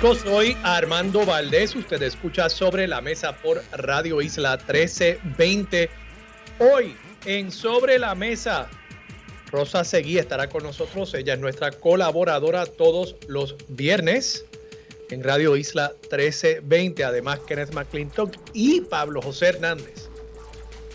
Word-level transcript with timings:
Soy 0.00 0.56
Armando 0.62 1.26
Valdés. 1.26 1.76
Usted 1.76 2.02
escucha 2.02 2.48
sobre 2.48 2.88
la 2.88 3.00
mesa 3.02 3.36
por 3.36 3.62
Radio 3.70 4.22
Isla 4.22 4.56
1320. 4.56 5.90
Hoy 6.58 6.96
en 7.26 7.52
Sobre 7.52 7.98
la 7.98 8.14
Mesa, 8.14 8.68
Rosa 9.52 9.84
Seguí 9.84 10.18
estará 10.18 10.48
con 10.48 10.62
nosotros. 10.62 11.12
Ella 11.14 11.34
es 11.34 11.40
nuestra 11.40 11.70
colaboradora 11.70 12.64
todos 12.64 13.14
los 13.28 13.56
viernes 13.68 14.46
en 15.10 15.22
Radio 15.22 15.54
Isla 15.54 15.92
1320. 16.00 17.04
Además, 17.04 17.40
Kenneth 17.46 17.74
McClintock 17.74 18.34
y 18.54 18.80
Pablo 18.80 19.20
José 19.20 19.48
Hernández. 19.48 20.08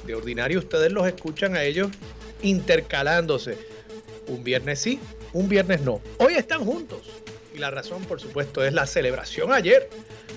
De 0.05 0.15
ordinario, 0.15 0.59
ustedes 0.59 0.91
los 0.91 1.07
escuchan 1.07 1.55
a 1.55 1.63
ellos 1.63 1.89
intercalándose. 2.41 3.57
Un 4.27 4.43
viernes 4.43 4.79
sí, 4.79 4.99
un 5.31 5.47
viernes 5.47 5.81
no. 5.81 6.01
Hoy 6.17 6.33
están 6.33 6.65
juntos 6.65 7.24
y 7.55 7.59
la 7.59 7.71
razón, 7.71 8.03
por 8.03 8.19
supuesto, 8.19 8.63
es 8.63 8.73
la 8.73 8.85
celebración 8.85 9.53
ayer 9.53 9.89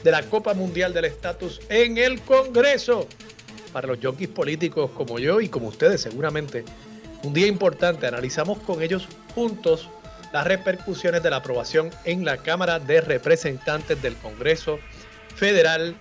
de 0.04 0.10
la 0.10 0.22
Copa 0.22 0.54
Mundial 0.54 0.94
del 0.94 1.06
Estatus 1.06 1.60
en 1.68 1.98
el 1.98 2.20
Congreso. 2.20 3.08
Para 3.72 3.88
los 3.88 3.98
jockeys 4.02 4.30
políticos 4.30 4.90
como 4.94 5.18
yo 5.18 5.40
y 5.40 5.48
como 5.48 5.68
ustedes 5.68 6.00
seguramente, 6.00 6.64
un 7.22 7.34
día 7.34 7.46
importante. 7.46 8.06
Analizamos 8.06 8.58
con 8.60 8.82
ellos 8.82 9.08
juntos 9.34 9.90
las 10.32 10.46
repercusiones 10.46 11.22
de 11.22 11.30
la 11.30 11.36
aprobación 11.36 11.90
en 12.04 12.24
la 12.24 12.38
Cámara 12.38 12.78
de 12.78 13.00
Representantes 13.00 14.00
del 14.00 14.16
Congreso 14.16 14.78
Federal 15.34 15.96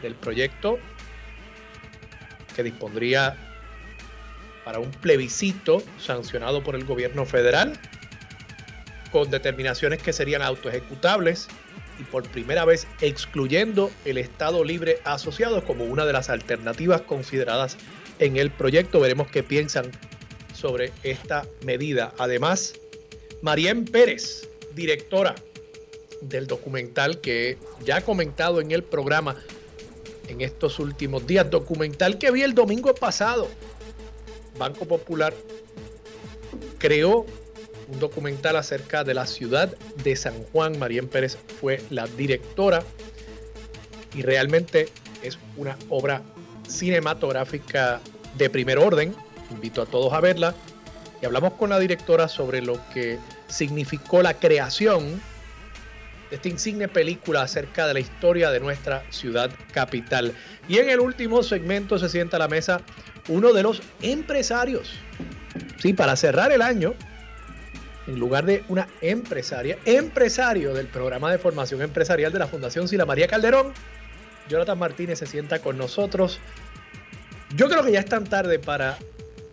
del 0.00 0.14
proyecto 0.14 0.78
que 2.54 2.62
dispondría 2.62 3.36
para 4.64 4.78
un 4.78 4.90
plebiscito 4.90 5.82
sancionado 5.98 6.62
por 6.62 6.74
el 6.76 6.84
gobierno 6.84 7.24
federal 7.24 7.78
con 9.12 9.30
determinaciones 9.30 10.02
que 10.02 10.12
serían 10.12 10.42
autoejecutables 10.42 11.48
y 12.00 12.04
por 12.04 12.24
primera 12.24 12.64
vez 12.64 12.86
excluyendo 13.00 13.90
el 14.04 14.18
Estado 14.18 14.64
Libre 14.64 15.00
Asociado 15.04 15.62
como 15.64 15.84
una 15.84 16.06
de 16.06 16.12
las 16.12 16.30
alternativas 16.30 17.02
consideradas 17.02 17.76
en 18.18 18.36
el 18.38 18.50
proyecto. 18.50 18.98
Veremos 18.98 19.28
qué 19.28 19.42
piensan 19.42 19.90
sobre 20.54 20.92
esta 21.02 21.46
medida. 21.64 22.12
Además, 22.18 22.74
Marien 23.42 23.84
Pérez, 23.84 24.48
directora 24.74 25.34
del 26.22 26.46
documental 26.46 27.20
que 27.20 27.58
ya 27.84 27.96
ha 27.96 28.00
comentado 28.00 28.60
en 28.60 28.70
el 28.70 28.82
programa 28.82 29.36
en 30.28 30.40
estos 30.40 30.78
últimos 30.78 31.26
días, 31.26 31.50
documental 31.50 32.18
que 32.18 32.30
vi 32.30 32.42
el 32.42 32.54
domingo 32.54 32.94
pasado. 32.94 33.48
Banco 34.58 34.86
Popular 34.86 35.34
creó 36.78 37.26
un 37.88 37.98
documental 37.98 38.56
acerca 38.56 39.04
de 39.04 39.14
la 39.14 39.26
ciudad 39.26 39.76
de 40.02 40.16
San 40.16 40.42
Juan. 40.44 40.78
María 40.78 41.02
Pérez 41.02 41.38
fue 41.60 41.82
la 41.90 42.06
directora 42.06 42.82
y 44.14 44.22
realmente 44.22 44.88
es 45.22 45.38
una 45.56 45.76
obra 45.88 46.22
cinematográfica 46.68 48.00
de 48.36 48.50
primer 48.50 48.78
orden. 48.78 49.14
Invito 49.50 49.82
a 49.82 49.86
todos 49.86 50.12
a 50.12 50.20
verla 50.20 50.54
y 51.20 51.26
hablamos 51.26 51.54
con 51.54 51.70
la 51.70 51.78
directora 51.78 52.28
sobre 52.28 52.62
lo 52.62 52.80
que 52.92 53.18
significó 53.48 54.22
la 54.22 54.34
creación 54.34 55.20
de 56.30 56.36
esta 56.36 56.48
insigne 56.48 56.88
película 56.88 57.42
acerca 57.42 57.86
de 57.86 57.94
la 57.94 58.00
historia 58.00 58.50
de 58.50 58.60
nuestra 58.60 59.04
ciudad 59.10 59.50
capital. 59.72 60.32
Y 60.68 60.78
en 60.78 60.88
el 60.88 61.00
último 61.00 61.42
segmento 61.42 61.98
se 61.98 62.08
sienta 62.08 62.36
a 62.36 62.40
la 62.40 62.48
mesa 62.48 62.80
uno 63.28 63.52
de 63.52 63.62
los 63.62 63.82
empresarios. 64.00 64.90
Sí, 65.78 65.92
para 65.92 66.16
cerrar 66.16 66.50
el 66.50 66.62
año, 66.62 66.94
en 68.06 68.18
lugar 68.18 68.44
de 68.44 68.64
una 68.68 68.88
empresaria, 69.00 69.78
empresario 69.84 70.74
del 70.74 70.86
programa 70.86 71.30
de 71.30 71.38
formación 71.38 71.82
empresarial 71.82 72.32
de 72.32 72.38
la 72.38 72.46
Fundación 72.46 72.88
Sila 72.88 73.06
María 73.06 73.28
Calderón, 73.28 73.72
Jonathan 74.48 74.78
Martínez 74.78 75.18
se 75.18 75.26
sienta 75.26 75.60
con 75.60 75.78
nosotros. 75.78 76.40
Yo 77.54 77.68
creo 77.68 77.84
que 77.84 77.92
ya 77.92 78.00
es 78.00 78.06
tan 78.06 78.24
tarde 78.24 78.58
para 78.58 78.98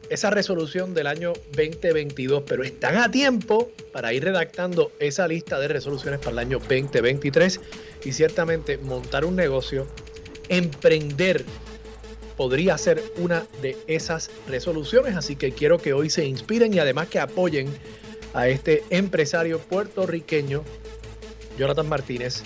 esa 0.10 0.30
resolución 0.32 0.94
del 0.94 1.08
año 1.08 1.34
2022, 1.56 2.44
pero 2.48 2.64
están 2.64 2.98
a 2.98 3.12
tiempo 3.12 3.70
para 3.94 4.12
ir 4.14 4.24
redactando 4.24 4.92
esa 5.00 5.28
lista 5.28 5.60
de 5.60 5.68
resoluciones 5.68 6.20
para 6.20 6.32
el 6.32 6.40
año 6.40 6.60
2023 6.60 7.60
y 8.06 8.12
ciertamente 8.12 8.78
montar 8.78 9.26
un 9.26 9.36
negocio, 9.36 9.88
emprender 10.50 11.46
podría 12.36 12.78
ser 12.78 13.04
una 13.18 13.46
de 13.62 13.78
esas 13.88 14.32
resoluciones, 14.48 15.16
así 15.16 15.36
que 15.36 15.52
quiero 15.52 15.78
que 15.78 15.94
hoy 15.94 16.10
se 16.10 16.26
inspiren 16.26 16.74
y 16.74 16.80
además 16.80 17.10
que 17.10 17.20
apoyen 17.20 17.68
a 18.34 18.48
este 18.48 18.84
empresario 18.90 19.60
puertorriqueño, 19.60 20.64
Jonathan 21.58 21.90
Martínez, 21.90 22.44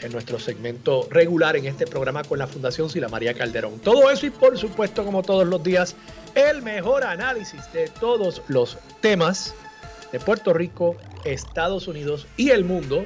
en 0.00 0.12
nuestro 0.12 0.38
segmento 0.38 1.06
regular 1.10 1.56
en 1.56 1.66
este 1.66 1.86
programa 1.86 2.24
con 2.24 2.38
la 2.38 2.46
Fundación 2.46 2.90
Sila 2.90 3.08
María 3.08 3.34
Calderón. 3.34 3.78
Todo 3.80 4.10
eso 4.10 4.26
y 4.26 4.30
por 4.30 4.56
supuesto, 4.58 5.04
como 5.04 5.22
todos 5.22 5.46
los 5.46 5.62
días, 5.62 5.94
el 6.34 6.62
mejor 6.62 7.04
análisis 7.04 7.70
de 7.72 7.88
todos 7.88 8.42
los 8.48 8.78
temas 9.00 9.54
de 10.12 10.18
Puerto 10.20 10.52
Rico, 10.52 10.96
Estados 11.24 11.86
Unidos 11.86 12.26
y 12.36 12.50
el 12.50 12.64
mundo 12.64 13.04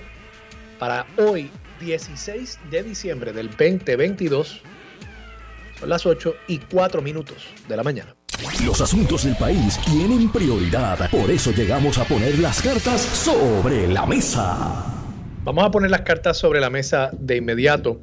para 0.79 1.07
hoy, 1.19 1.51
16 1.81 2.59
de 2.71 2.83
diciembre 2.83 3.33
del 3.33 3.49
2022. 3.51 4.63
Son 5.79 5.89
las 5.89 6.07
8 6.07 6.35
y 6.49 6.59
4 6.59 7.03
minutos 7.03 7.49
de 7.69 7.77
la 7.77 7.83
mañana. 7.83 8.15
Los 8.65 8.81
asuntos 8.81 9.25
del 9.25 9.37
país 9.37 9.79
tienen 9.85 10.33
prioridad, 10.33 11.11
por 11.11 11.31
eso 11.31 11.53
llegamos 11.53 11.99
a 11.99 12.05
poner 12.05 12.39
las 12.39 12.63
cartas 12.63 13.01
sobre 13.01 13.87
la 13.87 14.07
mesa. 14.07 14.87
Vamos 15.45 15.65
a 15.65 15.71
poner 15.71 15.91
las 15.91 16.01
cartas 16.03 16.37
sobre 16.39 16.61
la 16.61 16.71
mesa 16.71 17.11
de 17.13 17.37
inmediato. 17.37 18.01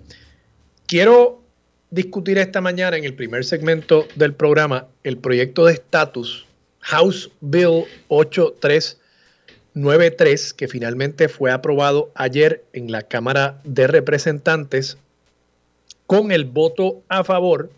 Quiero 0.86 1.42
discutir 1.90 2.38
esta 2.38 2.62
mañana 2.62 2.98
en 2.98 3.04
el 3.04 3.16
primer 3.16 3.44
segmento 3.44 4.08
del 4.16 4.34
programa 4.34 4.88
el 5.04 5.18
proyecto 5.18 5.66
de 5.66 5.74
estatus 5.74 6.46
House 6.80 7.30
Bill 7.42 7.84
8393 8.08 10.54
que 10.54 10.68
finalmente 10.68 11.30
fue 11.30 11.52
aprobado 11.52 12.12
ayer 12.16 12.64
en 12.74 12.92
la 12.92 13.02
Cámara 13.02 13.60
de 13.64 13.88
Representantes 13.88 14.98
con 16.08 16.32
el 16.32 16.46
voto 16.46 17.04
a 17.10 17.24
favor 17.24 17.70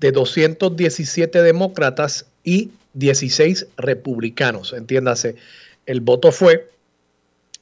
de 0.00 0.12
217 0.12 1.42
demócratas 1.42 2.26
y 2.42 2.70
16 2.94 3.66
republicanos. 3.76 4.72
Entiéndase, 4.72 5.36
el 5.86 6.00
voto 6.00 6.32
fue 6.32 6.70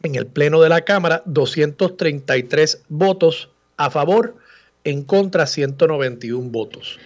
en 0.02 0.14
el 0.14 0.26
Pleno 0.26 0.60
de 0.60 0.68
la 0.68 0.82
Cámara 0.82 1.22
233 1.26 2.82
votos 2.88 3.48
a 3.76 3.90
favor, 3.90 4.36
en 4.84 5.02
contra 5.02 5.46
191 5.46 6.50
votos. 6.50 6.98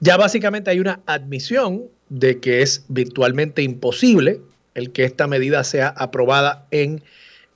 Ya 0.00 0.16
básicamente 0.16 0.70
hay 0.70 0.80
una 0.80 1.00
admisión 1.06 1.84
de 2.08 2.38
que 2.40 2.62
es 2.62 2.84
virtualmente 2.88 3.62
imposible 3.62 4.40
el 4.74 4.92
que 4.92 5.04
esta 5.04 5.26
medida 5.26 5.64
sea 5.64 5.88
aprobada 5.88 6.66
en 6.70 7.02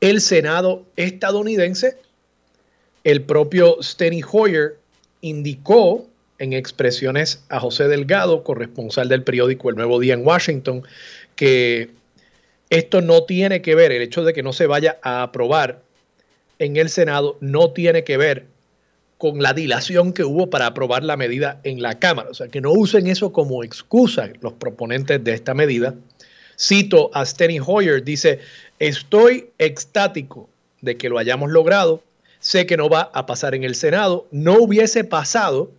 el 0.01 0.21
Senado 0.21 0.87
estadounidense. 0.97 1.99
El 3.05 3.23
propio 3.23 3.77
Steny 3.83 4.23
Hoyer 4.29 4.79
indicó 5.21 6.10
en 6.41 6.55
expresiones 6.55 7.45
a 7.51 7.61
José 7.61 7.87
Delgado, 7.87 8.43
corresponsal 8.43 9.09
del 9.09 9.23
periódico 9.23 9.71
El 9.71 9.77
Nuevo 9.77 10.01
Día 10.01 10.15
en 10.15 10.27
Washington, 10.27 10.83
que 11.37 11.91
esto 12.71 13.03
no 13.03 13.25
tiene 13.25 13.63
que 13.63 13.75
ver, 13.75 13.93
el 13.93 14.03
hecho 14.03 14.25
de 14.25 14.33
que 14.33 14.43
no 14.43 14.53
se 14.53 14.67
vaya 14.67 14.99
a 15.03 15.23
aprobar 15.23 15.83
en 16.59 16.77
el 16.77 16.89
Senado 16.89 17.37
no 17.41 17.71
tiene 17.73 18.05
que 18.05 18.17
ver 18.17 18.47
con 19.19 19.43
la 19.43 19.53
dilación 19.53 20.15
que 20.15 20.25
hubo 20.25 20.49
para 20.49 20.67
aprobar 20.67 21.05
la 21.05 21.17
medida 21.17 21.61
en 21.63 21.83
la 21.83 21.99
Cámara. 21.99 22.31
O 22.31 22.35
sea, 22.35 22.49
que 22.49 22.63
no 22.63 22.73
usen 22.73 23.07
eso 23.07 23.33
como 23.33 23.63
excusa 23.63 24.31
los 24.41 24.55
proponentes 24.55 25.23
de 25.23 25.35
esta 25.35 25.53
medida. 25.53 25.95
Cito 26.59 27.11
a 27.13 27.27
Steny 27.27 27.61
Hoyer, 27.65 28.03
dice, 28.03 28.39
estoy 28.79 29.51
extático 29.59 30.49
de 30.81 30.97
que 30.97 31.11
lo 31.11 31.19
hayamos 31.19 31.51
logrado, 31.51 32.03
sé 32.39 32.65
que 32.65 32.79
no 32.79 32.89
va 32.89 33.11
a 33.13 33.27
pasar 33.27 33.55
en 33.55 33.65
el 33.65 33.75
Senado, 33.75 34.27
no 34.31 34.55
hubiese 34.55 35.05
pasado 35.05 35.71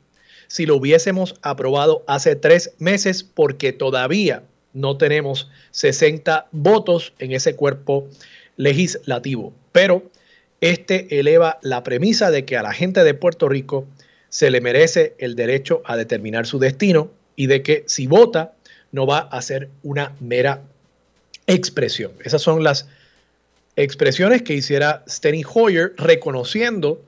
si 0.51 0.65
lo 0.65 0.75
hubiésemos 0.75 1.35
aprobado 1.43 2.03
hace 2.07 2.35
tres 2.35 2.73
meses 2.77 3.23
porque 3.23 3.71
todavía 3.71 4.43
no 4.73 4.97
tenemos 4.97 5.49
60 5.71 6.49
votos 6.51 7.13
en 7.19 7.31
ese 7.31 7.55
cuerpo 7.55 8.09
legislativo. 8.57 9.53
Pero 9.71 10.11
este 10.59 11.21
eleva 11.21 11.57
la 11.61 11.83
premisa 11.83 12.31
de 12.31 12.43
que 12.43 12.57
a 12.57 12.63
la 12.63 12.73
gente 12.73 13.05
de 13.05 13.13
Puerto 13.13 13.47
Rico 13.47 13.87
se 14.27 14.51
le 14.51 14.59
merece 14.59 15.15
el 15.19 15.37
derecho 15.37 15.83
a 15.85 15.95
determinar 15.95 16.45
su 16.45 16.59
destino 16.59 17.09
y 17.37 17.47
de 17.47 17.63
que 17.63 17.85
si 17.87 18.07
vota 18.07 18.51
no 18.91 19.07
va 19.07 19.19
a 19.19 19.41
ser 19.41 19.69
una 19.83 20.17
mera 20.19 20.63
expresión. 21.47 22.11
Esas 22.25 22.41
son 22.41 22.61
las 22.61 22.89
expresiones 23.77 24.41
que 24.41 24.55
hiciera 24.55 25.05
Steny 25.07 25.45
Hoyer 25.53 25.93
reconociendo 25.95 27.01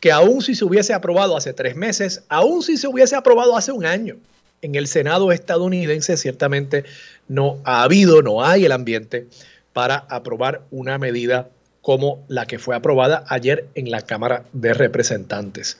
que 0.00 0.10
aún 0.10 0.42
si 0.42 0.54
se 0.54 0.64
hubiese 0.64 0.94
aprobado 0.94 1.36
hace 1.36 1.52
tres 1.52 1.76
meses, 1.76 2.24
aún 2.28 2.62
si 2.62 2.76
se 2.76 2.88
hubiese 2.88 3.16
aprobado 3.16 3.56
hace 3.56 3.70
un 3.70 3.84
año, 3.84 4.16
en 4.62 4.74
el 4.74 4.86
Senado 4.86 5.32
estadounidense 5.32 6.16
ciertamente 6.16 6.84
no 7.28 7.58
ha 7.64 7.82
habido, 7.82 8.22
no 8.22 8.44
hay 8.44 8.64
el 8.64 8.72
ambiente 8.72 9.26
para 9.72 9.96
aprobar 9.96 10.62
una 10.70 10.98
medida 10.98 11.48
como 11.82 12.24
la 12.28 12.46
que 12.46 12.58
fue 12.58 12.76
aprobada 12.76 13.24
ayer 13.28 13.66
en 13.74 13.90
la 13.90 14.02
Cámara 14.02 14.44
de 14.52 14.74
Representantes. 14.74 15.78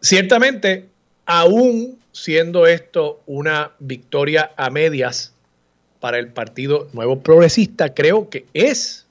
Ciertamente, 0.00 0.88
aún 1.26 1.98
siendo 2.10 2.66
esto 2.66 3.20
una 3.26 3.72
victoria 3.78 4.50
a 4.56 4.70
medias 4.70 5.32
para 6.00 6.18
el 6.18 6.28
Partido 6.28 6.88
Nuevo 6.92 7.20
Progresista, 7.20 7.94
creo 7.94 8.28
que 8.28 8.44
es 8.54 9.01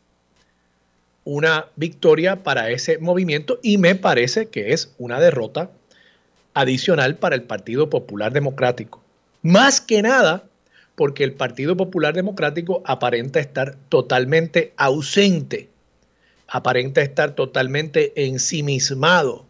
una 1.33 1.68
victoria 1.78 2.44
para 2.44 2.72
ese 2.72 2.98
movimiento 2.98 3.57
y 3.63 3.78
me 3.78 3.95
parece 3.95 4.48
que 4.48 4.74
es 4.74 4.94
una 4.98 5.18
derrota 5.22 5.72
adicional 6.54 7.16
para 7.16 7.36
el 7.36 7.44
Partido 7.44 7.89
Popular 7.89 8.33
Democrático. 8.33 9.01
Más 9.42 9.80
que 9.80 10.01
nada 10.01 10.44
porque 10.95 11.24
el 11.24 11.31
Partido 11.31 11.78
Popular 11.78 12.13
Democrático 12.13 12.83
aparenta 12.86 13.39
estar 13.39 13.78
totalmente 13.88 14.74
ausente, 14.75 15.69
aparenta 16.50 17.01
estar 17.01 17.33
totalmente 17.33 18.12
ensimismado 18.25 19.45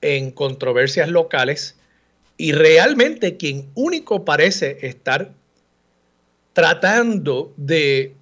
en 0.00 0.32
controversias 0.32 1.08
locales 1.08 1.76
y 2.36 2.50
realmente 2.50 3.36
quien 3.36 3.70
único 3.76 4.24
parece 4.24 4.78
estar 4.82 5.30
tratando 6.52 7.52
de 7.56 8.16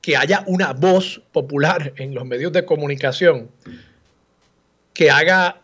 que 0.00 0.16
haya 0.16 0.44
una 0.46 0.72
voz 0.72 1.20
popular 1.32 1.92
en 1.96 2.14
los 2.14 2.24
medios 2.24 2.52
de 2.52 2.64
comunicación 2.64 3.50
que 4.94 5.10
haga 5.10 5.60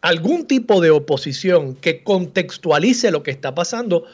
algún 0.00 0.46
tipo 0.46 0.80
de 0.80 0.90
oposición 0.90 1.74
que 1.74 2.02
contextualice 2.02 3.10
lo 3.10 3.22
que 3.22 3.30
está 3.30 3.54
pasando 3.54 4.04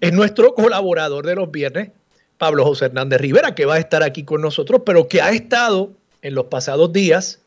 es 0.00 0.12
nuestro 0.12 0.54
colaborador 0.54 1.26
de 1.26 1.34
los 1.34 1.50
viernes, 1.50 1.90
Pablo 2.38 2.64
José 2.64 2.86
Hernández 2.86 3.20
Rivera, 3.20 3.54
que 3.54 3.64
va 3.64 3.74
a 3.74 3.78
estar 3.78 4.02
aquí 4.02 4.24
con 4.24 4.42
nosotros, 4.42 4.82
pero 4.84 5.08
que 5.08 5.22
ha 5.22 5.30
estado 5.30 5.92
en 6.22 6.34
los 6.34 6.46
pasados 6.46 6.92
días 6.92 7.40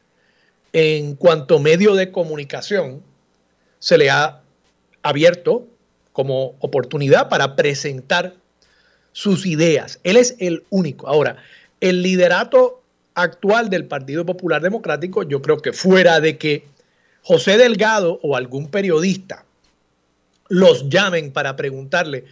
en 0.73 1.15
cuanto 1.15 1.59
medio 1.59 1.95
de 1.95 2.11
comunicación 2.11 3.03
se 3.79 3.97
le 3.97 4.09
ha 4.09 4.41
abierto 5.01 5.67
como 6.11 6.55
oportunidad 6.59 7.29
para 7.29 7.55
presentar 7.55 8.35
sus 9.11 9.45
ideas. 9.45 9.99
Él 10.03 10.17
es 10.17 10.35
el 10.39 10.63
único. 10.69 11.07
Ahora, 11.07 11.37
el 11.81 12.01
liderato 12.01 12.81
actual 13.13 13.69
del 13.69 13.85
Partido 13.85 14.25
Popular 14.25 14.61
Democrático, 14.61 15.23
yo 15.23 15.41
creo 15.41 15.57
que 15.57 15.73
fuera 15.73 16.19
de 16.19 16.37
que 16.37 16.65
José 17.21 17.57
Delgado 17.57 18.19
o 18.23 18.35
algún 18.35 18.69
periodista 18.69 19.45
los 20.47 20.89
llamen 20.89 21.31
para 21.31 21.55
preguntarle 21.55 22.25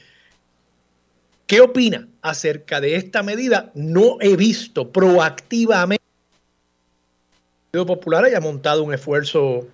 qué 1.46 1.62
opina 1.62 2.08
acerca 2.22 2.82
de 2.82 2.96
esta 2.96 3.22
medida, 3.24 3.72
no 3.76 4.18
he 4.22 4.36
visto 4.36 4.92
proactivamente 4.92 6.04
el 6.04 7.72
Partido 7.72 7.86
Popular 7.86 8.26
haya 8.26 8.40
montado 8.40 8.84
un 8.84 8.94
esfuerzo 8.94 9.68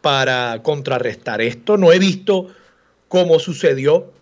para 0.00 0.62
contrarrestar 0.62 1.40
esto. 1.40 1.76
No 1.76 1.92
he 1.92 1.98
visto 1.98 2.48
cómo 3.08 3.38
sucedió 3.38 4.12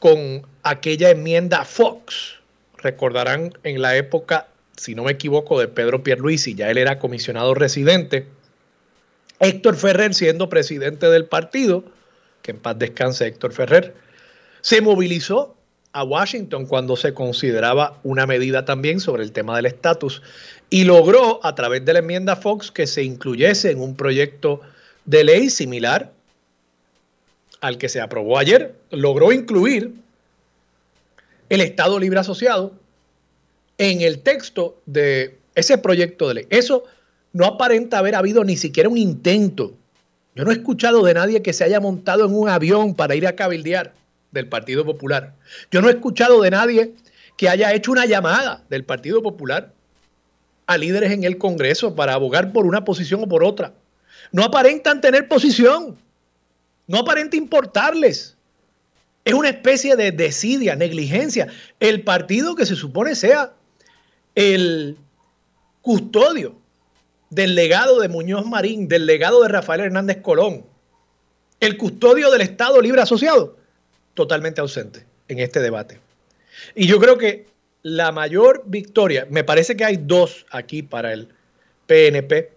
con 0.00 0.46
aquella 0.64 1.10
enmienda 1.10 1.64
Fox. 1.64 2.40
Recordarán 2.78 3.52
en 3.62 3.80
la 3.80 3.96
época, 3.96 4.48
si 4.76 4.96
no 4.96 5.04
me 5.04 5.12
equivoco, 5.12 5.60
de 5.60 5.68
Pedro 5.68 6.02
Pierluisi, 6.02 6.54
ya 6.54 6.70
él 6.70 6.78
era 6.78 6.98
comisionado 6.98 7.54
residente. 7.54 8.26
Héctor 9.38 9.76
Ferrer, 9.76 10.14
siendo 10.14 10.48
presidente 10.48 11.08
del 11.08 11.26
partido, 11.26 11.84
que 12.42 12.50
en 12.50 12.58
paz 12.58 12.78
descanse 12.78 13.26
Héctor 13.26 13.52
Ferrer, 13.52 13.94
se 14.62 14.80
movilizó 14.80 15.54
a 15.92 16.04
Washington 16.04 16.66
cuando 16.66 16.96
se 16.96 17.14
consideraba 17.14 18.00
una 18.02 18.26
medida 18.26 18.64
también 18.64 19.00
sobre 19.00 19.22
el 19.22 19.32
tema 19.32 19.56
del 19.56 19.66
estatus 19.66 20.22
y 20.70 20.84
logró 20.84 21.44
a 21.44 21.54
través 21.54 21.84
de 21.84 21.92
la 21.92 21.98
enmienda 21.98 22.36
Fox 22.36 22.70
que 22.70 22.86
se 22.86 23.02
incluyese 23.02 23.70
en 23.70 23.80
un 23.80 23.96
proyecto 23.96 24.60
de 25.04 25.24
ley 25.24 25.50
similar 25.50 26.12
al 27.60 27.78
que 27.78 27.88
se 27.88 28.00
aprobó 28.00 28.38
ayer, 28.38 28.74
logró 28.90 29.32
incluir 29.32 29.94
el 31.48 31.60
Estado 31.60 31.98
Libre 31.98 32.20
Asociado 32.20 32.72
en 33.78 34.00
el 34.00 34.20
texto 34.20 34.80
de 34.86 35.38
ese 35.54 35.78
proyecto 35.78 36.28
de 36.28 36.34
ley. 36.34 36.46
Eso 36.50 36.84
no 37.32 37.44
aparenta 37.44 37.98
haber 37.98 38.14
habido 38.14 38.44
ni 38.44 38.56
siquiera 38.56 38.88
un 38.88 38.98
intento. 38.98 39.74
Yo 40.34 40.44
no 40.44 40.50
he 40.50 40.54
escuchado 40.54 41.02
de 41.04 41.14
nadie 41.14 41.42
que 41.42 41.52
se 41.52 41.64
haya 41.64 41.80
montado 41.80 42.24
en 42.24 42.34
un 42.34 42.48
avión 42.48 42.94
para 42.94 43.14
ir 43.14 43.26
a 43.26 43.36
cabildear 43.36 43.92
del 44.30 44.48
Partido 44.48 44.84
Popular. 44.84 45.34
Yo 45.70 45.82
no 45.82 45.88
he 45.88 45.92
escuchado 45.92 46.40
de 46.42 46.50
nadie 46.50 46.94
que 47.36 47.48
haya 47.48 47.72
hecho 47.72 47.92
una 47.92 48.06
llamada 48.06 48.62
del 48.68 48.84
Partido 48.84 49.22
Popular 49.22 49.72
a 50.66 50.78
líderes 50.78 51.10
en 51.10 51.24
el 51.24 51.36
Congreso 51.36 51.96
para 51.96 52.14
abogar 52.14 52.52
por 52.52 52.64
una 52.64 52.84
posición 52.84 53.22
o 53.24 53.28
por 53.28 53.42
otra. 53.42 53.72
No 54.30 54.44
aparentan 54.44 55.00
tener 55.00 55.26
posición. 55.26 55.96
No 56.90 56.98
aparenta 56.98 57.36
importarles. 57.36 58.36
Es 59.24 59.32
una 59.32 59.48
especie 59.48 59.94
de 59.94 60.10
desidia, 60.10 60.74
negligencia. 60.74 61.46
El 61.78 62.02
partido 62.02 62.56
que 62.56 62.66
se 62.66 62.74
supone 62.74 63.14
sea 63.14 63.52
el 64.34 64.96
custodio 65.82 66.56
del 67.30 67.54
legado 67.54 68.00
de 68.00 68.08
Muñoz 68.08 68.44
Marín, 68.44 68.88
del 68.88 69.06
legado 69.06 69.40
de 69.42 69.50
Rafael 69.50 69.82
Hernández 69.82 70.20
Colón, 70.20 70.66
el 71.60 71.76
custodio 71.76 72.28
del 72.32 72.40
Estado 72.40 72.80
Libre 72.80 73.02
Asociado, 73.02 73.56
totalmente 74.14 74.60
ausente 74.60 75.06
en 75.28 75.38
este 75.38 75.60
debate. 75.60 76.00
Y 76.74 76.88
yo 76.88 76.98
creo 76.98 77.16
que 77.18 77.46
la 77.82 78.10
mayor 78.10 78.64
victoria, 78.66 79.28
me 79.30 79.44
parece 79.44 79.76
que 79.76 79.84
hay 79.84 79.96
dos 79.96 80.44
aquí 80.50 80.82
para 80.82 81.12
el 81.12 81.28
PNP, 81.86 82.50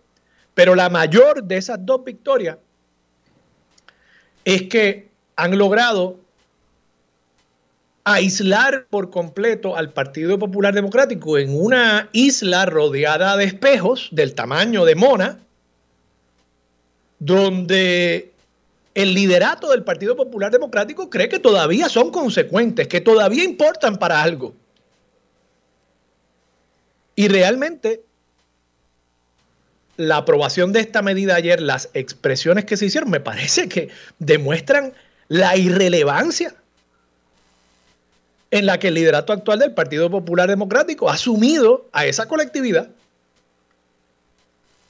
pero 0.56 0.74
la 0.74 0.90
mayor 0.90 1.44
de 1.44 1.58
esas 1.58 1.86
dos 1.86 2.04
victorias 2.04 2.58
es 4.46 4.64
que 4.64 5.10
han 5.36 5.58
logrado 5.58 6.18
aislar 8.04 8.86
por 8.90 9.10
completo 9.10 9.78
al 9.78 9.94
Partido 9.94 10.38
Popular 10.38 10.74
Democrático 10.74 11.38
en 11.38 11.56
una 11.56 12.10
isla 12.12 12.66
rodeada 12.66 13.38
de 13.38 13.46
espejos 13.46 14.10
del 14.12 14.36
tamaño 14.36 14.84
de 14.86 14.96
Mona, 14.96 15.40
donde 17.20 18.32
el 18.94 19.14
liderato 19.14 19.70
del 19.70 19.84
Partido 19.84 20.16
Popular 20.16 20.52
Democrático 20.52 21.10
cree 21.10 21.30
que 21.30 21.40
todavía 21.40 21.88
son 21.88 22.12
consecuentes, 22.12 22.88
que 22.88 23.02
todavía 23.02 23.44
importan 23.44 23.98
para 23.98 24.22
algo. 24.22 24.54
Y 27.16 27.28
realmente 27.28 28.04
la 29.98 30.18
aprobación 30.18 30.74
de 30.74 30.80
esta 30.80 31.02
medida 31.02 31.36
ayer, 31.36 31.62
las 31.62 31.90
expresiones 31.94 32.66
que 32.66 32.78
se 32.78 32.86
hicieron, 32.86 33.10
me 33.10 33.20
parece 33.20 33.70
que 33.70 33.90
demuestran 34.20 34.94
la 35.28 35.56
irrelevancia 35.56 36.56
en 38.52 38.66
la 38.66 38.80
que 38.80 38.90
el 38.90 38.96
liderato 38.96 39.34
actual 39.34 39.60
del 39.60 39.74
Partido 39.74 40.10
Popular 40.10 40.48
Democrático 40.48 41.10
ha 41.10 41.14
asumido 41.14 41.90
a 41.92 42.06
esa 42.06 42.28
colectividad. 42.28 42.90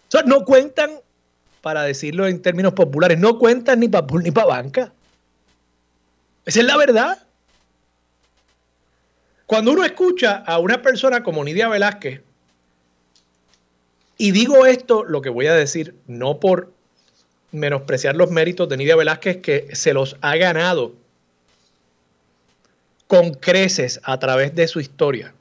O 0.07 0.11
sea, 0.11 0.23
no 0.23 0.43
cuentan, 0.43 0.91
para 1.61 1.83
decirlo 1.83 2.27
en 2.27 2.41
términos 2.41 2.73
populares, 2.73 3.17
no 3.19 3.39
cuentan 3.39 3.79
ni 3.79 3.87
para 3.87 4.05
ni 4.21 4.31
para 4.31 4.47
banca. 4.47 4.93
Esa 6.45 6.59
es 6.59 6.65
la 6.65 6.77
verdad. 6.77 7.25
Cuando 9.45 9.71
uno 9.71 9.85
escucha 9.85 10.43
a 10.45 10.59
una 10.59 10.81
persona 10.81 11.23
como 11.23 11.43
Nidia 11.43 11.69
Velázquez, 11.69 12.21
y 14.17 14.31
digo 14.31 14.65
esto, 14.65 15.03
lo 15.03 15.21
que 15.21 15.29
voy 15.29 15.47
a 15.47 15.53
decir, 15.53 15.95
no 16.07 16.39
por 16.39 16.71
menospreciar 17.51 18.15
los 18.15 18.31
méritos 18.31 18.69
de 18.69 18.77
Nidia 18.77 18.95
Velázquez, 18.95 19.37
que 19.37 19.75
se 19.75 19.93
los 19.93 20.17
ha 20.21 20.35
ganado 20.35 20.93
con 23.07 23.33
creces 23.33 23.99
a 24.03 24.19
través 24.19 24.55
de 24.55 24.67
su 24.67 24.79
historia 24.79 25.33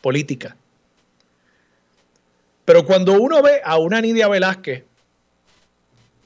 política. 0.00 0.56
Pero 2.64 2.84
cuando 2.84 3.14
uno 3.14 3.42
ve 3.42 3.60
a 3.64 3.78
una 3.78 4.00
Nidia 4.00 4.28
Velázquez 4.28 4.84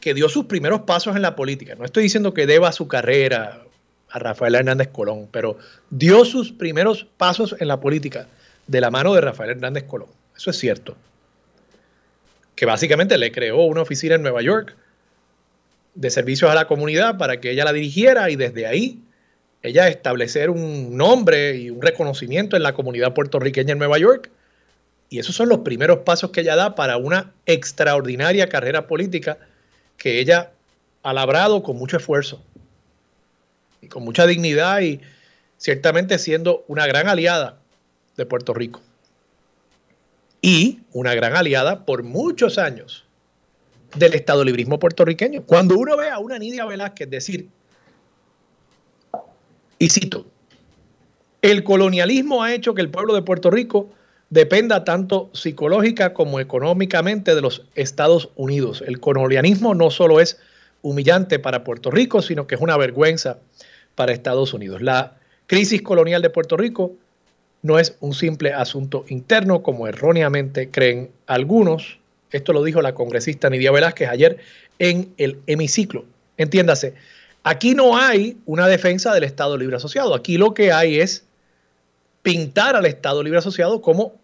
que 0.01 0.15
dio 0.15 0.29
sus 0.29 0.45
primeros 0.45 0.83
pasos 0.83 1.17
en 1.17 1.23
la 1.23 1.35
política, 1.35 1.75
no 1.75 1.85
estoy 1.85 2.05
diciendo 2.05 2.35
que 2.35 2.47
deba 2.47 2.73
su 2.73 2.87
carrera 2.87 3.63
a 4.11 4.19
Rafael 4.19 4.55
Hernández 4.55 4.89
Colón, 4.89 5.29
pero 5.31 5.59
dio 5.91 6.25
sus 6.25 6.53
primeros 6.53 7.07
pasos 7.17 7.57
en 7.59 7.69
la 7.69 7.81
política 7.81 8.29
de 8.67 8.81
la 8.81 8.91
mano 8.91 9.15
de 9.15 9.21
Rafael 9.21 9.51
Hernández 9.51 9.85
Colón 9.85 10.09
Eso 10.37 10.51
es 10.51 10.59
cierto. 10.59 10.97
Que 12.57 12.67
básicamente 12.67 13.17
le 13.19 13.31
creó 13.31 13.63
una 13.63 13.83
oficina 13.83 14.17
en 14.17 14.23
Nueva 14.23 14.43
York 14.43 14.75
de 15.95 16.11
servicios 16.11 16.51
a 16.51 16.55
la 16.55 16.67
comunidad 16.67 17.17
para 17.17 17.41
que 17.41 17.53
ella 17.53 17.65
la 17.65 17.73
dirigiera 17.73 18.29
y 18.31 18.37
desde 18.37 18.67
ahí 18.67 19.01
ella 19.63 19.89
establecer 19.89 20.51
un 20.51 20.97
nombre 20.97 21.57
y 21.57 21.71
un 21.71 21.83
reconocimiento 21.83 22.57
en 22.57 22.63
la 22.63 22.75
comunidad 22.75 23.15
puertorriqueña 23.15 23.73
en 23.73 23.79
Nueva 23.79 23.99
York. 23.99 24.31
Y 25.09 25.19
esos 25.19 25.35
son 25.35 25.49
los 25.49 25.59
primeros 25.61 25.99
pasos 26.01 26.31
que 26.31 26.41
ella 26.41 26.57
da 26.57 26.75
para 26.75 26.97
una 26.97 27.33
extraordinaria 27.47 28.49
carrera 28.49 28.87
política 28.87 29.39
que 29.97 30.21
ella 30.21 30.53
ha 31.03 31.13
labrado 31.13 31.63
con 31.63 31.77
mucho 31.77 31.97
esfuerzo 31.97 32.43
y 33.81 33.89
con 33.89 34.05
mucha 34.05 34.27
dignidad 34.27 34.81
y 34.81 35.01
ciertamente 35.59 36.19
siendo 36.19 36.65
una 36.69 36.87
gran 36.87 37.09
aliada 37.09 37.59
de 38.17 38.27
Puerto 38.27 38.53
Rico. 38.55 38.83
Y 40.47 40.79
una 40.93 41.13
gran 41.13 41.35
aliada 41.35 41.85
por 41.85 42.05
muchos 42.05 42.57
años 42.57 43.05
del 43.97 44.15
Estado 44.15 44.45
librismo 44.45 44.79
puertorriqueño. 44.79 45.43
Cuando 45.43 45.77
uno 45.77 45.97
ve 45.97 46.09
a 46.09 46.21
una 46.21 46.39
Nidia 46.39 46.65
Velázquez 46.65 47.11
decir, 47.11 47.49
y 49.81 49.89
cito, 49.89 50.25
el 51.43 51.65
colonialismo 51.65 52.45
ha 52.45 52.55
hecho 52.55 52.75
que 52.75 52.83
el 52.83 52.91
pueblo 52.91 53.13
de 53.17 53.23
Puerto 53.23 53.51
Rico 53.51 53.91
dependa 54.31 54.85
tanto 54.85 55.31
psicológica 55.33 56.15
como 56.15 56.39
económicamente 56.39 57.35
de 57.35 57.41
los 57.41 57.65
Estados 57.75 58.31
Unidos. 58.37 58.85
El 58.87 59.01
colonialismo 59.01 59.75
no 59.75 59.91
solo 59.91 60.21
es 60.21 60.39
humillante 60.81 61.41
para 61.41 61.65
Puerto 61.65 61.91
Rico, 61.91 62.23
sino 62.23 62.47
que 62.47 62.55
es 62.55 62.61
una 62.61 62.77
vergüenza 62.77 63.41
para 63.97 64.13
Estados 64.13 64.55
Unidos. 64.55 64.81
La 64.81 65.17
crisis 65.49 65.83
colonial 65.83 66.23
de 66.23 66.31
Puerto 66.31 66.57
Rico 66.57 66.95
no 67.63 67.79
es 67.79 67.97
un 68.01 68.15
simple 68.15 68.53
asunto 68.53 69.05
interno, 69.09 69.63
como 69.63 69.89
erróneamente 69.89 70.71
creen 70.71 71.11
algunos. 71.27 71.99
Esto 72.31 72.53
lo 72.53 72.63
dijo 72.63 72.83
la 72.83 72.95
congresista 72.95 73.51
Nidia 73.51 73.73
Velázquez 73.73 74.09
ayer 74.09 74.39
en 74.79 75.13
el 75.17 75.41
hemiciclo. 75.47 76.05
Entiéndase, 76.37 76.95
aquí 77.43 77.75
no 77.75 77.97
hay 77.97 78.37
una 78.47 78.69
defensa 78.69 79.13
del 79.15 79.25
Estado 79.25 79.57
Libre 79.57 79.77
Asociado. 79.77 80.15
Aquí 80.15 80.39
lo 80.39 80.55
que 80.55 80.73
hay 80.73 81.01
es 81.01 81.25
pintar 82.23 82.77
al 82.77 82.87
Estado 82.87 83.23
Libre 83.23 83.39
Asociado 83.39 83.81
como 83.81 84.15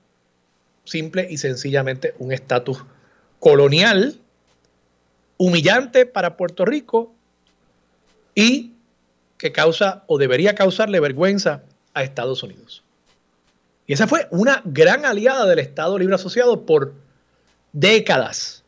simple 0.84 1.26
y 1.30 1.38
sencillamente 1.38 2.14
un 2.18 2.32
estatus 2.32 2.84
colonial 3.38 4.16
humillante 5.36 6.06
para 6.06 6.36
Puerto 6.36 6.64
Rico 6.64 7.12
y 8.34 8.72
que 9.38 9.52
causa 9.52 10.04
o 10.06 10.18
debería 10.18 10.54
causarle 10.54 11.00
vergüenza 11.00 11.62
a 11.94 12.02
Estados 12.04 12.42
Unidos. 12.42 12.81
Y 13.86 13.94
esa 13.94 14.06
fue 14.06 14.28
una 14.30 14.62
gran 14.64 15.04
aliada 15.04 15.46
del 15.46 15.58
Estado 15.58 15.98
Libre 15.98 16.14
Asociado 16.14 16.64
por 16.64 16.94
décadas. 17.72 18.62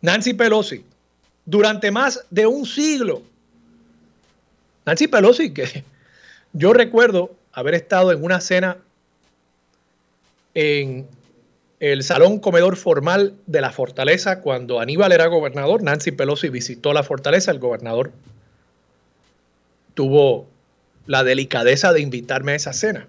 Nancy 0.00 0.34
Pelosi, 0.34 0.84
durante 1.44 1.90
más 1.90 2.24
de 2.30 2.46
un 2.46 2.64
siglo. 2.64 3.22
Nancy 4.86 5.08
Pelosi, 5.08 5.52
que 5.52 5.84
yo 6.52 6.72
recuerdo 6.72 7.34
haber 7.52 7.74
estado 7.74 8.12
en 8.12 8.22
una 8.22 8.40
cena 8.40 8.78
en 10.54 11.08
el 11.80 12.02
salón 12.02 12.38
comedor 12.40 12.76
formal 12.76 13.34
de 13.46 13.60
la 13.60 13.70
fortaleza 13.70 14.40
cuando 14.40 14.80
Aníbal 14.80 15.12
era 15.12 15.26
gobernador. 15.26 15.82
Nancy 15.82 16.12
Pelosi 16.12 16.48
visitó 16.48 16.92
la 16.92 17.02
fortaleza, 17.02 17.50
el 17.50 17.58
gobernador 17.58 18.12
tuvo 19.94 20.46
la 21.08 21.24
delicadeza 21.24 21.92
de 21.92 22.02
invitarme 22.02 22.52
a 22.52 22.56
esa 22.56 22.72
cena. 22.72 23.08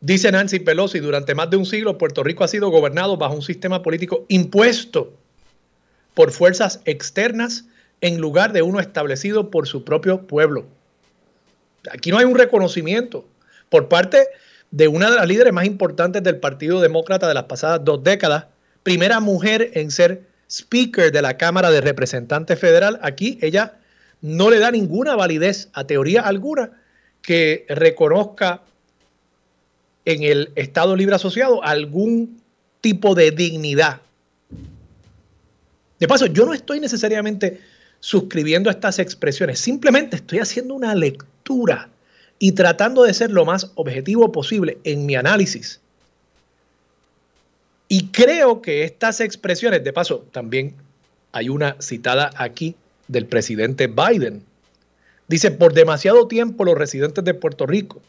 Dice 0.00 0.32
Nancy 0.32 0.60
Pelosi, 0.60 0.98
durante 0.98 1.34
más 1.34 1.50
de 1.50 1.58
un 1.58 1.66
siglo 1.66 1.98
Puerto 1.98 2.24
Rico 2.24 2.42
ha 2.42 2.48
sido 2.48 2.70
gobernado 2.70 3.18
bajo 3.18 3.34
un 3.34 3.42
sistema 3.42 3.82
político 3.82 4.24
impuesto 4.28 5.12
por 6.14 6.32
fuerzas 6.32 6.80
externas 6.86 7.66
en 8.00 8.18
lugar 8.18 8.52
de 8.52 8.62
uno 8.62 8.80
establecido 8.80 9.50
por 9.50 9.68
su 9.68 9.84
propio 9.84 10.26
pueblo. 10.26 10.66
Aquí 11.92 12.10
no 12.10 12.18
hay 12.18 12.24
un 12.24 12.38
reconocimiento 12.38 13.28
por 13.68 13.88
parte 13.88 14.26
de 14.70 14.88
una 14.88 15.10
de 15.10 15.16
las 15.16 15.28
líderes 15.28 15.52
más 15.52 15.66
importantes 15.66 16.22
del 16.22 16.38
Partido 16.38 16.80
Demócrata 16.80 17.28
de 17.28 17.34
las 17.34 17.44
pasadas 17.44 17.84
dos 17.84 18.02
décadas, 18.02 18.46
primera 18.84 19.20
mujer 19.20 19.70
en 19.74 19.90
ser 19.90 20.22
speaker 20.48 21.12
de 21.12 21.20
la 21.20 21.36
Cámara 21.36 21.70
de 21.70 21.82
Representantes 21.82 22.58
Federal. 22.58 22.98
Aquí 23.02 23.38
ella 23.42 23.77
no 24.20 24.50
le 24.50 24.58
da 24.58 24.70
ninguna 24.70 25.16
validez 25.16 25.68
a 25.72 25.84
teoría 25.84 26.22
alguna 26.22 26.70
que 27.22 27.66
reconozca 27.68 28.62
en 30.04 30.22
el 30.22 30.52
Estado 30.56 30.96
Libre 30.96 31.14
Asociado 31.14 31.62
algún 31.62 32.40
tipo 32.80 33.14
de 33.14 33.30
dignidad. 33.30 34.00
De 35.98 36.08
paso, 36.08 36.26
yo 36.26 36.46
no 36.46 36.54
estoy 36.54 36.80
necesariamente 36.80 37.60
suscribiendo 38.00 38.70
a 38.70 38.72
estas 38.72 38.98
expresiones, 39.00 39.58
simplemente 39.58 40.16
estoy 40.16 40.38
haciendo 40.38 40.74
una 40.74 40.94
lectura 40.94 41.88
y 42.38 42.52
tratando 42.52 43.02
de 43.02 43.14
ser 43.14 43.30
lo 43.30 43.44
más 43.44 43.72
objetivo 43.74 44.30
posible 44.30 44.78
en 44.84 45.04
mi 45.06 45.16
análisis. 45.16 45.80
Y 47.88 48.08
creo 48.08 48.62
que 48.62 48.84
estas 48.84 49.20
expresiones, 49.20 49.82
de 49.82 49.92
paso, 49.92 50.26
también 50.30 50.74
hay 51.32 51.48
una 51.48 51.76
citada 51.80 52.30
aquí 52.36 52.76
del 53.08 53.26
presidente 53.26 53.88
Biden. 53.88 54.42
Dice, 55.26 55.50
por 55.50 55.74
demasiado 55.74 56.28
tiempo 56.28 56.64
los 56.64 56.78
residentes 56.78 57.24
de 57.24 57.34
Puerto 57.34 57.66
Rico, 57.66 58.00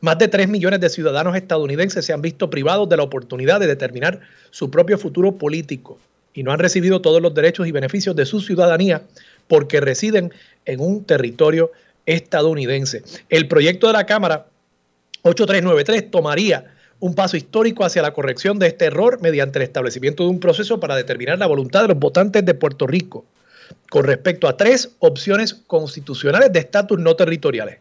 más 0.00 0.18
de 0.18 0.28
3 0.28 0.48
millones 0.48 0.80
de 0.80 0.88
ciudadanos 0.88 1.36
estadounidenses 1.36 2.04
se 2.04 2.12
han 2.12 2.22
visto 2.22 2.50
privados 2.50 2.88
de 2.88 2.96
la 2.96 3.02
oportunidad 3.02 3.60
de 3.60 3.66
determinar 3.66 4.20
su 4.50 4.70
propio 4.70 4.98
futuro 4.98 5.32
político 5.32 5.98
y 6.32 6.42
no 6.42 6.52
han 6.52 6.58
recibido 6.58 7.00
todos 7.00 7.20
los 7.20 7.34
derechos 7.34 7.66
y 7.66 7.72
beneficios 7.72 8.16
de 8.16 8.24
su 8.24 8.40
ciudadanía 8.40 9.02
porque 9.46 9.80
residen 9.80 10.32
en 10.64 10.80
un 10.80 11.04
territorio 11.04 11.70
estadounidense. 12.06 13.02
El 13.28 13.46
proyecto 13.46 13.88
de 13.88 13.92
la 13.92 14.06
Cámara 14.06 14.46
8393 15.22 16.10
tomaría 16.10 16.74
un 16.98 17.14
paso 17.14 17.36
histórico 17.36 17.84
hacia 17.84 18.02
la 18.02 18.12
corrección 18.12 18.58
de 18.58 18.68
este 18.68 18.86
error 18.86 19.20
mediante 19.20 19.58
el 19.58 19.64
establecimiento 19.64 20.24
de 20.24 20.30
un 20.30 20.40
proceso 20.40 20.80
para 20.80 20.96
determinar 20.96 21.38
la 21.38 21.46
voluntad 21.46 21.82
de 21.82 21.88
los 21.88 21.98
votantes 21.98 22.44
de 22.44 22.54
Puerto 22.54 22.86
Rico 22.86 23.24
con 23.90 24.04
respecto 24.04 24.48
a 24.48 24.56
tres 24.56 24.90
opciones 24.98 25.54
constitucionales 25.54 26.52
de 26.52 26.60
estatus 26.60 26.98
no 26.98 27.16
territoriales. 27.16 27.78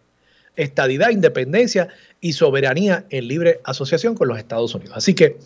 Estadidad, 0.55 1.09
independencia 1.09 1.87
y 2.19 2.33
soberanía 2.33 3.05
en 3.09 3.27
libre 3.27 3.61
asociación 3.63 4.15
con 4.15 4.27
los 4.27 4.37
Estados 4.37 4.75
Unidos. 4.75 4.97
Así 4.97 5.13
que 5.13 5.37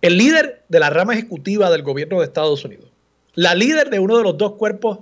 el 0.00 0.16
líder 0.16 0.64
de 0.68 0.80
la 0.80 0.90
rama 0.90 1.14
ejecutiva 1.14 1.70
del 1.70 1.82
gobierno 1.82 2.18
de 2.18 2.24
Estados 2.24 2.64
Unidos, 2.64 2.86
la 3.34 3.54
líder 3.54 3.90
de 3.90 3.98
uno 3.98 4.16
de 4.16 4.24
los 4.24 4.38
dos 4.38 4.54
cuerpos 4.54 5.00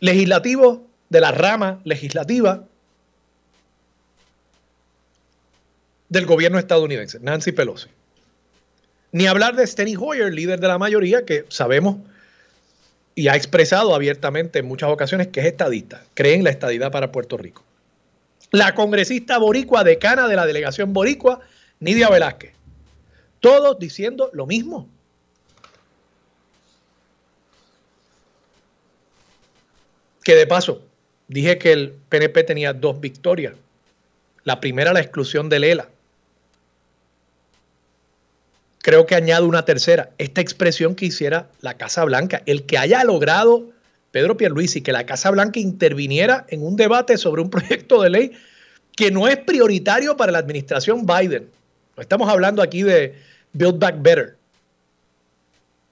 legislativo 0.00 0.86
de 1.08 1.20
la 1.20 1.32
rama 1.32 1.80
legislativa 1.84 2.64
del 6.08 6.26
gobierno 6.26 6.58
estadounidense, 6.58 7.18
Nancy 7.20 7.52
Pelosi. 7.52 7.88
Ni 9.12 9.26
hablar 9.26 9.56
de 9.56 9.66
Steny 9.66 9.96
Hoyer, 9.98 10.32
líder 10.32 10.60
de 10.60 10.68
la 10.68 10.78
mayoría, 10.78 11.24
que 11.24 11.44
sabemos 11.48 11.96
y 13.14 13.28
ha 13.28 13.36
expresado 13.36 13.94
abiertamente 13.94 14.60
en 14.60 14.66
muchas 14.66 14.90
ocasiones 14.90 15.28
que 15.28 15.40
es 15.40 15.46
estadista, 15.46 16.04
cree 16.14 16.34
en 16.34 16.44
la 16.44 16.50
estadidad 16.50 16.92
para 16.92 17.10
Puerto 17.10 17.36
Rico. 17.36 17.64
La 18.52 18.74
congresista 18.74 19.38
boricua, 19.38 19.82
decana 19.82 20.28
de 20.28 20.36
la 20.36 20.46
delegación 20.46 20.92
boricua, 20.92 21.40
Nidia 21.80 22.08
Velázquez. 22.08 22.52
Todos 23.40 23.78
diciendo 23.78 24.30
lo 24.32 24.46
mismo. 24.46 24.88
Que 30.22 30.34
de 30.34 30.46
paso, 30.46 30.82
dije 31.28 31.58
que 31.58 31.72
el 31.72 31.94
PNP 32.08 32.44
tenía 32.44 32.72
dos 32.72 33.00
victorias. 33.00 33.54
La 34.44 34.60
primera, 34.60 34.92
la 34.92 35.00
exclusión 35.00 35.48
de 35.48 35.58
Lela. 35.58 35.88
Creo 38.88 39.04
que 39.04 39.14
añado 39.14 39.46
una 39.46 39.66
tercera. 39.66 40.08
Esta 40.16 40.40
expresión 40.40 40.94
que 40.94 41.04
hiciera 41.04 41.50
la 41.60 41.74
Casa 41.74 42.02
Blanca, 42.04 42.40
el 42.46 42.64
que 42.64 42.78
haya 42.78 43.04
logrado 43.04 43.66
Pedro 44.12 44.38
Pierluisi 44.38 44.80
que 44.80 44.92
la 44.92 45.04
Casa 45.04 45.30
Blanca 45.30 45.60
interviniera 45.60 46.46
en 46.48 46.62
un 46.62 46.74
debate 46.74 47.18
sobre 47.18 47.42
un 47.42 47.50
proyecto 47.50 48.00
de 48.00 48.08
ley 48.08 48.32
que 48.96 49.10
no 49.10 49.28
es 49.28 49.36
prioritario 49.36 50.16
para 50.16 50.32
la 50.32 50.38
administración 50.38 51.04
Biden. 51.04 51.50
No 51.98 52.00
estamos 52.00 52.30
hablando 52.30 52.62
aquí 52.62 52.82
de 52.82 53.14
Build 53.52 53.78
Back 53.78 53.96
Better. 54.00 54.38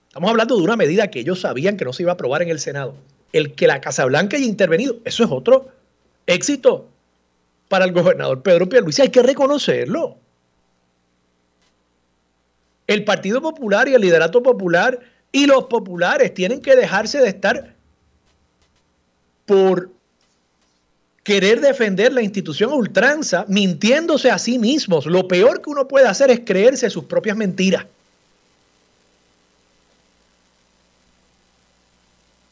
Estamos 0.09 0.31
hablando 0.31 0.57
de 0.57 0.63
una 0.63 0.77
medida 0.77 1.11
que 1.11 1.21
ellos 1.21 1.43
sabían 1.43 1.77
que 1.77 1.85
no 1.85 1.93
se 1.93 2.03
iba 2.03 2.13
a 2.13 2.15
aprobar 2.15 2.41
en 2.41 2.49
el 2.49 2.61
Senado 2.61 2.95
el 3.35 3.53
que 3.53 3.67
la 3.67 3.83
Casa 3.83 4.07
Blanca 4.07 4.39
haya 4.39 4.47
intervenido, 4.47 4.97
eso 5.05 5.23
es 5.23 5.31
otro 5.31 5.69
éxito 6.27 6.89
para 7.69 7.85
el 7.85 7.93
gobernador 7.93 8.41
Pedro 8.41 8.71
Pierluisi, 8.71 9.03
hay 9.03 9.11
que 9.11 9.23
reconocerlo. 9.23 10.17
El 12.87 13.05
Partido 13.05 13.41
Popular 13.41 13.89
y 13.89 13.95
el 13.95 14.03
liderato 14.03 14.43
popular 14.43 15.01
y 15.33 15.47
los 15.47 15.65
populares 15.65 16.33
tienen 16.35 16.61
que 16.61 16.77
dejarse 16.77 17.19
de 17.19 17.29
estar 17.29 17.75
por 19.45 19.91
querer 21.23 21.61
defender 21.61 22.13
la 22.13 22.23
institución 22.23 22.71
a 22.71 22.75
ultranza, 22.75 23.45
mintiéndose 23.49 24.31
a 24.31 24.39
sí 24.39 24.59
mismos. 24.59 25.07
Lo 25.07 25.27
peor 25.27 25.61
que 25.61 25.71
uno 25.71 25.89
puede 25.89 26.07
hacer 26.07 26.31
es 26.31 26.41
creerse 26.45 26.89
sus 26.89 27.05
propias 27.05 27.37
mentiras. 27.37 27.85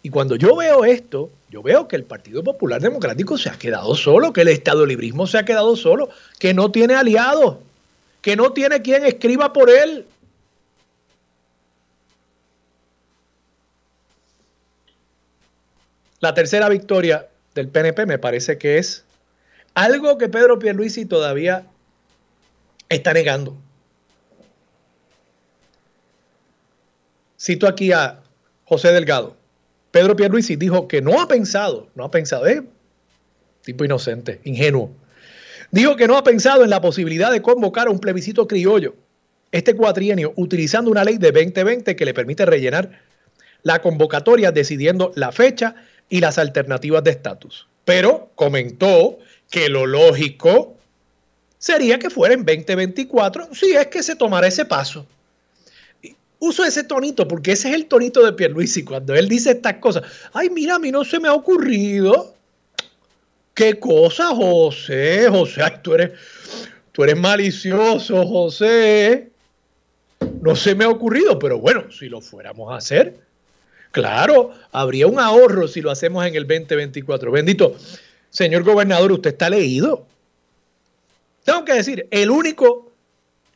Y 0.02 0.10
cuando 0.10 0.36
yo 0.36 0.54
veo 0.56 0.84
esto, 0.84 1.30
yo 1.48 1.62
veo 1.62 1.88
que 1.88 1.96
el 1.96 2.04
Partido 2.04 2.42
Popular 2.42 2.80
Democrático 2.82 3.38
se 3.38 3.48
ha 3.48 3.56
quedado 3.56 3.94
solo, 3.94 4.32
que 4.32 4.42
el 4.42 4.48
Estado 4.48 4.84
Librismo 4.84 5.26
se 5.26 5.38
ha 5.38 5.44
quedado 5.44 5.76
solo, 5.76 6.10
que 6.38 6.52
no 6.52 6.72
tiene 6.72 6.94
aliados, 6.94 7.58
que 8.20 8.36
no 8.36 8.52
tiene 8.52 8.82
quien 8.82 9.06
escriba 9.06 9.52
por 9.52 9.70
él. 9.70 10.04
La 16.24 16.32
tercera 16.32 16.70
victoria 16.70 17.28
del 17.54 17.68
PNP 17.68 18.06
me 18.06 18.18
parece 18.18 18.56
que 18.56 18.78
es 18.78 19.04
algo 19.74 20.16
que 20.16 20.30
Pedro 20.30 20.58
Pierluisi 20.58 21.04
todavía 21.04 21.66
está 22.88 23.12
negando. 23.12 23.54
Cito 27.38 27.68
aquí 27.68 27.92
a 27.92 28.22
José 28.64 28.92
Delgado. 28.92 29.36
Pedro 29.90 30.16
Pierluisi 30.16 30.56
dijo 30.56 30.88
que 30.88 31.02
no 31.02 31.20
ha 31.20 31.28
pensado, 31.28 31.90
no 31.94 32.04
ha 32.04 32.10
pensado, 32.10 32.46
¿eh? 32.46 32.62
tipo 33.60 33.84
inocente, 33.84 34.40
ingenuo. 34.44 34.92
Dijo 35.72 35.94
que 35.94 36.08
no 36.08 36.16
ha 36.16 36.24
pensado 36.24 36.64
en 36.64 36.70
la 36.70 36.80
posibilidad 36.80 37.32
de 37.32 37.42
convocar 37.42 37.88
a 37.88 37.90
un 37.90 37.98
plebiscito 37.98 38.48
criollo 38.48 38.94
este 39.52 39.76
cuatrienio 39.76 40.32
utilizando 40.36 40.90
una 40.90 41.04
ley 41.04 41.18
de 41.18 41.32
2020 41.32 41.94
que 41.94 42.04
le 42.06 42.14
permite 42.14 42.46
rellenar 42.46 43.02
la 43.62 43.82
convocatoria 43.82 44.52
decidiendo 44.52 45.12
la 45.16 45.30
fecha 45.30 45.74
y 46.08 46.20
las 46.20 46.38
alternativas 46.38 47.02
de 47.04 47.10
estatus. 47.10 47.66
Pero 47.84 48.30
comentó 48.34 49.18
que 49.50 49.68
lo 49.68 49.86
lógico 49.86 50.76
sería 51.58 51.98
que 51.98 52.10
fuera 52.10 52.34
en 52.34 52.44
2024 52.44 53.54
si 53.54 53.72
es 53.72 53.86
que 53.86 54.02
se 54.02 54.16
tomara 54.16 54.46
ese 54.46 54.64
paso. 54.64 55.06
Uso 56.38 56.64
ese 56.64 56.84
tonito 56.84 57.26
porque 57.26 57.52
ese 57.52 57.70
es 57.70 57.74
el 57.74 57.86
tonito 57.86 58.24
de 58.24 58.32
Pierluisi 58.32 58.84
cuando 58.84 59.14
él 59.14 59.28
dice 59.28 59.52
estas 59.52 59.74
cosas. 59.74 60.02
Ay, 60.32 60.50
mira, 60.50 60.74
a 60.74 60.78
mí 60.78 60.90
no 60.90 61.04
se 61.04 61.18
me 61.18 61.28
ha 61.28 61.32
ocurrido. 61.32 62.34
¿Qué 63.54 63.78
cosa, 63.78 64.34
José? 64.34 65.28
José, 65.30 65.62
tú 65.80 65.94
eres, 65.94 66.10
tú 66.92 67.04
eres 67.04 67.16
malicioso, 67.16 68.26
José. 68.26 69.30
No 70.42 70.56
se 70.56 70.74
me 70.74 70.84
ha 70.84 70.88
ocurrido, 70.88 71.38
pero 71.38 71.58
bueno, 71.58 71.90
si 71.90 72.08
lo 72.08 72.20
fuéramos 72.20 72.72
a 72.72 72.76
hacer, 72.76 73.16
Claro, 73.94 74.50
habría 74.72 75.06
un 75.06 75.20
ahorro 75.20 75.68
si 75.68 75.80
lo 75.80 75.88
hacemos 75.88 76.26
en 76.26 76.34
el 76.34 76.48
2024. 76.48 77.30
Bendito, 77.30 77.76
señor 78.28 78.64
gobernador, 78.64 79.12
usted 79.12 79.30
está 79.30 79.48
leído. 79.48 80.04
Tengo 81.44 81.64
que 81.64 81.74
decir, 81.74 82.08
el 82.10 82.28
único 82.28 82.90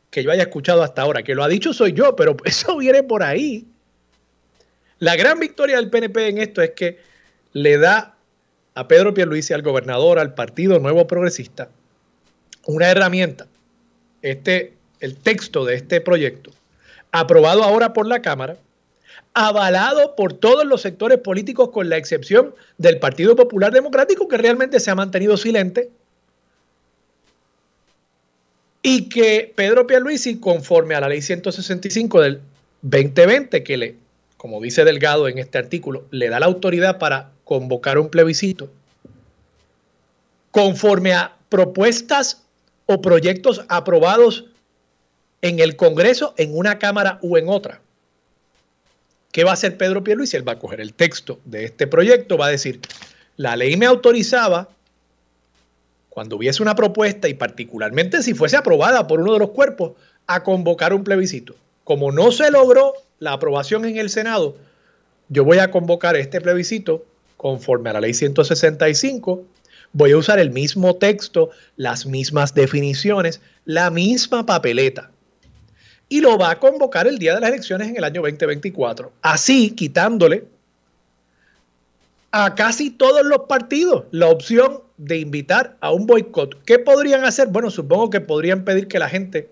que 0.09 0.23
yo 0.23 0.31
haya 0.31 0.43
escuchado 0.43 0.81
hasta 0.81 1.01
ahora 1.01 1.23
que 1.23 1.35
lo 1.35 1.43
ha 1.43 1.49
dicho 1.49 1.73
soy 1.73 1.91
yo, 1.91 2.15
pero 2.15 2.37
eso 2.45 2.77
viene 2.77 3.03
por 3.03 3.21
ahí. 3.21 3.67
La 4.99 5.17
gran 5.17 5.41
victoria 5.41 5.75
del 5.75 5.89
PNP 5.89 6.29
en 6.29 6.37
esto 6.37 6.61
es 6.61 6.71
que 6.71 6.99
le 7.51 7.77
da 7.77 8.15
a 8.75 8.87
Pedro 8.87 9.13
Pierluisi, 9.13 9.53
al 9.53 9.61
gobernador, 9.61 10.19
al 10.19 10.35
Partido 10.35 10.79
Nuevo 10.79 11.05
Progresista, 11.05 11.67
una 12.65 12.89
herramienta. 12.89 13.45
Este, 14.21 14.71
el 15.01 15.17
texto 15.17 15.65
de 15.65 15.75
este 15.75 15.99
proyecto, 15.99 16.51
aprobado 17.11 17.61
ahora 17.61 17.91
por 17.91 18.07
la 18.07 18.21
Cámara, 18.21 18.55
avalado 19.33 20.15
por 20.15 20.33
todos 20.33 20.65
los 20.65 20.81
sectores 20.81 21.19
políticos 21.19 21.69
con 21.69 21.89
la 21.89 21.97
excepción 21.97 22.53
del 22.77 22.99
Partido 22.99 23.35
Popular 23.35 23.71
Democrático 23.71 24.27
que 24.27 24.37
realmente 24.37 24.79
se 24.79 24.91
ha 24.91 24.95
mantenido 24.95 25.37
silente. 25.37 25.89
Y 28.81 29.09
que 29.09 29.51
Pedro 29.55 29.85
Pierluisi 29.87 30.39
conforme 30.39 30.95
a 30.95 31.01
la 31.01 31.09
ley 31.09 31.21
165 31.21 32.21
del 32.21 32.41
2020 32.81 33.63
que 33.63 33.77
le 33.77 33.95
como 34.37 34.61
dice 34.61 34.85
Delgado 34.85 35.27
en 35.27 35.37
este 35.37 35.57
artículo 35.57 36.05
le 36.11 36.29
da 36.29 36.39
la 36.39 36.45
autoridad 36.45 36.97
para 36.97 37.31
convocar 37.43 37.97
un 37.97 38.09
plebiscito 38.09 38.69
conforme 40.51 41.13
a 41.13 41.35
propuestas 41.49 42.43
o 42.85 43.01
proyectos 43.01 43.65
aprobados 43.67 44.45
en 45.41 45.59
el 45.59 45.75
Congreso 45.75 46.33
en 46.37 46.57
una 46.57 46.79
cámara 46.79 47.19
u 47.21 47.35
en 47.35 47.49
otra 47.49 47.81
¿Qué 49.31 49.43
va 49.43 49.51
a 49.51 49.53
hacer 49.53 49.77
Pedro 49.77 50.03
Pierluisi? 50.03 50.37
Él 50.37 50.47
va 50.47 50.53
a 50.53 50.59
coger 50.59 50.81
el 50.81 50.93
texto 50.93 51.39
de 51.45 51.65
este 51.65 51.85
proyecto, 51.85 52.37
va 52.37 52.47
a 52.47 52.51
decir, 52.51 52.79
la 53.37 53.55
ley 53.55 53.77
me 53.77 53.85
autorizaba, 53.85 54.69
cuando 56.09 56.35
hubiese 56.35 56.63
una 56.63 56.75
propuesta 56.75 57.29
y 57.29 57.35
particularmente 57.35 58.23
si 58.23 58.33
fuese 58.33 58.57
aprobada 58.57 59.07
por 59.07 59.19
uno 59.19 59.33
de 59.33 59.39
los 59.39 59.51
cuerpos, 59.51 59.93
a 60.25 60.43
convocar 60.43 60.93
un 60.93 61.03
plebiscito. 61.03 61.55
Como 61.83 62.11
no 62.11 62.31
se 62.31 62.49
logró 62.51 62.93
la 63.19 63.33
aprobación 63.33 63.85
en 63.85 63.97
el 63.97 64.09
Senado, 64.09 64.57
yo 65.29 65.43
voy 65.43 65.59
a 65.59 65.69
convocar 65.69 66.15
este 66.15 66.41
plebiscito 66.41 67.05
conforme 67.37 67.91
a 67.91 67.93
la 67.93 68.01
ley 68.01 68.13
165. 68.13 69.43
Voy 69.93 70.11
a 70.11 70.17
usar 70.17 70.39
el 70.39 70.49
mismo 70.49 70.95
texto, 70.95 71.51
las 71.77 72.05
mismas 72.05 72.53
definiciones, 72.53 73.41
la 73.65 73.91
misma 73.91 74.45
papeleta 74.45 75.11
y 76.09 76.21
lo 76.21 76.37
va 76.37 76.51
a 76.51 76.59
convocar 76.59 77.07
el 77.07 77.19
día 77.19 77.35
de 77.35 77.41
las 77.41 77.51
elecciones 77.51 77.87
en 77.87 77.97
el 77.97 78.03
año 78.03 78.21
2024. 78.21 79.11
Así, 79.21 79.71
quitándole 79.71 80.45
a 82.31 82.55
casi 82.55 82.89
todos 82.89 83.25
los 83.25 83.41
partidos 83.47 84.05
la 84.11 84.27
opción 84.27 84.81
de 84.97 85.19
invitar 85.19 85.77
a 85.79 85.91
un 85.91 86.07
boicot. 86.07 86.63
¿Qué 86.65 86.79
podrían 86.79 87.23
hacer? 87.23 87.47
Bueno, 87.47 87.69
supongo 87.69 88.09
que 88.09 88.21
podrían 88.21 88.65
pedir 88.65 88.87
que 88.87 88.99
la 88.99 89.07
gente 89.07 89.49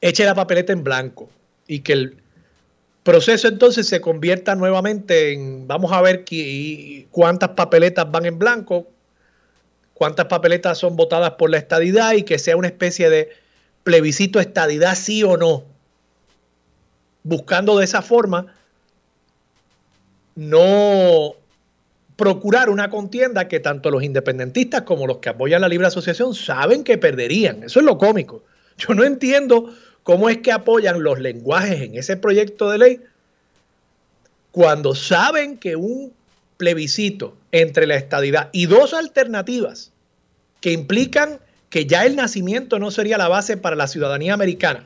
eche 0.00 0.24
la 0.24 0.34
papeleta 0.34 0.72
en 0.72 0.82
blanco 0.82 1.28
y 1.66 1.80
que 1.80 1.92
el 1.92 2.16
proceso 3.02 3.48
entonces 3.48 3.86
se 3.88 4.00
convierta 4.00 4.54
nuevamente 4.54 5.32
en, 5.32 5.66
vamos 5.66 5.92
a 5.92 6.00
ver 6.00 6.24
cuántas 7.10 7.50
papeletas 7.50 8.10
van 8.10 8.26
en 8.26 8.38
blanco, 8.38 8.88
cuántas 9.94 10.26
papeletas 10.26 10.78
son 10.78 10.96
votadas 10.96 11.32
por 11.32 11.50
la 11.50 11.58
estadidad 11.58 12.12
y 12.12 12.22
que 12.22 12.38
sea 12.38 12.56
una 12.56 12.68
especie 12.68 13.10
de 13.10 13.30
plebiscito 13.90 14.38
estadidad 14.38 14.94
sí 14.94 15.24
o 15.24 15.36
no, 15.36 15.64
buscando 17.24 17.76
de 17.76 17.84
esa 17.84 18.02
forma 18.02 18.54
no 20.36 21.34
procurar 22.14 22.70
una 22.70 22.88
contienda 22.88 23.48
que 23.48 23.58
tanto 23.58 23.90
los 23.90 24.04
independentistas 24.04 24.82
como 24.82 25.08
los 25.08 25.16
que 25.18 25.30
apoyan 25.30 25.60
la 25.60 25.68
libre 25.68 25.88
asociación 25.88 26.36
saben 26.36 26.84
que 26.84 26.98
perderían. 26.98 27.64
Eso 27.64 27.80
es 27.80 27.84
lo 27.84 27.98
cómico. 27.98 28.44
Yo 28.78 28.94
no 28.94 29.02
entiendo 29.02 29.74
cómo 30.04 30.28
es 30.28 30.38
que 30.38 30.52
apoyan 30.52 31.02
los 31.02 31.18
lenguajes 31.18 31.80
en 31.80 31.96
ese 31.96 32.16
proyecto 32.16 32.70
de 32.70 32.78
ley 32.78 33.00
cuando 34.52 34.94
saben 34.94 35.58
que 35.58 35.74
un 35.74 36.12
plebiscito 36.58 37.36
entre 37.50 37.88
la 37.88 37.96
estadidad 37.96 38.50
y 38.52 38.66
dos 38.66 38.94
alternativas 38.94 39.90
que 40.60 40.70
implican 40.70 41.40
que 41.70 41.86
ya 41.86 42.04
el 42.04 42.16
nacimiento 42.16 42.78
no 42.78 42.90
sería 42.90 43.16
la 43.16 43.28
base 43.28 43.56
para 43.56 43.76
la 43.76 43.86
ciudadanía 43.86 44.34
americana. 44.34 44.84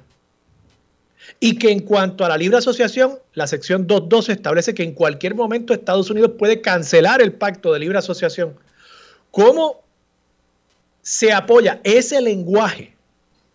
Y 1.41 1.57
que 1.57 1.71
en 1.71 1.81
cuanto 1.81 2.25
a 2.25 2.29
la 2.29 2.37
libre 2.37 2.59
asociación, 2.59 3.19
la 3.33 3.47
sección 3.47 3.89
2.2 3.89 4.29
establece 4.29 4.75
que 4.75 4.83
en 4.83 4.93
cualquier 4.93 5.35
momento 5.35 5.73
Estados 5.73 6.11
Unidos 6.11 6.33
puede 6.39 6.61
cancelar 6.61 7.23
el 7.23 7.33
pacto 7.33 7.73
de 7.73 7.81
libre 7.81 7.99
asociación. 7.99 8.55
¿Cómo 9.31 9.83
se 11.01 11.33
apoya 11.33 11.81
ese 11.83 12.21
lenguaje 12.21 12.95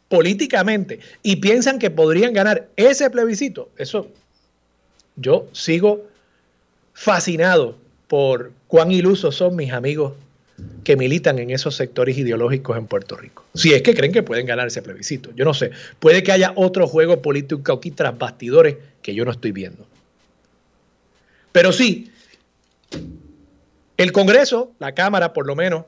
políticamente 0.07 0.99
y 1.21 1.35
piensan 1.35 1.77
que 1.77 1.91
podrían 1.91 2.33
ganar 2.33 2.67
ese 2.75 3.09
plebiscito? 3.11 3.69
Eso 3.77 4.07
yo 5.15 5.47
sigo 5.51 6.07
fascinado 6.93 7.77
por 8.07 8.51
cuán 8.67 8.91
ilusos 8.91 9.35
son 9.35 9.55
mis 9.55 9.71
amigos 9.71 10.13
que 10.83 10.95
militan 10.95 11.39
en 11.39 11.51
esos 11.51 11.75
sectores 11.75 12.17
ideológicos 12.17 12.77
en 12.77 12.87
Puerto 12.87 13.15
Rico. 13.15 13.45
Si 13.53 13.73
es 13.73 13.81
que 13.81 13.93
creen 13.93 14.11
que 14.11 14.23
pueden 14.23 14.45
ganar 14.45 14.67
ese 14.67 14.81
plebiscito. 14.81 15.31
Yo 15.35 15.45
no 15.45 15.53
sé. 15.53 15.71
Puede 15.99 16.23
que 16.23 16.31
haya 16.31 16.53
otro 16.55 16.87
juego 16.87 17.21
político 17.21 17.73
aquí 17.73 17.91
tras 17.91 18.17
bastidores 18.17 18.77
que 19.01 19.13
yo 19.13 19.25
no 19.25 19.31
estoy 19.31 19.51
viendo. 19.51 19.85
Pero 21.51 21.71
sí, 21.71 22.11
el 23.97 24.11
Congreso, 24.11 24.71
la 24.79 24.93
Cámara 24.93 25.33
por 25.33 25.45
lo 25.45 25.55
menos, 25.55 25.85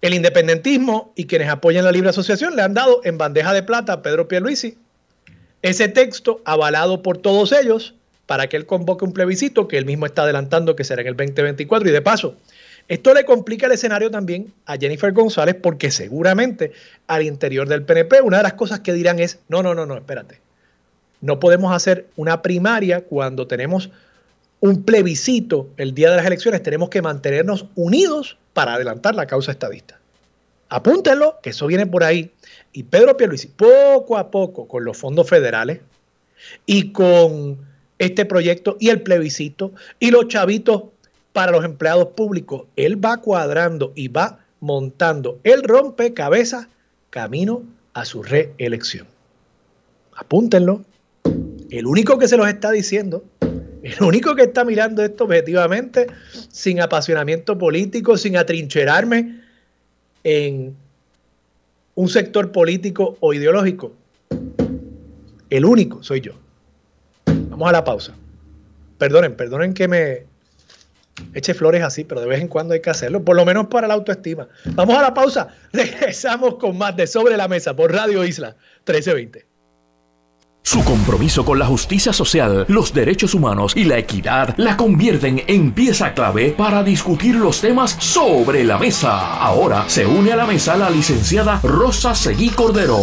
el 0.00 0.14
independentismo 0.14 1.12
y 1.16 1.24
quienes 1.24 1.48
apoyan 1.48 1.84
la 1.84 1.92
libre 1.92 2.10
asociación 2.10 2.56
le 2.56 2.62
han 2.62 2.74
dado 2.74 3.00
en 3.04 3.18
bandeja 3.18 3.52
de 3.52 3.62
plata 3.62 3.94
a 3.94 4.02
Pedro 4.02 4.28
Pierluisi 4.28 4.78
ese 5.62 5.88
texto 5.88 6.40
avalado 6.44 7.02
por 7.02 7.18
todos 7.18 7.52
ellos 7.52 7.94
para 8.26 8.48
que 8.48 8.56
él 8.56 8.66
convoque 8.66 9.04
un 9.04 9.12
plebiscito 9.12 9.68
que 9.68 9.78
él 9.78 9.86
mismo 9.86 10.06
está 10.06 10.22
adelantando 10.22 10.76
que 10.76 10.84
será 10.84 11.02
en 11.02 11.08
el 11.08 11.16
2024 11.16 11.88
y 11.88 11.92
de 11.92 12.02
paso 12.02 12.36
esto 12.88 13.12
le 13.12 13.24
complica 13.26 13.66
el 13.66 13.72
escenario 13.72 14.10
también 14.10 14.52
a 14.64 14.78
Jennifer 14.78 15.12
González 15.12 15.56
porque 15.62 15.90
seguramente 15.90 16.72
al 17.06 17.22
interior 17.22 17.68
del 17.68 17.82
PNP 17.82 18.22
una 18.22 18.38
de 18.38 18.42
las 18.42 18.54
cosas 18.54 18.80
que 18.80 18.94
dirán 18.94 19.18
es, 19.18 19.38
no, 19.48 19.62
no, 19.62 19.74
no, 19.74 19.84
no, 19.84 19.96
espérate. 19.96 20.40
No 21.20 21.38
podemos 21.38 21.74
hacer 21.74 22.06
una 22.16 22.40
primaria 22.40 23.02
cuando 23.02 23.46
tenemos 23.46 23.90
un 24.60 24.84
plebiscito 24.84 25.68
el 25.76 25.94
día 25.94 26.10
de 26.10 26.16
las 26.16 26.26
elecciones, 26.26 26.62
tenemos 26.62 26.88
que 26.88 27.02
mantenernos 27.02 27.66
unidos 27.74 28.38
para 28.54 28.74
adelantar 28.74 29.14
la 29.14 29.26
causa 29.26 29.52
estadista. 29.52 30.00
Apúntenlo, 30.70 31.38
que 31.42 31.50
eso 31.50 31.66
viene 31.66 31.86
por 31.86 32.04
ahí. 32.04 32.32
Y 32.72 32.84
Pedro 32.84 33.16
Pierluisi, 33.16 33.48
poco 33.48 34.16
a 34.16 34.30
poco, 34.30 34.66
con 34.66 34.84
los 34.84 34.96
fondos 34.96 35.28
federales 35.28 35.80
y 36.66 36.92
con 36.92 37.58
este 37.98 38.24
proyecto 38.24 38.76
y 38.78 38.90
el 38.90 39.02
plebiscito 39.02 39.72
y 39.98 40.10
los 40.10 40.28
chavitos 40.28 40.84
para 41.32 41.52
los 41.52 41.64
empleados 41.64 42.08
públicos, 42.08 42.64
él 42.76 43.02
va 43.02 43.18
cuadrando 43.18 43.92
y 43.94 44.08
va 44.08 44.40
montando 44.60 45.38
el 45.44 45.62
rompecabezas 45.62 46.68
camino 47.10 47.62
a 47.94 48.04
su 48.04 48.22
reelección. 48.22 49.06
Apúntenlo. 50.14 50.84
El 51.70 51.86
único 51.86 52.18
que 52.18 52.28
se 52.28 52.36
los 52.36 52.48
está 52.48 52.70
diciendo, 52.70 53.24
el 53.82 54.02
único 54.02 54.34
que 54.34 54.42
está 54.42 54.64
mirando 54.64 55.02
esto 55.02 55.24
objetivamente, 55.24 56.06
sin 56.50 56.80
apasionamiento 56.80 57.56
político, 57.58 58.16
sin 58.16 58.36
atrincherarme 58.36 59.40
en 60.24 60.74
un 61.94 62.08
sector 62.08 62.50
político 62.52 63.16
o 63.20 63.34
ideológico, 63.34 63.92
el 65.50 65.64
único 65.64 66.02
soy 66.02 66.20
yo. 66.20 66.32
Vamos 67.26 67.68
a 67.68 67.72
la 67.72 67.84
pausa. 67.84 68.14
Perdonen, 68.98 69.36
perdonen 69.36 69.74
que 69.74 69.88
me 69.88 70.24
eche 71.34 71.54
flores 71.54 71.82
así, 71.82 72.04
pero 72.04 72.20
de 72.20 72.26
vez 72.26 72.40
en 72.40 72.48
cuando 72.48 72.74
hay 72.74 72.80
que 72.80 72.90
hacerlo, 72.90 73.24
por 73.24 73.36
lo 73.36 73.44
menos 73.44 73.66
para 73.66 73.88
la 73.88 73.94
autoestima. 73.94 74.48
Vamos 74.66 74.96
a 74.96 75.02
la 75.02 75.14
pausa. 75.14 75.48
Regresamos 75.72 76.56
con 76.56 76.76
más 76.76 76.96
de 76.96 77.06
Sobre 77.06 77.36
la 77.36 77.48
Mesa 77.48 77.74
por 77.74 77.92
Radio 77.92 78.24
Isla 78.24 78.56
1320. 78.86 79.46
Su 80.62 80.84
compromiso 80.84 81.46
con 81.46 81.58
la 81.58 81.64
justicia 81.64 82.12
social, 82.12 82.66
los 82.68 82.92
derechos 82.92 83.32
humanos 83.32 83.74
y 83.74 83.84
la 83.84 83.96
equidad 83.96 84.54
la 84.58 84.76
convierten 84.76 85.42
en 85.46 85.72
pieza 85.72 86.12
clave 86.12 86.50
para 86.50 86.82
discutir 86.82 87.36
los 87.36 87.62
temas 87.62 87.96
sobre 87.98 88.64
la 88.64 88.76
mesa. 88.76 89.38
Ahora 89.38 89.88
se 89.88 90.04
une 90.04 90.32
a 90.32 90.36
la 90.36 90.46
mesa 90.46 90.76
la 90.76 90.90
licenciada 90.90 91.58
Rosa 91.62 92.14
Seguí 92.14 92.50
Cordero. 92.50 92.98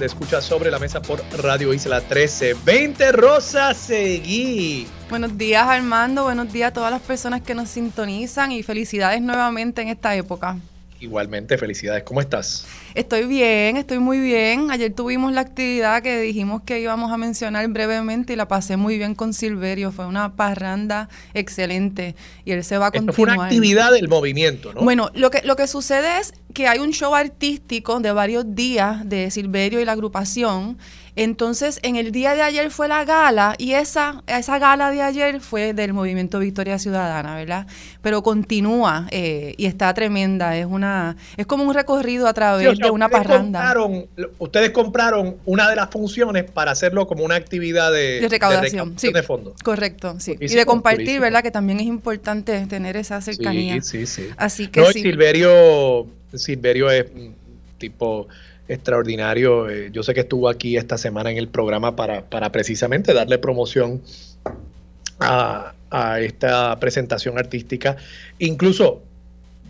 Usted 0.00 0.16
escucha 0.16 0.40
sobre 0.40 0.70
la 0.70 0.78
mesa 0.78 1.02
por 1.02 1.22
Radio 1.42 1.74
Isla 1.74 1.98
1320. 1.98 3.12
Rosa 3.12 3.74
Seguí. 3.74 4.86
Buenos 5.10 5.36
días 5.36 5.68
Armando, 5.68 6.22
buenos 6.24 6.50
días 6.50 6.70
a 6.70 6.72
todas 6.72 6.90
las 6.90 7.02
personas 7.02 7.42
que 7.42 7.54
nos 7.54 7.68
sintonizan 7.68 8.50
y 8.50 8.62
felicidades 8.62 9.20
nuevamente 9.20 9.82
en 9.82 9.88
esta 9.88 10.14
época. 10.14 10.56
Igualmente, 11.00 11.56
felicidades. 11.56 12.02
¿Cómo 12.02 12.20
estás? 12.20 12.66
Estoy 12.94 13.24
bien, 13.24 13.78
estoy 13.78 13.98
muy 13.98 14.20
bien. 14.20 14.70
Ayer 14.70 14.92
tuvimos 14.92 15.32
la 15.32 15.40
actividad 15.40 16.02
que 16.02 16.20
dijimos 16.20 16.62
que 16.62 16.78
íbamos 16.78 17.10
a 17.10 17.16
mencionar 17.16 17.66
brevemente 17.68 18.34
y 18.34 18.36
la 18.36 18.48
pasé 18.48 18.76
muy 18.76 18.98
bien 18.98 19.14
con 19.14 19.32
Silverio. 19.32 19.92
Fue 19.92 20.06
una 20.06 20.36
parranda 20.36 21.08
excelente 21.32 22.14
y 22.44 22.52
él 22.52 22.62
se 22.64 22.76
va 22.76 22.88
a 22.88 22.90
continuar. 22.90 23.14
fue 23.14 23.24
una 23.24 23.44
actividad 23.44 23.92
del 23.92 24.08
movimiento, 24.08 24.74
¿no? 24.74 24.82
Bueno, 24.82 25.10
lo 25.14 25.30
que, 25.30 25.40
lo 25.42 25.56
que 25.56 25.66
sucede 25.66 26.18
es 26.20 26.34
que 26.52 26.68
hay 26.68 26.80
un 26.80 26.92
show 26.92 27.14
artístico 27.14 27.98
de 28.00 28.12
varios 28.12 28.54
días 28.54 29.08
de 29.08 29.30
Silverio 29.30 29.80
y 29.80 29.86
la 29.86 29.92
agrupación 29.92 30.76
entonces, 31.20 31.80
en 31.82 31.96
el 31.96 32.12
día 32.12 32.34
de 32.34 32.40
ayer 32.40 32.70
fue 32.70 32.88
la 32.88 33.04
gala 33.04 33.54
y 33.58 33.74
esa, 33.74 34.22
esa 34.26 34.58
gala 34.58 34.90
de 34.90 35.02
ayer 35.02 35.42
fue 35.42 35.74
del 35.74 35.92
movimiento 35.92 36.38
Victoria 36.38 36.78
Ciudadana, 36.78 37.36
¿verdad? 37.36 37.66
Pero 38.00 38.22
continúa 38.22 39.06
eh, 39.10 39.52
y 39.58 39.66
está 39.66 39.92
tremenda. 39.92 40.56
Es 40.56 40.64
una 40.64 41.18
es 41.36 41.44
como 41.44 41.64
un 41.64 41.74
recorrido 41.74 42.26
a 42.26 42.32
través 42.32 42.78
de 42.78 42.90
una 42.90 43.10
parranda. 43.10 43.70
ustedes 44.38 44.70
compraron 44.70 45.36
una 45.44 45.68
de 45.68 45.76
las 45.76 45.90
funciones 45.90 46.50
para 46.50 46.70
hacerlo 46.70 47.06
como 47.06 47.22
una 47.22 47.34
actividad 47.34 47.92
de, 47.92 48.26
recaudación, 48.26 48.96
de, 48.96 49.22
fondo. 49.22 49.54
Correcto, 49.62 50.16
sí. 50.20 50.38
y 50.40 50.54
de 50.54 50.64
compartir, 50.64 51.20
¿verdad? 51.20 51.42
Que 51.42 51.50
también 51.50 51.80
es 51.80 51.86
importante 51.86 52.64
tener 52.66 52.96
esa 52.96 53.20
cercanía. 53.20 53.74
Sí, 53.82 54.06
sí, 54.06 54.22
sí. 54.22 54.30
Así 54.38 54.68
que 54.68 54.86
sí. 54.86 55.02
Silverio, 55.02 56.06
Silverio 56.32 56.90
es 56.90 57.04
tipo 57.76 58.26
extraordinario. 58.70 59.68
Eh, 59.68 59.90
yo 59.92 60.02
sé 60.02 60.14
que 60.14 60.20
estuvo 60.20 60.48
aquí 60.48 60.76
esta 60.76 60.96
semana 60.96 61.30
en 61.30 61.36
el 61.36 61.48
programa 61.48 61.96
para, 61.96 62.52
precisamente 62.52 63.12
darle 63.12 63.38
promoción 63.38 64.00
a, 65.18 65.74
esta 66.20 66.78
presentación 66.78 67.36
artística. 67.36 67.96
Incluso, 68.38 69.02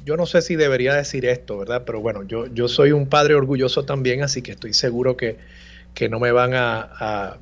yo 0.05 0.19
no 0.19 0.27
sé 0.27 0.43
si 0.43 0.55
debería 0.55 0.95
decir 0.95 1.25
esto, 1.25 1.57
¿verdad? 1.57 1.85
Pero 1.87 2.01
bueno, 2.01 2.25
yo, 2.25 2.47
yo 2.49 2.69
soy 2.69 2.93
un 2.93 3.07
padre 3.07 3.35
orgulloso 3.35 3.87
también, 3.87 4.23
así 4.23 4.43
que 4.43 4.53
estoy 4.53 4.75
seguro 4.75 5.17
que, 5.17 5.39
no 6.11 6.21
me 6.21 6.31
van 6.31 6.53
a, 6.53 7.39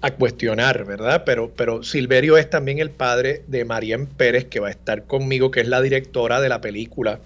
a, 0.00 0.10
cuestionar, 0.12 0.86
¿verdad? 0.86 1.24
Pero, 1.26 1.50
pero 1.54 1.82
Silverio 1.82 2.38
es 2.38 2.48
también 2.48 2.78
el 2.78 2.90
padre 2.90 3.42
de 3.46 3.66
Marian 3.66 4.06
Pérez, 4.06 4.46
que 4.46 4.58
va 4.58 4.68
a 4.68 4.70
estar 4.70 5.04
conmigo, 5.04 5.50
que 5.50 5.60
es 5.60 5.68
la 5.68 5.82
directora 5.82 6.40
de 6.40 6.48
la 6.48 6.62
película 6.62 7.20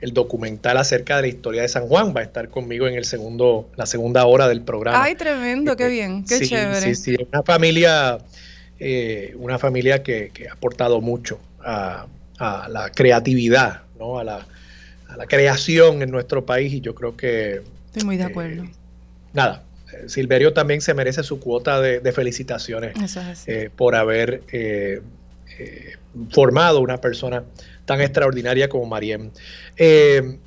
el 0.00 0.12
documental 0.14 0.76
acerca 0.76 1.16
de 1.16 1.22
la 1.22 1.28
historia 1.28 1.62
de 1.62 1.68
San 1.68 1.86
Juan. 1.86 2.14
Va 2.16 2.20
a 2.20 2.22
estar 2.24 2.48
conmigo 2.48 2.86
en 2.86 2.94
el 2.94 3.04
segundo, 3.04 3.68
la 3.76 3.86
segunda 3.86 4.24
hora 4.26 4.48
del 4.48 4.62
programa. 4.62 5.02
Ay, 5.02 5.14
tremendo, 5.14 5.76
qué 5.76 5.88
bien, 5.88 6.24
qué 6.24 6.40
chévere. 6.40 6.94
Sí, 6.94 6.94
sí, 6.94 7.16
una 7.30 7.42
familia, 7.42 8.18
eh, 8.78 9.34
una 9.38 9.58
familia 9.58 10.02
que, 10.02 10.32
ha 10.48 10.52
aportado 10.52 11.00
mucho 11.00 11.38
a, 11.60 12.06
la 12.38 12.90
creatividad, 12.94 13.82
¿no? 13.98 14.18
A 14.18 14.24
la, 14.24 14.46
creación 15.28 16.02
en 16.02 16.10
nuestro 16.10 16.46
país 16.46 16.72
y 16.72 16.80
yo 16.80 16.94
creo 16.94 17.16
que... 17.16 17.60
Estoy 17.86 18.04
muy 18.04 18.16
de 18.16 18.24
acuerdo. 18.24 18.62
Eh, 18.62 18.70
nada, 19.34 19.64
Silverio 20.06 20.54
también 20.54 20.80
se 20.80 20.94
merece 20.94 21.22
su 21.22 21.40
cuota 21.40 21.80
de, 21.80 22.12
felicitaciones 22.12 22.94
eh, 23.46 23.70
por 23.74 23.96
haber 23.96 24.42
formado 26.30 26.80
una 26.80 27.00
persona 27.00 27.44
tan 27.84 28.00
extraordinaria 28.00 28.68
como 28.68 28.86
Mariem. 28.86 29.30
Eh, 29.76 30.38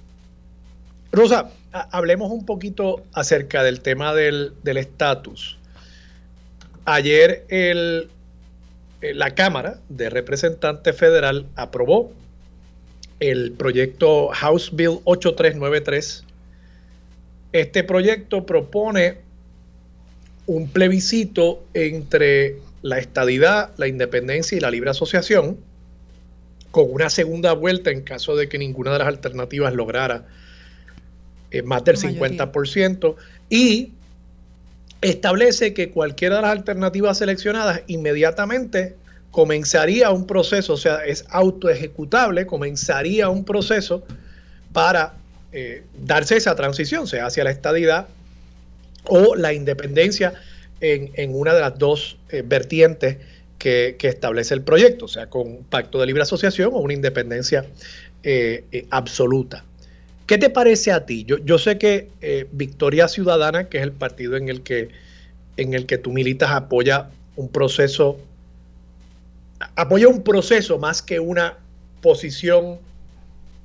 Rosa, 1.12 1.52
hablemos 1.72 2.32
un 2.32 2.46
poquito 2.46 3.04
acerca 3.14 3.64
del 3.64 3.82
tema 3.82 4.14
del 4.14 4.54
estatus. 4.66 5.58
Ayer 6.86 7.46
el, 7.50 8.10
eh, 9.02 9.14
la 9.14 9.36
Cámara 9.36 9.80
de 9.90 10.10
Representantes 10.10 10.96
Federal 10.96 11.46
aprobó 11.56 12.12
el 13.20 13.54
proyecto 13.54 14.30
House 14.30 14.70
Bill 14.74 15.00
8393. 15.06 16.26
Este 17.54 17.84
proyecto 17.84 18.46
propone 18.46 19.20
un 20.46 20.68
plebiscito 20.68 21.64
entre 21.74 22.58
la 22.84 23.00
estadidad, 23.00 23.72
la 23.78 23.88
independencia 23.88 24.56
y 24.58 24.62
la 24.62 24.70
libre 24.70 24.92
asociación 24.92 25.58
con 26.70 26.92
una 26.92 27.10
segunda 27.10 27.54
vuelta 27.54 27.92
en 27.92 28.02
caso 28.02 28.36
de 28.36 28.50
que 28.50 28.58
ninguna 28.58 28.92
de 28.92 29.00
las 29.00 29.08
alternativas 29.08 29.74
lograra 29.74 30.26
eh, 31.50 31.62
más 31.62 31.84
del 31.86 31.98
50% 31.98 33.16
y 33.50 33.94
establece 35.02 35.74
que 35.74 35.92
cualquiera 35.92 36.38
de 36.38 36.42
las 36.42 36.52
alternativas 36.52 37.18
seleccionadas 37.18 37.82
inmediatamente 37.88 38.96
comenzaría 39.32 40.12
un 40.12 40.28
proceso, 40.28 40.74
o 40.74 40.78
sea, 40.78 41.06
es 41.06 41.26
autoejecutable, 41.30 42.46
comenzaría 42.46 43.30
un 43.30 43.46
proceso 43.46 44.04
para 44.74 45.14
eh, 45.54 45.84
darse 45.98 46.38
esa 46.38 46.56
transición, 46.56 47.08
sea 47.08 47.28
hacia 47.28 47.44
la 47.44 47.52
estadidad 47.52 48.08
o 49.06 49.36
la 49.36 49.54
independencia 49.54 50.34
en, 50.82 51.36
una 51.36 51.54
de 51.54 51.62
las 51.62 51.78
dos 51.78 52.18
eh, 52.30 52.44
vertientes 52.46 53.18
que, 53.58 53.96
establece 54.02 54.54
el 54.54 54.62
proyecto, 54.62 55.06
o 55.06 55.08
sea, 55.08 55.30
con 55.30 55.48
un 55.48 55.64
pacto 55.64 56.00
de 56.00 56.06
libre 56.06 56.24
asociación 56.24 56.72
o 56.74 56.80
una 56.80 56.94
independencia 56.94 57.66
eh, 58.24 58.66
eh, 58.72 58.86
absoluta. 58.90 59.64
¿Qué 60.28 60.38
te 60.38 60.50
parece 60.50 60.92
a 60.92 61.06
ti? 61.06 61.24
Yo, 61.26 61.38
yo 61.38 61.58
sé 61.58 61.78
que 61.78 62.10
Victoria 62.52 63.08
Ciudadana, 63.08 63.70
que 63.70 63.78
es 63.78 63.84
el 63.84 63.92
partido 63.92 64.36
en 64.36 64.50
el 64.50 64.62
que, 64.64 64.90
en 65.58 65.74
el 65.74 65.86
que 65.86 65.98
tú 65.98 66.12
militas, 66.12 66.52
apoya 66.52 67.10
un 67.36 67.50
proceso, 67.50 68.20
apoya 69.76 70.08
un 70.08 70.24
proceso 70.24 70.80
más 70.80 71.02
que 71.02 71.20
una 71.20 71.58
posición 72.02 72.80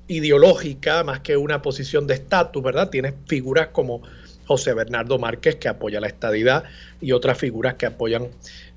ideológica, 0.09 1.05
más 1.05 1.21
que 1.21 1.37
una 1.37 1.63
posición 1.63 2.07
de 2.07 2.15
estatus, 2.15 2.63
¿verdad? 2.63 2.91
Tienes 2.91 3.15
figuras 3.27 3.69
como 3.69 4.03
José 4.49 4.73
Bernardo 4.73 5.19
Márquez, 5.19 5.57
que 5.57 5.69
apoya 5.69 6.01
la 6.01 6.07
estadidad, 6.07 6.65
y 7.03 7.13
otras 7.13 7.37
figuras 7.37 7.75
que 7.75 7.85
apoyan 7.85 8.29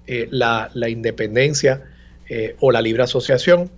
eh, 0.06 0.28
la, 0.30 0.70
independencia 0.90 1.82
eh, 2.28 2.58
o 2.60 2.72
la 2.72 2.82
libre 2.82 3.04
asociación. 3.04 3.72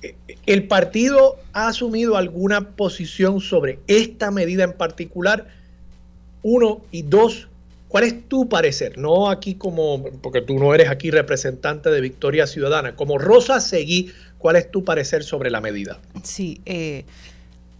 Eh, 0.00 0.14
¿El 0.46 0.66
partido 0.66 1.36
ha 1.52 1.68
asumido 1.68 2.16
alguna 2.16 2.70
posición 2.70 3.42
sobre 3.42 3.78
esta 3.88 4.30
medida 4.30 4.64
en 4.64 4.72
particular? 4.72 5.48
Uno 6.42 6.80
y 6.90 7.02
dos, 7.02 7.48
¿cuál 7.88 8.04
es 8.04 8.26
tu 8.26 8.48
parecer? 8.48 8.96
No 8.96 9.28
aquí 9.28 9.56
como, 9.56 10.02
porque 10.22 10.40
tú 10.40 10.58
no 10.58 10.74
eres 10.74 10.88
aquí 10.88 11.10
representante 11.10 11.90
de 11.90 12.00
Victoria 12.00 12.46
Ciudadana, 12.46 12.96
como 12.96 13.18
Rosa 13.18 13.60
Seguí, 13.60 14.12
¿cuál 14.38 14.56
es 14.56 14.70
tu 14.70 14.82
parecer 14.82 15.24
sobre 15.24 15.50
la 15.50 15.60
medida? 15.60 15.98
Sí, 16.22 16.62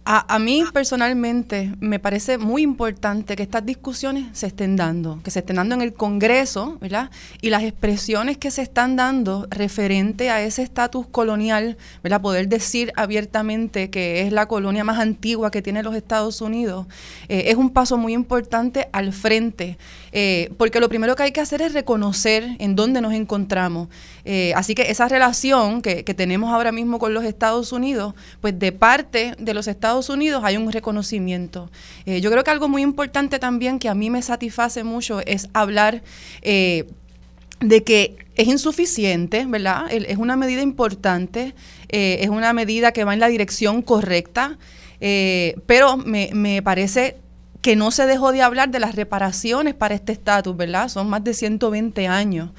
A, 0.09 0.39
mí 0.39 0.63
personalmente 0.71 1.73
me 1.81 1.99
parece 1.99 2.37
muy 2.37 2.61
importante 2.61 3.35
que 3.35 3.43
estas 3.43 3.65
discusiones 3.65 4.25
se 4.31 4.47
estén 4.47 4.77
dando, 4.77 5.19
que 5.21 5.31
se 5.31 5.39
estén 5.39 5.57
dando 5.57 5.75
en 5.75 5.81
el 5.81 5.93
Congreso, 5.93 6.77
¿verdad? 6.79 7.11
Y 7.41 7.49
las 7.49 7.63
expresiones 7.63 8.37
que 8.37 8.49
se 8.49 8.61
están 8.61 8.95
dando 8.95 9.47
referente 9.49 10.29
a 10.29 10.41
ese 10.41 10.61
estatus 10.61 11.07
colonial, 11.07 11.75
¿verdad? 12.03 12.21
Poder 12.21 12.47
decir 12.47 12.93
abiertamente 12.95 13.89
que 13.89 14.21
es 14.21 14.31
la 14.31 14.45
colonia 14.45 14.85
más 14.85 14.97
antigua 14.97 15.51
que 15.51 15.61
tiene 15.61 15.83
los 15.83 15.93
Estados 15.93 16.39
Unidos, 16.39 16.87
eh, 17.27 17.43
es 17.47 17.57
un 17.57 17.69
paso 17.69 17.97
muy 17.97 18.13
importante 18.13 18.87
al 18.93 19.11
frente, 19.11 19.77
eh, 20.19 20.49
porque 20.57 20.79
lo 20.79 20.89
primero 20.89 21.15
que 21.15 21.21
hay 21.21 21.31
que 21.31 21.41
hacer 21.41 21.61
es 21.61 21.73
reconocer 21.73 22.55
en 22.57 22.75
dónde 22.75 23.01
nos 23.01 23.13
encontramos. 23.13 23.87
Eh, 24.25 24.51
así 24.55 24.73
que 24.73 24.89
esa 24.89 25.07
relación 25.07 25.83
que, 25.83 26.03
tenemos 26.15 26.51
ahora 26.51 26.71
mismo 26.71 26.97
con 26.97 27.13
los 27.13 27.23
Estados 27.23 27.71
Unidos, 27.71 28.15
pues 28.41 28.57
de 28.57 28.71
parte 28.71 29.35
de 29.37 29.53
los 29.53 29.67
Estados 29.67 30.09
Unidos 30.09 30.41
hay 30.43 30.57
un 30.57 30.71
reconocimiento. 30.71 31.69
Eh, 32.07 32.19
yo 32.19 32.31
creo 32.31 32.43
que 32.43 32.49
algo 32.49 32.67
muy 32.67 32.81
importante 32.81 33.37
también 33.37 33.77
que 33.77 33.89
a 33.89 33.93
mí 33.93 34.09
me 34.09 34.23
satisface 34.23 34.83
mucho 34.83 35.19
es 35.19 35.49
hablar 35.53 36.01
de 36.41 37.83
que 37.85 38.15
es 38.33 38.47
insuficiente, 38.47 39.45
¿verdad? 39.45 39.85
Es 39.91 40.17
una 40.17 40.35
medida 40.35 40.63
importante, 40.63 41.53
es 41.89 42.29
una 42.29 42.53
medida 42.53 42.91
que 42.91 43.03
va 43.03 43.13
en 43.13 43.19
la 43.19 43.27
dirección 43.27 43.83
correcta, 43.83 44.57
pero 44.99 45.97
me, 45.97 46.31
me 46.33 46.63
parece 46.63 47.17
que 47.61 47.75
no 47.75 47.91
se 47.91 48.05
dejó 48.05 48.31
de 48.31 48.41
hablar 48.41 48.69
de 48.69 48.79
las 48.79 48.95
reparaciones 48.95 49.73
para 49.73 49.95
este 49.95 50.13
estatus, 50.13 50.55
¿verdad? 50.55 50.89
Son 50.89 51.09
más 51.09 51.23
de 51.23 51.33
120 51.33 52.07
años. 52.07 52.51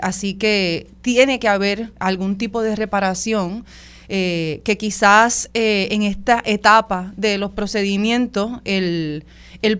así 0.00 0.34
que 0.34 0.86
tiene 1.02 1.38
que 1.38 1.48
haber 1.48 1.92
algún 1.98 2.38
tipo 2.38 2.62
de 2.62 2.76
reparación. 2.76 3.64
Eh, 4.12 4.60
que 4.64 4.76
quizás 4.76 5.50
eh, 5.54 5.86
en 5.92 6.02
esta 6.02 6.42
etapa 6.44 7.12
de 7.16 7.38
los 7.38 7.52
procedimientos 7.52 8.60
el, 8.64 9.24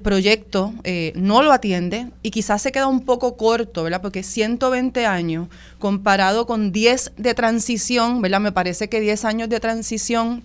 proyecto 0.04 0.72
eh, 0.84 1.12
no 1.16 1.42
lo 1.42 1.50
atiende 1.50 2.06
y 2.22 2.30
quizás 2.30 2.62
se 2.62 2.70
queda 2.70 2.86
un 2.86 3.04
poco 3.04 3.36
corto, 3.36 3.82
¿verdad? 3.82 4.00
Porque 4.00 4.22
120 4.22 5.04
años 5.04 5.48
comparado 5.80 6.46
con 6.46 6.70
10 6.70 7.14
de 7.16 7.34
transición, 7.34 8.22
¿verdad? 8.22 8.38
Me 8.38 8.52
parece 8.52 8.88
que 8.88 9.00
10 9.00 9.24
años 9.24 9.48
de 9.48 9.58
transición 9.58 10.44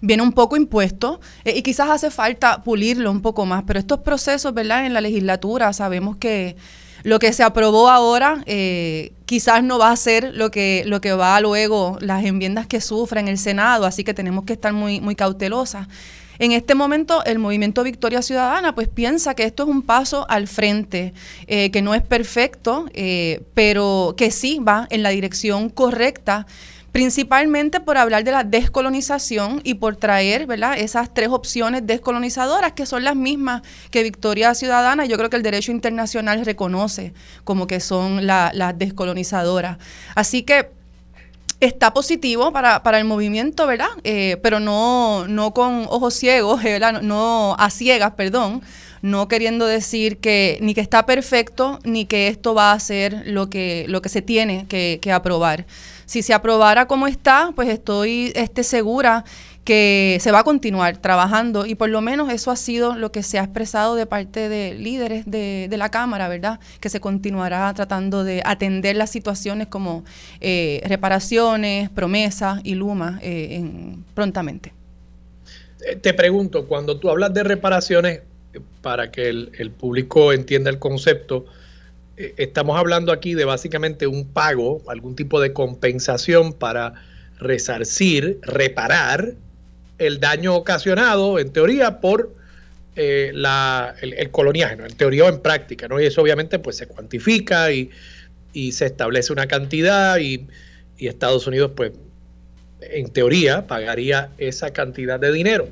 viene 0.00 0.22
un 0.22 0.32
poco 0.32 0.56
impuesto 0.56 1.20
y 1.44 1.62
quizás 1.62 1.90
hace 1.90 2.10
falta 2.10 2.62
pulirlo 2.62 3.10
un 3.10 3.22
poco 3.22 3.46
más, 3.46 3.64
pero 3.66 3.78
estos 3.78 4.00
procesos, 4.00 4.54
¿verdad? 4.54 4.86
En 4.86 4.94
la 4.94 5.00
legislatura 5.00 5.72
sabemos 5.72 6.16
que 6.16 6.56
lo 7.06 7.20
que 7.20 7.32
se 7.32 7.44
aprobó 7.44 7.88
ahora 7.88 8.42
eh, 8.46 9.12
quizás 9.26 9.62
no 9.62 9.78
va 9.78 9.92
a 9.92 9.96
ser 9.96 10.34
lo 10.34 10.50
que, 10.50 10.82
lo 10.86 11.00
que 11.00 11.12
va 11.12 11.40
luego, 11.40 11.98
las 12.00 12.24
enmiendas 12.24 12.66
que 12.66 12.80
sufra 12.80 13.20
en 13.20 13.28
el 13.28 13.38
Senado, 13.38 13.86
así 13.86 14.02
que 14.02 14.12
tenemos 14.12 14.44
que 14.44 14.54
estar 14.54 14.72
muy, 14.72 15.00
muy 15.00 15.14
cautelosas. 15.14 15.86
En 16.38 16.52
este 16.52 16.74
momento, 16.74 17.24
el 17.24 17.38
movimiento 17.38 17.82
Victoria 17.82 18.22
Ciudadana 18.22 18.74
pues 18.74 18.88
piensa 18.88 19.34
que 19.34 19.44
esto 19.44 19.62
es 19.62 19.68
un 19.68 19.82
paso 19.82 20.26
al 20.28 20.48
frente, 20.48 21.14
eh, 21.46 21.70
que 21.70 21.80
no 21.80 21.94
es 21.94 22.02
perfecto, 22.02 22.86
eh, 22.92 23.42
pero 23.54 24.14
que 24.16 24.30
sí 24.30 24.58
va 24.58 24.86
en 24.90 25.02
la 25.02 25.10
dirección 25.10 25.70
correcta 25.70 26.46
principalmente 26.96 27.78
por 27.80 27.98
hablar 27.98 28.24
de 28.24 28.30
la 28.30 28.42
descolonización 28.42 29.60
y 29.64 29.74
por 29.74 29.96
traer 29.96 30.46
¿verdad? 30.46 30.78
esas 30.78 31.12
tres 31.12 31.28
opciones 31.28 31.86
descolonizadoras 31.86 32.72
que 32.72 32.86
son 32.86 33.04
las 33.04 33.14
mismas 33.14 33.60
que 33.90 34.02
Victoria 34.02 34.54
Ciudadana, 34.54 35.04
yo 35.04 35.18
creo 35.18 35.28
que 35.28 35.36
el 35.36 35.42
derecho 35.42 35.72
internacional 35.72 36.42
reconoce 36.46 37.12
como 37.44 37.66
que 37.66 37.80
son 37.80 38.26
las 38.26 38.78
descolonizadoras. 38.78 39.76
Así 40.14 40.42
que 40.42 40.70
está 41.60 41.92
positivo 41.92 42.50
para, 42.50 42.82
para 42.82 42.98
el 42.98 43.04
movimiento, 43.04 43.66
¿verdad? 43.66 43.88
Eh, 44.02 44.38
pero 44.42 44.58
no, 44.58 45.28
no 45.28 45.52
con 45.52 45.84
ojos 45.90 46.14
ciegos, 46.14 46.62
¿verdad? 46.64 47.02
No, 47.02 47.56
a 47.58 47.68
ciegas, 47.68 48.12
perdón, 48.12 48.62
no 49.02 49.28
queriendo 49.28 49.66
decir 49.66 50.16
que 50.16 50.56
ni 50.62 50.72
que 50.72 50.80
está 50.80 51.04
perfecto, 51.04 51.78
ni 51.84 52.06
que 52.06 52.28
esto 52.28 52.54
va 52.54 52.72
a 52.72 52.80
ser 52.80 53.22
lo 53.26 53.50
que, 53.50 53.84
lo 53.86 54.00
que 54.00 54.08
se 54.08 54.22
tiene 54.22 54.64
que, 54.66 54.98
que 55.02 55.12
aprobar 55.12 55.66
si 56.06 56.22
se 56.22 56.32
aprobara 56.32 56.86
como 56.86 57.06
está, 57.06 57.52
pues 57.54 57.68
estoy 57.68 58.32
este, 58.34 58.62
segura 58.62 59.24
que 59.64 60.18
se 60.20 60.30
va 60.30 60.38
a 60.38 60.44
continuar 60.44 60.96
trabajando 60.98 61.66
y 61.66 61.74
por 61.74 61.88
lo 61.90 62.00
menos 62.00 62.32
eso 62.32 62.52
ha 62.52 62.56
sido 62.56 62.94
lo 62.94 63.10
que 63.10 63.24
se 63.24 63.40
ha 63.40 63.42
expresado 63.42 63.96
de 63.96 64.06
parte 64.06 64.48
de 64.48 64.74
líderes 64.74 65.24
de, 65.26 65.68
la 65.76 65.90
Cámara, 65.90 66.28
¿verdad? 66.28 66.60
Que 66.80 66.88
se 66.88 67.00
continuará 67.00 67.74
tratando 67.74 68.22
de 68.22 68.42
atender 68.44 68.96
las 68.96 69.10
situaciones 69.10 69.66
como 69.66 70.04
eh, 70.40 70.80
reparaciones, 70.86 71.90
promesas 71.90 72.60
y 72.62 72.76
Luma 72.76 73.18
eh, 73.22 73.62
prontamente. 74.14 74.72
Eh, 75.84 75.96
te 75.96 76.14
pregunto, 76.14 76.66
cuando 76.66 76.98
tú 76.98 77.10
hablas 77.10 77.34
de 77.34 77.42
reparaciones, 77.42 78.20
para 78.80 79.10
que 79.10 79.28
el, 79.28 79.70
público 79.76 80.32
entienda 80.32 80.70
el 80.70 80.78
concepto, 80.78 81.46
estamos 82.16 82.78
hablando 82.78 83.12
aquí 83.12 83.34
de 83.34 83.44
básicamente 83.44 84.06
un 84.06 84.26
pago, 84.26 84.82
algún 84.88 85.16
tipo 85.16 85.40
de 85.40 85.52
compensación 85.52 86.52
para 86.52 86.94
resarcir, 87.38 88.38
reparar 88.42 89.34
el 89.98 90.20
daño 90.20 90.54
ocasionado, 90.54 91.38
en 91.38 91.52
teoría, 91.52 92.00
por 92.00 92.34
eh, 92.96 93.30
la, 93.34 93.94
el, 94.00 94.30
coloniaje, 94.30 94.74
en 94.74 94.96
teoría 94.96 95.24
o 95.24 95.28
en 95.28 95.40
práctica, 95.40 95.88
¿no? 95.88 96.00
Y 96.00 96.06
eso 96.06 96.22
obviamente 96.22 96.58
pues 96.58 96.76
se 96.76 96.86
cuantifica 96.86 97.70
y, 97.72 97.90
se 98.72 98.86
establece 98.86 99.34
una 99.34 99.46
cantidad 99.46 100.16
y, 100.18 100.46
Estados 100.98 101.46
Unidos 101.46 101.72
pues 101.76 101.92
en 102.80 103.10
teoría 103.10 103.66
pagaría 103.66 104.30
esa 104.38 104.72
cantidad 104.72 105.20
de 105.20 105.30
dinero. 105.30 105.68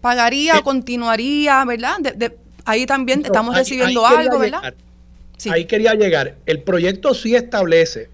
Pagaría 0.00 0.58
o 0.58 0.64
continuaría, 0.64 1.64
¿verdad? 1.64 1.98
ahí 2.64 2.84
también 2.84 3.24
estamos 3.24 3.54
recibiendo 3.54 4.04
algo, 4.04 4.40
¿verdad? 4.40 4.74
Ahí 5.50 5.66
quería 5.66 5.94
llegar. 5.94 6.36
El 6.46 6.62
proyecto 6.62 7.14
sí 7.14 7.34
establece 7.36 8.08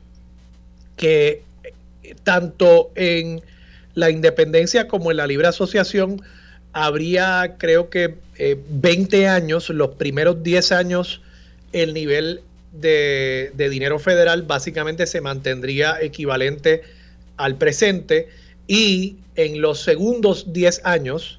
que 0.97 1.43
eh, 1.63 2.15
tanto 2.23 2.91
en 2.95 3.43
la 3.95 4.11
independencia 4.11 4.89
como 4.89 5.11
en 5.11 5.19
la 5.19 5.27
libre 5.27 5.47
asociación 5.47 6.23
habría, 6.73 7.57
creo 7.59 7.91
que, 7.91 8.17
20 8.39 9.21
eh, 9.21 9.29
años, 9.29 9.69
los 9.69 9.91
primeros 9.97 10.43
10 10.43 10.73
años, 10.73 11.21
el 11.73 11.95
nivel 11.95 12.41
de, 12.73 13.53
de, 13.55 13.69
dinero 13.69 13.99
federal 13.99 14.43
básicamente 14.43 15.07
se 15.07 15.21
mantendría 15.21 16.01
equivalente 16.01 16.83
al 17.37 17.57
presente 17.57 18.29
y 18.67 19.17
en 19.37 19.61
los 19.61 19.81
segundos 19.83 20.53
10 20.53 20.81
años 20.85 21.39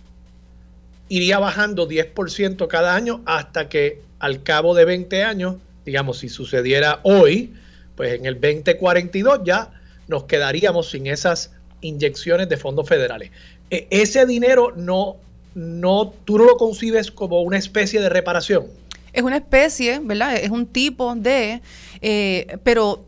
iría 1.09 1.39
bajando 1.39 1.89
10% 1.89 2.67
cada 2.67 2.95
año 2.95 3.21
hasta 3.25 3.69
que 3.69 4.01
al 4.19 4.43
cabo 4.43 4.75
de 4.75 4.85
20 4.85 5.23
años 5.23 5.55
digamos, 5.85 6.19
si 6.19 6.29
sucediera 6.29 6.99
hoy, 7.03 7.53
pues 7.95 8.13
en 8.13 8.25
el 8.25 8.39
2042 8.39 9.41
ya 9.45 9.71
nos 10.07 10.23
quedaríamos 10.25 10.89
sin 10.89 11.07
esas 11.07 11.51
inyecciones 11.81 12.49
de 12.49 12.57
fondos 12.57 12.87
federales. 12.87 13.31
E, 13.69 13.87
ese 13.89 14.25
dinero 14.25 14.73
no, 14.75 15.17
no, 15.55 16.13
tú 16.25 16.37
no 16.37 16.45
lo 16.45 16.57
concibes 16.57 17.11
como 17.11 17.41
una 17.41 17.57
especie 17.57 18.01
de 18.01 18.09
reparación. 18.09 18.67
Es 19.11 19.21
una 19.21 19.37
especie, 19.37 19.99
¿verdad? 19.99 20.35
Es 20.35 20.49
un 20.49 20.65
tipo 20.65 21.13
de, 21.15 21.61
eh, 22.01 22.57
pero 22.63 23.05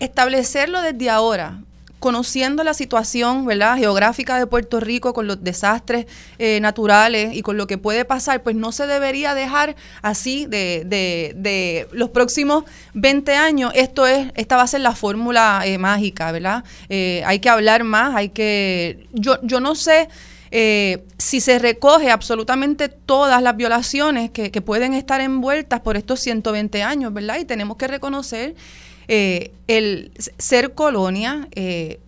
establecerlo 0.00 0.82
desde 0.82 1.08
ahora, 1.08 1.62
conociendo 2.06 2.62
la 2.62 2.72
situación 2.72 3.46
¿verdad? 3.46 3.76
geográfica 3.78 4.38
de 4.38 4.46
Puerto 4.46 4.78
Rico 4.78 5.12
con 5.12 5.26
los 5.26 5.42
desastres 5.42 6.06
eh, 6.38 6.60
naturales 6.60 7.34
y 7.34 7.42
con 7.42 7.56
lo 7.56 7.66
que 7.66 7.78
puede 7.78 8.04
pasar, 8.04 8.44
pues 8.44 8.54
no 8.54 8.70
se 8.70 8.86
debería 8.86 9.34
dejar 9.34 9.74
así 10.02 10.46
de, 10.46 10.84
de, 10.86 11.88
los 11.90 12.10
próximos 12.10 12.62
20 12.94 13.34
años. 13.34 13.72
Esto 13.74 14.06
es, 14.06 14.28
esta 14.36 14.56
va 14.56 14.62
a 14.62 14.66
ser 14.68 14.82
la 14.82 14.94
fórmula 14.94 15.62
eh, 15.64 15.78
mágica, 15.78 16.30
¿verdad? 16.30 16.62
Eh, 16.88 17.24
hay 17.26 17.40
que 17.40 17.48
hablar 17.48 17.82
más, 17.82 18.14
hay 18.14 18.28
que... 18.28 19.08
Yo, 19.12 19.40
yo 19.42 19.58
no 19.58 19.74
sé... 19.74 20.08
si 21.18 21.40
se 21.40 21.58
recoge 21.58 22.08
absolutamente 22.10 22.88
todas 22.88 23.42
las 23.42 23.56
violaciones 23.56 24.30
que, 24.30 24.52
que, 24.52 24.62
pueden 24.62 24.94
estar 24.94 25.20
envueltas 25.20 25.80
por 25.80 25.96
estos 25.96 26.20
120 26.20 26.84
años, 26.84 27.12
¿verdad? 27.12 27.40
Y 27.40 27.44
tenemos 27.44 27.76
que 27.76 27.88
reconocer 27.88 28.54
eh, 29.08 29.52
el 29.68 30.12
ser 30.38 30.74
colonia 30.74 31.48
eh, 31.52 32.00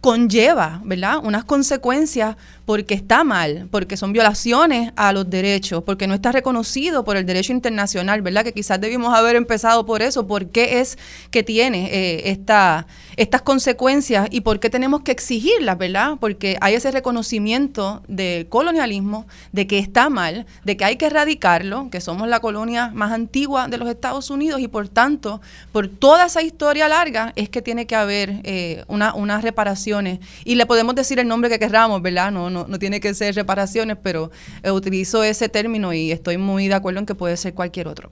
conlleva, 0.00 0.80
¿verdad?, 0.84 1.18
unas 1.22 1.44
consecuencias 1.44 2.36
porque 2.70 2.94
está 2.94 3.24
mal, 3.24 3.66
porque 3.72 3.96
son 3.96 4.12
violaciones 4.12 4.92
a 4.94 5.12
los 5.12 5.28
derechos, 5.28 5.82
porque 5.82 6.06
no 6.06 6.14
está 6.14 6.30
reconocido 6.30 7.04
por 7.04 7.16
el 7.16 7.26
derecho 7.26 7.52
internacional, 7.52 8.22
¿verdad? 8.22 8.44
Que 8.44 8.52
quizás 8.52 8.80
debimos 8.80 9.12
haber 9.12 9.34
empezado 9.34 9.84
por 9.84 10.02
eso, 10.02 10.28
por 10.28 10.50
qué 10.50 10.78
es 10.78 10.96
que 11.32 11.42
tiene 11.42 11.88
eh, 11.92 12.30
esta, 12.30 12.86
estas 13.16 13.42
consecuencias 13.42 14.28
y 14.30 14.42
por 14.42 14.60
qué 14.60 14.70
tenemos 14.70 15.02
que 15.02 15.10
exigirlas, 15.10 15.78
¿verdad? 15.78 16.12
Porque 16.20 16.58
hay 16.60 16.74
ese 16.74 16.92
reconocimiento 16.92 18.04
del 18.06 18.48
colonialismo, 18.48 19.26
de 19.50 19.66
que 19.66 19.80
está 19.80 20.08
mal, 20.08 20.46
de 20.62 20.76
que 20.76 20.84
hay 20.84 20.94
que 20.94 21.06
erradicarlo, 21.06 21.90
que 21.90 22.00
somos 22.00 22.28
la 22.28 22.38
colonia 22.38 22.92
más 22.94 23.10
antigua 23.10 23.66
de 23.66 23.78
los 23.78 23.88
Estados 23.88 24.30
Unidos 24.30 24.60
y 24.60 24.68
por 24.68 24.88
tanto, 24.88 25.40
por 25.72 25.88
toda 25.88 26.26
esa 26.26 26.40
historia 26.40 26.86
larga, 26.86 27.32
es 27.34 27.48
que 27.48 27.62
tiene 27.62 27.88
que 27.88 27.96
haber 27.96 28.42
eh, 28.44 28.84
una, 28.86 29.12
unas 29.12 29.42
reparaciones. 29.42 30.20
Y 30.44 30.54
le 30.54 30.66
podemos 30.66 30.94
decir 30.94 31.18
el 31.18 31.26
nombre 31.26 31.50
que 31.50 31.58
querramos, 31.58 32.00
¿verdad? 32.00 32.30
No, 32.30 32.48
no, 32.48 32.59
no 32.68 32.78
tiene 32.78 33.00
que 33.00 33.14
ser 33.14 33.34
reparaciones, 33.34 33.96
pero 34.02 34.30
eh, 34.62 34.70
utilizo 34.70 35.24
ese 35.24 35.48
término 35.48 35.92
y 35.92 36.12
estoy 36.12 36.38
muy 36.38 36.68
de 36.68 36.74
acuerdo 36.74 37.00
en 37.00 37.06
que 37.06 37.14
puede 37.14 37.36
ser 37.36 37.54
cualquier 37.54 37.88
otro. 37.88 38.10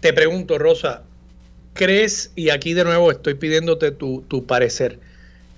Te 0.00 0.12
pregunto, 0.12 0.58
Rosa, 0.58 1.02
¿crees, 1.72 2.32
y 2.36 2.50
aquí 2.50 2.74
de 2.74 2.84
nuevo 2.84 3.10
estoy 3.10 3.34
pidiéndote 3.34 3.90
tu, 3.90 4.22
tu 4.28 4.46
parecer, 4.46 4.98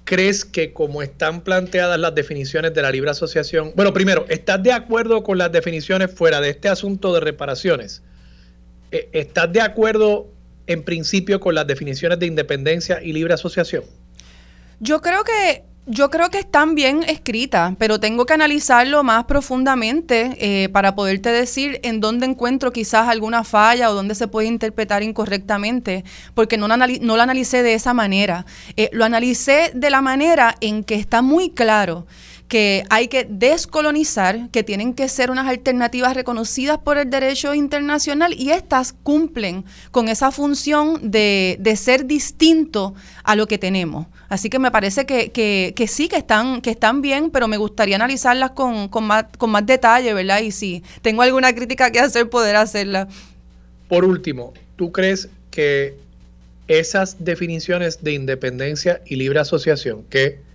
¿crees 0.05 0.45
que 0.45 0.73
como 0.73 1.03
están 1.03 1.42
planteadas 1.42 1.99
las 1.99 2.14
definiciones 2.14 2.73
de 2.73 2.81
la 2.81 2.90
libre 2.90 3.11
asociación, 3.11 3.73
bueno, 3.75 3.92
primero, 3.92 4.25
¿estás 4.29 4.62
de 4.62 4.73
acuerdo 4.73 5.23
con 5.23 5.37
las 5.37 5.51
definiciones 5.53 6.12
fuera 6.12 6.40
de 6.40 6.51
este 6.51 6.69
asunto 6.69 7.12
de 7.12 7.21
reparaciones? 7.21 8.03
Eh, 8.92 9.09
¿Estás 9.12 9.53
de 9.53 9.61
acuerdo 9.61 10.29
en 10.69 10.85
principio 10.85 11.40
con 11.40 11.55
las 11.55 11.66
definiciones 11.66 12.19
de 12.19 12.27
independencia 12.27 13.03
y 13.03 13.12
libre 13.12 13.35
asociación? 13.35 13.85
Yo 14.79 15.01
creo 15.01 15.25
que 15.25 15.64
yo 15.87 16.11
creo 16.11 16.31
que 16.31 16.40
están 16.40 16.75
bien 16.75 17.05
escritas, 17.05 17.75
pero 17.79 18.01
tengo 18.01 18.27
que 18.27 18.35
analizarlo 18.35 19.05
más 19.05 19.25
profundamente 19.25 20.37
eh, 20.38 20.68
para 20.68 20.96
poderte 20.96 21.31
decir 21.31 21.79
en 21.85 22.01
dónde 22.01 22.27
encuentro 22.27 22.72
quizás 22.72 23.09
alguna 23.09 23.44
falla 23.44 23.88
o 23.88 23.94
dónde 23.94 24.16
se 24.16 24.27
puede 24.27 24.49
interpretar 24.49 25.05
incorrectamente, 25.05 26.05
porque 26.35 26.59
no, 26.59 26.66
no 26.66 26.77
lo 27.16 27.22
analicé 27.22 27.62
de 27.62 27.75
esa 27.75 27.94
manera. 27.94 28.46
Eh, 28.77 28.90
lo 28.92 29.05
analicé 29.05 29.70
de 29.75 29.90
la 29.90 30.03
manera 30.03 30.57
en 30.61 30.83
que 30.83 30.96
está 30.96 31.22
muy 31.22 31.51
claro 31.51 32.07
que 32.48 32.85
hay 32.90 33.09
que 33.09 33.26
descolonizar, 33.28 34.50
que 34.50 34.62
tienen 34.62 34.94
que 34.94 35.09
ser 35.09 35.30
unas 35.30 35.46
alternativas 35.46 36.14
reconocidas 36.14 36.78
por 36.78 36.96
el 36.96 37.11
derecho 37.11 37.54
internacional 37.54 38.35
y 38.38 38.50
estas 38.50 38.92
cumplen 38.92 39.64
con 39.90 40.09
esa 40.09 40.30
función 40.30 41.11
de, 41.11 41.56
de 41.59 41.76
ser 41.76 42.06
distinto 42.06 42.94
a 43.24 43.35
lo 43.35 43.48
que 43.48 43.59
tenemos. 43.59 44.06
Así 44.28 44.48
que 44.48 44.59
me 44.59 44.70
parece 44.70 45.06
que, 45.06 45.30
que, 45.30 45.72
que, 45.74 45.88
sí, 45.88 46.09
que 46.09 46.16
están, 46.16 46.61
que 46.61 46.70
están 46.70 47.02
bien, 47.02 47.30
pero 47.30 47.48
me 47.48 47.56
gustaría 47.56 47.96
analizarlas 47.96 48.52
con, 48.52 48.88
con, 48.88 49.04
más, 49.04 49.26
con 49.38 49.50
más 49.50 49.66
detalle, 49.66 50.14
¿verdad? 50.14 50.40
Y 50.40 50.52
si 50.52 50.82
tengo 51.02 51.22
alguna 51.22 51.52
crítica 51.52 51.90
que 51.90 51.98
hacer, 51.98 52.28
poder 52.30 52.56
hacerla. 52.56 53.09
Por 53.88 54.04
último, 54.04 54.52
¿tú 54.76 54.92
crees 54.92 55.28
que 55.50 55.96
esas 56.68 57.24
definiciones 57.24 58.02
de 58.02 58.12
independencia 58.12 59.00
y 59.06 59.16
libre 59.16 59.40
asociación 59.40 60.04
que 60.11 60.45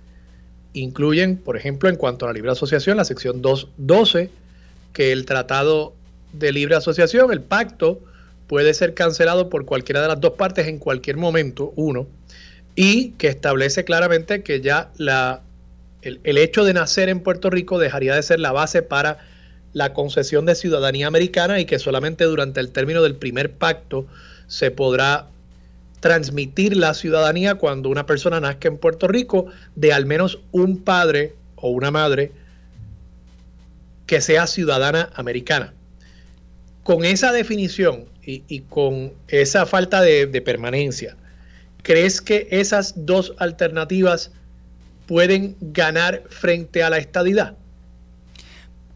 incluyen, 0.73 1.37
por 1.37 1.57
ejemplo, 1.57 1.89
en 1.89 1.95
cuanto 1.95 2.25
a 2.25 2.29
la 2.29 2.33
libre 2.33 2.51
asociación, 2.51 2.97
la 2.97 3.05
sección 3.05 3.41
212, 3.41 4.29
que 4.93 5.11
el 5.11 5.25
tratado 5.25 5.93
de 6.33 6.51
libre 6.51 6.75
asociación, 6.75 7.31
el 7.31 7.41
pacto, 7.41 7.99
puede 8.47 8.73
ser 8.73 8.93
cancelado 8.93 9.49
por 9.49 9.65
cualquiera 9.65 10.01
de 10.01 10.09
las 10.09 10.19
dos 10.19 10.33
partes 10.33 10.67
en 10.67 10.77
cualquier 10.77 11.17
momento, 11.17 11.73
uno, 11.75 12.07
y 12.75 13.11
que 13.11 13.27
establece 13.27 13.83
claramente 13.83 14.43
que 14.43 14.61
ya 14.61 14.91
la, 14.97 15.41
el, 16.01 16.19
el 16.23 16.37
hecho 16.37 16.63
de 16.63 16.73
nacer 16.73 17.09
en 17.09 17.19
Puerto 17.19 17.49
Rico 17.49 17.79
dejaría 17.79 18.15
de 18.15 18.23
ser 18.23 18.39
la 18.39 18.51
base 18.51 18.81
para 18.81 19.19
la 19.73 19.93
concesión 19.93 20.45
de 20.45 20.55
ciudadanía 20.55 21.07
americana 21.07 21.59
y 21.59 21.65
que 21.65 21.79
solamente 21.79 22.25
durante 22.25 22.59
el 22.59 22.71
término 22.71 23.01
del 23.01 23.15
primer 23.15 23.51
pacto 23.51 24.05
se 24.47 24.69
podrá 24.69 25.27
transmitir 26.01 26.75
la 26.75 26.93
ciudadanía 26.93 27.55
cuando 27.55 27.87
una 27.87 28.05
persona 28.05 28.41
nazca 28.41 28.67
en 28.67 28.77
Puerto 28.77 29.07
Rico 29.07 29.45
de 29.75 29.93
al 29.93 30.05
menos 30.05 30.39
un 30.51 30.77
padre 30.77 31.35
o 31.55 31.69
una 31.69 31.91
madre 31.91 32.33
que 34.07 34.19
sea 34.19 34.47
ciudadana 34.47 35.09
americana. 35.13 35.73
Con 36.83 37.05
esa 37.05 37.31
definición 37.31 38.05
y, 38.23 38.43
y 38.47 38.61
con 38.61 39.13
esa 39.27 39.65
falta 39.65 40.01
de, 40.01 40.25
de, 40.25 40.41
permanencia, 40.41 41.15
¿crees 41.83 42.19
que 42.19 42.47
esas 42.49 43.05
dos 43.05 43.33
alternativas 43.37 44.31
pueden 45.05 45.55
ganar 45.61 46.23
frente 46.29 46.81
a 46.81 46.89
la 46.89 46.97
estadidad? 46.97 47.55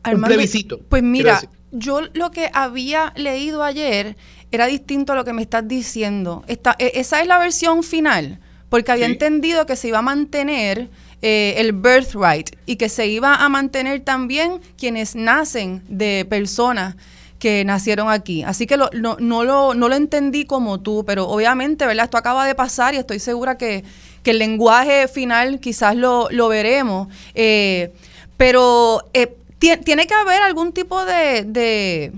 Armando, 0.02 0.26
un 0.26 0.34
plebiscito. 0.34 0.80
Pues 0.90 1.04
mira, 1.04 1.40
yo 1.72 2.02
lo 2.14 2.32
que 2.32 2.50
había 2.54 3.14
leído 3.16 3.64
ayer 3.64 4.18
era 4.52 4.68
distinto 4.68 5.14
a 5.14 5.16
lo 5.16 5.26
que 5.26 5.34
me 5.34 5.42
estás 5.42 5.68
diciendo. 5.68 6.44
Esta, 6.48 6.76
e, 6.80 6.94
esa 6.96 7.22
es 7.22 7.28
la 7.28 7.38
versión 7.38 7.84
final, 7.84 8.40
porque 8.70 8.92
había 8.92 9.08
sí. 9.08 9.14
entendido 9.14 9.66
que 9.66 9.76
se 9.76 9.90
iba 9.90 10.00
a 10.00 10.02
mantener 10.02 10.90
eh, 11.22 11.56
el 11.58 11.74
birthright 11.74 12.52
y 12.66 12.76
que 12.76 12.90
se 12.90 13.08
iba 13.08 13.36
a 13.36 13.50
mantener 13.50 14.02
también 14.02 14.62
quienes 14.78 15.16
nacen 15.16 15.82
de 15.88 16.26
personas 16.30 16.96
que 17.40 17.64
nacieron 17.66 18.10
aquí. 18.10 18.44
Así 18.44 18.66
que 18.66 18.78
lo, 18.78 18.90
no, 18.94 19.18
no, 19.20 19.44
lo, 19.44 19.74
no 19.74 19.90
lo 19.90 19.96
entendí 19.96 20.46
como 20.46 20.80
tú, 20.80 21.04
pero 21.06 21.28
obviamente, 21.28 21.86
¿verdad? 21.86 22.06
Esto 22.06 22.18
acaba 22.18 22.46
de 22.46 22.56
pasar 22.56 22.94
y 22.94 22.98
estoy 22.98 23.20
segura 23.20 23.58
que, 23.58 23.84
que 24.24 24.32
el 24.32 24.40
lenguaje 24.40 25.08
final 25.08 25.60
quizás 25.60 25.96
lo, 25.96 26.28
lo 26.32 26.48
veremos. 26.48 27.08
Eh, 27.34 27.94
pero 28.38 29.04
eh, 29.14 29.36
tiene 29.60 30.08
que 30.08 30.14
haber 30.14 30.42
algún 30.42 30.74
tipo 30.74 31.06
de, 31.06 31.44
de, 31.44 32.12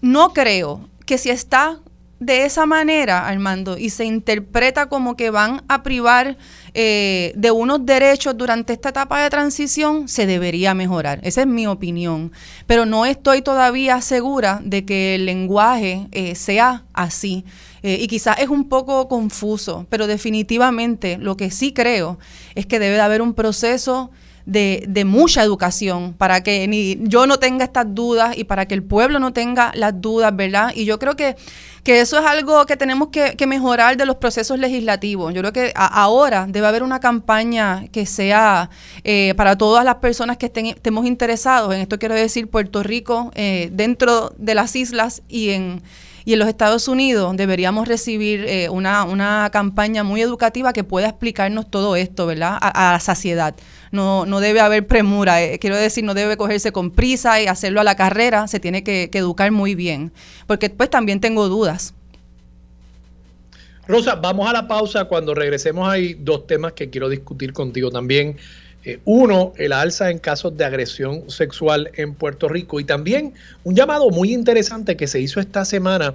no 0.00 0.32
creo, 0.32 0.88
que 1.12 1.18
si 1.18 1.28
está 1.28 1.78
de 2.20 2.46
esa 2.46 2.64
manera, 2.64 3.28
Armando, 3.28 3.76
y 3.76 3.90
se 3.90 4.06
interpreta 4.06 4.86
como 4.86 5.14
que 5.14 5.28
van 5.28 5.62
a 5.68 5.82
privar 5.82 6.38
eh, 6.72 7.34
de 7.36 7.50
unos 7.50 7.84
derechos 7.84 8.34
durante 8.34 8.72
esta 8.72 8.88
etapa 8.88 9.22
de 9.22 9.28
transición, 9.28 10.08
se 10.08 10.24
debería 10.24 10.72
mejorar. 10.72 11.20
Esa 11.22 11.42
es 11.42 11.46
mi 11.46 11.66
opinión. 11.66 12.32
Pero 12.66 12.86
no 12.86 13.04
estoy 13.04 13.42
todavía 13.42 14.00
segura 14.00 14.62
de 14.64 14.86
que 14.86 15.16
el 15.16 15.26
lenguaje 15.26 16.08
eh, 16.12 16.34
sea 16.34 16.84
así. 16.94 17.44
Eh, 17.82 17.98
y 18.00 18.06
quizás 18.06 18.38
es 18.38 18.48
un 18.48 18.70
poco 18.70 19.06
confuso, 19.06 19.86
pero 19.90 20.06
definitivamente 20.06 21.18
lo 21.18 21.36
que 21.36 21.50
sí 21.50 21.74
creo 21.74 22.18
es 22.54 22.64
que 22.64 22.78
debe 22.78 22.94
de 22.94 23.02
haber 23.02 23.20
un 23.20 23.34
proceso 23.34 24.10
de, 24.46 25.04
mucha 25.04 25.42
educación 25.42 26.14
para 26.14 26.42
que 26.42 26.66
ni 26.68 26.98
yo 27.00 27.26
no 27.26 27.38
tenga 27.38 27.64
estas 27.64 27.86
dudas 27.94 28.36
y 28.36 28.44
para 28.44 28.66
que 28.66 28.74
el 28.74 28.82
pueblo 28.82 29.18
no 29.18 29.32
tenga 29.32 29.72
las 29.74 30.00
dudas, 30.00 30.34
¿verdad? 30.34 30.72
Y 30.74 30.84
yo 30.84 30.98
creo 30.98 31.16
que, 31.16 31.36
que 31.82 32.00
eso 32.00 32.18
es 32.18 32.24
algo 32.24 32.64
que 32.66 32.76
tenemos 32.76 33.08
que, 33.08 33.36
que, 33.36 33.46
mejorar 33.46 33.96
de 33.96 34.06
los 34.06 34.16
procesos 34.16 34.58
legislativos. 34.58 35.34
Yo 35.34 35.40
creo 35.40 35.52
que 35.52 35.72
ahora 35.74 36.46
debe 36.48 36.66
haber 36.66 36.82
una 36.82 37.00
campaña 37.00 37.86
que 37.92 38.06
sea 38.06 38.70
eh, 39.04 39.34
para 39.36 39.56
todas 39.56 39.84
las 39.84 39.96
personas 39.96 40.36
que 40.36 40.46
estén, 40.46 40.66
estemos 40.66 41.06
interesados, 41.06 41.74
en 41.74 41.80
esto 41.80 41.98
quiero 41.98 42.14
decir 42.14 42.48
Puerto 42.48 42.82
Rico, 42.82 43.30
eh, 43.34 43.68
dentro 43.72 44.32
de 44.38 44.54
las 44.54 44.76
islas 44.76 45.22
y 45.28 45.50
en 45.50 45.82
y 46.24 46.34
en 46.34 46.38
los 46.38 46.48
Estados 46.48 46.88
Unidos 46.88 47.36
deberíamos 47.36 47.88
recibir 47.88 48.44
eh, 48.46 48.68
una, 48.68 49.04
una, 49.04 49.50
campaña 49.52 50.04
muy 50.04 50.20
educativa 50.22 50.72
que 50.72 50.84
pueda 50.84 51.08
explicarnos 51.08 51.70
todo 51.70 51.96
esto, 51.96 52.26
¿verdad? 52.26 52.58
A, 52.60 52.94
a 52.94 53.00
saciedad. 53.00 53.54
No, 53.92 54.26
no 54.26 54.40
debe 54.40 54.60
haber 54.60 54.86
premura, 54.86 55.42
eh, 55.42 55.58
quiero 55.58 55.76
decir, 55.76 56.02
no 56.02 56.14
debe 56.14 56.36
cogerse 56.36 56.72
con 56.72 56.90
prisa 56.90 57.40
y 57.42 57.46
hacerlo 57.46 57.80
a 57.80 57.84
la 57.84 57.94
carrera, 57.94 58.48
se 58.48 58.58
tiene 58.58 58.82
que, 58.82 59.10
educar 59.12 59.52
muy 59.52 59.74
bien, 59.74 60.12
porque 60.46 60.70
pues 60.70 60.88
también 60.88 61.20
tengo 61.20 61.48
dudas. 61.48 61.94
Rosa, 63.86 64.14
vamos 64.14 64.48
a 64.48 64.52
la 64.52 64.66
pausa. 64.66 65.04
Cuando 65.04 65.34
regresemos 65.34 65.88
hay 65.88 66.14
dos 66.14 66.46
temas 66.46 66.72
que 66.72 66.88
quiero 66.88 67.08
discutir 67.08 67.52
contigo 67.52 67.90
también. 67.90 68.36
Eh, 68.84 68.98
uno, 69.04 69.52
el 69.56 69.72
alza 69.72 70.10
en 70.10 70.18
casos 70.18 70.56
de 70.56 70.64
agresión 70.64 71.30
sexual 71.30 71.90
en 71.94 72.14
Puerto 72.14 72.48
Rico 72.48 72.80
y 72.80 72.84
también 72.84 73.34
un 73.62 73.76
llamado 73.76 74.10
muy 74.10 74.32
interesante 74.32 74.96
que 74.96 75.06
se 75.06 75.20
hizo 75.20 75.38
esta 75.38 75.64
semana 75.64 76.14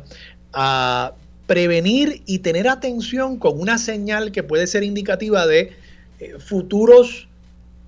a 0.52 1.14
prevenir 1.46 2.22
y 2.26 2.40
tener 2.40 2.68
atención 2.68 3.38
con 3.38 3.60
una 3.60 3.78
señal 3.78 4.32
que 4.32 4.44
puede 4.44 4.68
ser 4.68 4.84
indicativa 4.84 5.48
de 5.48 5.72
eh, 6.20 6.36
futuros 6.40 7.28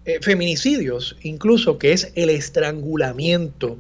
eh, 0.10 0.20
feminicidios, 0.24 1.16
incluso 1.22 1.78
que 1.78 1.94
es 1.94 2.12
el 2.16 2.32
estrangulamiento. 2.32 3.78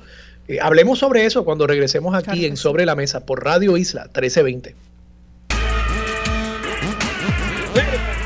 Eh, 0.47 0.59
hablemos 0.61 0.99
sobre 0.99 1.25
eso 1.25 1.43
cuando 1.43 1.65
regresemos 1.65 2.13
aquí 2.13 2.25
claro 2.25 2.41
en 2.43 2.55
Sobre 2.55 2.85
la 2.85 2.93
Mesa 2.93 3.25
por 3.25 3.43
Radio 3.43 3.77
Isla 3.77 4.03
1320. 4.03 4.75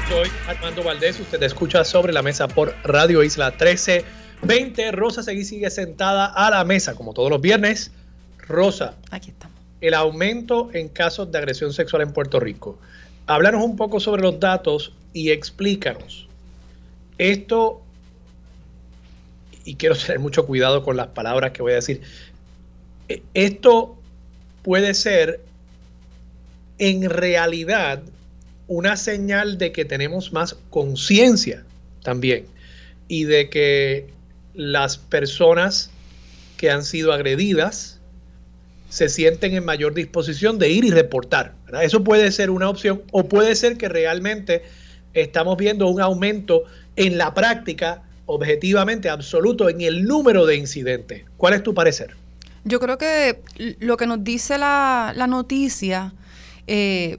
Soy 0.09 0.29
Armando 0.49 0.83
Valdés, 0.83 1.17
usted 1.17 1.41
escucha 1.43 1.85
sobre 1.85 2.11
la 2.11 2.21
mesa 2.21 2.49
por 2.49 2.75
Radio 2.83 3.23
Isla 3.23 3.51
1320. 3.51 4.91
Rosa 4.91 5.23
Seguí 5.23 5.45
sigue 5.45 5.69
sentada 5.69 6.25
a 6.25 6.49
la 6.49 6.65
mesa, 6.65 6.95
como 6.95 7.13
todos 7.13 7.29
los 7.29 7.39
viernes. 7.39 7.91
Rosa, 8.37 8.95
aquí 9.11 9.29
estamos. 9.29 9.57
El 9.79 9.93
aumento 9.93 10.69
en 10.73 10.89
casos 10.89 11.31
de 11.31 11.37
agresión 11.37 11.71
sexual 11.71 12.01
en 12.01 12.11
Puerto 12.11 12.41
Rico. 12.41 12.77
Háblanos 13.27 13.63
un 13.63 13.77
poco 13.77 14.01
sobre 14.01 14.23
los 14.23 14.41
datos 14.41 14.91
y 15.13 15.31
explícanos. 15.31 16.27
Esto 17.17 17.83
y 19.65 19.75
quiero 19.75 19.95
tener 19.95 20.19
mucho 20.19 20.45
cuidado 20.45 20.83
con 20.83 20.97
las 20.97 21.07
palabras 21.07 21.51
que 21.51 21.61
voy 21.61 21.73
a 21.73 21.75
decir, 21.75 22.01
e, 23.09 23.21
esto 23.33 23.97
puede 24.61 24.93
ser 24.93 25.41
en 26.77 27.09
realidad 27.09 28.01
una 28.67 28.97
señal 28.97 29.57
de 29.57 29.71
que 29.71 29.85
tenemos 29.85 30.33
más 30.33 30.55
conciencia 30.69 31.63
también 32.01 32.45
y 33.07 33.25
de 33.25 33.49
que 33.49 34.07
las 34.53 34.97
personas 34.97 35.91
que 36.57 36.71
han 36.71 36.83
sido 36.83 37.11
agredidas 37.11 37.99
se 38.89 39.09
sienten 39.09 39.55
en 39.55 39.65
mayor 39.65 39.93
disposición 39.93 40.59
de 40.59 40.69
ir 40.69 40.85
y 40.85 40.91
reportar. 40.91 41.55
Eso 41.81 42.03
puede 42.03 42.31
ser 42.31 42.51
una 42.51 42.69
opción 42.69 43.01
o 43.11 43.27
puede 43.27 43.55
ser 43.55 43.77
que 43.77 43.89
realmente 43.89 44.63
estamos 45.13 45.57
viendo 45.57 45.87
un 45.87 45.99
aumento 45.99 46.63
en 46.95 47.17
la 47.17 47.33
práctica 47.33 48.03
objetivamente 48.25 49.09
absoluto 49.09 49.69
en 49.69 49.81
el 49.81 50.05
número 50.05 50.45
de 50.45 50.55
incidentes. 50.55 51.23
¿Cuál 51.37 51.53
es 51.53 51.63
tu 51.63 51.73
parecer? 51.73 52.15
Yo 52.63 52.79
creo 52.79 52.97
que 52.97 53.41
lo 53.79 53.97
que 53.97 54.07
nos 54.07 54.23
dice 54.23 54.57
la, 54.57 55.13
noticia 55.27 56.13
eh, 56.67 57.17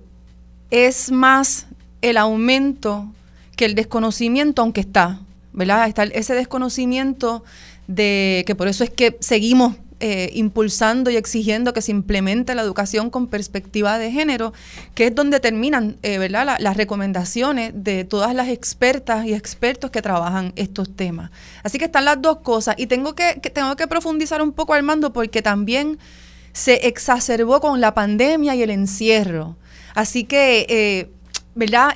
es 0.70 1.10
más 1.10 1.66
el 2.00 2.16
aumento 2.16 3.12
que 3.56 3.66
el 3.66 3.74
desconocimiento, 3.74 4.62
aunque 4.62 4.80
está, 4.80 5.20
¿verdad? 5.52 5.86
Está 5.86 6.04
ese 6.04 6.34
desconocimiento 6.34 7.44
de 7.86 8.44
que 8.46 8.54
por 8.54 8.68
eso 8.68 8.84
es 8.84 8.90
que 8.90 9.16
seguimos 9.20 9.76
eh, 10.00 10.30
impulsando 10.34 11.10
y 11.10 11.16
exigiendo 11.16 11.72
que 11.72 11.80
se 11.80 11.92
implemente 11.92 12.54
la 12.54 12.62
educación 12.62 13.10
con 13.10 13.28
perspectiva 13.28 13.98
de 13.98 14.10
género, 14.10 14.52
que 14.94 15.06
es 15.06 15.14
donde 15.14 15.40
terminan 15.40 15.96
eh, 16.02 16.18
¿verdad? 16.18 16.56
las 16.58 16.76
recomendaciones 16.76 17.72
de 17.74 18.04
todas 18.04 18.34
las 18.34 18.48
expertas 18.48 19.24
y 19.24 19.34
expertos 19.34 19.90
que 19.90 20.02
trabajan 20.02 20.52
estos 20.56 20.94
temas. 20.94 21.30
Así 21.62 21.78
que 21.78 21.84
están 21.86 22.04
las 22.04 22.20
dos 22.20 22.38
cosas 22.38 22.74
y 22.78 22.86
tengo 22.86 23.14
que, 23.14 23.34
tengo 23.52 23.76
que 23.76 23.86
profundizar 23.86 24.42
un 24.42 24.52
poco, 24.52 24.74
Armando, 24.74 25.12
porque 25.12 25.42
también 25.42 25.98
se 26.52 26.86
exacerbó 26.86 27.60
con 27.60 27.80
la 27.80 27.94
pandemia 27.94 28.54
y 28.54 28.62
el 28.62 28.70
encierro. 28.70 29.56
Así 29.94 30.24
que, 30.24 30.66
eh, 30.68 31.10
¿verdad? 31.54 31.90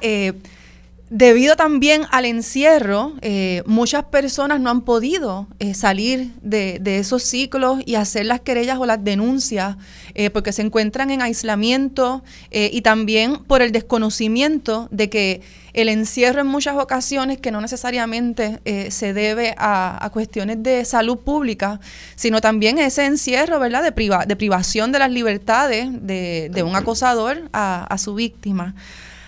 Debido 1.11 1.57
también 1.57 2.03
al 2.11 2.27
encierro, 2.27 3.15
eh, 3.23 3.63
muchas 3.65 4.05
personas 4.05 4.61
no 4.61 4.69
han 4.69 4.83
podido 4.83 5.47
eh, 5.59 5.73
salir 5.73 6.33
de, 6.43 6.99
esos 6.99 7.23
ciclos 7.23 7.81
y 7.87 7.95
hacer 7.95 8.27
las 8.27 8.41
querellas 8.41 8.79
o 8.79 8.85
las 8.85 9.03
denuncias 9.03 9.77
eh, 10.15 10.29
porque 10.29 10.53
se 10.53 10.61
encuentran 10.61 11.11
en 11.11 11.23
aislamiento 11.23 12.23
y 12.51 12.83
también 12.83 13.37
por 13.45 13.63
el 13.63 13.73
desconocimiento 13.73 14.89
de 14.91 15.09
que 15.09 15.41
el 15.73 15.89
encierro 15.89 16.41
en 16.41 16.47
muchas 16.47 16.77
ocasiones, 16.77 17.39
que 17.39 17.53
no 17.53 17.61
necesariamente 17.61 18.61
se 18.91 19.13
debe 19.13 19.55
a, 19.57 20.11
cuestiones 20.13 20.63
de 20.63 20.85
salud 20.85 21.19
pública, 21.19 21.81
sino 22.17 22.41
también 22.41 22.79
ese 22.79 23.07
encierro 23.07 23.61
¿verdad? 23.61 23.83
De, 23.83 24.27
de 24.27 24.37
privación 24.37 24.93
de 24.93 24.99
las 24.99 25.11
libertades 25.11 25.89
de, 25.91 26.63
un 26.67 26.75
acosador 26.75 27.49
a, 27.53 27.85
a, 27.85 27.99
su 27.99 28.15
víctima. 28.15 28.75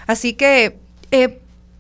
Así 0.07 0.33
que 0.33 0.77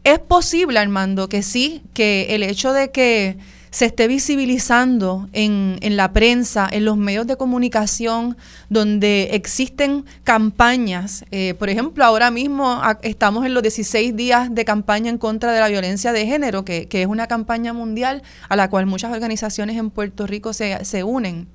es 0.05 0.18
posible, 0.18 0.78
Armando, 0.78 1.28
que 1.28 1.42
sí, 1.42 1.82
que 1.94 2.34
el 2.34 2.42
hecho 2.42 2.72
de 2.72 2.90
que 2.90 3.38
se 3.70 3.84
esté 3.84 4.09
visibilizando 4.09 5.28
en, 5.32 5.78
en, 5.80 5.96
la 5.96 6.12
prensa, 6.12 6.68
en 6.70 6.84
los 6.84 6.96
medios 6.96 7.26
de 7.26 7.36
comunicación, 7.36 8.36
donde 8.68 9.30
existen 9.32 10.05
campañas. 10.24 11.24
Eh, 11.30 11.55
por 11.55 11.70
ejemplo, 11.70 12.05
ahora 12.05 12.32
mismo 12.32 12.82
estamos 13.03 13.46
en 13.46 13.55
los 13.55 13.62
16 13.62 14.16
días 14.16 14.53
de 14.53 14.64
campaña 14.64 15.09
en 15.09 15.18
contra 15.18 15.53
de 15.53 15.61
la 15.61 15.68
violencia 15.68 16.12
de 16.12 16.26
género, 16.26 16.64
que, 16.64 16.88
que 16.88 17.03
es 17.03 17.07
una 17.07 17.28
campaña 17.28 17.72
mundial 17.72 18.22
a 18.48 18.57
la 18.57 18.68
cual 18.68 18.86
muchas 18.86 19.12
organizaciones 19.12 19.76
en 19.76 19.90
Puerto 19.90 20.26
Rico 20.26 20.53
se, 20.53 20.84
se 20.84 21.05
unen 21.05 21.46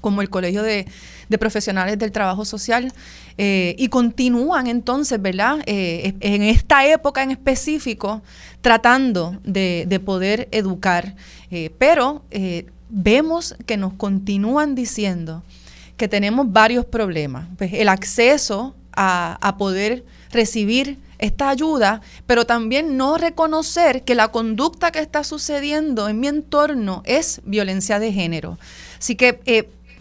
como 0.00 0.22
el 0.22 0.30
Colegio 0.30 0.62
de, 0.62 0.86
Profesionales 1.38 1.98
del 1.98 2.12
Trabajo 2.12 2.44
Social, 2.44 2.92
eh, 3.36 3.74
y 3.78 3.88
continúan 3.88 4.68
entonces, 4.68 5.20
¿verdad? 5.20 5.58
Eh, 5.66 6.14
en 6.20 6.42
esta 6.42 6.86
época 6.86 7.22
en 7.22 7.32
específico, 7.32 8.22
tratando 8.60 9.38
de, 9.44 10.00
poder 10.04 10.48
educar. 10.52 11.16
Eh, 11.50 11.70
pero 11.78 12.22
vemos 12.88 13.56
que 13.66 13.76
nos 13.76 13.94
continúan 13.94 14.74
diciendo 14.74 15.42
que 15.96 16.08
tenemos 16.08 16.52
varios 16.52 16.84
problemas. 16.84 17.46
Pues 17.58 17.72
el 17.72 17.88
acceso 17.88 18.74
a, 18.92 19.38
a 19.40 19.56
poder 19.56 20.04
recibir 20.30 20.98
esta 21.18 21.48
ayuda, 21.48 22.02
pero 22.26 22.44
también 22.44 22.96
no 22.96 23.16
reconocer 23.16 24.04
que 24.04 24.14
la 24.14 24.28
conducta 24.28 24.90
que 24.92 24.98
está 24.98 25.24
sucediendo 25.24 26.08
en 26.08 26.20
mi 26.20 26.28
entorno 26.28 27.02
es 27.04 27.40
violencia 27.44 27.98
de 27.98 28.12
género. 28.12 28.58
Así 28.98 29.16
que 29.16 29.40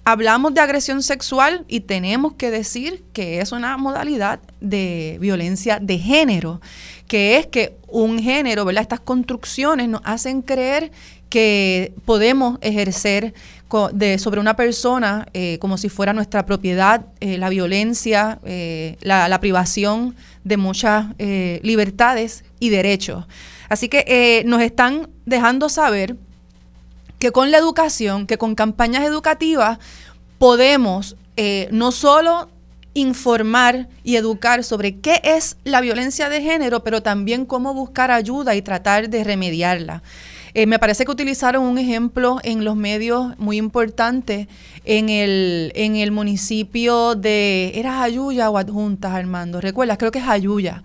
Hablamos 0.06 0.54
de 0.54 0.60
agresión 0.60 1.02
sexual 1.02 1.64
y 1.70 1.82
tenemos 1.82 2.34
que 2.34 2.52
decir 2.52 3.04
que 3.14 3.40
es 3.40 3.54
una 3.54 3.78
modalidad 3.78 4.42
de 4.60 5.18
violencia 5.22 5.80
de 5.80 5.98
género, 5.98 6.60
que 7.08 7.38
es 7.38 7.48
que 7.48 7.78
un 7.88 8.20
género, 8.20 8.66
¿verdad? 8.66 8.82
Estas 8.82 9.00
construcciones 9.00 9.88
nos 9.88 10.02
hacen 10.04 10.42
creer 10.42 10.92
que 11.30 11.94
podemos 12.06 12.60
ejercer 12.62 13.34
sobre 14.20 14.40
una 14.40 14.56
persona 14.56 15.26
eh, 15.34 15.58
como 15.60 15.78
si 15.78 15.90
fuera 15.90 16.14
nuestra 16.14 16.46
propiedad, 16.46 17.08
eh, 17.22 17.40
la 17.40 17.50
violencia, 17.50 18.40
eh, 18.44 18.98
la, 19.02 19.40
privación 19.40 20.16
de 20.44 20.58
muchas 20.58 21.06
libertades 21.18 22.44
y 22.60 22.70
derechos. 22.70 23.26
Así 23.70 23.90
que 23.90 24.44
nos 24.46 24.62
están 24.62 25.10
dejando 25.26 25.70
saber 25.70 26.18
que 27.24 27.32
con 27.32 27.52
la 27.52 27.58
educación, 27.58 28.28
que 28.28 28.38
con 28.38 28.54
campañas 28.54 29.06
educativas 29.06 29.80
podemos 30.40 31.16
eh, 31.38 31.70
no 31.72 31.94
solo 31.94 32.50
informar 32.96 33.88
y 34.04 34.18
educar 34.18 34.66
sobre 34.66 35.00
qué 35.00 35.22
es 35.24 35.56
la 35.64 35.80
violencia 35.80 36.28
de 36.28 36.42
género, 36.42 36.84
pero 36.84 37.02
también 37.02 37.46
cómo 37.46 37.74
buscar 37.74 38.12
ayuda 38.12 38.56
y 38.56 38.62
tratar 38.62 39.10
de 39.10 39.24
remediarla. 39.24 40.04
Eh, 40.54 40.66
me 40.66 40.80
parece 40.80 41.06
que 41.06 41.12
utilizaron 41.12 41.64
un 41.64 41.78
ejemplo 41.78 42.42
en 42.44 42.66
los 42.66 42.76
medios 42.76 43.40
muy 43.40 43.56
importante 43.56 44.50
en 44.84 45.08
el, 45.08 45.72
en 45.76 45.96
el 45.96 46.12
municipio 46.12 47.16
de, 47.16 47.72
¿era 47.76 48.00
Jayuya 48.00 48.50
o 48.50 48.58
Adjuntas, 48.58 49.14
Armando? 49.14 49.62
¿Recuerdas? 49.62 49.98
Creo 49.98 50.12
que 50.12 50.20
es 50.20 50.26
Jayuya. 50.26 50.84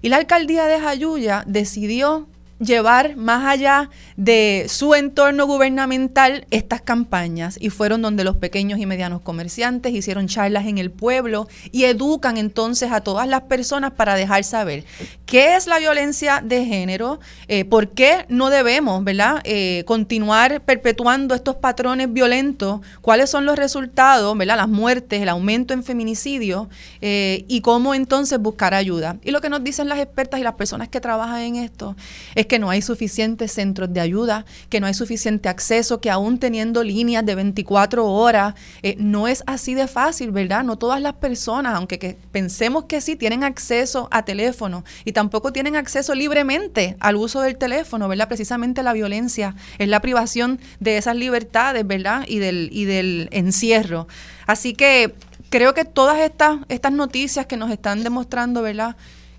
Y 0.00 0.08
la 0.08 0.16
alcaldía 0.16 0.64
de 0.64 0.80
Jayuya 0.80 1.44
decidió 1.46 2.28
llevar 2.58 3.16
más 3.16 3.44
allá 3.44 3.90
de 4.16 4.66
su 4.68 4.94
entorno 4.94 5.46
gubernamental 5.46 6.46
estas 6.50 6.80
campañas 6.80 7.58
y 7.60 7.70
fueron 7.70 8.02
donde 8.02 8.24
los 8.24 8.36
pequeños 8.36 8.78
y 8.78 8.86
medianos 8.86 9.20
comerciantes 9.20 9.92
hicieron 9.92 10.26
charlas 10.26 10.66
en 10.66 10.78
el 10.78 10.90
pueblo 10.90 11.48
y 11.70 11.84
educan 11.84 12.36
entonces 12.36 12.92
a 12.92 13.00
todas 13.00 13.28
las 13.28 13.42
personas 13.42 13.92
para 13.92 14.14
dejar 14.14 14.44
saber 14.44 14.84
qué 15.26 15.56
es 15.56 15.66
la 15.66 15.78
violencia 15.78 16.40
de 16.42 16.64
género, 16.64 17.20
eh, 17.48 17.64
por 17.64 17.90
qué 17.90 18.24
no 18.28 18.50
debemos 18.50 19.04
¿verdad? 19.04 19.40
Eh, 19.44 19.84
continuar 19.86 20.60
perpetuando 20.62 21.34
estos 21.34 21.56
patrones 21.56 22.12
violentos, 22.12 22.80
cuáles 23.00 23.30
son 23.30 23.44
los 23.44 23.56
resultados, 23.56 24.36
¿verdad? 24.36 24.56
las 24.56 24.68
muertes, 24.68 25.20
el 25.20 25.28
aumento 25.28 25.74
en 25.74 25.82
feminicidio 25.82 26.68
eh, 27.00 27.44
y 27.48 27.60
cómo 27.60 27.94
entonces 27.94 28.38
buscar 28.38 28.74
ayuda. 28.74 29.16
Y 29.24 29.30
lo 29.30 29.40
que 29.40 29.48
nos 29.48 29.62
dicen 29.62 29.88
las 29.88 29.98
expertas 29.98 30.40
y 30.40 30.42
las 30.42 30.54
personas 30.54 30.88
que 30.88 31.00
trabajan 31.00 31.40
en 31.40 31.56
esto 31.56 31.96
es 32.34 32.45
que 32.46 32.58
no 32.58 32.70
hay 32.70 32.82
suficientes 32.82 33.52
centros 33.52 33.92
de 33.92 34.00
ayuda, 34.00 34.44
que 34.68 34.80
no 34.80 34.86
hay 34.86 34.94
suficiente 34.94 35.48
acceso, 35.48 36.00
que 36.00 36.10
aún 36.10 36.38
teniendo 36.38 36.82
líneas 36.82 37.24
de 37.24 37.34
24 37.34 38.06
horas, 38.06 38.54
eh, 38.82 38.96
no 38.98 39.28
es 39.28 39.42
así 39.46 39.74
de 39.74 39.86
fácil, 39.86 40.30
¿verdad? 40.30 40.64
No 40.64 40.76
todas 40.76 41.00
las 41.00 41.14
personas, 41.14 41.74
aunque 41.74 42.16
pensemos 42.32 42.84
que 42.84 43.00
sí, 43.00 43.16
tienen 43.16 43.44
acceso 43.44 44.08
a 44.10 44.24
teléfono 44.24 44.84
y 45.04 45.12
tampoco 45.12 45.52
tienen 45.52 45.76
acceso 45.76 46.14
libremente 46.14 46.96
al 47.00 47.16
uso 47.16 47.40
del 47.40 47.56
teléfono, 47.56 48.08
¿verdad? 48.08 48.28
Precisamente 48.28 48.82
la 48.82 48.92
violencia 48.92 49.54
es 49.78 49.88
la 49.88 50.00
privación 50.00 50.60
de 50.80 50.96
esas 50.98 51.16
libertades, 51.16 51.86
¿verdad? 51.86 52.24
Y 52.26 52.38
del, 52.38 52.68
y 52.72 52.84
del 52.84 53.28
encierro. 53.32 54.06
Así 54.46 54.74
que 54.74 55.14
creo 55.50 55.74
que 55.74 55.84
todas 55.84 56.18
estas, 56.18 56.58
estas 56.68 56.92
noticias 56.92 57.46
que 57.46 57.56
nos 57.56 57.70
están 57.70 58.02
demostrando, 58.02 58.62
¿verdad? 58.62 58.96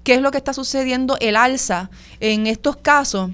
Qué 0.08 0.14
es 0.14 0.22
lo 0.22 0.32
que 0.32 0.38
está 0.38 0.54
sucediendo, 0.54 1.18
el 1.20 1.36
alza 1.36 1.90
en 2.22 2.48
estos 2.48 2.78
casos, 2.78 3.32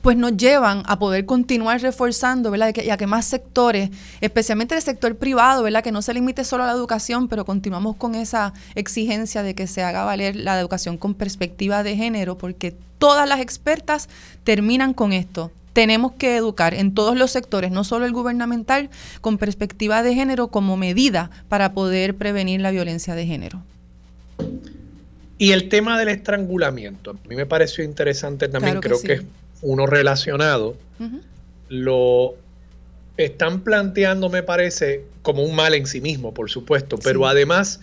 pues 0.00 0.16
nos 0.16 0.34
llevan 0.38 0.82
a 0.86 0.98
poder 0.98 1.26
continuar 1.26 1.82
reforzando, 1.82 2.50
¿verdad? 2.50 2.74
Y 2.82 2.88
a 2.88 2.96
que 2.96 3.06
más 3.06 3.26
sectores, 3.26 3.90
especialmente 4.22 4.74
el 4.74 4.80
sector 4.80 5.14
privado, 5.16 5.62
¿verdad? 5.62 5.84
Que 5.84 5.92
no 5.92 6.00
se 6.00 6.14
limite 6.14 6.44
solo 6.44 6.64
a 6.64 6.68
la 6.68 6.72
educación, 6.72 7.28
pero 7.28 7.44
continuamos 7.44 7.96
con 7.96 8.14
esa 8.14 8.54
exigencia 8.74 9.42
de 9.42 9.54
que 9.54 9.66
se 9.66 9.82
haga 9.82 10.04
valer 10.04 10.34
la 10.34 10.58
educación 10.58 10.96
con 10.96 11.12
perspectiva 11.12 11.82
de 11.82 11.94
género, 11.94 12.38
porque 12.38 12.74
todas 12.96 13.28
las 13.28 13.40
expertas 13.40 14.08
terminan 14.44 14.94
con 14.94 15.12
esto. 15.12 15.50
Tenemos 15.74 16.12
que 16.12 16.36
educar 16.36 16.72
en 16.72 16.94
todos 16.94 17.18
los 17.18 17.32
sectores, 17.32 17.70
no 17.70 17.84
solo 17.84 18.06
el 18.06 18.12
gubernamental, 18.14 18.88
con 19.20 19.36
perspectiva 19.36 20.02
de 20.02 20.14
género 20.14 20.48
como 20.48 20.78
medida 20.78 21.30
para 21.50 21.74
poder 21.74 22.16
prevenir 22.16 22.62
la 22.62 22.70
violencia 22.70 23.14
de 23.14 23.26
género. 23.26 23.62
Y 25.42 25.50
el 25.50 25.68
tema 25.68 25.98
del 25.98 26.08
estrangulamiento, 26.08 27.10
a 27.10 27.28
mí 27.28 27.34
me 27.34 27.46
pareció 27.46 27.82
interesante 27.82 28.46
también, 28.46 28.80
creo 28.80 29.02
que 29.02 29.14
es 29.14 29.22
uno 29.60 29.86
relacionado. 29.86 30.76
lo 31.68 32.36
están 33.16 33.62
planteando, 33.62 34.28
me 34.28 34.44
parece, 34.44 35.04
como 35.22 35.42
un 35.42 35.56
mal 35.56 35.74
en 35.74 35.86
sí 35.86 36.00
mismo, 36.00 36.32
por 36.32 36.48
supuesto, 36.48 36.96
pero 36.96 37.26
además 37.26 37.80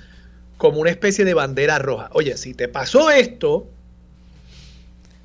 como 0.56 0.80
una 0.80 0.90
especie 0.90 1.26
de 1.26 1.34
bandera 1.34 1.80
roja. 1.80 2.10
Oye, 2.14 2.38
si 2.38 2.54
te 2.54 2.70
pasó 2.70 3.12
esto, 3.12 3.68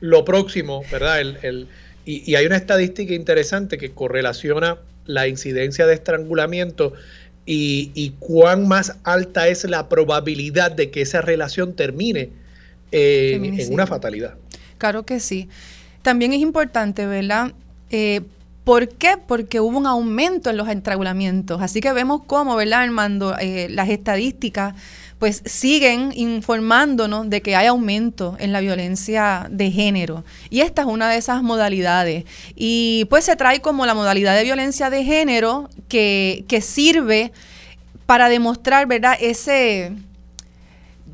lo 0.01 0.25
próximo, 0.25 0.83
¿verdad? 0.91 1.21
El, 1.21 1.69
y, 2.05 2.35
hay 2.35 2.47
una 2.47 2.57
estadística 2.57 3.15
interesante 3.15 3.79
que 3.79 3.93
correlaciona 3.93 4.79
la 5.07 5.29
incidencia 5.29 5.87
de 5.87 5.95
estrangulamiento 5.95 6.95
y, 7.47 8.15
cuán 8.19 8.67
más 8.67 8.97
alta 9.05 9.49
es 9.49 9.65
la 9.65 9.89
probabilidad 9.89 10.73
de 10.73 10.91
que 10.91 11.03
esa 11.03 11.21
relación 11.21 11.75
termine 11.75 12.31
en 12.91 13.73
una 13.73 13.87
fatalidad. 13.87 14.35
Claro 14.79 15.05
que 15.05 15.21
sí. 15.21 15.49
También 16.03 16.33
es 16.33 16.41
importante, 16.41 17.07
¿verdad? 17.07 17.53
Eh, 17.91 18.23
¿Por 18.65 18.89
qué? 18.89 19.17
Porque 19.27 19.61
hubo 19.61 19.77
un 19.77 19.87
aumento 19.87 20.49
en 20.49 20.57
los 20.57 20.69
estrangulamientos. 20.69 21.61
Así 21.61 21.81
que 21.81 21.93
vemos 21.93 22.23
cómo, 22.27 22.57
¿verdad, 22.57 22.83
Armando? 22.83 23.37
Eh, 23.39 23.69
las 23.71 23.91
estadísticas 23.91 24.75
pues 25.19 25.43
siguen 25.47 26.13
informándonos 26.15 27.31
de 27.31 27.41
que 27.41 27.57
hay 27.57 27.67
aumento 27.67 28.37
en 28.39 28.53
la 28.53 28.61
violencia 28.61 29.47
de 29.51 29.71
género. 29.71 30.25
Y 30.51 30.61
esta 30.61 30.83
es 30.83 30.89
una 30.89 31.09
de 31.09 31.17
esas 31.17 31.43
modalidades. 31.43 32.25
Y 32.55 33.07
pues 33.11 33.25
se 33.25 33.37
trae 33.37 33.61
como 33.61 33.87
la 33.87 33.95
modalidad 33.95 34.37
de 34.37 34.45
violencia 34.45 34.91
de 34.91 35.05
género 35.05 35.71
que, 35.89 36.45
que 36.49 36.61
sirve 36.61 37.33
para 38.07 38.29
demostrar, 38.29 38.87
¿verdad? 38.87 39.17
Ese... 39.21 39.93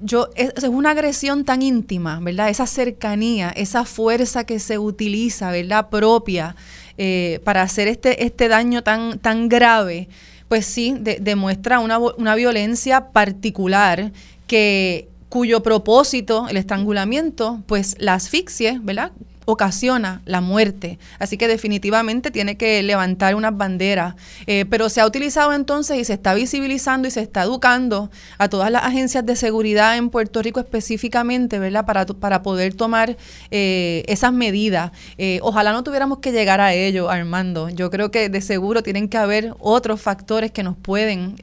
Yo, 0.03 0.31
es, 0.35 0.65
una 0.65 0.93
agresión 0.93 1.45
tan 1.45 1.61
íntima, 1.61 2.21
¿verdad? 2.21 2.49
Esa 2.49 2.67
cercanía, 2.67 3.51
esa 3.51 3.85
fuerza 3.85 4.45
que 4.45 4.59
se 4.59 4.79
utiliza, 4.79 5.51
¿verdad? 5.51 5.91
Propia 5.91 6.57
eh, 6.97 7.41
para 7.45 7.61
hacer 7.61 7.87
este, 7.87 8.25
este 8.25 8.49
daño 8.49 8.83
tan, 8.83 9.19
tan 9.19 9.51
grave, 9.51 10.09
pues 10.51 10.67
sí, 10.67 10.97
demuestra 10.99 11.79
una, 11.79 12.01
una 12.01 12.35
violencia 12.35 13.13
particular 13.13 14.11
que 14.49 15.07
cuyo 15.29 15.63
propósito, 15.63 16.49
el 16.49 16.57
estrangulamiento, 16.57 17.63
pues 17.67 17.95
la 18.01 18.15
asfixie, 18.15 18.81
¿verdad? 18.83 19.13
Ocasiona 19.45 20.23
la 20.25 20.41
muerte. 20.41 20.99
Así 21.19 21.37
que 21.37 21.49
definitivamente 21.49 22.31
tiene 22.31 22.57
que 22.57 22.83
levantar 22.83 23.35
unas 23.35 23.57
banderas. 23.57 24.15
Eh, 24.47 24.65
pero 24.69 24.89
se 24.89 25.01
ha 25.01 25.07
utilizado 25.07 25.53
entonces 25.53 25.99
y 25.99 26.05
se 26.05 26.13
está 26.13 26.35
visibilizando 26.35 27.09
y 27.09 27.11
se 27.11 27.21
está 27.21 27.43
educando 27.43 28.11
a 28.39 28.49
todas 28.49 28.71
las 28.71 28.85
agencias 28.85 29.25
de 29.27 29.37
seguridad 29.37 29.97
en 29.97 30.11
Puerto 30.11 30.43
Rico 30.43 30.61
específicamente, 30.61 31.59
¿verdad? 31.59 31.85
Para, 31.85 32.07
para 32.07 32.43
poder 32.43 32.75
tomar 32.75 33.17
eh, 33.51 34.05
esas 34.07 34.33
medidas. 34.33 34.93
Eh, 35.19 35.41
ojalá 35.43 35.73
no 35.73 35.83
tuviéramos 35.83 36.19
que 36.19 36.33
llegar 36.33 36.61
a 36.61 36.75
ello, 36.75 37.11
Armando. 37.11 37.69
Yo 37.71 37.91
creo 37.91 38.11
que 38.11 38.29
de 38.29 38.41
seguro 38.41 38.83
tienen 38.83 39.09
que 39.09 39.19
haber 39.19 39.55
otros 39.59 40.01
factores 40.01 40.51
que 40.51 40.63
nos 40.63 40.77
pueden 40.77 41.37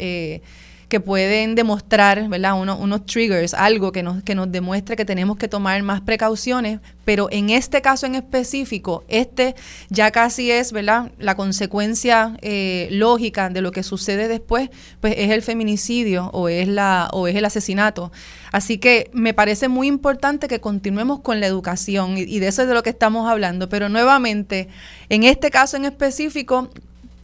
que 0.87 1.01
pueden 1.01 1.55
demostrar, 1.55 2.29
¿verdad? 2.29 2.53
unos 2.59 3.05
triggers, 3.05 3.53
algo 3.53 3.91
que 3.91 4.03
nos, 4.03 4.23
que 4.23 4.35
nos 4.35 4.49
demuestre 4.51 4.95
que 4.95 5.03
tenemos 5.03 5.37
que 5.37 5.49
tomar 5.49 5.83
más 5.83 5.99
precauciones, 6.01 6.79
pero 7.03 7.27
en 7.29 7.49
este 7.49 7.81
caso 7.81 8.05
en 8.05 8.15
específico, 8.15 9.03
este 9.09 9.55
ya 9.89 10.11
casi 10.11 10.49
es, 10.49 10.71
¿verdad? 10.71 11.11
La 11.19 11.35
consecuencia 11.35 12.37
eh, 12.41 12.87
lógica 12.91 13.49
de 13.49 13.61
lo 13.61 13.71
que 13.71 13.83
sucede 13.83 14.29
después, 14.29 14.69
pues 15.01 15.15
es 15.17 15.31
el 15.31 15.41
feminicidio 15.41 16.29
o 16.33 16.47
es, 16.47 16.69
la, 16.69 17.09
o 17.11 17.27
es 17.27 17.35
el 17.35 17.43
asesinato. 17.43 18.11
Así 18.53 18.77
que 18.77 19.09
me 19.11 19.33
parece 19.33 19.67
muy 19.67 19.87
importante 19.87 20.47
que 20.47 20.61
continuemos 20.61 21.19
con 21.19 21.41
la 21.41 21.47
educación 21.47 22.17
y, 22.17 22.21
y 22.21 22.39
de 22.39 22.47
eso 22.47 22.61
es 22.61 22.67
de 22.69 22.73
lo 22.73 22.83
que 22.83 22.91
estamos 22.91 23.29
hablando, 23.29 23.67
pero 23.67 23.89
nuevamente, 23.89 24.69
en 25.09 25.23
este 25.23 25.51
caso 25.51 25.75
en 25.75 25.83
específico, 25.83 26.69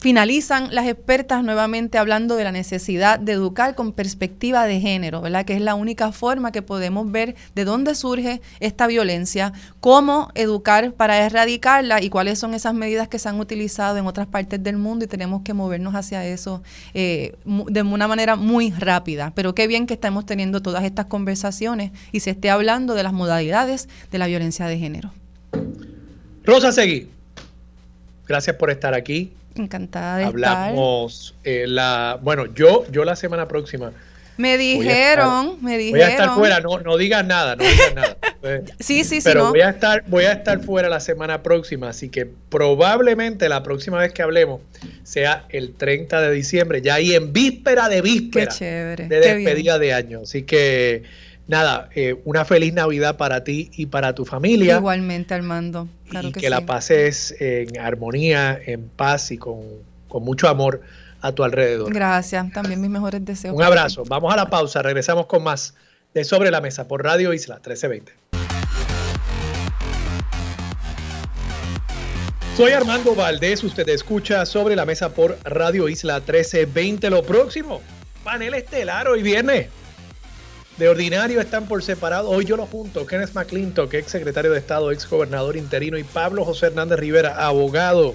finalizan 0.04 0.74
las 0.74 0.86
expertas 0.86 1.42
nuevamente 1.42 1.96
hablando 1.96 2.36
de 2.36 2.44
la 2.44 2.52
necesidad 2.52 3.18
de 3.18 3.32
educar 3.32 3.74
con 3.74 3.94
perspectiva 3.94 4.66
de 4.66 4.78
género, 4.78 5.22
¿verdad? 5.22 5.46
Que 5.46 5.54
es 5.54 5.62
la 5.62 5.74
única 5.74 6.12
forma 6.12 6.52
que 6.52 6.60
podemos 6.60 7.10
ver 7.10 7.36
de 7.54 7.64
dónde 7.64 7.94
surge 7.94 8.42
esta 8.60 8.86
violencia, 8.86 9.54
cómo 9.80 10.28
educar 10.34 10.92
para 10.92 11.24
erradicarla 11.24 12.02
y 12.02 12.10
cuáles 12.10 12.38
son 12.38 12.52
esas 12.52 12.74
medidas 12.74 13.08
que 13.08 13.18
se 13.18 13.30
han 13.30 13.40
utilizado 13.40 13.96
en 13.96 14.04
otras 14.04 14.26
partes 14.26 14.62
del 14.62 14.76
mundo 14.76 15.06
y 15.06 15.08
tenemos 15.08 15.40
que 15.40 15.54
movernos 15.54 15.94
hacia 15.94 16.26
eso 16.26 16.62
eh, 16.92 17.34
de 17.46 17.80
una 17.80 18.06
manera 18.06 18.36
muy 18.36 18.72
rápida. 18.72 19.32
Pero 19.34 19.54
qué 19.54 19.66
bien 19.66 19.86
que 19.86 19.94
estamos 19.94 20.26
teniendo 20.26 20.60
todas 20.60 20.84
estas 20.84 21.06
conversaciones 21.06 21.92
y 22.12 22.20
se 22.20 22.28
esté 22.28 22.50
hablando 22.50 22.92
de 22.92 23.04
las 23.04 23.14
modalidades 23.14 23.88
de 24.12 24.18
la 24.18 24.26
violencia 24.26 24.66
de 24.66 24.78
género. 24.78 25.14
Rosa 26.44 26.72
Seguí, 26.72 27.08
gracias 28.28 28.56
por 28.56 28.68
estar 28.68 28.92
aquí. 28.92 29.32
Encantada 29.56 30.18
de 30.18 30.24
Hablamos 30.24 31.34
eh, 31.44 31.66
la, 31.68 32.18
bueno, 32.20 32.52
yo, 32.54 32.84
yo 32.90 33.04
la 33.04 33.16
semana 33.16 33.46
próxima. 33.46 33.92
Me 34.36 34.58
dijeron, 34.58 35.58
me 35.62 35.78
dijeron. 35.78 35.92
Voy 35.92 36.00
a 36.00 36.08
estar 36.10 36.34
fuera, 36.34 36.60
no, 36.60 36.80
no 36.80 36.96
digas 36.96 37.24
nada, 37.24 37.54
no 37.54 37.62
digas 37.62 37.94
nada. 37.94 38.16
sí, 38.80 39.04
sí, 39.04 39.20
sí. 39.20 39.22
Pero 39.22 39.50
voy 39.50 39.60
a 39.60 39.70
estar, 39.70 40.02
voy 40.08 40.24
a 40.24 40.32
estar 40.32 40.60
fuera 40.60 40.88
la 40.88 40.98
semana 40.98 41.42
próxima, 41.42 41.88
así 41.88 42.08
que 42.08 42.26
probablemente 42.48 43.48
la 43.48 43.62
próxima 43.62 43.98
vez 43.98 44.12
que 44.12 44.22
hablemos 44.22 44.60
sea 45.04 45.44
el 45.50 45.74
30 45.74 46.20
de 46.20 46.32
diciembre, 46.32 46.82
ya 46.82 46.94
ahí 46.94 47.14
en 47.14 47.32
víspera 47.32 47.88
de 47.88 48.02
víspera 48.02 48.52
de 48.56 49.06
despedida 49.08 49.78
de 49.78 49.94
año. 49.94 50.20
Así 50.24 50.42
que 50.42 51.04
nada, 51.46 51.88
eh, 51.94 52.16
una 52.24 52.44
feliz 52.44 52.72
Navidad 52.72 53.16
para 53.16 53.44
ti 53.44 53.70
y 53.74 53.86
para 53.86 54.14
tu 54.14 54.24
familia. 54.24 54.76
Igualmente, 54.76 55.34
Armando. 55.34 55.88
y 56.10 56.32
que, 56.32 56.50
la 56.50 56.64
pases 56.66 57.34
en 57.40 57.78
armonía, 57.78 58.58
en 58.64 58.88
paz 58.88 59.30
y 59.30 59.38
con, 59.38 59.60
mucho 60.20 60.48
amor 60.48 60.80
a 61.20 61.32
tu 61.32 61.42
alrededor. 61.42 61.92
Gracias, 61.92 62.52
también 62.52 62.80
mis 62.80 62.90
mejores 62.90 63.24
deseos. 63.24 63.56
Un 63.56 63.62
abrazo. 63.62 64.04
Vamos 64.06 64.32
a 64.32 64.36
la 64.36 64.48
pausa, 64.48 64.80
regresamos 64.80 65.26
con 65.26 65.42
más 65.42 65.74
de 66.12 66.22
Sobre 66.22 66.52
la 66.52 66.60
Mesa 66.60 66.86
por 66.86 67.02
Radio 67.02 67.32
Isla 67.32 67.56
1320. 67.56 68.12
Soy 72.56 72.70
Armando 72.70 73.16
Valdés, 73.16 73.64
usted 73.64 73.88
escucha 73.88 74.46
Sobre 74.46 74.76
la 74.76 74.86
Mesa 74.86 75.08
por 75.08 75.36
Radio 75.42 75.88
Isla 75.88 76.18
1320. 76.20 77.10
Lo 77.10 77.24
próximo, 77.24 77.82
panel 78.22 78.54
estelar 78.54 79.08
hoy 79.08 79.24
viernes 79.24 79.66
de 80.76 80.88
ordinario 80.88 81.40
están 81.40 81.66
por 81.66 81.82
separado. 81.82 82.30
Hoy 82.30 82.44
yo 82.44 82.56
lo 82.56 82.66
junto. 82.66 83.06
Kenneth 83.06 83.34
McClintock, 83.34 83.92
ex 83.94 84.10
secretario 84.10 84.50
de 84.50 84.58
Estado, 84.58 84.90
ex 84.90 85.08
gobernador 85.08 85.56
interino, 85.56 85.96
y 85.98 86.04
Pablo 86.04 86.44
José 86.44 86.66
Hernández 86.66 86.98
Rivera, 86.98 87.46
abogado, 87.46 88.14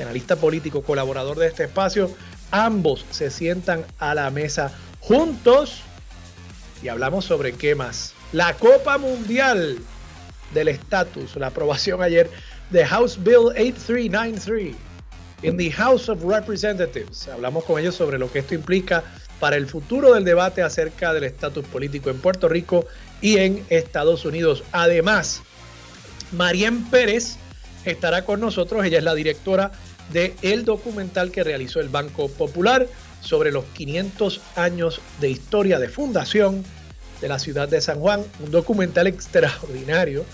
analista 0.00 0.36
político, 0.36 0.82
colaborador 0.82 1.38
de 1.38 1.46
este 1.46 1.64
espacio. 1.64 2.10
Ambos 2.50 3.04
se 3.10 3.30
sientan 3.30 3.84
a 3.98 4.14
la 4.14 4.30
mesa 4.30 4.72
juntos 5.00 5.82
y 6.82 6.88
hablamos 6.88 7.24
sobre 7.24 7.52
qué 7.52 7.74
más. 7.74 8.14
La 8.32 8.54
Copa 8.54 8.98
Mundial 8.98 9.78
del 10.52 10.68
Estatus, 10.68 11.36
la 11.36 11.48
aprobación 11.48 12.02
ayer 12.02 12.30
de 12.70 12.84
House 12.86 13.18
Bill 13.22 13.48
8393 13.56 14.76
en 15.42 15.56
the 15.56 15.70
House 15.72 16.08
of 16.08 16.22
Representatives. 16.22 17.28
Hablamos 17.28 17.64
con 17.64 17.78
ellos 17.78 17.94
sobre 17.94 18.18
lo 18.18 18.30
que 18.30 18.40
esto 18.40 18.54
implica 18.54 19.04
para 19.40 19.56
el 19.56 19.66
futuro 19.66 20.14
del 20.14 20.24
debate 20.24 20.62
acerca 20.62 21.12
del 21.12 21.24
estatus 21.24 21.64
político 21.66 22.10
en 22.10 22.18
Puerto 22.18 22.48
Rico 22.48 22.86
y 23.20 23.38
en 23.38 23.64
Estados 23.68 24.24
Unidos. 24.24 24.64
Además, 24.72 25.42
Marien 26.32 26.84
Pérez 26.90 27.36
estará 27.84 28.24
con 28.24 28.40
nosotros. 28.40 28.84
Ella 28.84 28.98
es 28.98 29.04
la 29.04 29.14
directora 29.14 29.72
del 30.12 30.34
el 30.42 30.64
documental 30.64 31.30
que 31.30 31.44
realizó 31.44 31.80
el 31.80 31.88
Banco 31.88 32.28
Popular 32.28 32.86
sobre 33.20 33.52
los 33.52 33.64
500 33.74 34.40
años 34.56 35.00
de 35.20 35.30
historia 35.30 35.78
de 35.78 35.88
fundación 35.88 36.64
de 37.20 37.28
la 37.28 37.38
ciudad 37.38 37.68
de 37.68 37.80
San 37.80 38.00
Juan. 38.00 38.24
Un 38.40 38.50
documental 38.50 39.06
extraordinario. 39.06 40.24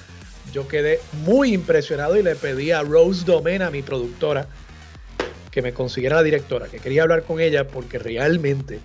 Yo 0.53 0.69
quedé 0.69 1.01
muy 1.25 1.55
impresionado 1.55 2.17
y 2.17 2.23
le 2.23 2.37
pedí 2.37 2.71
a 2.71 2.83
Rose 2.83 3.25
Domena, 3.25 3.71
mi 3.71 3.83
productora, 3.83 4.47
que 5.55 5.63
me 5.63 5.73
consiguiera 5.73 6.17
la 6.17 6.25
directora, 6.25 6.67
que 6.67 6.81
quería 6.81 7.03
hablar 7.03 7.23
con 7.23 7.39
ella 7.39 7.69
porque 7.69 8.01
realmente 8.01 8.81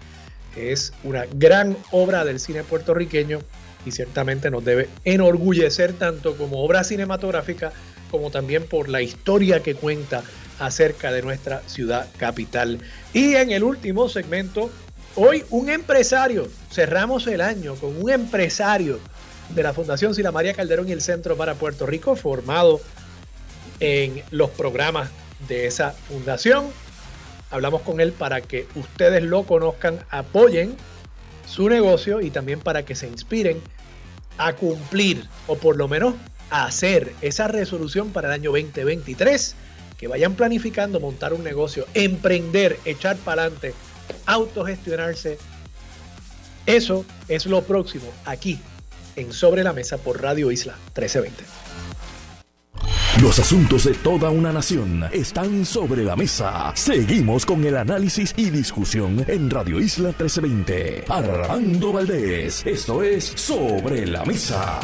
es 0.56 0.94
una 1.04 1.26
gran 1.34 1.76
obra 1.90 2.24
del 2.24 2.40
cine 2.40 2.64
puertorriqueño 2.64 3.40
y 3.88 3.92
ciertamente 3.92 4.52
nos 4.52 4.64
debe 4.64 4.88
enorgullecer 5.04 5.94
tanto 5.94 6.38
como 6.38 6.64
obra 6.64 6.84
cinematográfica 6.84 7.74
como 8.12 8.30
también 8.30 8.66
por 8.66 8.88
la 8.88 9.02
historia 9.02 9.64
que 9.64 9.74
cuenta 9.74 10.22
acerca 10.60 11.12
de 11.12 11.24
nuestra 11.24 11.64
ciudad 11.66 12.08
capital. 12.18 12.80
Y 13.14 13.34
en 13.34 13.50
el 13.50 13.64
último 13.64 14.08
segmento, 14.08 14.70
hoy 15.16 15.44
un 15.50 15.72
empresario, 15.72 16.50
cerramos 16.72 17.26
el 17.26 17.42
año 17.42 17.78
con 17.78 18.00
un 18.00 18.12
empresario 18.12 19.00
de 19.56 19.64
la 19.64 19.74
Fundación 19.74 20.14
Sila 20.14 20.32
María 20.32 20.54
Calderón 20.54 20.88
y 20.88 20.92
el 20.92 21.02
Centro 21.02 21.36
para 21.36 21.56
Puerto 21.56 21.88
Rico, 21.88 22.16
formado 22.16 22.80
en 23.80 24.22
los 24.30 24.52
programas 24.52 25.10
de 25.48 25.68
esa 25.68 25.92
fundación. 25.92 26.68
Hablamos 27.52 27.82
con 27.82 28.00
él 28.00 28.12
para 28.12 28.42
que 28.42 28.68
ustedes 28.76 29.24
lo 29.24 29.44
conozcan, 29.44 30.06
apoyen 30.10 30.76
su 31.48 31.68
negocio 31.70 32.22
y 32.22 32.30
también 32.30 32.60
para 32.60 32.86
que 32.86 32.96
se 32.96 33.08
inspiren 33.08 33.62
a 34.38 34.54
cumplir 34.54 35.26
o 35.48 35.56
por 35.58 35.76
lo 35.76 35.88
menos 35.88 36.16
a 36.50 36.66
hacer 36.66 37.14
esa 37.22 37.48
resolución 37.48 38.12
para 38.12 38.28
el 38.28 38.34
año 38.34 38.52
2023 38.52 39.56
que 39.98 40.08
vayan 40.08 40.36
planificando 40.36 41.00
montar 41.00 41.34
un 41.34 41.44
negocio, 41.44 41.86
emprender, 41.94 42.80
echar 42.86 43.18
para 43.18 43.44
adelante, 43.44 43.74
autogestionarse. 44.26 45.38
Eso 46.66 47.06
es 47.28 47.46
lo 47.46 47.64
próximo 47.64 48.06
aquí 48.26 48.60
en 49.18 49.34
Sobre 49.34 49.64
la 49.64 49.74
Mesa 49.74 49.98
por 49.98 50.22
Radio 50.22 50.52
Isla 50.52 50.76
1320. 50.96 51.89
Los 53.18 53.38
asuntos 53.38 53.84
de 53.84 53.94
toda 53.96 54.30
una 54.30 54.54
nación 54.54 55.04
están 55.12 55.66
sobre 55.66 56.04
la 56.06 56.16
mesa. 56.16 56.72
Seguimos 56.76 57.46
con 57.46 57.66
el 57.66 57.76
análisis 57.76 58.34
y 58.38 58.50
discusión 58.50 59.26
en 59.28 59.50
Radio 59.50 59.82
Isla 59.82 60.10
1320. 60.10 61.04
Armando 61.10 61.92
Valdés, 61.92 62.66
esto 62.66 63.04
es 63.04 63.26
Sobre 63.26 64.06
la 64.06 64.24
Mesa. 64.24 64.80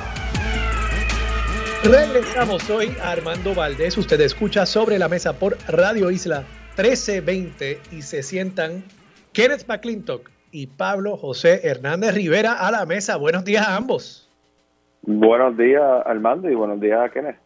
Regresamos 1.86 2.70
hoy 2.70 2.90
a 3.02 3.12
Armando 3.12 3.54
Valdés. 3.54 3.98
Usted 3.98 4.20
escucha 4.20 4.66
Sobre 4.66 5.00
la 5.00 5.08
Mesa 5.08 5.40
por 5.40 5.58
Radio 5.70 6.12
Isla 6.12 6.44
1320 6.78 7.80
y 7.92 8.02
se 8.02 8.22
sientan 8.22 8.84
Kenneth 9.32 9.66
McClintock 9.66 10.30
y 10.52 10.68
Pablo 10.68 11.16
José 11.16 11.62
Hernández 11.64 12.14
Rivera 12.16 12.54
a 12.54 12.72
la 12.72 12.86
mesa. 12.86 13.16
Buenos 13.16 13.46
días 13.46 13.66
a 13.66 13.78
ambos. 13.78 14.30
Buenos 15.04 15.56
días, 15.56 15.84
Armando, 16.06 16.50
y 16.50 16.56
buenos 16.56 16.82
días, 16.82 17.10
Kenneth. 17.12 17.45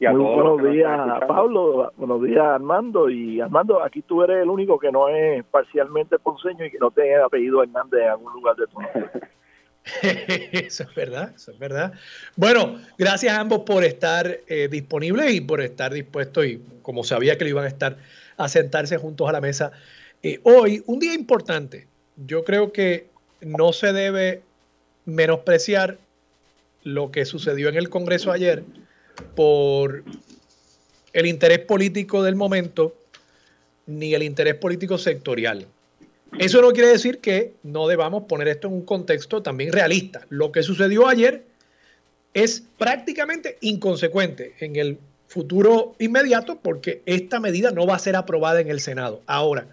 Muy 0.00 0.34
buenos 0.34 0.72
días, 0.72 0.98
Pablo. 1.28 1.92
Buenos 1.98 2.22
días, 2.22 2.42
Armando. 2.42 3.10
Y 3.10 3.38
Armando, 3.40 3.82
aquí 3.82 4.00
tú 4.00 4.22
eres 4.22 4.42
el 4.42 4.48
único 4.48 4.78
que 4.78 4.90
no 4.90 5.08
es 5.08 5.44
parcialmente 5.44 6.18
ponceño 6.18 6.64
y 6.64 6.70
que 6.70 6.78
no 6.78 6.90
tiene 6.90 7.16
apellido 7.16 7.62
Hernández 7.62 8.00
en 8.00 8.08
algún 8.08 8.32
lugar 8.32 8.56
de 8.56 8.66
tu 8.66 8.78
Eso 10.66 10.84
es 10.84 10.94
verdad, 10.94 11.32
eso 11.36 11.52
es 11.52 11.58
verdad. 11.58 11.92
Bueno, 12.34 12.76
gracias 12.96 13.34
a 13.34 13.40
ambos 13.40 13.60
por 13.60 13.84
estar 13.84 14.40
eh, 14.46 14.68
disponibles 14.70 15.34
y 15.34 15.42
por 15.42 15.60
estar 15.60 15.92
dispuestos, 15.92 16.46
y 16.46 16.62
como 16.80 17.04
sabía 17.04 17.36
que 17.36 17.44
lo 17.44 17.50
iban 17.50 17.64
a 17.64 17.68
estar, 17.68 17.98
a 18.38 18.48
sentarse 18.48 18.96
juntos 18.96 19.28
a 19.28 19.32
la 19.32 19.42
mesa. 19.42 19.72
Eh, 20.22 20.40
hoy, 20.44 20.82
un 20.86 20.98
día 20.98 21.12
importante. 21.12 21.88
Yo 22.16 22.44
creo 22.44 22.72
que 22.72 23.08
no 23.42 23.72
se 23.72 23.92
debe 23.92 24.42
menospreciar 25.04 25.98
lo 26.84 27.10
que 27.10 27.26
sucedió 27.26 27.68
en 27.68 27.76
el 27.76 27.90
Congreso 27.90 28.32
ayer 28.32 28.64
por 29.22 30.04
el 31.12 31.26
interés 31.26 31.60
político 31.60 32.22
del 32.22 32.36
momento 32.36 32.94
ni 33.86 34.14
el 34.14 34.22
interés 34.22 34.54
político 34.54 34.98
sectorial. 34.98 35.66
Eso 36.38 36.62
no 36.62 36.70
quiere 36.72 36.88
decir 36.88 37.18
que 37.18 37.54
no 37.62 37.88
debamos 37.88 38.24
poner 38.24 38.48
esto 38.48 38.68
en 38.68 38.74
un 38.74 38.84
contexto 38.84 39.42
también 39.42 39.72
realista. 39.72 40.26
Lo 40.28 40.52
que 40.52 40.62
sucedió 40.62 41.08
ayer 41.08 41.44
es 42.34 42.62
prácticamente 42.78 43.58
inconsecuente 43.60 44.54
en 44.60 44.76
el 44.76 44.98
futuro 45.26 45.94
inmediato 45.98 46.58
porque 46.60 47.02
esta 47.06 47.40
medida 47.40 47.72
no 47.72 47.86
va 47.86 47.96
a 47.96 47.98
ser 47.98 48.16
aprobada 48.16 48.60
en 48.60 48.68
el 48.68 48.80
Senado. 48.80 49.22
Ahora, 49.26 49.66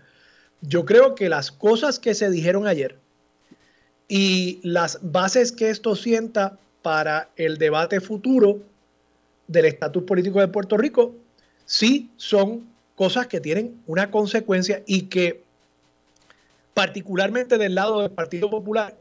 yo 0.62 0.86
creo 0.86 1.14
que 1.14 1.30
las 1.30 1.52
cosas 1.52 2.00
que 2.00 2.16
se 2.16 2.30
dijeron 2.32 2.66
ayer 2.66 2.98
y 4.08 4.60
las 4.64 5.00
bases 5.02 5.52
que 5.52 5.70
esto 5.70 5.95
sienta 5.95 6.58
para 6.82 7.30
el 7.36 7.58
debate 7.58 8.02
futuro 8.02 8.62
del 9.48 9.66
estatus 9.66 10.04
político 10.04 10.39
de 10.39 10.48
Puerto 10.48 10.78
Rico, 10.78 11.16
sí 11.66 12.12
son 12.18 12.68
cosas 12.95 13.28
que 13.28 13.39
tienen 13.39 13.82
una 13.86 14.10
consecuencia 14.12 14.84
y 14.86 15.04
que 15.04 15.43
particularmente 16.74 17.58
del 17.58 17.76
lado 17.76 18.02
del 18.02 18.12
Partido 18.12 18.50
Popular 18.50 18.95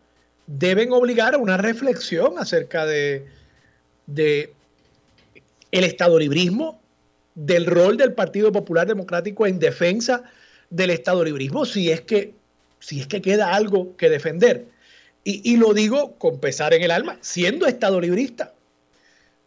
deben 0.46 0.92
obligar 0.92 1.34
a 1.34 1.38
una 1.38 1.56
reflexión 1.56 2.38
acerca 2.38 2.86
de, 2.86 3.26
el 4.06 5.84
estado 5.84 6.18
librismo, 6.18 6.80
del 7.34 7.66
rol 7.66 7.96
del 7.96 8.14
Partido 8.14 8.52
Popular 8.52 8.86
Democrático 8.86 9.46
en 9.46 9.58
defensa 9.58 10.22
del 10.70 10.90
estado 10.90 11.22
librismo, 11.24 11.64
si 11.64 11.90
es 11.90 12.00
que, 12.00 12.34
si 12.80 13.00
es 13.00 13.06
que 13.06 13.20
queda 13.20 13.54
algo 13.54 13.96
que 13.96 14.08
defender. 14.08 14.66
Y, 15.24 15.42
y 15.52 15.56
lo 15.56 15.74
digo 15.74 16.16
con 16.16 16.38
pesar 16.38 16.72
en 16.72 16.82
el 16.82 16.90
alma, 16.90 17.18
siendo 17.20 17.66
estado 17.66 18.00
librista, 18.00 18.54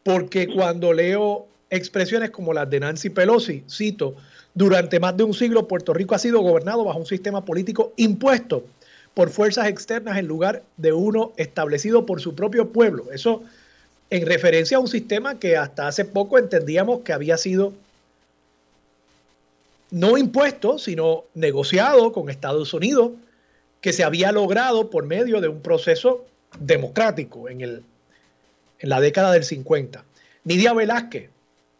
porque 0.03 0.47
cuando 0.47 0.93
leo 0.93 1.47
expresiones 1.69 2.31
como 2.31 2.53
las 2.53 2.69
de 2.69 2.79
Nancy 2.79 3.09
Pelosi, 3.09 3.63
cito, 3.69 4.15
durante 4.53 4.99
más 4.99 5.15
de 5.15 5.23
un 5.23 5.33
siglo 5.33 5.67
Puerto 5.67 5.93
Rico 5.93 6.15
ha 6.15 6.19
sido 6.19 6.41
gobernado 6.41 6.83
bajo 6.83 6.99
un 6.99 7.05
sistema 7.05 7.45
político 7.45 7.93
impuesto 7.97 8.65
por 9.13 9.29
fuerzas 9.29 9.67
externas 9.67 10.17
en 10.17 10.27
lugar 10.27 10.63
de 10.77 10.93
uno 10.93 11.33
establecido 11.37 12.05
por 12.05 12.21
su 12.21 12.35
propio 12.35 12.69
pueblo. 12.69 13.11
Eso 13.11 13.43
en 14.09 14.25
referencia 14.25 14.77
a 14.77 14.79
un 14.79 14.87
sistema 14.87 15.39
que 15.39 15.57
hasta 15.57 15.87
hace 15.87 16.05
poco 16.05 16.37
entendíamos 16.37 17.01
que 17.01 17.13
había 17.13 17.37
sido 17.37 17.73
no 19.91 20.17
impuesto, 20.17 20.77
sino 20.77 21.25
negociado 21.33 22.11
con 22.11 22.29
Estados 22.29 22.73
Unidos, 22.73 23.11
que 23.81 23.93
se 23.93 24.03
había 24.03 24.31
logrado 24.31 24.89
por 24.89 25.05
medio 25.05 25.41
de 25.41 25.47
un 25.47 25.61
proceso 25.61 26.25
democrático 26.59 27.49
en 27.49 27.61
el 27.61 27.83
en 28.79 28.89
la 28.89 29.01
década 29.01 29.31
del 29.31 29.43
50. 29.43 30.03
Nidia 30.43 30.73
Velázquez, 30.73 31.29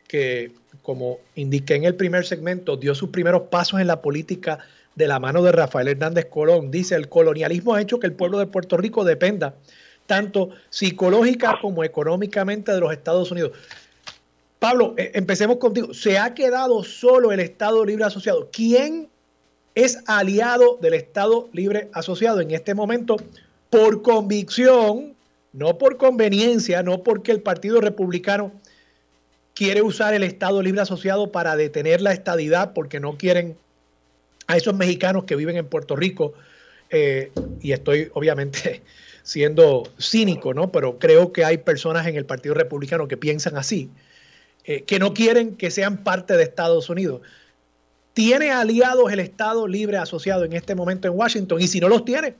que 0.07 0.51
como 0.81 1.19
indiqué 1.35 1.75
en 1.75 1.83
el 1.85 1.95
primer 1.95 2.25
segmento, 2.25 2.77
dio 2.77 2.95
sus 2.95 3.09
primeros 3.09 3.43
pasos 3.43 3.79
en 3.79 3.87
la 3.87 4.01
política 4.01 4.59
de 4.95 5.07
la 5.07 5.19
mano 5.19 5.41
de 5.43 5.51
Rafael 5.51 5.87
Hernández 5.87 6.25
Colón, 6.25 6.71
dice, 6.71 6.95
el 6.95 7.09
colonialismo 7.09 7.73
ha 7.73 7.81
hecho 7.81 7.99
que 7.99 8.07
el 8.07 8.13
pueblo 8.13 8.39
de 8.39 8.47
Puerto 8.47 8.75
Rico 8.75 9.03
dependa 9.03 9.55
tanto 10.07 10.49
psicológica 10.69 11.59
como 11.61 11.83
económicamente 11.83 12.71
de 12.71 12.79
los 12.79 12.91
Estados 12.91 13.31
Unidos. 13.31 13.51
Pablo, 14.57 14.95
eh, 14.97 15.11
empecemos 15.13 15.57
contigo. 15.57 15.93
¿Se 15.93 16.17
ha 16.17 16.33
quedado 16.33 16.83
solo 16.83 17.31
el 17.31 17.39
Estado 17.39 17.85
Libre 17.85 18.03
Asociado? 18.03 18.49
¿Quién 18.51 19.07
es 19.75 19.99
aliado 20.07 20.77
del 20.81 20.95
Estado 20.95 21.47
Libre 21.53 21.89
Asociado 21.93 22.41
en 22.41 22.51
este 22.51 22.73
momento 22.73 23.17
por 23.69 24.01
convicción 24.01 25.15
no 25.53 25.77
por 25.77 25.97
conveniencia, 25.97 26.83
no 26.83 27.03
porque 27.03 27.31
el 27.31 27.41
Partido 27.41 27.81
Republicano 27.81 28.51
quiere 29.53 29.81
usar 29.81 30.13
el 30.13 30.23
Estado 30.23 30.61
Libre 30.61 30.81
Asociado 30.81 31.31
para 31.31 31.55
detener 31.55 32.01
la 32.01 32.13
estadidad, 32.13 32.73
porque 32.73 32.99
no 32.99 33.17
quieren 33.17 33.57
a 34.47 34.57
esos 34.57 34.75
mexicanos 34.75 35.25
que 35.25 35.35
viven 35.35 35.57
en 35.57 35.65
Puerto 35.65 35.95
Rico, 35.95 36.33
eh, 36.89 37.31
y 37.61 37.71
estoy 37.71 38.09
obviamente 38.13 38.81
siendo 39.23 39.83
cínico, 39.99 40.53
¿no? 40.53 40.71
Pero 40.71 40.97
creo 40.97 41.31
que 41.31 41.45
hay 41.45 41.57
personas 41.57 42.07
en 42.07 42.15
el 42.15 42.25
Partido 42.25 42.55
Republicano 42.55 43.07
que 43.07 43.17
piensan 43.17 43.57
así, 43.57 43.89
eh, 44.63 44.83
que 44.83 44.97
no 44.97 45.13
quieren 45.13 45.55
que 45.55 45.71
sean 45.71 46.03
parte 46.03 46.35
de 46.35 46.43
Estados 46.43 46.89
Unidos. 46.89 47.21
¿Tiene 48.13 48.51
aliados 48.51 49.11
el 49.11 49.19
Estado 49.19 49.67
Libre 49.67 49.97
Asociado 49.97 50.45
en 50.45 50.53
este 50.53 50.73
momento 50.73 51.07
en 51.07 51.15
Washington? 51.15 51.61
Y 51.61 51.67
si 51.67 51.79
no 51.79 51.87
los 51.87 52.03
tiene, 52.03 52.35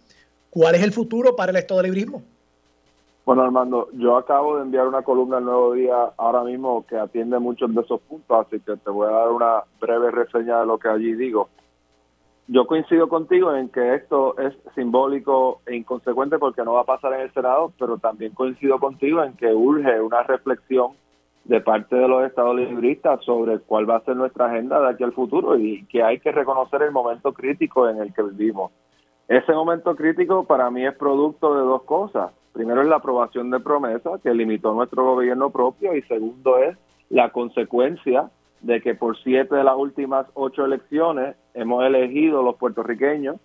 ¿cuál 0.50 0.76
es 0.76 0.84
el 0.84 0.92
futuro 0.92 1.36
para 1.36 1.52
el 1.52 1.58
Estado 1.58 1.84
Librismo? 1.84 2.24
Bueno, 3.30 3.44
Armando, 3.44 3.90
yo 3.94 4.18
acabo 4.18 4.56
de 4.56 4.64
enviar 4.64 4.88
una 4.88 5.04
columna 5.04 5.38
al 5.38 5.46
Nuevo 5.46 5.74
Día 5.74 6.14
ahora 6.18 6.44
mismo 6.44 6.84
que 6.88 6.98
atiende 6.98 7.38
muchos 7.38 7.72
de 7.76 7.82
esos 7.82 8.02
puntos, 8.02 8.48
así 8.48 8.60
que 8.60 8.76
te 8.76 8.90
voy 8.90 9.08
a 9.08 9.12
dar 9.12 9.30
una 9.30 9.66
breve 9.80 10.10
reseña 10.10 10.62
de 10.62 10.66
lo 10.66 10.80
que 10.80 10.90
allí 10.90 11.14
digo. 11.14 11.48
Yo 12.48 12.66
coincido 12.66 13.08
contigo 13.08 13.54
en 13.54 13.70
que 13.70 13.94
esto 13.94 14.36
es 14.40 14.56
simbólico 14.74 15.62
e 15.68 15.76
inconsecuente 15.76 16.40
porque 16.40 16.64
no 16.64 16.74
va 16.74 16.82
a 16.82 16.86
pasar 16.86 17.14
en 17.14 17.22
el 17.22 17.32
Senado, 17.32 17.72
pero 17.78 18.00
también 18.00 18.34
coincido 18.34 18.80
contigo 18.80 19.24
en 19.24 19.38
que 19.38 19.54
urge 19.54 20.02
una 20.02 20.24
reflexión 20.24 20.94
de 21.44 21.62
parte 21.62 21.96
de 21.98 22.08
los 22.08 22.26
estados 22.26 22.56
libristas 22.56 23.24
sobre 23.26 23.60
cuál 23.60 23.88
va 23.88 23.98
a 23.98 24.06
ser 24.06 24.16
nuestra 24.16 24.48
agenda 24.48 24.82
de 24.82 24.90
aquí 24.90 25.04
al 25.04 25.14
futuro 25.14 25.56
y 25.56 25.86
que 25.86 26.02
hay 26.02 26.20
que 26.20 26.32
reconocer 26.32 26.82
el 26.82 26.92
momento 26.92 27.32
crítico 27.32 27.88
en 27.88 28.00
el 28.02 28.12
que 28.12 28.24
vivimos. 28.24 28.72
Ese 29.28 29.54
momento 29.54 29.96
crítico 29.96 30.46
para 30.46 30.72
mí 30.72 30.84
es 30.84 30.96
producto 30.96 31.54
de 31.54 31.62
dos 31.62 31.84
cosas. 31.84 32.32
Primero 32.60 32.82
es 32.82 32.90
la 32.90 32.98
aprobación 32.98 33.50
de 33.52 33.62
promesa 33.62 34.20
que 34.22 34.34
limitó 34.34 34.74
nuestro 34.74 35.06
gobierno 35.06 35.50
propio 35.50 35.96
y 35.96 36.02
segundo 36.02 36.58
es 36.58 36.78
la 37.08 37.30
consecuencia 37.30 38.32
de 38.60 38.82
que 38.82 38.96
por 38.96 39.18
siete 39.20 39.56
de 39.56 39.64
las 39.64 39.78
últimas 39.78 40.28
ocho 40.34 40.66
elecciones 40.66 41.38
hemos 41.54 41.86
elegido 41.86 42.44
los 42.44 42.58
puertorriqueños 42.58 43.38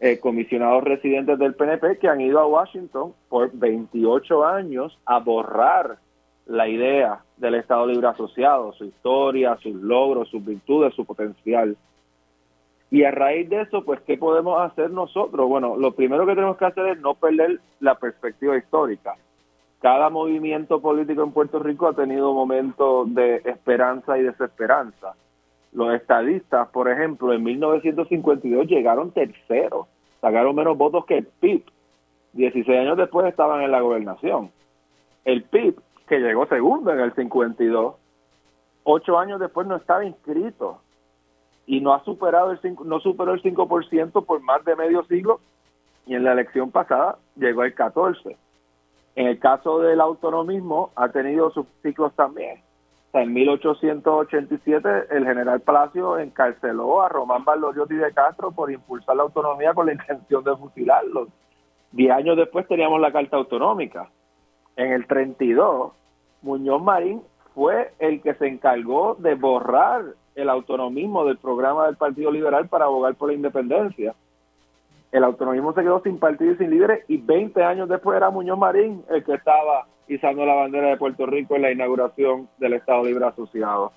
eh, 0.00 0.18
comisionados 0.18 0.82
residentes 0.82 1.38
del 1.38 1.54
PNP 1.54 1.98
que 1.98 2.08
han 2.08 2.20
ido 2.20 2.40
a 2.40 2.48
Washington 2.48 3.14
por 3.28 3.52
28 3.52 4.44
años 4.44 4.98
a 5.06 5.20
borrar 5.20 5.98
la 6.46 6.66
idea 6.66 7.20
del 7.36 7.54
Estado 7.54 7.86
Libre 7.86 8.08
Asociado, 8.08 8.72
su 8.72 8.86
historia, 8.86 9.56
sus 9.62 9.76
logros, 9.76 10.30
sus 10.30 10.44
virtudes, 10.44 10.94
su 10.94 11.04
potencial. 11.04 11.76
Y 12.90 13.04
a 13.04 13.10
raíz 13.10 13.48
de 13.50 13.62
eso, 13.62 13.84
pues, 13.84 14.00
¿qué 14.02 14.16
podemos 14.16 14.60
hacer 14.60 14.90
nosotros? 14.90 15.46
Bueno, 15.46 15.76
lo 15.76 15.92
primero 15.92 16.26
que 16.26 16.34
tenemos 16.34 16.56
que 16.56 16.64
hacer 16.64 16.86
es 16.86 17.00
no 17.00 17.14
perder 17.14 17.60
la 17.80 17.96
perspectiva 17.96 18.56
histórica. 18.56 19.14
Cada 19.80 20.08
movimiento 20.08 20.80
político 20.80 21.22
en 21.22 21.32
Puerto 21.32 21.58
Rico 21.58 21.86
ha 21.86 21.92
tenido 21.92 22.32
momentos 22.32 23.14
de 23.14 23.42
esperanza 23.44 24.18
y 24.18 24.22
desesperanza. 24.22 25.14
Los 25.72 25.94
estadistas, 25.94 26.68
por 26.68 26.90
ejemplo, 26.90 27.32
en 27.32 27.44
1952 27.44 28.66
llegaron 28.66 29.12
terceros, 29.12 29.86
sacaron 30.20 30.56
menos 30.56 30.76
votos 30.76 31.04
que 31.04 31.18
el 31.18 31.26
PIB. 31.26 31.62
16 32.32 32.78
años 32.78 32.96
después 32.96 33.26
estaban 33.26 33.62
en 33.62 33.70
la 33.70 33.80
gobernación. 33.80 34.50
El 35.24 35.44
PIB, 35.44 35.78
que 36.08 36.20
llegó 36.20 36.46
segundo 36.46 36.90
en 36.90 37.00
el 37.00 37.12
52, 37.14 37.94
ocho 38.84 39.18
años 39.18 39.38
después 39.38 39.66
no 39.66 39.76
estaba 39.76 40.04
inscrito 40.04 40.80
y 41.68 41.82
no 41.82 41.92
ha 41.92 42.02
superado 42.02 42.50
el 42.50 42.58
no 42.84 42.98
superó 42.98 43.34
el 43.34 43.42
5% 43.42 44.24
por 44.24 44.40
más 44.40 44.64
de 44.64 44.74
medio 44.74 45.04
siglo 45.04 45.38
y 46.06 46.14
en 46.14 46.24
la 46.24 46.32
elección 46.32 46.70
pasada 46.70 47.18
llegó 47.36 47.60
al 47.60 47.74
14. 47.74 48.36
En 49.14 49.26
el 49.26 49.38
caso 49.38 49.80
del 49.80 50.00
autonomismo 50.00 50.90
ha 50.96 51.10
tenido 51.10 51.50
sus 51.50 51.66
ciclos 51.82 52.14
también. 52.14 52.62
en 53.12 53.32
1887 53.34 54.88
el 55.10 55.26
general 55.26 55.60
Palacio 55.60 56.18
encarceló 56.18 57.02
a 57.02 57.10
Román 57.10 57.44
Valdoriotti 57.44 57.96
de 57.96 58.14
Castro 58.14 58.50
por 58.50 58.72
impulsar 58.72 59.16
la 59.16 59.24
autonomía 59.24 59.74
con 59.74 59.86
la 59.86 59.92
intención 59.92 60.42
de 60.44 60.56
fusilarlo. 60.56 61.28
Diez 61.92 62.12
años 62.12 62.38
después 62.38 62.66
teníamos 62.66 62.98
la 62.98 63.12
Carta 63.12 63.36
Autonómica. 63.36 64.08
En 64.76 64.92
el 64.92 65.06
32, 65.06 65.92
Muñoz 66.40 66.82
Marín 66.82 67.22
fue 67.54 67.92
el 67.98 68.22
que 68.22 68.32
se 68.34 68.46
encargó 68.46 69.16
de 69.18 69.34
borrar 69.34 70.14
el 70.38 70.48
autonomismo 70.48 71.24
del 71.24 71.36
programa 71.36 71.86
del 71.86 71.96
Partido 71.96 72.30
Liberal 72.30 72.68
para 72.68 72.84
abogar 72.84 73.16
por 73.16 73.28
la 73.28 73.34
independencia. 73.34 74.14
El 75.10 75.24
autonomismo 75.24 75.72
se 75.72 75.82
quedó 75.82 76.00
sin 76.02 76.18
partido 76.18 76.52
y 76.52 76.56
sin 76.56 76.70
líderes 76.70 77.04
y 77.08 77.16
20 77.16 77.62
años 77.64 77.88
después 77.88 78.16
era 78.16 78.30
Muñoz 78.30 78.58
Marín 78.58 79.02
el 79.10 79.24
que 79.24 79.34
estaba 79.34 79.86
izando 80.06 80.46
la 80.46 80.54
bandera 80.54 80.90
de 80.90 80.96
Puerto 80.96 81.26
Rico 81.26 81.56
en 81.56 81.62
la 81.62 81.72
inauguración 81.72 82.48
del 82.58 82.74
Estado 82.74 83.04
Libre 83.04 83.24
Asociado. 83.24 83.92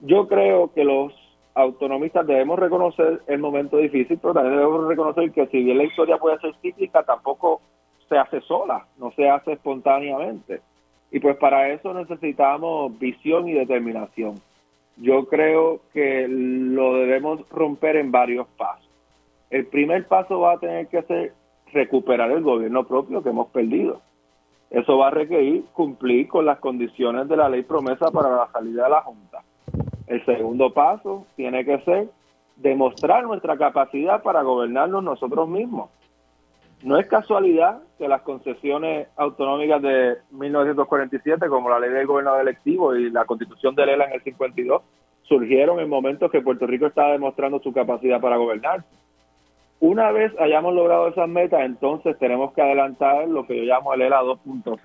Yo 0.00 0.26
creo 0.26 0.72
que 0.72 0.84
los 0.84 1.12
autonomistas 1.54 2.26
debemos 2.26 2.58
reconocer 2.58 3.20
el 3.26 3.40
momento 3.40 3.76
difícil, 3.76 4.18
pero 4.22 4.32
también 4.32 4.56
debemos 4.56 4.88
reconocer 4.88 5.30
que 5.32 5.46
si 5.48 5.62
bien 5.62 5.76
la 5.76 5.84
historia 5.84 6.16
puede 6.16 6.38
ser 6.38 6.54
cíclica, 6.62 7.02
tampoco 7.02 7.60
se 8.08 8.16
hace 8.16 8.40
sola, 8.40 8.86
no 8.96 9.12
se 9.12 9.28
hace 9.28 9.52
espontáneamente. 9.52 10.62
Y 11.10 11.20
pues 11.20 11.36
para 11.36 11.68
eso 11.70 11.92
necesitamos 11.92 12.98
visión 12.98 13.48
y 13.48 13.52
determinación. 13.52 14.36
Yo 14.96 15.26
creo 15.26 15.80
que 15.92 16.26
lo 16.28 16.94
debemos 16.94 17.48
romper 17.50 17.96
en 17.96 18.12
varios 18.12 18.46
pasos. 18.56 18.88
El 19.48 19.66
primer 19.66 20.06
paso 20.06 20.40
va 20.40 20.52
a 20.52 20.58
tener 20.58 20.86
que 20.88 21.02
ser 21.02 21.32
recuperar 21.72 22.30
el 22.30 22.42
gobierno 22.42 22.86
propio 22.86 23.22
que 23.22 23.30
hemos 23.30 23.48
perdido. 23.48 24.00
Eso 24.70 24.98
va 24.98 25.08
a 25.08 25.10
requerir 25.10 25.64
cumplir 25.72 26.28
con 26.28 26.46
las 26.46 26.58
condiciones 26.58 27.28
de 27.28 27.36
la 27.36 27.48
ley 27.48 27.62
promesa 27.62 28.10
para 28.10 28.30
la 28.30 28.48
salida 28.52 28.84
de 28.84 28.90
la 28.90 29.02
Junta. 29.02 29.42
El 30.06 30.24
segundo 30.24 30.72
paso 30.72 31.26
tiene 31.34 31.64
que 31.64 31.80
ser 31.80 32.08
demostrar 32.56 33.24
nuestra 33.24 33.56
capacidad 33.56 34.22
para 34.22 34.42
gobernarnos 34.42 35.02
nosotros 35.02 35.48
mismos. 35.48 35.90
No 36.82 36.98
es 36.98 37.06
casualidad 37.08 37.82
que 37.98 38.08
las 38.08 38.22
concesiones 38.22 39.08
autonómicas 39.16 39.82
de 39.82 40.16
1947, 40.30 41.48
como 41.48 41.68
la 41.68 41.78
ley 41.78 41.90
del 41.90 42.06
gobernador 42.06 42.40
electivo 42.40 42.94
y 42.94 43.10
la 43.10 43.26
constitución 43.26 43.74
de 43.74 43.84
Lela 43.84 44.06
en 44.06 44.12
el 44.12 44.22
52, 44.22 44.82
surgieron 45.22 45.78
en 45.78 45.90
momentos 45.90 46.30
que 46.30 46.40
Puerto 46.40 46.66
Rico 46.66 46.86
estaba 46.86 47.12
demostrando 47.12 47.60
su 47.60 47.72
capacidad 47.72 48.20
para 48.20 48.38
gobernar. 48.38 48.84
Una 49.80 50.10
vez 50.10 50.32
hayamos 50.40 50.74
logrado 50.74 51.08
esas 51.08 51.28
metas, 51.28 51.60
entonces 51.62 52.18
tenemos 52.18 52.52
que 52.54 52.62
adelantar 52.62 53.28
lo 53.28 53.46
que 53.46 53.58
yo 53.58 53.62
llamo 53.64 53.92
el 53.92 54.02
ELA 54.02 54.22
2.0. 54.22 54.80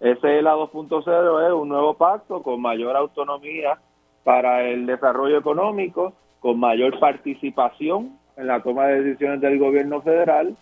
Ese 0.00 0.38
ELA 0.38 0.54
2.0 0.54 1.46
es 1.46 1.52
un 1.52 1.68
nuevo 1.70 1.94
pacto 1.94 2.42
con 2.42 2.60
mayor 2.60 2.94
autonomía 2.94 3.78
para 4.22 4.68
el 4.68 4.84
desarrollo 4.84 5.38
económico, 5.38 6.12
con 6.40 6.60
mayor 6.60 6.98
participación 6.98 8.18
en 8.36 8.48
la 8.48 8.62
toma 8.62 8.86
de 8.86 9.02
decisiones 9.02 9.40
del 9.40 9.58
gobierno 9.58 10.02
federal 10.02 10.56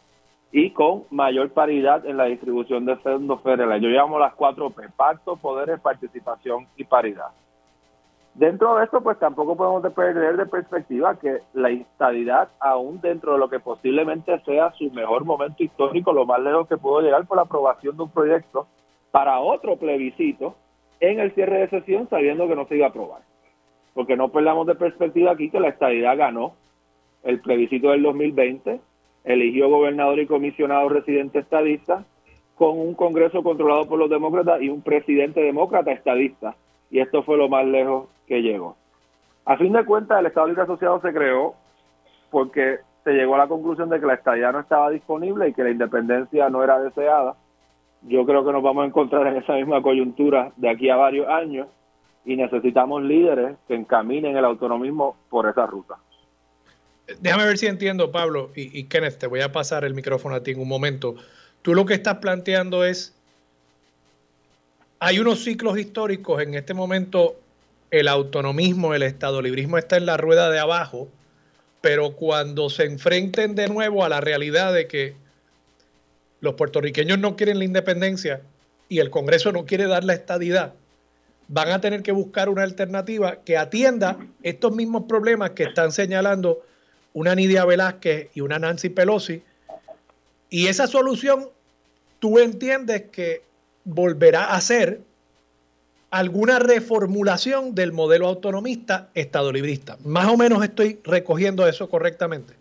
y 0.57 0.71
con 0.71 1.03
mayor 1.11 1.51
paridad 1.51 2.07
en 2.07 2.17
la 2.17 2.27
distribución 2.27 2.85
de 2.85 2.95
fondos 2.99 3.43
federales. 3.43 3.83
Yo 3.83 3.89
llamo 3.89 4.21
las 4.21 4.35
cuatro 4.35 4.71
P, 4.71 4.89
pacto, 4.97 5.35
poderes, 5.35 5.81
participación 5.81 6.69
y 6.77 6.85
paridad. 6.85 7.31
Dentro 8.35 8.77
de 8.77 8.85
esto, 8.85 9.01
pues 9.01 9.19
tampoco 9.19 9.57
podemos 9.57 9.83
perder 9.93 10.37
de 10.37 10.47
perspectiva 10.47 11.19
que 11.19 11.41
la 11.55 11.71
estadidad, 11.71 12.51
aún 12.61 13.01
dentro 13.01 13.33
de 13.33 13.41
lo 13.41 13.51
que 13.51 13.59
posiblemente 13.59 14.39
sea 14.45 14.71
su 14.79 14.93
mejor 14.93 15.25
momento 15.25 15.61
histórico, 15.61 16.13
lo 16.13 16.25
más 16.25 16.39
lejos 16.39 16.69
que 16.69 16.77
pudo 16.77 17.01
llegar 17.01 17.27
por 17.27 17.37
la 17.37 17.43
aprobación 17.43 17.97
de 17.97 18.05
un 18.05 18.11
proyecto 18.11 18.69
para 19.11 19.41
otro 19.41 19.77
plebiscito 19.77 20.55
en 21.01 21.19
el 21.19 21.35
cierre 21.35 21.63
de 21.63 21.71
sesión, 21.71 22.09
sabiendo 22.09 22.47
que 22.47 22.55
no 22.55 22.69
se 22.69 22.77
iba 22.77 22.87
a 22.87 22.91
aprobar. 22.91 23.23
Porque 23.93 24.17
no 24.17 24.29
perdamos 24.29 24.69
de 24.69 24.77
perspectiva 24.77 25.33
aquí 25.33 25.51
que 25.51 25.59
la 25.59 25.71
estadidad 25.71 26.17
ganó 26.17 26.55
el 27.25 27.41
plebiscito 27.41 27.91
del 27.91 28.05
2020, 28.05 28.81
eligió 29.25 29.69
gobernador 29.69 30.19
y 30.21 30.27
comisionado 30.27 30.89
residente 30.89 31.41
estadista 31.41 32.05
con 32.55 32.79
un 32.79 32.95
Congreso 32.95 33.43
controlado 33.43 33.89
por 33.89 33.99
los 33.99 34.11
demócratas 34.11 34.63
y 34.63 34.69
un 34.69 34.83
presidente 34.83 35.41
demócrata 35.41 35.91
estadista. 35.93 36.55
Y 36.91 37.01
esto 37.01 37.23
fue 37.23 37.37
lo 37.37 37.49
más 37.49 37.67
lejos 37.67 38.09
que 38.27 38.43
llegó. 38.43 38.77
A 39.47 39.57
fin 39.57 39.73
de 39.73 39.85
cuentas, 39.85 40.21
el 40.21 40.27
Estado 40.27 40.47
Libre 40.47 40.63
Asociado 40.63 41.01
se 41.01 41.13
creó 41.13 41.55
porque 42.31 42.79
se 43.03 43.13
llegó 43.13 43.35
a 43.35 43.39
la 43.39 43.49
conclusión 43.49 43.91
de 43.91 44.01
que 44.01 44.07
la 44.07 44.15
estadía 44.15 44.53
no 44.53 44.61
estaba 44.61 44.91
disponible 44.91 45.49
y 45.49 45.53
que 45.53 45.65
la 45.65 45.71
independencia 45.71 46.49
no 46.49 46.63
era 46.63 46.81
deseada. 46.81 47.35
Yo 48.03 48.25
creo 48.25 48.45
que 48.45 48.53
nos 48.53 48.63
vamos 48.63 48.85
a 48.85 48.87
encontrar 48.87 49.27
en 49.27 49.37
esa 49.37 49.55
misma 49.55 49.83
coyuntura 49.83 50.53
de 50.57 50.71
aquí 50.71 50.89
a 50.89 50.97
varios 50.97 51.29
años 51.29 51.69
y 52.25 52.37
necesitamos 52.37 53.03
líderes 53.03 53.57
que 53.69 53.75
encaminen 53.75 54.37
el 54.37 54.45
autonomismo 54.45 55.17
por 55.29 55.49
esa 55.49 55.67
ruta. 55.67 55.97
Déjame 57.21 57.45
ver 57.45 57.59
si 57.59 57.67
entiendo, 57.67 58.11
Pablo, 58.11 58.51
y, 58.55 58.85
Kenneth, 58.85 59.19
te 59.19 59.27
voy 59.27 59.41
a 59.41 59.53
pasar 59.53 59.85
el 59.85 59.95
micrófono 59.95 60.35
a 60.35 60.43
ti 60.43 60.53
en 60.53 60.61
un 60.61 60.69
momento. 60.69 61.17
Tú 61.63 61.75
lo 61.75 61.85
que 61.85 61.95
estás 61.95 62.19
planteando 62.19 62.85
es, 62.85 63.15
hay 65.01 65.19
unos 65.19 65.45
ciclos 65.45 65.79
históricos, 65.79 66.43
en 66.43 66.55
este 66.55 66.73
momento 66.73 67.39
el 67.91 68.09
autonomismo, 68.09 68.95
el 68.95 69.03
estado 69.03 69.43
librismo 69.43 69.77
está 69.77 69.97
en 69.97 70.07
la 70.07 70.17
rueda 70.17 70.51
de 70.51 70.59
abajo, 70.59 71.09
pero 71.83 72.17
cuando 72.17 72.71
se 72.71 72.85
enfrenten 72.85 73.55
de 73.55 73.69
nuevo 73.69 74.05
a 74.05 74.09
la 74.09 74.23
realidad 74.23 74.73
de 74.73 74.89
que 74.89 75.15
los 76.41 76.55
puertorriqueños 76.55 77.19
no 77.19 77.37
quieren 77.37 77.59
la 77.59 77.65
independencia 77.65 78.41
y 78.89 79.01
el 79.01 79.11
Congreso 79.11 79.53
no 79.53 79.67
quiere 79.67 79.87
dar 79.87 80.05
la 80.05 80.15
estadidad, 80.15 80.73
van 81.49 81.71
a 81.71 81.81
tener 81.83 82.03
que 82.03 82.13
buscar 82.13 82.49
una 82.49 82.63
alternativa 82.63 83.43
que 83.45 83.59
atienda 83.59 84.17
estos 84.43 84.75
mismos 84.75 85.05
problemas 85.07 85.51
que 85.51 85.65
están 85.65 85.93
señalando 85.93 86.63
una 87.15 87.35
Nidia 87.35 87.65
Velázquez 87.65 88.29
y 88.35 88.43
una 88.43 88.59
Nancy 88.59 88.91
Pelosi. 88.91 89.43
Y 90.51 90.67
esa 90.67 90.87
solución, 90.87 91.49
tú 92.19 92.39
entiendes 92.39 93.05
que 93.11 93.43
volverá 93.85 94.55
a 94.55 94.61
ser 94.61 95.01
alguna 96.11 96.59
reformulación 96.59 97.75
del 97.75 97.93
modelo 97.93 98.27
autonomista 98.27 99.09
estadolibrista. 99.15 99.97
Más 100.05 100.29
o 100.29 100.37
menos 100.37 100.63
estoy 100.63 101.01
recogiendo 101.03 101.67
eso 101.67 101.89
correctamente. 101.89 102.55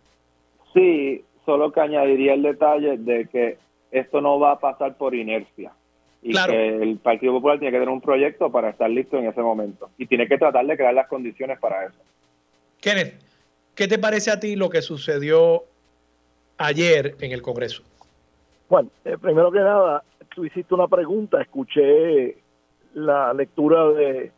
Sí, 0.73 1.23
solo 1.45 1.71
que 1.71 1.81
añadiría 1.81 2.33
el 2.33 2.41
detalle 2.41 2.97
de 2.97 3.27
que 3.27 3.57
esto 3.91 4.21
no 4.21 4.39
va 4.39 4.53
a 4.53 4.59
pasar 4.59 4.97
por 4.97 5.13
inercia 5.13 5.71
y 6.23 6.33
que 6.33 6.77
el 6.81 6.97
Partido 6.97 7.33
Popular 7.33 7.59
tiene 7.59 7.71
que 7.71 7.77
tener 7.77 7.93
un 7.93 8.01
proyecto 8.01 8.51
para 8.51 8.69
estar 8.69 8.89
listo 8.89 9.17
en 9.17 9.27
ese 9.27 9.41
momento 9.41 9.89
y 9.97 10.07
tiene 10.07 10.27
que 10.27 10.37
tratar 10.37 10.65
de 10.65 10.75
crear 10.75 10.93
las 10.93 11.07
condiciones 11.07 11.59
para 11.59 11.85
eso. 11.85 11.99
Kenneth, 12.81 13.13
¿Qué 13.75 13.87
te 13.87 13.97
parece 13.97 14.29
a 14.29 14.39
ti 14.39 14.55
lo 14.55 14.69
que 14.69 14.81
sucedió 14.81 15.63
ayer 16.57 17.15
en 17.19 17.31
el 17.31 17.41
Congreso? 17.41 17.83
Bueno, 18.69 18.89
eh, 19.03 19.17
primero 19.19 19.51
que 19.51 19.59
nada, 19.59 20.03
tú 20.33 20.45
hiciste 20.45 20.73
una 20.75 20.87
pregunta, 20.87 21.41
escuché 21.41 22.37
la 22.93 23.33
lectura 23.33 23.89
de, 23.89 24.31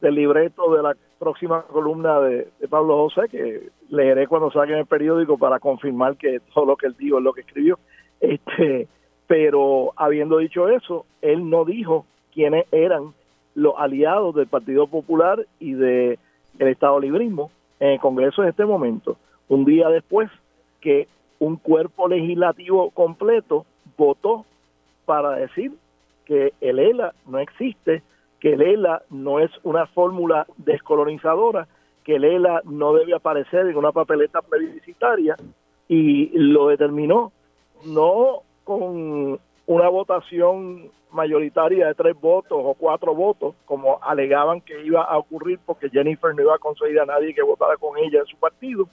del 0.00 0.14
libreto 0.14 0.74
de 0.74 0.82
la 0.82 0.96
próxima 1.18 1.62
columna 1.62 2.20
de, 2.20 2.48
Pablo 2.68 3.08
José, 3.08 3.28
que 3.30 3.70
leeré 3.88 4.26
cuando 4.26 4.50
salga 4.50 4.78
el 4.78 4.86
periódico 4.86 5.38
para 5.38 5.58
confirmar 5.58 6.16
que 6.16 6.40
todo 6.52 6.66
lo 6.66 6.76
que 6.76 6.88
él 6.88 6.96
dijo 6.98 7.18
es 7.18 7.24
lo 7.24 7.32
que 7.32 7.40
escribió. 7.40 7.78
Este, 8.20 8.88
pero 9.26 9.92
habiendo 9.96 10.38
dicho 10.38 10.68
eso, 10.68 11.06
él 11.22 11.48
no 11.48 11.64
dijo 11.64 12.04
quiénes 12.32 12.66
eran 12.72 13.14
los 13.54 13.74
aliados 13.78 14.34
del 14.34 14.46
Partido 14.46 14.86
Popular 14.86 15.46
y 15.60 15.72
del 15.72 16.18
Estado 16.58 17.00
Librismo 17.00 17.50
en 17.80 17.88
el 17.90 18.00
Congreso 18.00 18.42
en 18.42 18.50
este 18.50 18.64
momento, 18.64 19.16
un 19.48 19.64
día 19.64 19.88
después 19.88 20.30
que 20.80 21.08
un 21.38 21.56
cuerpo 21.56 22.08
legislativo 22.08 22.90
completo 22.90 23.66
votó 23.96 24.44
para 25.04 25.32
decir 25.32 25.72
que 26.24 26.52
el 26.60 26.78
ELA 26.78 27.14
no 27.26 27.38
existe, 27.38 28.02
que 28.40 28.54
el 28.54 28.62
ELA 28.62 29.02
no 29.10 29.38
es 29.40 29.50
una 29.62 29.86
fórmula 29.86 30.46
descolonizadora, 30.56 31.68
que 32.04 32.16
el 32.16 32.24
ELA 32.24 32.62
no 32.64 32.92
debe 32.94 33.14
aparecer 33.14 33.66
en 33.66 33.76
una 33.76 33.92
papeleta 33.92 34.42
plebiscitaria 34.42 35.36
y 35.88 36.30
lo 36.38 36.68
determinó 36.68 37.32
no 37.84 38.42
con 38.64 39.38
una 39.66 39.88
votación 39.88 40.90
mayoritaria 41.10 41.88
de 41.88 41.94
tres 41.94 42.20
votos 42.20 42.58
o 42.62 42.74
cuatro 42.74 43.14
votos, 43.14 43.54
como 43.64 43.98
alegaban 44.02 44.60
que 44.60 44.84
iba 44.84 45.02
a 45.02 45.18
ocurrir 45.18 45.58
porque 45.64 45.90
Jennifer 45.90 46.34
no 46.34 46.42
iba 46.42 46.54
a 46.54 46.58
conseguir 46.58 47.00
a 47.00 47.06
nadie 47.06 47.34
que 47.34 47.42
votara 47.42 47.76
con 47.76 47.98
ella 47.98 48.20
en 48.20 48.26
su 48.26 48.36
partido, 48.36 48.88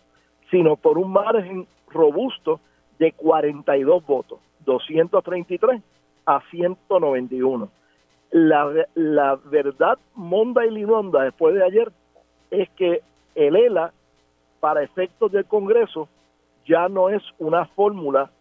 sino 0.50 0.76
por 0.76 0.98
un 0.98 1.12
margen 1.12 1.68
robusto 1.90 2.60
de 2.98 3.12
42 3.12 4.06
votos, 4.06 4.40
233 4.66 5.82
a 6.26 6.42
191. 6.50 7.70
La, 8.32 8.88
la 8.96 9.36
verdad 9.46 10.00
monda 10.16 10.66
y 10.66 10.72
linonda 10.72 11.24
después 11.24 11.54
de 11.54 11.64
ayer 11.64 11.92
es 12.50 12.70
que 12.72 13.02
el 13.36 13.56
ELA, 13.56 13.92
para 14.60 14.84
efectos 14.84 15.32
del 15.32 15.46
Congreso, 15.46 16.08
ya 16.66 16.88
no 16.88 17.10
es 17.10 17.22
una 17.38 17.66
fórmula 17.66 18.32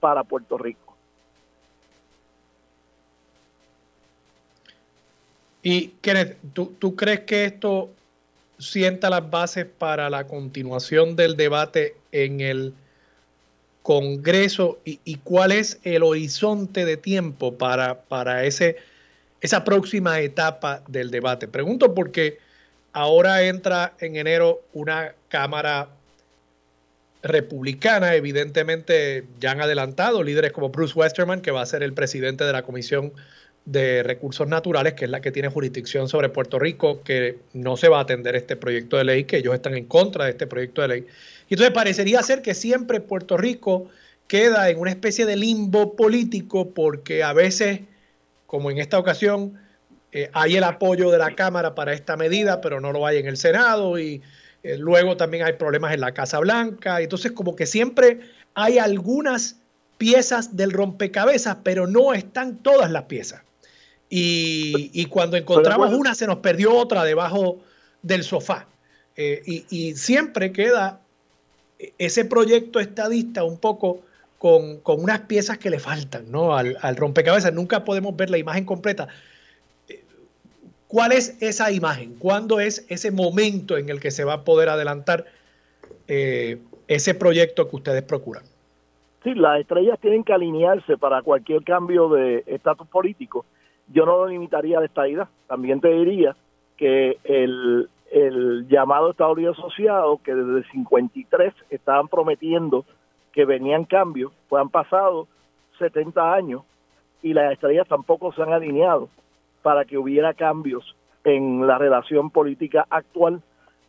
para 0.00 0.24
Puerto 0.24 0.56
Rico. 0.56 0.81
Y 5.62 5.88
Kenneth, 6.00 6.36
¿tú, 6.52 6.74
¿tú 6.78 6.96
crees 6.96 7.20
que 7.20 7.44
esto 7.44 7.90
sienta 8.58 9.10
las 9.10 9.28
bases 9.30 9.66
para 9.66 10.08
la 10.10 10.26
continuación 10.26 11.16
del 11.16 11.36
debate 11.36 11.96
en 12.12 12.40
el 12.40 12.74
Congreso 13.82 14.78
y, 14.84 15.16
cuál 15.24 15.50
es 15.50 15.80
el 15.82 16.04
horizonte 16.04 16.84
de 16.84 16.96
tiempo 16.96 17.58
para, 17.58 18.02
para 18.02 18.44
ese, 18.44 18.76
esa 19.40 19.64
próxima 19.64 20.20
etapa 20.20 20.82
del 20.86 21.10
debate. 21.10 21.48
Pregunto 21.48 21.92
porque 21.92 22.38
ahora 22.92 23.42
entra 23.42 23.94
en 23.98 24.14
enero 24.16 24.62
una 24.72 25.14
Cámara 25.28 25.88
republicana, 27.22 28.14
evidentemente 28.14 29.24
ya 29.40 29.52
han 29.52 29.60
adelantado 29.60 30.22
líderes 30.22 30.52
como 30.52 30.68
Bruce 30.68 30.96
Westerman, 30.96 31.40
que 31.40 31.50
va 31.50 31.62
a 31.62 31.66
ser 31.66 31.82
el 31.82 31.92
presidente 31.92 32.44
de 32.44 32.52
la 32.52 32.62
Comisión 32.62 33.12
de 33.64 34.02
Recursos 34.02 34.48
Naturales, 34.48 34.94
que 34.94 35.04
es 35.04 35.10
la 35.10 35.20
que 35.20 35.30
tiene 35.30 35.48
jurisdicción 35.48 36.08
sobre 36.08 36.28
Puerto 36.28 36.58
Rico, 36.58 37.02
que 37.02 37.38
no 37.52 37.76
se 37.76 37.88
va 37.88 37.98
a 37.98 38.02
atender 38.02 38.34
este 38.34 38.56
proyecto 38.56 38.96
de 38.96 39.04
ley, 39.04 39.24
que 39.24 39.38
ellos 39.38 39.54
están 39.54 39.76
en 39.76 39.84
contra 39.84 40.24
de 40.24 40.32
este 40.32 40.46
proyecto 40.46 40.82
de 40.82 40.88
ley. 40.88 41.06
Y 41.48 41.54
entonces 41.54 41.72
parecería 41.72 42.22
ser 42.22 42.42
que 42.42 42.54
siempre 42.54 43.00
Puerto 43.00 43.36
Rico 43.36 43.88
queda 44.26 44.68
en 44.70 44.78
una 44.78 44.90
especie 44.90 45.26
de 45.26 45.36
limbo 45.36 45.94
político 45.94 46.70
porque 46.70 47.22
a 47.22 47.32
veces, 47.32 47.80
como 48.46 48.70
en 48.70 48.78
esta 48.78 48.98
ocasión, 48.98 49.58
eh, 50.10 50.28
hay 50.32 50.56
el 50.56 50.64
apoyo 50.64 51.10
de 51.10 51.18
la 51.18 51.34
Cámara 51.34 51.74
para 51.74 51.92
esta 51.92 52.16
medida, 52.16 52.60
pero 52.60 52.80
no 52.80 52.92
lo 52.92 53.06
hay 53.06 53.18
en 53.18 53.26
el 53.26 53.36
Senado 53.36 53.98
y 53.98 54.22
eh, 54.62 54.76
luego 54.76 55.16
también 55.16 55.44
hay 55.44 55.54
problemas 55.54 55.94
en 55.94 56.00
la 56.00 56.12
Casa 56.12 56.40
Blanca. 56.40 57.00
Entonces 57.00 57.32
como 57.32 57.54
que 57.54 57.66
siempre 57.66 58.20
hay 58.54 58.78
algunas 58.78 59.56
piezas 59.98 60.56
del 60.56 60.72
rompecabezas, 60.72 61.58
pero 61.62 61.86
no 61.86 62.12
están 62.12 62.56
todas 62.56 62.90
las 62.90 63.04
piezas. 63.04 63.42
Y, 64.14 65.06
cuando 65.06 65.38
encontramos 65.38 65.94
una, 65.94 66.14
se 66.14 66.26
nos 66.26 66.36
perdió 66.38 66.76
otra 66.76 67.02
debajo 67.02 67.60
del 68.02 68.24
sofá. 68.24 68.66
Eh, 69.16 69.64
y, 69.70 69.94
siempre 69.94 70.52
queda 70.52 71.00
ese 71.96 72.26
proyecto 72.26 72.78
estadista 72.78 73.42
un 73.42 73.56
poco 73.56 74.02
con, 74.36 74.82
unas 74.84 75.20
piezas 75.20 75.56
que 75.56 75.70
le 75.70 75.78
faltan 75.78 76.30
¿no? 76.30 76.54
al, 76.54 76.76
rompecabezas. 76.94 77.54
Nunca 77.54 77.84
podemos 77.84 78.14
ver 78.14 78.28
la 78.28 78.36
imagen 78.36 78.66
completa. 78.66 79.08
Eh, 79.88 80.04
¿Cuál 80.88 81.12
es 81.12 81.38
esa 81.40 81.72
imagen? 81.72 82.14
¿Cuándo 82.18 82.60
es 82.60 82.84
ese 82.90 83.12
momento 83.12 83.78
en 83.78 83.88
el 83.88 83.98
que 83.98 84.10
se 84.10 84.24
va 84.24 84.34
a 84.34 84.44
poder 84.44 84.68
adelantar 84.68 85.24
eh, 86.06 86.58
ese 86.86 87.14
proyecto 87.14 87.70
que 87.70 87.76
ustedes 87.76 88.02
procuran? 88.02 88.44
Sí, 89.24 89.32
las 89.34 89.58
estrellas 89.58 89.98
tienen 90.00 90.22
que 90.22 90.34
alinearse 90.34 90.98
para 90.98 91.22
cualquier 91.22 91.64
cambio 91.64 92.10
de 92.10 92.44
estatus 92.46 92.86
político 92.88 93.46
yo 93.88 94.06
no 94.06 94.18
lo 94.18 94.26
limitaría 94.28 94.78
a 94.78 94.84
esta 94.84 95.08
idea. 95.08 95.28
También 95.46 95.80
te 95.80 95.88
diría 95.88 96.36
que 96.76 97.18
el, 97.24 97.88
llamado 98.68 99.10
Estados 99.10 99.36
Unidos 99.36 99.58
Asociado, 99.58 100.20
que 100.22 100.34
desde 100.34 100.58
el 100.58 100.70
53 100.70 101.54
estaban 101.70 102.08
prometiendo 102.08 102.84
que 103.32 103.46
venían 103.46 103.84
cambios, 103.84 104.32
pues 104.48 104.60
han 104.60 104.68
pasado 104.68 105.26
70 105.78 106.34
años 106.34 106.62
y 107.22 107.32
las 107.32 107.52
estrellas 107.52 107.88
tampoco 107.88 108.32
se 108.32 108.42
han 108.42 108.52
alineado 108.52 109.08
para 109.62 109.84
que 109.84 109.96
hubiera 109.96 110.34
cambios 110.34 110.96
en 111.24 111.66
la 111.66 111.78
relación 111.78 112.30
política 112.30 112.86
actual 112.90 113.40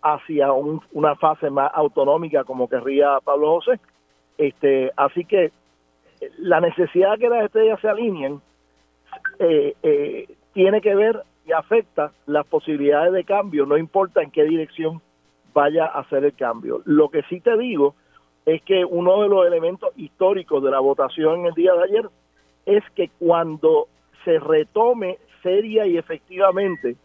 hacia 0.02 0.52
una 0.54 1.16
fase 1.16 1.50
más 1.50 1.72
autonómica 1.74 2.44
como 2.44 2.70
querría 2.70 3.20
Pablo 3.24 3.56
José. 3.56 3.80
Este, 4.38 4.92
así 4.96 5.26
que 5.26 5.52
la 6.38 6.60
necesidad 6.60 7.14
de 7.14 7.18
que 7.20 7.30
las 7.30 7.46
estrellas 7.46 7.80
se 7.82 7.90
alineen 7.90 8.42
eh, 9.40 9.76
eh, 9.84 10.28
tiene 10.54 10.82
que 10.82 10.96
ver 10.96 11.24
y 11.46 11.52
afecta 11.52 12.12
las 12.26 12.46
posibilidades 12.46 13.14
de 13.14 13.24
cambio, 13.24 13.66
no 13.66 13.78
importa 13.78 14.22
en 14.22 14.32
qué 14.32 14.44
dirección 14.44 15.02
vaya 15.54 15.86
a 15.86 16.00
hacer 16.00 16.24
el 16.24 16.34
cambio. 16.34 16.82
Lo 16.86 17.10
que 17.10 17.24
sí 17.24 17.42
te 17.42 17.58
digo 17.58 17.96
es 18.46 18.62
que 18.64 18.84
uno 18.86 19.22
de 19.22 19.30
los 19.30 19.46
elementos 19.46 19.92
históricos 19.96 20.64
de 20.64 20.72
la 20.72 20.80
votación 20.80 21.42
en 21.42 21.46
el 21.48 21.54
día 21.54 21.74
de 21.74 21.84
ayer 21.84 22.10
es 22.66 22.84
que 22.96 23.10
cuando 23.20 23.88
se 24.24 24.40
retome 24.40 25.18
seria 25.42 25.86
y 25.86 25.98
efectivamente 25.98 26.96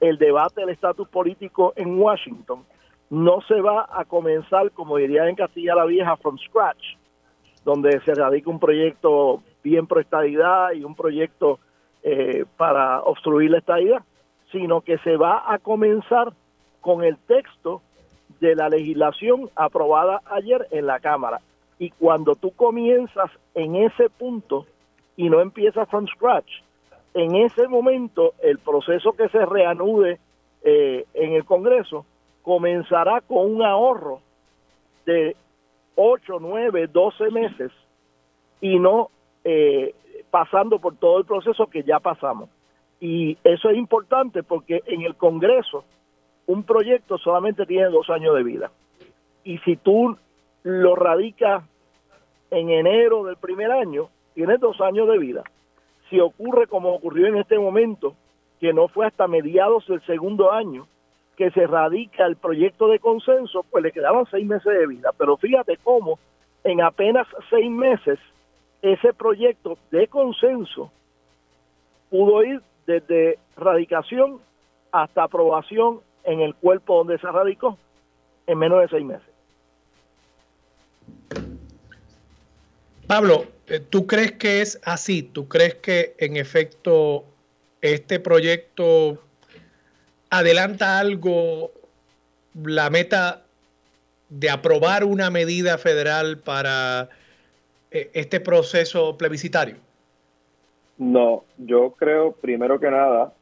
el 0.00 0.18
debate 0.18 0.62
del 0.62 0.70
estatus 0.70 1.08
político 1.08 1.72
en 1.76 2.00
Washington, 2.00 2.64
no 3.10 3.40
se 3.42 3.60
va 3.60 3.88
a 3.90 4.04
comenzar, 4.04 4.70
como 4.70 4.96
diría 4.96 5.28
en 5.28 5.34
Castilla 5.34 5.74
la 5.74 5.84
Vieja, 5.84 6.16
from 6.16 6.38
scratch, 6.38 6.96
donde 7.64 8.00
se 8.02 8.14
radica 8.14 8.48
un 8.48 8.60
proyecto 8.60 9.42
bien 9.62 9.86
pro 9.86 10.00
estadidad 10.00 10.72
y 10.72 10.84
un 10.84 10.94
proyecto 10.94 11.58
eh, 12.02 12.44
para 12.56 13.02
obstruir 13.02 13.50
la 13.50 13.58
estadidad, 13.58 14.02
sino 14.52 14.80
que 14.80 14.98
se 14.98 15.16
va 15.16 15.52
a 15.52 15.58
comenzar 15.58 16.32
con 16.80 17.04
el 17.04 17.16
texto 17.18 17.82
de 18.40 18.54
la 18.54 18.68
legislación 18.68 19.50
aprobada 19.54 20.22
ayer 20.26 20.66
en 20.70 20.86
la 20.86 20.98
Cámara. 21.00 21.40
Y 21.78 21.90
cuando 21.90 22.34
tú 22.34 22.52
comienzas 22.52 23.30
en 23.54 23.76
ese 23.76 24.08
punto 24.10 24.66
y 25.16 25.28
no 25.28 25.40
empiezas 25.40 25.88
from 25.88 26.06
scratch, 26.06 26.50
en 27.14 27.36
ese 27.36 27.68
momento 27.68 28.34
el 28.42 28.58
proceso 28.58 29.12
que 29.12 29.28
se 29.28 29.44
reanude 29.44 30.18
eh, 30.62 31.04
en 31.14 31.32
el 31.32 31.44
Congreso 31.44 32.06
comenzará 32.42 33.20
con 33.20 33.50
un 33.50 33.62
ahorro 33.62 34.20
de 35.06 35.36
8, 35.96 36.38
9, 36.40 36.86
12 36.86 37.30
meses 37.30 37.72
y 38.60 38.78
no 38.78 39.10
eh, 39.44 39.94
pasando 40.30 40.78
por 40.78 40.96
todo 40.96 41.18
el 41.18 41.24
proceso 41.24 41.66
que 41.66 41.82
ya 41.82 42.00
pasamos. 42.00 42.48
Y 43.00 43.38
eso 43.44 43.70
es 43.70 43.76
importante 43.76 44.42
porque 44.42 44.82
en 44.86 45.02
el 45.02 45.14
Congreso 45.14 45.84
un 46.46 46.64
proyecto 46.64 47.18
solamente 47.18 47.66
tiene 47.66 47.86
dos 47.86 48.10
años 48.10 48.34
de 48.34 48.42
vida. 48.42 48.70
Y 49.44 49.58
si 49.58 49.76
tú 49.76 50.16
lo 50.62 50.94
radicas 50.94 51.64
en 52.50 52.70
enero 52.70 53.24
del 53.24 53.36
primer 53.36 53.70
año, 53.70 54.08
tiene 54.34 54.58
dos 54.58 54.80
años 54.80 55.08
de 55.08 55.18
vida. 55.18 55.42
Si 56.08 56.20
ocurre 56.20 56.66
como 56.66 56.92
ocurrió 56.92 57.26
en 57.28 57.36
este 57.36 57.58
momento, 57.58 58.14
que 58.60 58.72
no 58.72 58.88
fue 58.88 59.06
hasta 59.06 59.26
mediados 59.26 59.86
del 59.86 60.02
segundo 60.02 60.52
año 60.52 60.86
que 61.36 61.50
se 61.52 61.66
radica 61.66 62.26
el 62.26 62.36
proyecto 62.36 62.88
de 62.88 62.98
consenso, 62.98 63.64
pues 63.70 63.82
le 63.82 63.92
quedaban 63.92 64.26
seis 64.30 64.46
meses 64.46 64.78
de 64.78 64.86
vida. 64.86 65.10
Pero 65.16 65.38
fíjate 65.38 65.78
cómo 65.78 66.18
en 66.64 66.82
apenas 66.82 67.26
seis 67.48 67.70
meses 67.70 68.18
ese 68.82 69.12
proyecto 69.12 69.78
de 69.90 70.06
consenso 70.08 70.90
pudo 72.08 72.42
ir 72.42 72.62
desde 72.86 73.38
radicación 73.56 74.40
hasta 74.92 75.24
aprobación 75.24 76.00
en 76.24 76.40
el 76.40 76.54
cuerpo 76.54 76.98
donde 76.98 77.18
se 77.18 77.26
radicó 77.26 77.78
en 78.46 78.58
menos 78.58 78.80
de 78.80 78.88
seis 78.88 79.04
meses. 79.04 79.28
Pablo, 83.06 83.44
eh, 83.66 83.80
¿tú 83.80 84.06
crees 84.06 84.32
que 84.32 84.60
es 84.60 84.80
así? 84.84 85.22
¿Tú 85.22 85.48
crees 85.48 85.74
que 85.76 86.14
en 86.18 86.36
efecto 86.36 87.24
este 87.80 88.20
proyecto 88.20 89.18
adelanta 90.30 90.98
algo 90.98 91.72
la 92.54 92.90
meta 92.90 93.42
de 94.28 94.50
aprobar 94.50 95.04
una 95.04 95.30
medida 95.30 95.76
federal 95.78 96.38
para 96.38 97.08
este 97.90 98.40
proceso 98.40 99.16
plebiscitario? 99.16 99.76
No, 100.98 101.44
yo 101.58 101.92
creo 101.92 102.32
primero 102.32 102.78
que 102.78 102.90
nada 102.90 103.32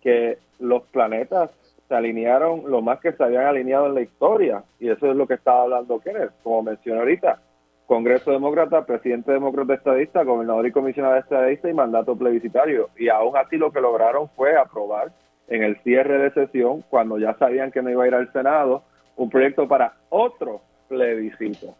que 0.00 0.38
los 0.58 0.82
planetas 0.84 1.50
se 1.88 1.94
alinearon 1.94 2.62
lo 2.70 2.80
más 2.80 3.00
que 3.00 3.12
se 3.12 3.22
habían 3.22 3.44
alineado 3.44 3.86
en 3.86 3.94
la 3.94 4.00
historia 4.00 4.64
y 4.80 4.88
eso 4.88 5.10
es 5.10 5.16
lo 5.16 5.26
que 5.26 5.34
estaba 5.34 5.62
hablando 5.62 6.00
Kenneth, 6.00 6.32
como 6.42 6.62
mencioné 6.62 7.00
ahorita. 7.00 7.40
Congreso 7.86 8.30
Demócrata, 8.30 8.86
presidente 8.86 9.32
demócrata 9.32 9.74
estadista, 9.74 10.22
gobernador 10.22 10.66
y 10.66 10.72
comisionado 10.72 11.16
estadista 11.16 11.68
y 11.68 11.74
mandato 11.74 12.16
plebiscitario. 12.16 12.88
Y 12.96 13.10
aún 13.10 13.36
así 13.36 13.58
lo 13.58 13.70
que 13.70 13.82
lograron 13.82 14.30
fue 14.30 14.56
aprobar 14.56 15.12
en 15.48 15.62
el 15.62 15.76
cierre 15.82 16.16
de 16.18 16.30
sesión, 16.30 16.82
cuando 16.88 17.18
ya 17.18 17.34
sabían 17.34 17.70
que 17.70 17.82
no 17.82 17.90
iba 17.90 18.04
a 18.04 18.06
ir 18.06 18.14
al 18.14 18.32
Senado, 18.32 18.82
un 19.16 19.28
proyecto 19.28 19.68
para 19.68 19.94
otro 20.08 20.62
plebiscito. 20.88 21.74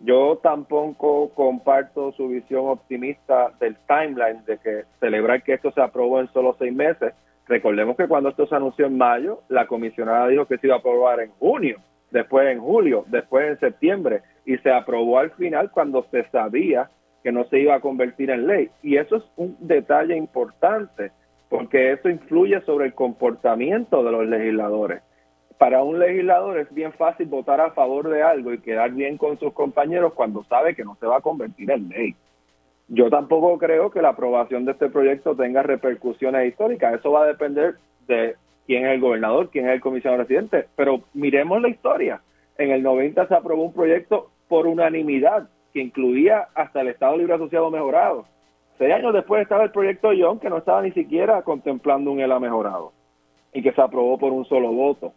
Yo 0.00 0.38
tampoco 0.42 1.30
comparto 1.30 2.12
su 2.12 2.28
visión 2.28 2.66
optimista 2.66 3.52
del 3.60 3.76
timeline 3.86 4.44
de 4.44 4.58
que 4.58 4.84
celebrar 5.00 5.42
que 5.42 5.54
esto 5.54 5.70
se 5.72 5.80
aprobó 5.80 6.20
en 6.20 6.28
solo 6.32 6.56
seis 6.58 6.74
meses. 6.74 7.14
Recordemos 7.46 7.96
que 7.96 8.08
cuando 8.08 8.30
esto 8.30 8.46
se 8.46 8.54
anunció 8.54 8.86
en 8.86 8.98
mayo, 8.98 9.40
la 9.48 9.66
comisionada 9.66 10.28
dijo 10.28 10.46
que 10.46 10.58
se 10.58 10.66
iba 10.66 10.76
a 10.76 10.80
aprobar 10.80 11.20
en 11.20 11.30
junio, 11.38 11.78
después 12.10 12.48
en 12.48 12.60
julio, 12.60 13.04
después 13.08 13.48
en 13.48 13.60
septiembre, 13.60 14.22
y 14.44 14.56
se 14.58 14.70
aprobó 14.70 15.18
al 15.18 15.30
final 15.32 15.70
cuando 15.70 16.04
se 16.10 16.24
sabía 16.30 16.90
que 17.22 17.32
no 17.32 17.44
se 17.44 17.58
iba 17.58 17.74
a 17.74 17.80
convertir 17.80 18.30
en 18.30 18.46
ley. 18.46 18.70
Y 18.82 18.96
eso 18.96 19.16
es 19.16 19.24
un 19.36 19.56
detalle 19.60 20.16
importante, 20.16 21.12
porque 21.48 21.92
eso 21.92 22.10
influye 22.10 22.60
sobre 22.62 22.86
el 22.86 22.94
comportamiento 22.94 24.04
de 24.04 24.12
los 24.12 24.26
legisladores. 24.26 25.02
Para 25.58 25.82
un 25.82 25.98
legislador 25.98 26.58
es 26.58 26.72
bien 26.74 26.92
fácil 26.92 27.26
votar 27.26 27.60
a 27.60 27.70
favor 27.70 28.08
de 28.08 28.22
algo 28.22 28.52
y 28.52 28.58
quedar 28.58 28.90
bien 28.90 29.16
con 29.16 29.38
sus 29.38 29.52
compañeros 29.52 30.12
cuando 30.14 30.44
sabe 30.44 30.74
que 30.74 30.84
no 30.84 30.96
se 30.96 31.06
va 31.06 31.18
a 31.18 31.22
convertir 31.22 31.70
en 31.70 31.88
ley. 31.88 32.14
Yo 32.88 33.08
tampoco 33.08 33.56
creo 33.58 33.90
que 33.90 34.02
la 34.02 34.10
aprobación 34.10 34.64
de 34.64 34.72
este 34.72 34.90
proyecto 34.90 35.34
tenga 35.34 35.62
repercusiones 35.62 36.48
históricas. 36.48 36.94
Eso 36.94 37.12
va 37.12 37.22
a 37.22 37.26
depender 37.26 37.76
de 38.06 38.36
quién 38.66 38.84
es 38.84 38.94
el 38.94 39.00
gobernador, 39.00 39.48
quién 39.50 39.68
es 39.68 39.74
el 39.74 39.80
comisionado 39.80 40.22
residente. 40.22 40.66
Pero 40.76 41.00
miremos 41.14 41.62
la 41.62 41.68
historia. 41.68 42.20
En 42.58 42.70
el 42.70 42.82
90 42.82 43.26
se 43.26 43.34
aprobó 43.34 43.62
un 43.62 43.72
proyecto 43.72 44.30
por 44.48 44.66
unanimidad 44.66 45.48
que 45.72 45.80
incluía 45.80 46.48
hasta 46.54 46.82
el 46.82 46.88
Estado 46.88 47.16
Libre 47.16 47.34
Asociado 47.34 47.70
mejorado. 47.70 48.26
Seis 48.78 48.92
años 48.92 49.14
después 49.14 49.42
estaba 49.42 49.64
el 49.64 49.70
proyecto 49.70 50.12
Young, 50.12 50.40
que 50.40 50.50
no 50.50 50.58
estaba 50.58 50.82
ni 50.82 50.92
siquiera 50.92 51.42
contemplando 51.42 52.10
un 52.10 52.20
ELA 52.20 52.38
mejorado 52.38 52.92
y 53.52 53.62
que 53.62 53.72
se 53.72 53.80
aprobó 53.80 54.18
por 54.18 54.32
un 54.32 54.44
solo 54.44 54.72
voto. 54.72 55.12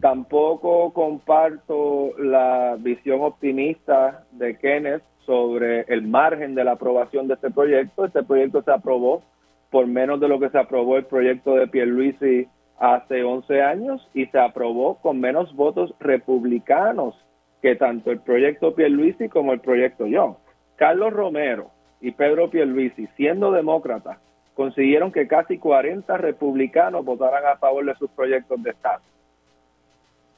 Tampoco 0.00 0.94
comparto 0.94 2.12
la 2.18 2.76
visión 2.78 3.20
optimista 3.20 4.24
de 4.32 4.56
Kenneth 4.56 5.02
sobre 5.26 5.82
el 5.88 6.02
margen 6.02 6.54
de 6.54 6.64
la 6.64 6.72
aprobación 6.72 7.28
de 7.28 7.34
este 7.34 7.50
proyecto. 7.50 8.06
Este 8.06 8.22
proyecto 8.22 8.62
se 8.62 8.72
aprobó 8.72 9.22
por 9.70 9.86
menos 9.86 10.18
de 10.18 10.28
lo 10.28 10.40
que 10.40 10.48
se 10.48 10.58
aprobó 10.58 10.96
el 10.96 11.04
proyecto 11.04 11.54
de 11.54 11.68
Pierluisi 11.68 12.48
hace 12.78 13.22
11 13.22 13.62
años 13.62 14.08
y 14.14 14.24
se 14.26 14.38
aprobó 14.38 14.96
con 14.96 15.20
menos 15.20 15.54
votos 15.54 15.94
republicanos 16.00 17.14
que 17.60 17.76
tanto 17.76 18.10
el 18.10 18.20
proyecto 18.20 18.74
Pierluisi 18.74 19.28
como 19.28 19.52
el 19.52 19.60
proyecto 19.60 20.06
Young. 20.06 20.34
Carlos 20.76 21.12
Romero 21.12 21.70
y 22.00 22.12
Pedro 22.12 22.48
Pierluisi, 22.48 23.06
siendo 23.16 23.52
demócratas, 23.52 24.18
consiguieron 24.54 25.12
que 25.12 25.28
casi 25.28 25.58
40 25.58 26.16
republicanos 26.16 27.04
votaran 27.04 27.44
a 27.44 27.58
favor 27.58 27.84
de 27.84 27.94
sus 27.96 28.10
proyectos 28.12 28.62
de 28.62 28.70
Estado. 28.70 29.02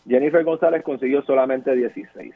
Jennifer 0.06 0.44
González 0.44 0.82
consiguió 0.82 1.22
solamente 1.22 1.74
16. 1.74 2.34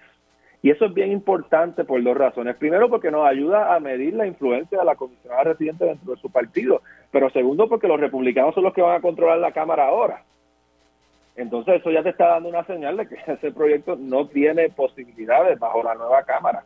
Y 0.62 0.70
eso 0.70 0.86
es 0.86 0.94
bien 0.94 1.12
importante 1.12 1.84
por 1.84 2.02
dos 2.02 2.16
razones. 2.16 2.56
Primero, 2.56 2.88
porque 2.88 3.10
nos 3.10 3.26
ayuda 3.26 3.74
a 3.74 3.80
medir 3.80 4.14
la 4.14 4.26
influencia 4.26 4.78
de 4.78 4.84
la 4.84 4.96
comisionada 4.96 5.44
residente 5.44 5.84
dentro 5.84 6.14
de 6.14 6.20
su 6.20 6.30
partido. 6.30 6.82
Pero 7.12 7.30
segundo, 7.30 7.68
porque 7.68 7.86
los 7.86 8.00
republicanos 8.00 8.54
son 8.54 8.64
los 8.64 8.74
que 8.74 8.82
van 8.82 8.96
a 8.96 9.00
controlar 9.00 9.38
la 9.38 9.52
Cámara 9.52 9.86
ahora. 9.86 10.24
Entonces, 11.36 11.76
eso 11.80 11.90
ya 11.90 12.02
te 12.02 12.08
está 12.08 12.28
dando 12.28 12.48
una 12.48 12.64
señal 12.64 12.96
de 12.96 13.06
que 13.06 13.16
ese 13.26 13.52
proyecto 13.52 13.96
no 13.96 14.26
tiene 14.28 14.70
posibilidades 14.70 15.58
bajo 15.58 15.82
la 15.82 15.94
nueva 15.94 16.22
Cámara. 16.24 16.64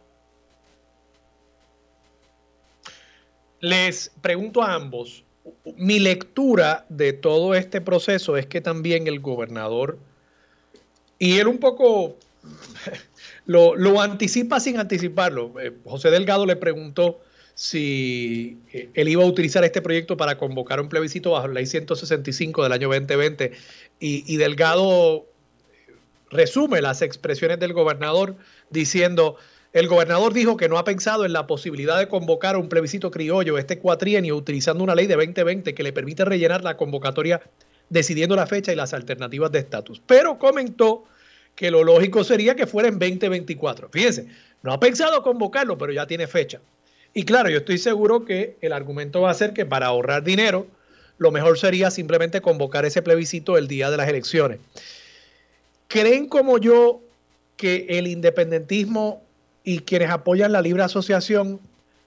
Les 3.61 4.09
pregunto 4.23 4.63
a 4.63 4.75
ambos, 4.75 5.25
mi 5.77 5.99
lectura 5.99 6.87
de 6.89 7.13
todo 7.13 7.55
este 7.55 7.83
proceso 7.83 8.39
es 8.39 8.47
que 8.47 8.63
también 8.63 9.07
el 9.07 9.21
gobernador, 9.21 9.99
y 11.21 11.39
él 11.39 11.47
un 11.47 11.59
poco 11.59 12.17
lo, 13.47 14.01
anticipa 14.01 14.59
sin 14.59 14.79
anticiparlo. 14.79 15.53
Eh, 15.61 15.73
José 15.85 16.11
Delgado 16.11 16.47
le 16.47 16.57
preguntó 16.57 17.21
si 17.55 18.59
eh, 18.73 18.89
él 18.95 19.09
iba 19.09 19.23
a 19.23 19.27
utilizar 19.27 19.63
este 19.63 19.83
proyecto 19.83 20.17
para 20.17 20.39
convocar 20.39 20.81
un 20.81 20.89
plebiscito 20.89 21.33
bajo 21.33 21.47
la 21.47 21.55
ley 21.55 21.67
165 21.67 22.63
del 22.65 22.73
año 22.73 22.89
2020 22.89 23.53
y, 24.01 24.37
Delgado 24.39 25.27
resume 26.31 26.81
las 26.81 27.03
expresiones 27.03 27.61
del 27.61 27.75
gobernador 27.75 28.37
diciendo, 28.71 29.37
el 29.75 29.89
gobernador 29.89 30.33
dijo 30.33 30.57
que 30.57 30.71
no 30.71 30.79
ha 30.79 30.85
pensado 30.85 31.27
en 31.27 31.35
la 31.35 31.47
posibilidad 31.47 31.99
de 31.99 32.09
convocar 32.09 32.57
un 32.57 32.71
plebiscito 32.71 33.11
criollo 33.11 33.59
este 33.59 33.79
cuatrienio 33.79 34.37
utilizando 34.37 34.83
una 34.83 34.95
ley 34.95 35.07
de 35.07 35.17
2020 35.17 35.75
que 35.75 35.83
le 35.83 35.93
permite 35.93 36.25
rellenar 36.25 36.65
la 36.65 36.79
convocatoria 36.79 37.43
decidiendo 37.91 38.37
la 38.37 38.47
fecha 38.47 38.73
y 38.73 38.77
las 38.77 38.95
alternativas 38.95 39.53
de 39.53 39.59
estatus. 39.59 40.01
Pero 40.07 40.39
comentó 40.39 41.05
que 41.55 41.71
lo 41.71 41.85
lógico 41.85 42.25
sería 42.25 42.55
que 42.55 42.67
fuera 42.67 42.89
en 42.89 42.99
2024. 42.99 43.91
Fíjense, 43.91 44.29
no 44.63 44.73
ha 44.73 44.81
pensado 44.81 45.23
convocarlo, 45.23 45.77
pero 45.77 45.93
ya 45.93 46.07
tiene 46.07 46.27
fecha. 46.27 46.61
Y 47.13 47.25
claro, 47.25 47.51
yo 47.51 47.59
estoy 47.59 47.79
seguro 47.79 48.25
que 48.25 48.57
el 48.61 48.73
argumento 48.73 49.21
va 49.21 49.31
a 49.31 49.35
ser 49.35 49.53
que 49.53 49.67
para 49.67 49.87
ahorrar 49.87 50.23
dinero, 50.23 50.67
lo 51.19 51.33
mejor 51.33 51.59
sería 51.59 51.91
simplemente 51.91 52.41
convocar 52.41 52.85
ese 52.85 53.03
plebiscito 53.03 53.59
el 53.59 53.69
día 53.69 53.91
de 53.91 53.97
las 53.97 54.09
elecciones. 54.09 54.61
¿Creen 55.89 56.29
como 56.29 56.59
yo 56.59 57.03
que 57.57 57.87
el 57.91 58.07
independentismo 58.07 59.23
y 59.65 59.81
quienes 59.81 60.11
apoyan 60.11 60.53
la 60.53 60.63
libre 60.63 60.85
asociación 60.85 61.61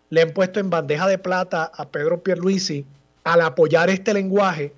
le 0.10 0.22
han 0.22 0.32
puesto 0.32 0.60
en 0.60 0.70
bandeja 0.70 1.08
de 1.08 1.18
plata 1.18 1.70
a 1.76 1.90
Pedro 1.90 2.24
Pierluisi 2.24 2.86
al 3.24 3.42
apoyar 3.42 3.90
este 3.90 4.14
lenguaje 4.14 4.74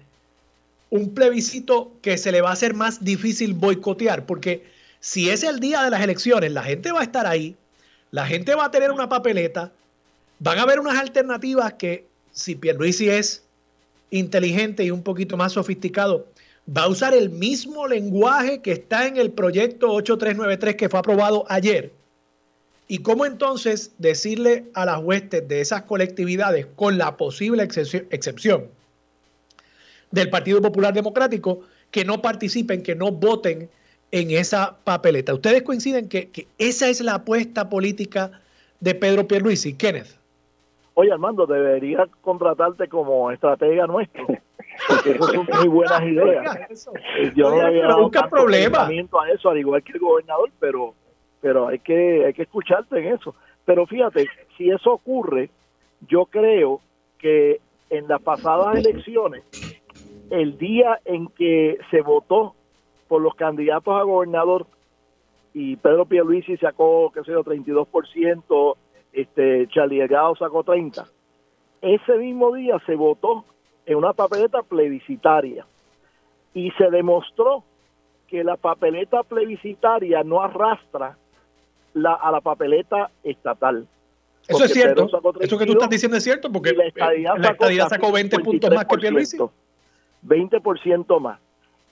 un 0.89 1.13
plebiscito 1.13 1.93
que 2.01 2.17
se 2.17 2.31
le 2.31 2.41
va 2.41 2.49
a 2.49 2.53
hacer 2.53 2.73
más 2.73 3.03
difícil 3.03 3.53
boicotear, 3.53 4.25
porque 4.25 4.65
si 4.99 5.29
es 5.29 5.43
el 5.43 5.59
día 5.59 5.83
de 5.83 5.89
las 5.89 6.01
elecciones, 6.01 6.51
la 6.51 6.63
gente 6.63 6.91
va 6.91 7.01
a 7.01 7.03
estar 7.03 7.27
ahí, 7.27 7.55
la 8.11 8.25
gente 8.25 8.55
va 8.55 8.65
a 8.65 8.71
tener 8.71 8.91
una 8.91 9.09
papeleta, 9.09 9.71
van 10.39 10.59
a 10.59 10.63
haber 10.63 10.79
unas 10.79 10.97
alternativas 10.97 11.73
que 11.73 12.05
si 12.31 12.55
Pierluisi 12.55 13.09
es 13.09 13.43
inteligente 14.11 14.83
y 14.83 14.91
un 14.91 15.03
poquito 15.03 15.37
más 15.37 15.53
sofisticado, 15.53 16.27
va 16.65 16.83
a 16.83 16.87
usar 16.87 17.13
el 17.13 17.29
mismo 17.29 17.87
lenguaje 17.87 18.61
que 18.61 18.71
está 18.71 19.07
en 19.07 19.17
el 19.17 19.31
proyecto 19.31 19.91
8393 19.91 20.75
que 20.75 20.89
fue 20.89 20.99
aprobado 20.99 21.45
ayer. 21.49 21.91
¿Y 22.87 22.99
cómo 22.99 23.25
entonces 23.25 23.91
decirle 23.97 24.65
a 24.75 24.85
las 24.85 24.99
huestes 25.01 25.47
de 25.47 25.59
esas 25.59 25.83
colectividades, 25.83 26.67
con 26.75 26.97
la 26.97 27.17
posible 27.17 27.63
excepción 27.63 28.69
del 30.15 30.29
Partido 30.29 30.61
Popular 30.61 30.93
Democrático 30.93 31.59
que 31.91 32.05
no 32.05 32.21
participen, 32.21 32.81
que 32.81 32.95
no 32.95 33.11
voten 33.11 33.69
en 34.11 34.31
esa 34.31 34.77
papeleta. 34.83 35.33
¿Ustedes 35.33 35.61
coinciden 35.63 36.07
que, 36.07 36.47
esa 36.57 36.87
es 36.87 37.01
la 37.01 37.15
apuesta 37.15 37.69
política 37.69 38.31
de 38.79 38.95
Pedro 38.95 39.27
Pierluisi? 39.27 39.75
Kenneth. 39.75 40.17
Oye, 40.93 41.11
Armando, 41.11 41.45
debería 41.45 42.07
contratarte 42.21 42.87
como 42.87 43.29
estratega 43.29 43.85
nuestro. 43.87 44.25
Porque 44.87 45.11
eso 45.11 45.27
son 45.27 45.47
muy 45.53 45.67
buenas 45.67 46.01
ideas. 46.13 46.89
Yo 47.35 47.49
no 47.49 47.61
había 47.61 47.87
dado 47.87 48.09
problema. 48.29 48.87
a 48.87 49.29
eso, 49.33 49.49
al 49.49 49.57
igual 49.57 49.83
que 49.83 49.93
el 49.93 49.99
gobernador, 49.99 50.49
pero 50.59 50.93
pero 51.41 51.67
hay 51.67 51.79
que 51.79 52.25
hay 52.25 52.33
que 52.33 52.43
escucharte 52.43 52.99
en 52.99 53.15
eso. 53.15 53.35
Pero 53.65 53.85
fíjate, 53.85 54.27
si 54.57 54.69
eso 54.69 54.93
ocurre, 54.93 55.49
yo 56.07 56.25
creo 56.25 56.81
que 57.17 57.59
en 57.89 58.07
las 58.07 58.21
pasadas 58.21 58.77
elecciones 58.77 59.43
el 60.29 60.57
día 60.57 60.99
en 61.05 61.27
que 61.27 61.77
se 61.91 62.01
votó 62.01 62.55
por 63.07 63.21
los 63.21 63.35
candidatos 63.35 63.93
a 63.93 64.03
gobernador 64.03 64.65
y 65.53 65.75
Pedro 65.77 66.05
Pierluisi 66.05 66.57
sacó, 66.57 67.11
qué 67.13 67.23
sé 67.23 67.31
yo, 67.31 67.43
32%, 67.43 68.75
este, 69.13 69.67
Charlie 69.69 69.99
Delgado 69.99 70.35
sacó 70.35 70.63
30%, 70.63 71.07
ese 71.81 72.17
mismo 72.17 72.53
día 72.53 72.81
se 72.85 72.95
votó 72.95 73.45
en 73.85 73.97
una 73.97 74.13
papeleta 74.13 74.63
plebiscitaria 74.63 75.65
y 76.53 76.71
se 76.71 76.89
demostró 76.89 77.63
que 78.27 78.43
la 78.43 78.57
papeleta 78.57 79.23
plebiscitaria 79.23 80.23
no 80.23 80.41
arrastra 80.41 81.17
la, 81.93 82.13
a 82.13 82.31
la 82.31 82.41
papeleta 82.41 83.11
estatal. 83.23 83.87
Eso 84.47 84.63
es 84.65 84.73
cierto. 84.73 85.07
Eso 85.39 85.57
que 85.57 85.65
tú 85.65 85.73
estás 85.73 85.89
diciendo 85.89 86.17
es 86.17 86.23
cierto 86.23 86.51
porque 86.51 86.73
la 86.73 86.85
estadía, 86.85 87.87
sacó, 87.87 88.11
20 88.11 88.39
puntos 88.39 88.73
más 88.73 88.85
que 88.85 88.97
Pierluisi. 88.97 89.37
20% 90.25 91.19
más. 91.19 91.39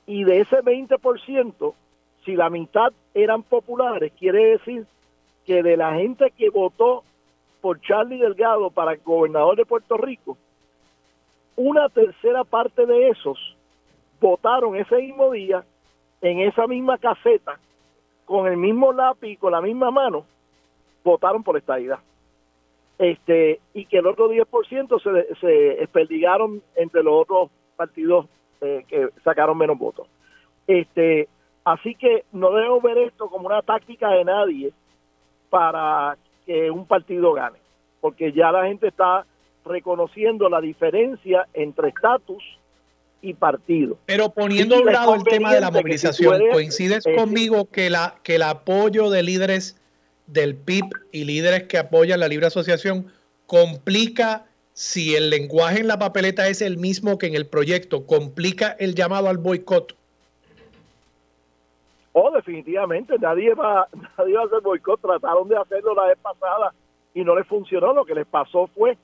Y 0.05 0.23
de 0.23 0.41
ese 0.41 0.57
20%, 0.57 1.73
si 2.25 2.35
la 2.35 2.49
mitad 2.49 2.91
eran 3.13 3.43
populares, 3.43 4.11
quiere 4.17 4.57
decir 4.57 4.85
que 5.45 5.63
de 5.63 5.77
la 5.77 5.93
gente 5.93 6.31
que 6.31 6.49
votó 6.49 7.03
por 7.61 7.79
Charlie 7.81 8.17
Delgado 8.19 8.69
para 8.69 8.95
gobernador 8.95 9.55
de 9.55 9.65
Puerto 9.65 9.97
Rico, 9.97 10.37
una 11.55 11.87
tercera 11.89 12.43
parte 12.43 12.85
de 12.85 13.09
esos 13.09 13.37
votaron 14.19 14.75
ese 14.75 14.97
mismo 14.97 15.31
día 15.31 15.63
en 16.21 16.39
esa 16.39 16.65
misma 16.67 16.97
caseta, 16.97 17.59
con 18.25 18.47
el 18.47 18.57
mismo 18.57 18.93
lápiz, 18.93 19.37
con 19.37 19.51
la 19.51 19.61
misma 19.61 19.91
mano, 19.91 20.25
votaron 21.03 21.43
por 21.43 21.57
esta 21.57 21.79
idea. 21.79 21.99
Este, 22.97 23.59
y 23.73 23.85
que 23.85 23.97
el 23.97 24.07
otro 24.07 24.29
10% 24.29 25.01
se, 25.01 25.35
se 25.35 25.47
desperdigaron 25.47 26.61
entre 26.75 27.03
los 27.03 27.13
otros 27.21 27.49
partidos 27.83 28.27
eh, 28.61 28.85
que 28.87 29.09
sacaron 29.23 29.57
menos 29.57 29.77
votos. 29.77 30.07
Este, 30.67 31.27
así 31.65 31.95
que 31.95 32.23
no 32.31 32.51
debemos 32.51 32.81
ver 32.81 32.97
esto 32.99 33.29
como 33.29 33.47
una 33.47 33.61
táctica 33.61 34.09
de 34.11 34.23
nadie 34.23 34.71
para 35.49 36.17
que 36.45 36.71
un 36.71 36.85
partido 36.85 37.33
gane, 37.33 37.59
porque 37.99 38.31
ya 38.31 38.51
la 38.51 38.65
gente 38.65 38.87
está 38.87 39.25
reconociendo 39.65 40.49
la 40.49 40.61
diferencia 40.61 41.45
entre 41.53 41.89
estatus 41.89 42.43
y 43.21 43.33
partido. 43.33 43.97
Pero 44.05 44.29
poniendo 44.29 44.75
a 44.75 44.79
un 44.79 44.85
lado 44.85 45.15
el 45.15 45.23
tema 45.23 45.53
de 45.53 45.61
la 45.61 45.71
movilización, 45.71 46.41
¿coincides 46.51 47.03
conmigo 47.15 47.69
que, 47.69 47.89
la, 47.89 48.15
que 48.23 48.35
el 48.35 48.43
apoyo 48.43 49.09
de 49.09 49.23
líderes 49.23 49.77
del 50.27 50.55
PIB 50.55 50.85
y 51.11 51.25
líderes 51.25 51.63
que 51.63 51.77
apoyan 51.77 52.19
la 52.21 52.29
libre 52.29 52.47
asociación 52.47 53.11
complica 53.45 54.45
si 54.73 55.15
el 55.15 55.29
lenguaje 55.29 55.79
en 55.79 55.87
la 55.87 55.99
papeleta 55.99 56.47
es 56.47 56.61
el 56.61 56.77
mismo 56.77 57.17
que 57.17 57.27
en 57.27 57.35
el 57.35 57.47
proyecto, 57.47 58.05
complica 58.05 58.75
el 58.79 58.95
llamado 58.95 59.29
al 59.29 59.37
boicot. 59.37 59.95
Oh, 62.13 62.31
definitivamente, 62.31 63.17
nadie 63.19 63.53
va, 63.53 63.87
nadie 64.17 64.35
va 64.35 64.41
a 64.41 64.45
hacer 64.45 64.61
boicot. 64.61 65.01
Trataron 65.01 65.47
de 65.47 65.57
hacerlo 65.57 65.95
la 65.95 66.07
vez 66.07 66.17
pasada 66.21 66.73
y 67.13 67.23
no 67.23 67.35
les 67.35 67.47
funcionó. 67.47 67.93
Lo 67.93 68.05
que 68.05 68.15
les 68.15 68.25
pasó 68.25 68.67
fue 68.67 68.97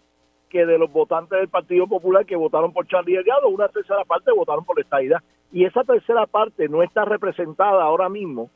que 0.49 0.65
de 0.65 0.79
los 0.79 0.91
votantes 0.91 1.37
del 1.37 1.47
Partido 1.47 1.87
Popular 1.87 2.25
que 2.25 2.35
votaron 2.35 2.73
por 2.73 2.87
Charlie 2.87 3.15
Delgado, 3.15 3.47
una 3.49 3.67
tercera 3.67 4.03
parte 4.05 4.31
votaron 4.31 4.65
por 4.65 4.77
la 4.77 4.83
estadidad. 4.83 5.19
Y 5.51 5.65
esa 5.65 5.83
tercera 5.83 6.25
parte 6.25 6.67
no 6.67 6.83
está 6.83 7.05
representada 7.05 7.83
ahora 7.83 8.09
mismo 8.09 8.49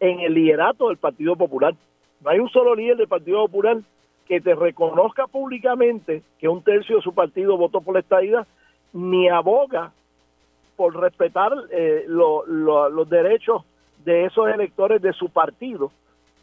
en 0.00 0.20
el 0.20 0.34
liderato 0.34 0.88
del 0.88 0.96
Partido 0.96 1.36
Popular. 1.36 1.74
No 2.20 2.30
hay 2.30 2.40
un 2.40 2.48
solo 2.48 2.74
líder 2.74 2.96
del 2.96 3.08
Partido 3.08 3.46
Popular 3.46 3.78
que 4.26 4.40
te 4.40 4.54
reconozca 4.54 5.26
públicamente 5.26 6.22
que 6.38 6.48
un 6.48 6.62
tercio 6.62 6.96
de 6.96 7.02
su 7.02 7.14
partido 7.14 7.56
votó 7.56 7.80
por 7.80 7.94
la 7.94 8.00
estadidad, 8.00 8.46
ni 8.92 9.28
aboga 9.28 9.92
por 10.76 10.98
respetar 10.98 11.52
eh, 11.70 12.04
los 12.08 13.08
derechos 13.08 13.62
de 14.04 14.26
esos 14.26 14.48
electores 14.48 15.00
de 15.02 15.12
su 15.12 15.30
partido 15.30 15.90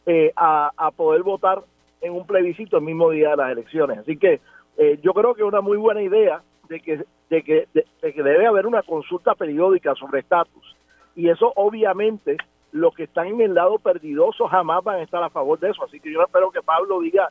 eh, 0.05 0.31
a, 0.35 0.71
a, 0.75 0.91
poder 0.91 1.23
votar 1.23 1.61
en 2.01 2.13
un 2.13 2.27
plebiscito 2.27 2.77
el 2.77 2.83
mismo 2.83 3.09
día 3.11 3.31
de 3.31 3.37
las 3.37 3.51
elecciones. 3.51 3.99
Así 3.99 4.17
que 4.17 4.41
eh, 4.77 4.99
yo 5.01 5.13
creo 5.13 5.33
que 5.33 5.41
es 5.41 5.47
una 5.47 5.61
muy 5.61 5.77
buena 5.77 6.01
idea 6.01 6.41
de 6.67 6.79
que, 6.79 7.05
de 7.29 7.43
que, 7.43 7.67
de, 7.73 8.13
que 8.13 8.23
debe 8.23 8.45
haber 8.45 8.67
una 8.67 8.81
consulta 8.83 9.35
periódica 9.35 9.95
sobre 9.95 10.19
estatus. 10.19 10.75
Y 11.15 11.29
eso 11.29 11.53
obviamente 11.55 12.37
los 12.71 12.93
que 12.95 13.03
están 13.03 13.27
en 13.27 13.41
el 13.41 13.53
lado 13.53 13.77
perdidoso 13.77 14.47
jamás 14.47 14.83
van 14.83 14.99
a 14.99 15.03
estar 15.03 15.23
a 15.23 15.29
favor 15.29 15.59
de 15.59 15.69
eso. 15.69 15.83
Así 15.83 15.99
que 15.99 16.11
yo 16.11 16.21
espero 16.21 16.51
que 16.51 16.61
Pablo 16.61 16.99
diga 16.99 17.29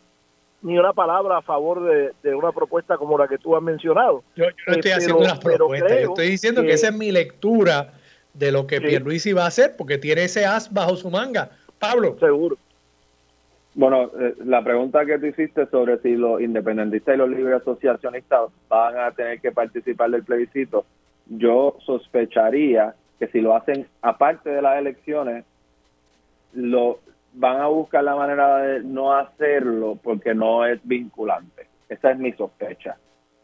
ni 0.63 0.79
una 0.79 0.93
palabra 0.93 1.39
a 1.39 1.43
favor 1.43 1.83
de, 2.23 2.35
una 2.35 2.53
propuesta 2.53 2.97
como 2.97 3.19
la 3.19 3.29
que 3.29 3.39
tú 3.39 3.57
has 3.57 3.63
mencionado. 3.63 4.23
Yo, 4.37 4.47
no 4.67 4.75
estoy 4.75 4.93
eh, 4.93 4.95
haciendo 4.95 5.19
unas 5.19 5.39
propuestas, 5.41 6.01
yo 6.01 6.09
estoy 6.09 6.29
diciendo 6.31 6.63
que, 6.63 6.73
esa 6.73 6.89
es 6.89 6.97
mi 6.97 7.11
lectura 7.11 7.93
de 8.33 8.53
lo 8.53 8.67
que 8.67 8.79
sí. 8.79 8.87
Pierluisi 8.87 9.33
va 9.33 9.45
a 9.45 9.49
hacer, 9.49 9.75
porque 9.77 9.99
tiene 9.99 10.25
ese 10.25 10.47
as 10.47 10.73
bajo 10.73 10.97
su 10.97 11.11
manga. 11.11 11.51
Pablo. 11.79 12.17
Seguro. 12.21 12.57
Bueno, 13.75 14.11
eh, 14.21 14.35
la 14.45 14.63
pregunta 14.63 15.05
que 15.05 15.19
tú 15.19 15.27
hiciste 15.27 15.67
sobre 15.67 15.99
si 15.99 16.15
los 16.15 16.41
independentistas 16.41 17.15
y 17.15 17.19
los 17.19 17.31
libres 17.31 17.63
asociacionistas 17.63 18.51
van 18.69 18.99
a 18.99 19.11
tener 19.13 19.41
que 19.41 19.51
participar 19.51 20.11
del 20.11 20.23
plebiscito, 20.23 20.85
yo 21.27 21.77
sospecharía 21.85 22.95
que 23.19 23.29
si 23.29 23.41
lo 23.41 23.57
hacen 23.57 23.87
aparte 24.03 24.51
de 24.51 24.63
las 24.63 24.79
elecciones, 24.79 25.45
lo 26.53 27.01
van 27.33 27.61
a 27.61 27.67
buscar 27.67 28.05
la 28.05 28.15
manera 28.15 28.59
de 28.59 28.81
no 28.83 29.15
hacerlo 29.15 29.99
porque 30.03 30.35
no 30.35 30.67
es 30.67 30.81
vinculante. 30.85 31.69
Esa 31.89 32.13
es 32.13 32.19
mi 32.19 32.33
sospecha. 32.33 32.97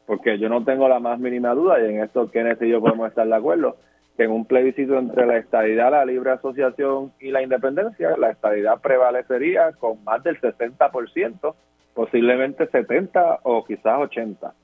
Porque 0.07 0.39
yo 0.39 0.49
no 0.49 0.65
tengo 0.65 0.89
la 0.89 1.01
más 1.01 1.19
mínima 1.19 1.55
duda, 1.55 1.81
y 1.81 1.91
en 1.91 2.03
esto 2.03 2.31
Kenneth 2.31 2.63
y 2.63 2.71
yo 2.71 2.81
podemos 2.81 3.09
estar 3.09 3.27
de 3.27 3.35
acuerdo, 3.35 3.77
en 4.17 4.31
un 4.31 4.47
plebiscito 4.47 4.99
entre 4.99 5.27
la 5.27 5.37
estadidad, 5.37 5.93
la 5.93 6.05
libre 6.05 6.33
asociación 6.33 7.13
y 7.21 7.31
la 7.31 7.43
independencia, 7.43 8.17
la 8.17 8.31
estadidad 8.31 8.81
prevalecería 8.81 9.73
con 9.73 10.03
más 10.03 10.25
del 10.25 10.41
60%, 10.41 11.55
posiblemente 11.95 12.67
70 12.69 13.41
o 13.45 13.65
quizás 13.65 14.01
80. 14.01 14.55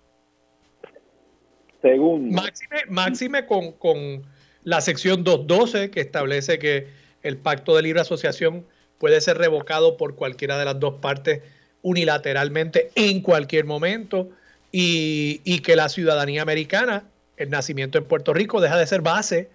Segundo. 1.83 2.35
Máxime, 2.35 2.79
máxime 2.89 3.47
con, 3.47 3.73
con 3.73 4.23
la 4.65 4.81
sección 4.81 5.23
212 5.23 5.91
que 5.91 6.01
establece 6.01 6.59
que 6.59 6.89
el 7.23 7.37
pacto 7.37 7.77
de 7.77 7.83
libre 7.83 8.01
asociación 8.01 8.65
puede 8.99 9.21
ser 9.21 9.39
revocado 9.39 9.97
por 9.97 10.15
cualquiera 10.15 10.59
de 10.59 10.65
las 10.65 10.81
dos 10.81 10.95
partes 10.95 11.43
unilateralmente 11.83 12.91
en 12.95 13.21
cualquier 13.21 13.65
momento 13.65 14.29
y, 14.73 15.41
y 15.45 15.61
que 15.61 15.77
la 15.77 15.89
ciudadanía 15.89 16.43
americana 16.43 17.05
el 17.37 17.51
nacimiento 17.51 17.99
en 17.99 18.05
Puerto 18.05 18.33
Rico 18.33 18.61
deja 18.61 18.77
de 18.77 18.87
ser 18.87 19.03
base 19.03 19.49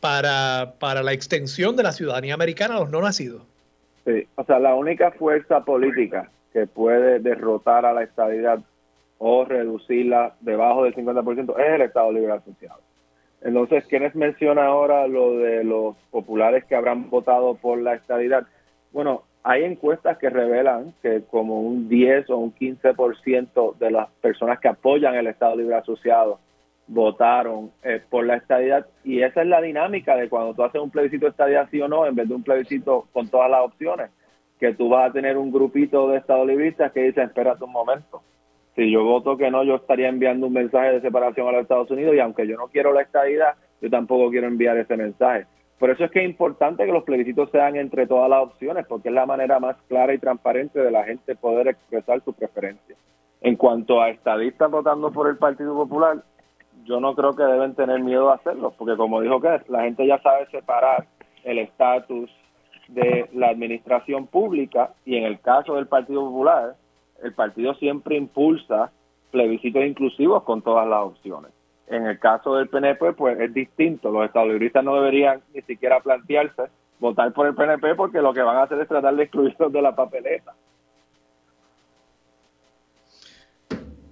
para, 0.00 0.74
para 0.78 1.02
la 1.02 1.12
extensión 1.12 1.76
de 1.76 1.82
la 1.82 1.92
ciudadanía 1.92 2.34
americana 2.34 2.76
a 2.76 2.80
los 2.80 2.90
no 2.90 3.00
nacidos. 3.00 3.42
Sí, 4.04 4.26
o 4.34 4.44
sea, 4.44 4.58
la 4.58 4.74
única 4.74 5.12
fuerza 5.12 5.64
política 5.64 6.30
que 6.52 6.66
puede 6.66 7.20
derrotar 7.20 7.86
a 7.86 7.92
la 7.92 8.02
estabilidad 8.02 8.60
o 9.18 9.44
reducirla 9.44 10.34
debajo 10.40 10.84
del 10.84 10.94
50% 10.94 11.58
es 11.58 11.74
el 11.74 11.82
Estado 11.82 12.12
Libre 12.12 12.32
Asociado. 12.32 12.80
Entonces, 13.40 13.86
¿quiénes 13.86 14.14
menciona 14.14 14.66
ahora 14.66 15.06
lo 15.06 15.38
de 15.38 15.64
los 15.64 15.96
populares 16.10 16.64
que 16.64 16.74
habrán 16.74 17.08
votado 17.08 17.54
por 17.54 17.80
la 17.80 17.94
estabilidad? 17.94 18.46
Bueno, 18.92 19.22
hay 19.42 19.64
encuestas 19.64 20.18
que 20.18 20.30
revelan 20.30 20.94
que 21.02 21.22
como 21.30 21.60
un 21.60 21.88
10 21.88 22.30
o 22.30 22.36
un 22.36 22.54
15% 22.54 23.76
de 23.78 23.90
las 23.90 24.08
personas 24.20 24.60
que 24.60 24.68
apoyan 24.68 25.14
el 25.14 25.26
Estado 25.26 25.56
Libre 25.56 25.74
Asociado 25.74 26.38
votaron 26.86 27.70
eh, 27.82 28.02
por 28.08 28.26
la 28.26 28.36
estadidad. 28.36 28.86
Y 29.04 29.22
esa 29.22 29.42
es 29.42 29.48
la 29.48 29.60
dinámica 29.60 30.16
de 30.16 30.28
cuando 30.28 30.54
tú 30.54 30.62
haces 30.62 30.80
un 30.80 30.90
plebiscito 30.90 31.26
estadidad 31.26 31.68
sí 31.70 31.80
o 31.80 31.88
no 31.88 32.06
en 32.06 32.14
vez 32.14 32.28
de 32.28 32.34
un 32.34 32.42
plebiscito 32.42 33.08
con 33.12 33.28
todas 33.28 33.50
las 33.50 33.62
opciones 33.62 34.10
que 34.60 34.74
tú 34.74 34.88
vas 34.88 35.10
a 35.10 35.12
tener 35.12 35.36
un 35.36 35.50
grupito 35.50 36.08
de 36.08 36.18
estado 36.18 36.44
libristas 36.46 36.92
que 36.92 37.02
dicen 37.02 37.24
espérate 37.24 37.64
un 37.64 37.72
momento 37.72 38.22
si 38.76 38.90
yo 38.92 39.02
voto 39.02 39.36
que 39.36 39.50
no 39.50 39.64
yo 39.64 39.74
estaría 39.74 40.08
enviando 40.08 40.46
un 40.46 40.52
mensaje 40.52 40.92
de 40.92 41.00
separación 41.00 41.48
a 41.48 41.52
los 41.52 41.62
Estados 41.62 41.90
Unidos 41.90 42.14
y 42.14 42.20
aunque 42.20 42.46
yo 42.46 42.56
no 42.56 42.68
quiero 42.68 42.92
la 42.92 43.02
estadidad 43.02 43.54
yo 43.80 43.90
tampoco 43.90 44.30
quiero 44.30 44.46
enviar 44.46 44.76
ese 44.76 44.96
mensaje 44.96 45.46
por 45.82 45.90
eso 45.90 46.04
es 46.04 46.12
que 46.12 46.20
es 46.20 46.30
importante 46.30 46.86
que 46.86 46.92
los 46.92 47.02
plebiscitos 47.02 47.50
sean 47.50 47.74
entre 47.74 48.06
todas 48.06 48.30
las 48.30 48.44
opciones 48.44 48.86
porque 48.86 49.08
es 49.08 49.14
la 49.16 49.26
manera 49.26 49.58
más 49.58 49.74
clara 49.88 50.14
y 50.14 50.18
transparente 50.18 50.78
de 50.78 50.92
la 50.92 51.02
gente 51.02 51.34
poder 51.34 51.66
expresar 51.66 52.22
su 52.22 52.32
preferencia 52.32 52.94
en 53.40 53.56
cuanto 53.56 54.00
a 54.00 54.10
estadistas 54.10 54.70
votando 54.70 55.10
por 55.10 55.28
el 55.28 55.38
Partido 55.38 55.74
Popular 55.74 56.22
yo 56.84 57.00
no 57.00 57.16
creo 57.16 57.32
que 57.34 57.42
deben 57.42 57.74
tener 57.74 57.98
miedo 57.98 58.30
a 58.30 58.36
hacerlo, 58.36 58.72
porque 58.78 58.96
como 58.96 59.20
dijo 59.22 59.40
que 59.40 59.60
la 59.66 59.82
gente 59.82 60.06
ya 60.06 60.22
sabe 60.22 60.46
separar 60.52 61.08
el 61.42 61.58
estatus 61.58 62.30
de 62.86 63.28
la 63.32 63.48
administración 63.48 64.28
pública 64.28 64.92
y 65.04 65.16
en 65.16 65.24
el 65.24 65.40
caso 65.40 65.74
del 65.74 65.88
Partido 65.88 66.20
Popular, 66.20 66.76
el 67.24 67.34
partido 67.34 67.74
siempre 67.74 68.16
impulsa 68.16 68.92
plebiscitos 69.32 69.84
inclusivos 69.84 70.44
con 70.44 70.62
todas 70.62 70.86
las 70.86 71.00
opciones. 71.00 71.50
En 71.92 72.06
el 72.06 72.18
caso 72.18 72.56
del 72.56 72.68
PNP, 72.68 73.12
pues 73.12 73.38
es 73.38 73.52
distinto. 73.52 74.10
Los 74.10 74.24
estadolibristas 74.24 74.82
no 74.82 74.94
deberían 74.94 75.42
ni 75.52 75.60
siquiera 75.60 76.00
plantearse 76.00 76.62
votar 76.98 77.34
por 77.34 77.46
el 77.46 77.54
PNP 77.54 77.94
porque 77.96 78.22
lo 78.22 78.32
que 78.32 78.40
van 78.40 78.56
a 78.56 78.62
hacer 78.62 78.80
es 78.80 78.88
tratar 78.88 79.14
de 79.14 79.24
excluirlos 79.24 79.70
de 79.70 79.82
la 79.82 79.94
papeleta. 79.94 80.54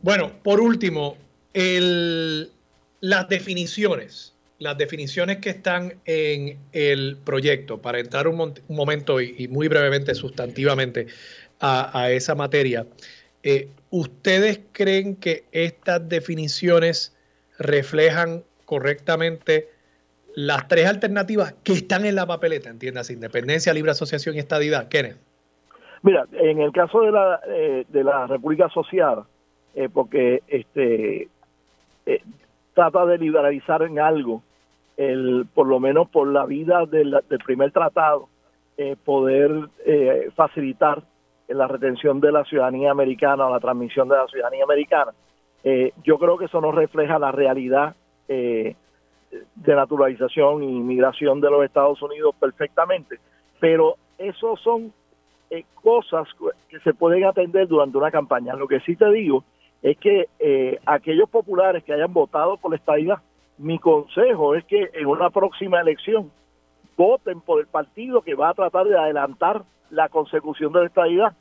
Bueno, 0.02 0.30
por 0.42 0.60
último, 0.60 1.16
las 1.54 3.28
definiciones, 3.30 4.36
las 4.58 4.76
definiciones 4.76 5.38
que 5.38 5.48
están 5.48 5.94
en 6.04 6.58
el 6.72 7.16
proyecto, 7.24 7.80
para 7.80 7.98
entrar 7.98 8.28
un, 8.28 8.52
momento 8.68 9.22
y, 9.22 9.48
muy 9.48 9.68
brevemente, 9.68 10.14
sustantivamente, 10.14 11.06
a, 11.60 12.10
esa 12.10 12.34
materia, 12.34 12.86
eh, 13.42 13.70
¿ustedes 13.88 14.60
creen 14.72 15.16
que 15.16 15.44
estas 15.52 16.06
definiciones 16.06 17.14
reflejan 17.60 18.42
correctamente 18.64 19.68
las 20.34 20.66
tres 20.66 20.86
alternativas 20.86 21.54
que 21.62 21.74
están 21.74 22.04
en 22.04 22.16
la 22.16 22.26
papeleta, 22.26 22.70
entiendas, 22.70 23.10
independencia, 23.10 23.72
libre 23.72 23.92
asociación 23.92 24.34
y 24.34 24.38
estadidad? 24.40 24.88
Kenneth. 24.88 25.18
Mira, 26.02 26.26
en 26.32 26.60
el 26.60 26.72
caso 26.72 27.02
de 27.02 27.12
la, 27.12 27.40
eh, 27.46 27.84
de 27.88 28.02
la 28.02 28.26
República 28.26 28.66
Asociada, 28.66 29.26
eh, 29.74 29.88
porque 29.92 30.42
este 30.48 31.28
trata 32.74 33.04
de 33.06 33.18
liberalizar 33.18 33.82
en 33.82 33.98
algo, 33.98 34.42
el, 34.96 35.46
por 35.54 35.66
lo 35.66 35.80
menos 35.80 36.08
por 36.08 36.28
la 36.28 36.46
vida 36.46 36.86
del, 36.86 37.22
primer 37.44 37.72
tratado, 37.72 38.28
eh, 38.76 38.96
poder 39.04 39.68
eh, 39.84 40.30
facilitar 40.34 41.02
la 41.48 41.66
retención 41.66 42.20
de 42.20 42.32
la 42.32 42.44
ciudadanía 42.44 42.90
americana 42.90 43.46
o 43.46 43.50
la 43.50 43.60
transmisión 43.60 44.08
de 44.08 44.16
la 44.16 44.26
ciudadanía 44.28 44.64
americana. 44.64 45.12
Eh, 45.64 45.92
yo 46.04 46.18
creo 46.18 46.38
que 46.38 46.46
eso 46.46 46.60
no 46.60 46.72
refleja 46.72 47.18
la 47.18 47.32
realidad 47.32 47.94
de 48.28 48.76
naturalización 49.66 50.62
y 50.62 50.76
inmigración 50.76 51.40
de 51.40 51.50
los 51.50 51.64
Estados 51.64 52.00
Unidos 52.00 52.32
perfectamente, 52.38 53.18
pero 53.58 53.96
eso 54.18 54.56
son 54.56 54.92
cosas 55.82 56.28
que 56.68 56.78
se 56.80 56.94
pueden 56.94 57.24
atender 57.24 57.66
durante 57.66 57.98
una 57.98 58.10
campaña. 58.10 58.54
Lo 58.54 58.68
que 58.68 58.80
sí 58.80 58.94
te 58.94 59.10
digo 59.10 59.42
es 59.82 59.96
que 59.98 60.28
eh, 60.38 60.78
aquellos 60.86 61.28
populares 61.28 61.82
que 61.84 61.92
hayan 61.92 62.12
votado 62.12 62.56
por 62.56 62.70
la 62.70 62.76
estadidad, 62.76 63.18
mi 63.58 63.78
consejo 63.78 64.54
es 64.54 64.64
que 64.64 64.90
en 64.94 65.06
una 65.06 65.30
próxima 65.30 65.80
elección 65.80 66.30
voten 66.96 67.40
por 67.40 67.60
el 67.60 67.66
partido 67.66 68.22
que 68.22 68.34
va 68.34 68.50
a 68.50 68.54
tratar 68.54 68.86
de 68.86 68.98
adelantar 68.98 69.62
la 69.90 70.08
consecución 70.08 70.72
de 70.72 70.80
la 70.80 70.86
estadidad 70.86 71.32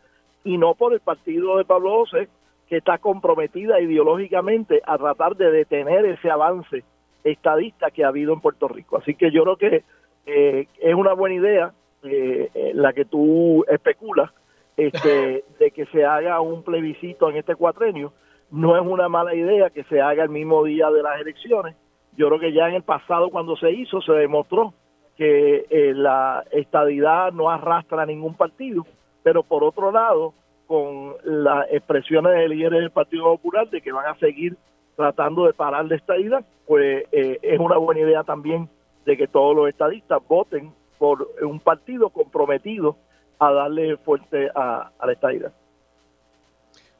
y 0.43 0.57
no 0.57 0.73
por 0.73 0.93
el 0.93 1.01
partido 1.01 1.57
de 1.57 1.65
Pablo 1.65 1.91
José, 1.91 2.29
que 2.69 2.77
está 2.77 2.99
comprometida 2.99 3.81
ideológicamente 3.81 4.81
a 4.85 4.97
tratar 4.97 5.35
de 5.35 5.51
detener 5.51 6.05
ese 6.05 6.29
avance 6.29 6.83
estadista 7.23 7.89
que 7.89 8.03
ha 8.03 8.09
habido 8.09 8.31
en 8.33 8.41
Puerto 8.41 8.67
Rico. 8.67 8.97
Así 8.97 9.15
que 9.15 9.31
yo 9.31 9.43
creo 9.43 9.57
que 9.57 9.83
eh, 10.27 10.67
es 10.79 10.95
una 10.95 11.13
buena 11.13 11.35
idea 11.35 11.73
eh, 12.03 12.71
la 12.75 12.93
que 12.93 13.05
tú 13.05 13.65
especulas 13.67 14.31
este, 14.77 15.43
de 15.59 15.71
que 15.71 15.85
se 15.87 16.05
haga 16.05 16.39
un 16.41 16.63
plebiscito 16.63 17.29
en 17.29 17.37
este 17.37 17.55
cuatrenio, 17.55 18.13
no 18.51 18.75
es 18.75 18.85
una 18.85 19.09
mala 19.09 19.33
idea 19.35 19.69
que 19.71 19.83
se 19.85 19.99
haga 19.99 20.23
el 20.23 20.29
mismo 20.29 20.63
día 20.63 20.89
de 20.91 21.03
las 21.03 21.19
elecciones. 21.19 21.75
Yo 22.15 22.27
creo 22.27 22.39
que 22.39 22.53
ya 22.53 22.67
en 22.67 22.75
el 22.75 22.83
pasado 22.83 23.29
cuando 23.29 23.55
se 23.57 23.71
hizo 23.71 24.01
se 24.01 24.13
demostró 24.13 24.73
que 25.17 25.65
eh, 25.69 25.93
la 25.93 26.45
estadidad 26.51 27.31
no 27.33 27.49
arrastra 27.49 28.03
a 28.03 28.05
ningún 28.05 28.35
partido, 28.35 28.85
pero 29.23 29.43
por 29.43 29.63
otro 29.63 29.91
lado, 29.91 30.33
con 30.69 31.15
las 31.23 31.65
expresiones 31.71 32.31
de 32.31 32.47
líderes 32.47 32.81
del 32.81 32.91
Partido 32.91 33.23
Popular 33.23 33.67
de 33.71 33.81
que 33.81 33.91
van 33.91 34.05
a 34.05 34.19
seguir 34.19 34.55
tratando 34.95 35.47
de 35.47 35.53
parar 35.53 35.85
la 35.85 35.95
estadidad, 35.95 36.45
pues 36.67 37.05
eh, 37.11 37.39
es 37.41 37.59
una 37.59 37.77
buena 37.77 38.01
idea 38.01 38.23
también 38.23 38.69
de 39.03 39.17
que 39.17 39.27
todos 39.27 39.55
los 39.55 39.67
estadistas 39.67 40.19
voten 40.27 40.71
por 40.99 41.27
un 41.41 41.59
partido 41.59 42.11
comprometido 42.11 42.97
a 43.39 43.51
darle 43.51 43.97
fuerte 43.97 44.51
a, 44.53 44.91
la 45.03 45.11
estadidad. 45.11 45.51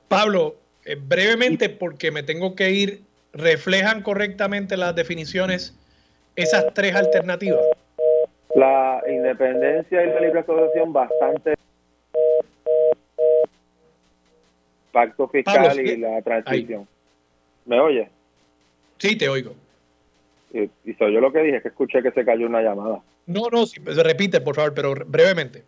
Pablo, 0.08 0.56
eh, 0.84 0.96
brevemente, 1.00 1.70
porque 1.70 2.10
me 2.10 2.24
tengo 2.24 2.56
que 2.56 2.72
ir, 2.72 3.04
¿reflejan 3.34 4.02
correctamente 4.02 4.78
las 4.78 4.96
definiciones 4.96 5.78
esas 6.36 6.74
tres 6.74 6.96
alternativas? 6.96 7.62
La 8.56 9.04
independencia 9.08 10.04
y 10.04 10.08
la 10.08 10.22
libre 10.22 10.40
asociación 10.40 10.92
bastante 10.92 11.54
pacto 15.00 15.28
fiscal 15.30 15.80
y 15.80 15.98
la 15.98 16.22
transición. 16.22 16.88
¿Me 17.66 17.80
oye? 17.80 18.10
Sí, 18.98 19.18
te 19.18 19.30
oigo. 19.30 19.54
Y, 20.52 20.94
soy 20.94 21.14
yo 21.14 21.22
lo 21.22 21.32
que 21.32 21.40
dije, 21.40 21.62
que 21.62 21.70
escuché 21.70 22.02
que 22.02 22.12
se 22.12 22.26
cayó 22.26 22.48
una 22.48 22.62
llamada. 22.62 23.00
No, 23.28 23.50
no, 23.52 23.66
sí, 23.66 23.80
pues, 23.80 23.96
repite, 23.98 24.42
por 24.42 24.56
favor, 24.56 24.74
pero 24.74 24.94
brevemente. 25.06 25.64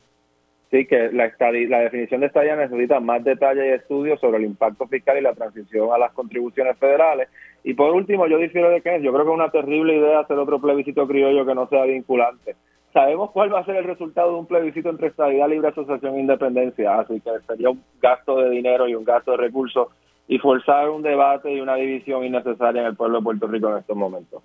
Sí, 0.72 0.86
que 0.86 1.12
la, 1.12 1.32
la 1.40 1.80
definición 1.82 2.22
de 2.22 2.28
estadía 2.28 2.56
necesita 2.56 3.00
más 3.00 3.24
detalle 3.24 3.68
y 3.68 3.72
estudios 3.72 4.20
sobre 4.20 4.40
el 4.40 4.46
impacto 4.46 4.88
fiscal 4.88 5.18
y 5.18 5.22
la 5.22 5.34
transición 5.34 5.90
a 5.94 5.98
las 5.98 6.12
contribuciones 6.14 6.78
federales. 6.78 7.30
Y 7.64 7.74
por 7.74 7.92
último, 7.92 8.28
yo 8.28 8.38
difiero 8.38 8.70
de 8.70 8.82
que 8.82 9.02
yo 9.02 9.14
creo 9.14 9.26
que 9.26 9.32
es 9.32 9.36
una 9.36 9.52
terrible 9.52 9.96
idea 9.96 10.22
hacer 10.22 10.38
otro 10.38 10.60
plebiscito 10.60 11.08
criollo 11.08 11.46
que 11.46 11.56
no 11.56 11.68
sea 11.68 11.84
vinculante. 11.84 12.56
Sabemos 12.94 13.32
cuál 13.32 13.54
va 13.54 13.60
a 13.60 13.66
ser 13.66 13.78
el 13.78 13.86
resultado 13.86 14.34
de 14.34 14.40
un 14.40 14.46
plebiscito 14.46 14.90
entre 14.90 15.08
estadía, 15.08 15.48
libre 15.48 15.70
asociación 15.70 16.16
e 16.16 16.20
independencia, 16.20 17.00
así 17.00 17.22
que 17.22 17.32
sería 17.48 17.70
un 17.70 17.82
gasto 18.02 18.38
de 18.38 18.50
dinero 18.50 18.88
y 18.88 18.96
un 18.96 19.06
gasto 19.06 19.32
de 19.32 19.38
recursos 19.38 19.88
y 20.28 20.38
forzar 20.40 20.90
un 20.90 21.02
debate 21.02 21.54
y 21.54 21.62
una 21.62 21.76
división 21.76 22.26
innecesaria 22.26 22.82
en 22.82 22.88
el 22.88 22.96
pueblo 22.96 23.20
de 23.20 23.24
Puerto 23.24 23.48
Rico 23.48 23.70
en 23.70 23.78
estos 23.78 23.96
momentos. 23.96 24.44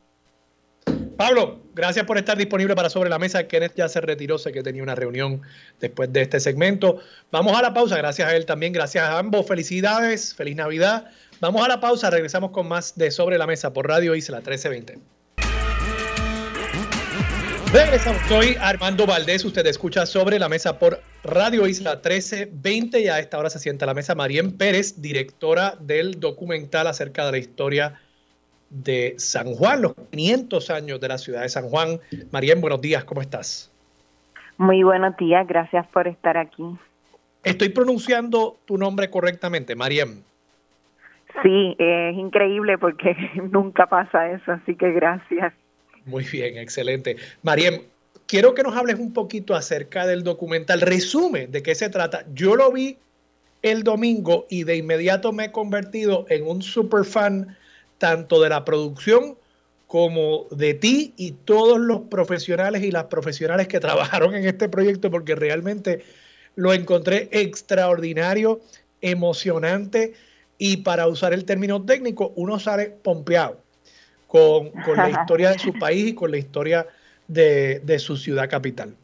Pablo, 1.17 1.61
gracias 1.75 2.05
por 2.05 2.19
estar 2.19 2.37
disponible 2.37 2.77
para 2.77 2.91
Sobre 2.91 3.09
la 3.09 3.19
Mesa. 3.19 3.49
Kenneth 3.49 3.75
ya 3.75 3.89
se 3.89 4.01
retiró, 4.01 4.37
sé 4.37 4.53
que 4.53 4.63
tenía 4.63 4.83
una 4.83 4.95
reunión 4.95 5.41
después 5.81 6.13
de 6.13 6.23
este 6.23 6.41
segmento. 6.41 6.99
Vamos 7.33 7.59
a 7.59 7.63
la 7.63 7.73
pausa, 7.73 7.97
gracias 7.97 8.29
a 8.29 8.37
él 8.37 8.45
también, 8.45 8.73
gracias 8.73 9.09
a 9.09 9.19
ambos. 9.19 9.47
Felicidades, 9.47 10.35
feliz 10.35 10.57
Navidad. 10.57 11.11
Vamos 11.41 11.65
a 11.65 11.69
la 11.69 11.81
pausa, 11.81 12.11
regresamos 12.11 12.51
con 12.51 12.69
más 12.69 12.97
de 12.99 13.11
Sobre 13.11 13.39
la 13.39 13.47
Mesa 13.47 13.73
por 13.73 13.89
Radio 13.89 14.15
Isla 14.15 14.39
1320. 14.39 15.16
Regresamos, 17.77 18.23
soy 18.23 18.57
Armando 18.59 19.05
Valdés, 19.05 19.45
usted 19.45 19.67
escucha 19.67 20.07
Sobre 20.07 20.39
la 20.39 20.49
Mesa 20.49 20.79
por 20.79 20.99
Radio 21.23 21.67
Isla 21.67 21.97
1320 21.97 23.01
y 23.03 23.09
a 23.09 23.19
esta 23.19 23.39
hora 23.39 23.51
se 23.51 23.59
sienta 23.59 23.85
a 23.85 23.89
la 23.89 23.93
mesa 23.93 24.15
Marien 24.15 24.57
Pérez, 24.57 25.03
directora 25.03 25.75
del 25.79 26.19
documental 26.19 26.87
acerca 26.87 27.27
de 27.27 27.33
la 27.33 27.37
historia 27.37 28.01
de 28.71 29.13
San 29.19 29.53
Juan, 29.53 29.83
los 29.83 29.93
500 30.11 30.71
años 30.71 31.01
de 31.03 31.09
la 31.09 31.19
ciudad 31.19 31.43
de 31.43 31.51
San 31.51 31.69
Juan. 31.69 32.01
Marien, 32.33 32.63
buenos 32.63 32.81
días, 32.81 33.05
¿cómo 33.05 33.21
estás? 33.21 33.71
Muy 34.57 34.83
buenos 34.83 35.15
días, 35.19 35.47
gracias 35.47 35.87
por 35.89 36.09
estar 36.09 36.39
aquí. 36.39 36.65
Estoy 37.45 37.69
pronunciando 37.69 38.57
tu 38.65 38.79
nombre 38.79 39.11
correctamente, 39.11 39.77
Mariem. 39.77 40.23
Sí, 41.43 41.77
es 41.79 42.17
increíble 42.17 42.79
porque 42.79 43.15
nunca 43.53 43.87
pasa 43.87 44.31
eso, 44.31 44.53
así 44.53 44.77
que 44.77 44.93
gracias. 44.93 45.53
Muy 46.07 46.25
bien, 46.25 46.57
excelente. 46.57 47.17
Mariem, 47.43 47.83
quiero 48.27 48.55
que 48.55 48.63
nos 48.63 48.77
hables 48.77 48.99
un 48.99 49.13
poquito 49.13 49.55
acerca 49.55 50.07
del 50.07 50.23
documental. 50.23 50.81
Resume 50.81 51.49
de 51.49 51.63
qué 51.63 51.75
se 51.75 51.91
trata. 51.91 52.25
Yo 52.33 52.55
lo 52.55 52.71
vi 52.71 52.97
el 53.63 53.83
domingo 53.83 54.47
y 54.49 54.63
de 54.63 54.77
inmediato 54.77 55.33
me 55.33 55.47
he 55.47 55.53
convertido 55.53 56.25
en 56.29 56.47
un 56.47 56.63
super 56.63 57.05
fan 57.05 57.57
tanto 57.99 58.41
de 58.41 58.49
la 58.49 58.65
producción 58.65 59.37
como 59.89 60.47
de 60.51 60.75
ti 60.75 61.13
y 61.17 61.33
todos 61.33 61.79
los 61.81 62.03
profesionales 62.03 62.85
y 62.85 62.93
las 62.93 63.05
profesionales 63.05 63.67
que 63.67 63.81
trabajaron 63.81 64.35
en 64.35 64.47
este 64.47 64.69
proyecto, 64.69 65.11
porque 65.11 65.35
realmente 65.35 66.05
lo 66.55 66.73
encontré 66.73 67.29
extraordinario, 67.33 68.61
emocionante 69.01 70.15
y 70.59 70.79
para 70.79 71.09
usar 71.09 71.33
el 71.33 71.45
término 71.45 71.85
técnico, 71.85 72.33
uno 72.37 72.61
sale 72.61 72.87
pompeado 72.91 73.66
con, 74.85 74.97
la 74.97 75.11
historia 75.21 75.51
de 75.51 75.59
su 75.59 75.73
país 75.73 76.09
y 76.09 76.15
con 76.15 76.31
la 76.31 76.39
historia 76.39 76.87
de, 77.29 77.81
de 77.81 77.99
su 77.99 78.17
ciudad 78.17 78.49
capital. 78.49 78.95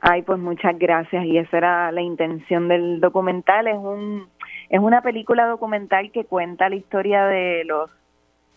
Ay, 0.00 0.22
pues 0.22 0.38
muchas 0.38 0.78
gracias 0.78 1.24
y 1.24 1.38
esa 1.38 1.56
era 1.56 1.92
la 1.92 2.02
intención 2.02 2.68
del 2.68 3.00
documental. 3.00 3.66
Es 3.68 3.76
un 3.76 4.26
es 4.70 4.80
una 4.80 5.02
película 5.02 5.46
documental 5.46 6.10
que 6.10 6.24
cuenta 6.24 6.68
la 6.68 6.76
historia 6.76 7.26
de 7.26 7.64
los 7.64 7.90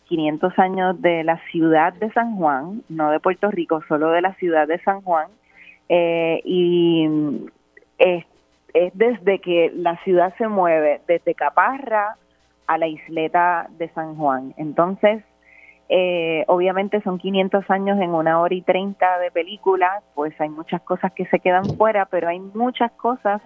500 0.05 0.57
años 0.57 1.01
de 1.01 1.23
la 1.23 1.39
ciudad 1.51 1.93
de 1.93 2.11
San 2.11 2.37
Juan, 2.37 2.81
no 2.89 3.11
de 3.11 3.19
Puerto 3.19 3.51
Rico, 3.51 3.83
solo 3.87 4.11
de 4.11 4.21
la 4.21 4.33
ciudad 4.35 4.67
de 4.67 4.79
San 4.79 5.01
Juan. 5.01 5.27
Eh, 5.89 6.41
y 6.45 7.07
es, 7.97 8.25
desde 8.93 9.39
que 9.39 9.71
la 9.75 9.97
ciudad 10.03 10.33
se 10.37 10.47
mueve, 10.47 11.01
desde 11.07 11.35
Caparra 11.35 12.15
a 12.67 12.77
la 12.77 12.87
isleta 12.87 13.67
de 13.77 13.89
San 13.89 14.15
Juan. 14.15 14.53
Entonces, 14.57 15.23
eh, 15.89 16.43
obviamente 16.47 17.01
son 17.01 17.17
500 17.17 17.69
años 17.69 17.99
en 17.99 18.13
una 18.13 18.41
hora 18.41 18.53
y 18.53 18.61
30 18.61 19.19
de 19.19 19.31
película, 19.31 20.01
pues 20.15 20.39
hay 20.41 20.49
muchas 20.49 20.81
cosas 20.81 21.13
que 21.13 21.25
se 21.27 21.39
quedan 21.39 21.65
fuera, 21.77 22.05
pero 22.05 22.27
hay 22.27 22.39
muchas 22.39 22.91
cosas 22.93 23.41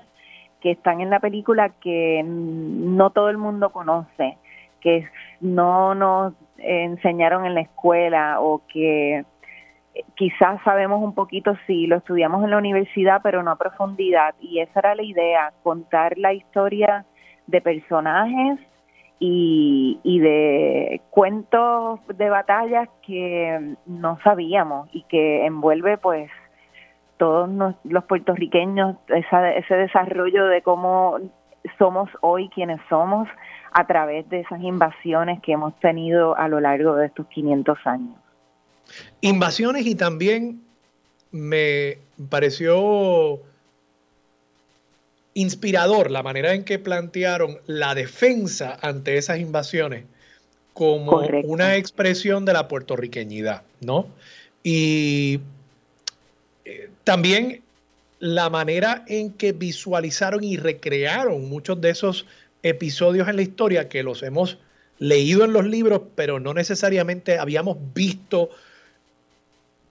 que 0.59 0.71
están 0.71 1.01
en 1.01 1.09
la 1.09 1.19
película 1.19 1.69
que 1.81 2.23
no 2.25 3.11
todo 3.11 3.29
el 3.29 3.37
mundo 3.37 3.71
conoce, 3.71 4.37
que 4.79 5.07
no 5.39 5.93
nos 5.95 6.33
enseñaron 6.57 7.45
en 7.45 7.55
la 7.55 7.61
escuela 7.61 8.39
o 8.39 8.61
que 8.67 9.23
quizás 10.15 10.61
sabemos 10.63 11.03
un 11.03 11.13
poquito 11.13 11.55
si 11.67 11.87
lo 11.87 11.97
estudiamos 11.97 12.43
en 12.43 12.51
la 12.51 12.57
universidad, 12.57 13.21
pero 13.23 13.43
no 13.43 13.51
a 13.51 13.57
profundidad. 13.57 14.35
Y 14.39 14.59
esa 14.59 14.79
era 14.79 14.95
la 14.95 15.03
idea, 15.03 15.53
contar 15.63 16.17
la 16.17 16.33
historia 16.33 17.05
de 17.47 17.61
personajes 17.61 18.59
y, 19.23 19.99
y 20.01 20.19
de 20.19 20.99
cuentos 21.11 21.99
de 22.17 22.29
batallas 22.31 22.89
que 23.05 23.75
no 23.85 24.17
sabíamos 24.23 24.89
y 24.93 25.03
que 25.03 25.45
envuelve 25.45 25.99
pues 25.99 26.31
todos 27.17 27.75
los 27.83 28.03
puertorriqueños 28.05 28.97
ese 29.07 29.75
desarrollo 29.75 30.47
de 30.47 30.63
cómo 30.63 31.19
somos 31.77 32.09
hoy 32.21 32.49
quienes 32.49 32.81
somos 32.89 33.27
a 33.71 33.85
través 33.85 34.27
de 34.29 34.39
esas 34.39 34.59
invasiones 34.59 35.39
que 35.43 35.51
hemos 35.51 35.79
tenido 35.79 36.35
a 36.35 36.47
lo 36.47 36.59
largo 36.59 36.95
de 36.95 37.05
estos 37.05 37.27
500 37.27 37.77
años. 37.85 38.15
Invasiones 39.21 39.85
y 39.85 39.93
también 39.93 40.63
me 41.31 41.99
pareció 42.31 43.39
inspirador 45.33 46.11
la 46.11 46.23
manera 46.23 46.53
en 46.53 46.63
que 46.63 46.79
plantearon 46.79 47.59
la 47.65 47.95
defensa 47.95 48.77
ante 48.81 49.17
esas 49.17 49.39
invasiones 49.39 50.03
como 50.73 51.17
una 51.43 51.75
expresión 51.75 52.45
de 52.45 52.53
la 52.53 52.67
puertorriqueñidad, 52.67 53.63
¿no? 53.81 54.07
Y 54.63 55.39
también 57.03 57.61
la 58.19 58.49
manera 58.49 59.03
en 59.07 59.31
que 59.33 59.51
visualizaron 59.51 60.43
y 60.43 60.57
recrearon 60.57 61.49
muchos 61.49 61.81
de 61.81 61.89
esos 61.89 62.25
episodios 62.63 63.27
en 63.27 63.35
la 63.35 63.41
historia 63.41 63.89
que 63.89 64.03
los 64.03 64.21
hemos 64.23 64.59
leído 64.99 65.43
en 65.43 65.53
los 65.53 65.65
libros, 65.65 66.01
pero 66.15 66.39
no 66.39 66.53
necesariamente 66.53 67.39
habíamos 67.39 67.77
visto 67.93 68.51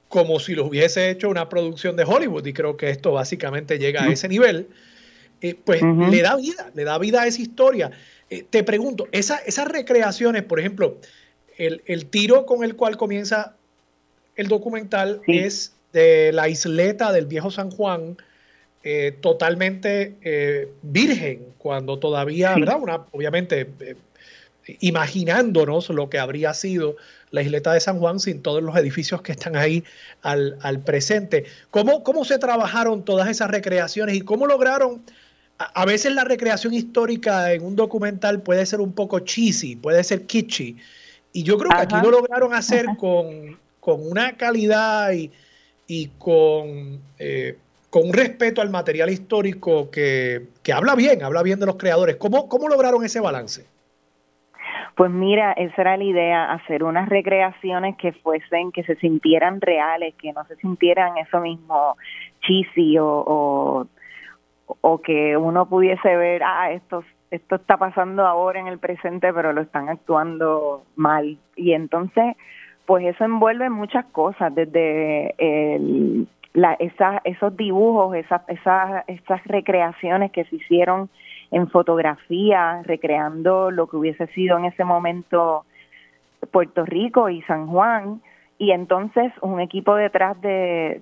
como 0.08 0.38
si 0.38 0.54
los 0.54 0.68
hubiese 0.68 1.10
hecho 1.10 1.28
una 1.28 1.48
producción 1.48 1.96
de 1.96 2.04
Hollywood, 2.04 2.46
y 2.46 2.52
creo 2.52 2.76
que 2.76 2.90
esto 2.90 3.12
básicamente 3.12 3.78
llega 3.78 4.04
a 4.04 4.12
ese 4.12 4.28
nivel, 4.28 4.68
eh, 5.40 5.54
pues 5.64 5.82
le 5.82 6.22
da 6.22 6.36
vida, 6.36 6.70
le 6.74 6.84
da 6.84 6.98
vida 6.98 7.22
a 7.22 7.26
esa 7.26 7.40
historia. 7.40 7.90
Eh, 8.28 8.44
te 8.48 8.62
pregunto, 8.62 9.08
esas 9.12 9.68
recreaciones, 9.68 10.42
por 10.44 10.60
ejemplo, 10.60 10.98
el, 11.58 12.06
tiro 12.06 12.46
con 12.46 12.64
el 12.64 12.74
cual 12.76 12.96
comienza 12.96 13.54
el 14.36 14.48
documental 14.48 15.20
es 15.26 15.74
de 15.92 16.32
la 16.32 16.48
isleta 16.48 17.12
del 17.12 17.26
viejo 17.26 17.50
San 17.50 17.70
Juan, 17.70 18.16
eh, 18.82 19.14
totalmente 19.20 20.16
eh, 20.22 20.72
virgen, 20.82 21.44
cuando 21.58 21.98
todavía, 21.98 22.54
¿verdad? 22.54 22.78
Una, 22.80 23.04
obviamente, 23.10 23.68
eh, 23.80 23.96
imaginándonos 24.80 25.90
lo 25.90 26.08
que 26.08 26.18
habría 26.18 26.54
sido 26.54 26.96
la 27.30 27.42
isleta 27.42 27.72
de 27.74 27.80
San 27.80 27.98
Juan 27.98 28.20
sin 28.20 28.40
todos 28.40 28.62
los 28.62 28.74
edificios 28.76 29.20
que 29.20 29.32
están 29.32 29.56
ahí 29.56 29.84
al, 30.22 30.80
presente. 30.84 31.44
¿Cómo, 31.70 32.02
¿Cómo 32.02 32.24
se 32.24 32.38
trabajaron 32.38 33.04
todas 33.04 33.28
esas 33.28 33.50
recreaciones 33.50 34.16
y 34.16 34.22
cómo 34.22 34.46
lograron 34.46 35.02
a 35.60 35.84
veces 35.84 36.14
la 36.14 36.24
recreación 36.24 36.72
histórica 36.72 37.52
en 37.52 37.64
un 37.64 37.76
documental 37.76 38.40
puede 38.40 38.64
ser 38.64 38.80
un 38.80 38.94
poco 38.94 39.20
cheesy, 39.20 39.76
puede 39.76 40.02
ser 40.04 40.26
kitschy. 40.26 40.76
Y 41.32 41.42
yo 41.42 41.58
creo 41.58 41.70
que 41.70 41.82
aquí 41.82 41.96
lo 42.02 42.10
lograron 42.10 42.54
hacer 42.54 42.86
con, 42.98 43.58
una 43.82 44.36
calidad 44.36 45.12
y, 45.12 45.30
y 45.86 46.08
con, 46.18 47.00
eh, 47.18 47.58
con 47.90 48.06
un 48.06 48.12
respeto 48.12 48.62
al 48.62 48.70
material 48.70 49.10
histórico 49.10 49.90
que, 49.90 50.48
habla 50.74 50.94
bien, 50.94 51.22
habla 51.22 51.42
bien 51.42 51.60
de 51.60 51.66
los 51.66 51.76
creadores. 51.76 52.16
¿Cómo, 52.16 52.48
¿Cómo 52.48 52.68
lograron 52.68 53.04
ese 53.04 53.20
balance? 53.20 53.66
Pues 54.96 55.10
mira, 55.10 55.52
esa 55.52 55.82
era 55.82 55.96
la 55.96 56.04
idea, 56.04 56.52
hacer 56.52 56.82
unas 56.84 57.08
recreaciones 57.08 57.96
que 57.96 58.12
fuesen, 58.12 58.72
que 58.72 58.82
se 58.82 58.96
sintieran 58.96 59.60
reales, 59.60 60.14
que 60.16 60.32
no 60.32 60.44
se 60.46 60.56
sintieran 60.56 61.16
eso 61.18 61.40
mismo 61.40 61.96
cheesy 62.40 62.98
o 62.98 63.06
o 63.06 63.86
que 65.02 65.36
uno 65.36 65.66
pudiese 65.66 66.16
ver, 66.16 66.42
ah, 66.44 66.70
esto, 66.72 67.04
esto 67.30 67.56
está 67.56 67.76
pasando 67.76 68.26
ahora 68.26 68.60
en 68.60 68.66
el 68.66 68.78
presente, 68.78 69.32
pero 69.32 69.52
lo 69.52 69.62
están 69.62 69.88
actuando 69.88 70.84
mal. 70.96 71.38
Y 71.56 71.72
entonces, 71.72 72.36
pues 72.86 73.04
eso 73.04 73.24
envuelve 73.24 73.70
muchas 73.70 74.04
cosas, 74.06 74.54
desde 74.54 75.34
el, 75.38 76.28
la, 76.54 76.74
esa, 76.74 77.20
esos 77.24 77.56
dibujos, 77.56 78.16
esas, 78.16 78.42
esas, 78.48 79.04
esas 79.06 79.44
recreaciones 79.44 80.32
que 80.32 80.44
se 80.44 80.56
hicieron 80.56 81.08
en 81.50 81.68
fotografía, 81.68 82.82
recreando 82.84 83.70
lo 83.70 83.88
que 83.88 83.96
hubiese 83.96 84.26
sido 84.28 84.58
en 84.58 84.66
ese 84.66 84.84
momento 84.84 85.64
Puerto 86.50 86.84
Rico 86.84 87.28
y 87.28 87.42
San 87.42 87.66
Juan, 87.66 88.20
y 88.58 88.72
entonces 88.72 89.32
un 89.40 89.60
equipo 89.60 89.94
detrás 89.94 90.40
de, 90.40 91.00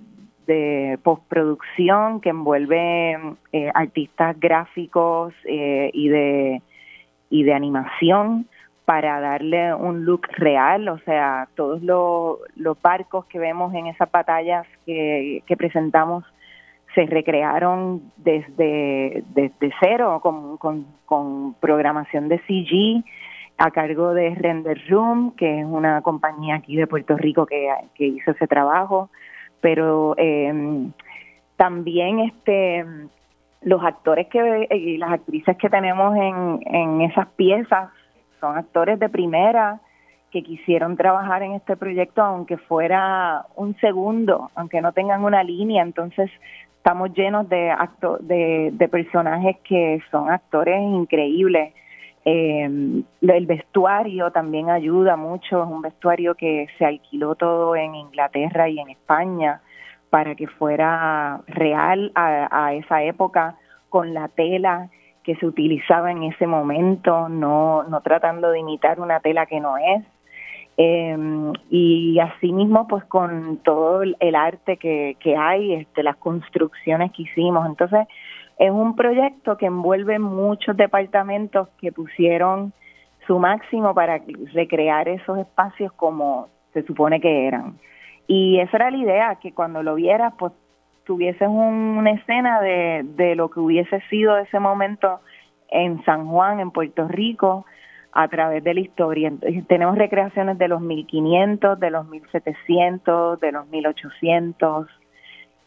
de 0.49 0.99
postproducción 1.05 2.21
que 2.21 2.31
envuelve 2.31 3.37
eh, 3.53 3.71
artistas 3.75 4.35
gráficos 4.41 5.35
eh, 5.45 5.91
y 5.93 6.09
de 6.09 6.63
y 7.31 7.43
de 7.45 7.53
animación 7.53 8.49
para 8.87 9.21
darle 9.21 9.75
un 9.75 10.07
look 10.07 10.27
real, 10.39 10.89
o 10.89 10.99
sea, 11.01 11.47
todos 11.55 11.83
los, 11.83 12.39
los 12.57 12.81
barcos 12.81 13.27
que 13.27 13.39
vemos 13.39 13.75
en 13.75 13.87
esas 13.87 14.11
batallas 14.11 14.67
que, 14.87 15.43
que 15.47 15.57
presentamos 15.59 16.25
se 16.95 17.05
recrearon 17.05 18.11
desde, 18.17 19.23
desde 19.35 19.75
cero 19.79 20.21
con, 20.23 20.57
con, 20.57 20.87
con 21.05 21.53
programación 21.61 22.31
de 22.31 22.39
CG 22.39 23.05
a 23.59 23.71
cargo 23.73 24.15
de 24.15 24.35
Render 24.35 24.81
Room, 24.89 25.35
que 25.37 25.61
es 25.61 25.67
una 25.67 26.01
compañía 26.01 26.55
aquí 26.55 26.75
de 26.75 26.87
Puerto 26.87 27.19
Rico 27.19 27.45
que, 27.45 27.69
que 27.95 28.07
hizo 28.07 28.31
ese 28.31 28.47
trabajo 28.47 29.11
pero 29.61 30.15
eh, 30.17 30.91
también 31.57 32.21
este 32.21 32.85
los 33.63 33.83
actores 33.83 34.29
que 34.29 34.69
y 34.71 34.97
las 34.99 35.11
actrices 35.13 35.57
que 35.57 35.69
tenemos 35.69 36.17
en, 36.17 36.61
en 36.65 37.01
esas 37.03 37.27
piezas 37.31 37.91
son 38.41 38.57
actores 38.57 38.99
de 38.99 39.09
primera 39.09 39.81
que 40.31 40.43
quisieron 40.43 40.97
trabajar 40.97 41.43
en 41.43 41.53
este 41.53 41.77
proyecto 41.77 42.23
aunque 42.23 42.57
fuera 42.57 43.47
un 43.57 43.77
segundo, 43.79 44.51
aunque 44.55 44.81
no 44.81 44.93
tengan 44.93 45.25
una 45.25 45.43
línea, 45.43 45.83
entonces 45.83 46.31
estamos 46.77 47.13
llenos 47.15 47.49
de 47.49 47.71
acto, 47.71 48.19
de, 48.21 48.71
de 48.73 48.89
personajes 48.89 49.57
que 49.65 50.01
son 50.11 50.31
actores 50.31 50.81
increíbles. 50.81 51.75
Eh, 52.31 53.03
el 53.23 53.47
vestuario 53.47 54.31
también 54.31 54.69
ayuda 54.69 55.17
mucho, 55.17 55.63
es 55.63 55.69
un 55.71 55.81
vestuario 55.81 56.35
que 56.35 56.67
se 56.77 56.85
alquiló 56.85 57.37
todo 57.37 57.75
en 57.75 57.95
Inglaterra 57.95 58.69
y 58.69 58.79
en 58.79 58.91
España 58.91 59.63
para 60.11 60.35
que 60.35 60.47
fuera 60.47 61.41
real 61.47 62.13
a, 62.15 62.75
esa 62.75 63.03
época 63.03 63.57
con 63.89 64.13
la 64.13 64.29
tela 64.29 64.91
que 65.25 65.37
se 65.37 65.47
utilizaba 65.47 66.11
en 66.11 66.25
ese 66.25 66.47
momento, 66.47 67.31
no, 67.31 67.85
no 67.85 68.03
tratando 68.03 68.51
de 68.51 68.59
imitar 68.59 69.01
una 69.01 69.21
tela 69.21 69.47
que 69.47 69.61
no 69.61 69.79
es. 69.79 70.05
Eh, 70.77 71.17
y 71.71 72.19
asimismo, 72.19 72.87
pues 72.89 73.05
con 73.05 73.57
todo 73.65 74.03
el 74.03 74.35
arte 74.35 74.77
que, 74.77 75.17
que 75.19 75.35
hay, 75.35 75.73
este, 75.73 76.03
las 76.03 76.17
construcciones 76.17 77.11
que 77.13 77.23
hicimos. 77.23 77.67
Entonces, 77.67 78.07
es 78.59 78.71
un 78.71 78.97
proyecto 78.97 79.57
que 79.57 79.67
envuelve 79.67 80.19
muchos 80.19 80.77
departamentos 80.77 81.69
que 81.81 81.93
pusieron 81.93 82.73
su 83.27 83.39
máximo 83.39 83.95
para 83.95 84.21
recrear 84.53 85.09
esos 85.09 85.39
espacios 85.39 85.93
como 85.93 86.49
se 86.73 86.83
supone 86.83 87.21
que 87.21 87.47
eran. 87.47 87.79
Y 88.27 88.59
esa 88.61 88.79
era 88.79 88.91
la 88.91 88.97
idea, 88.97 89.35
que 89.37 89.53
cuando 89.53 89.83
lo 89.83 89.95
vieras, 89.95 90.35
pues 90.39 90.53
tuvieses 91.05 91.49
una 91.49 92.11
escena 92.11 92.61
de, 92.61 93.03
de 93.17 93.35
lo 93.35 93.49
que 93.49 93.61
hubiese 93.61 94.01
sido 94.11 94.37
ese 94.37 94.59
momento 94.59 95.21
en 95.71 96.03
San 96.05 96.27
Juan, 96.27 96.61
en 96.61 96.71
Puerto 96.71 97.07
Rico, 97.09 97.65
a 98.13 98.29
través 98.29 98.65
de 98.65 98.75
la 98.75 98.81
historia. 98.81 99.33
tenemos 99.69 99.97
recreaciones 99.97 100.59
de 100.59 100.69
los 100.69 100.81
1500, 100.81 101.79
de 101.79 101.91
los 101.91 102.09
1700, 102.09 103.41
de 103.41 103.53
los 103.53 103.69
1800, 103.69 104.89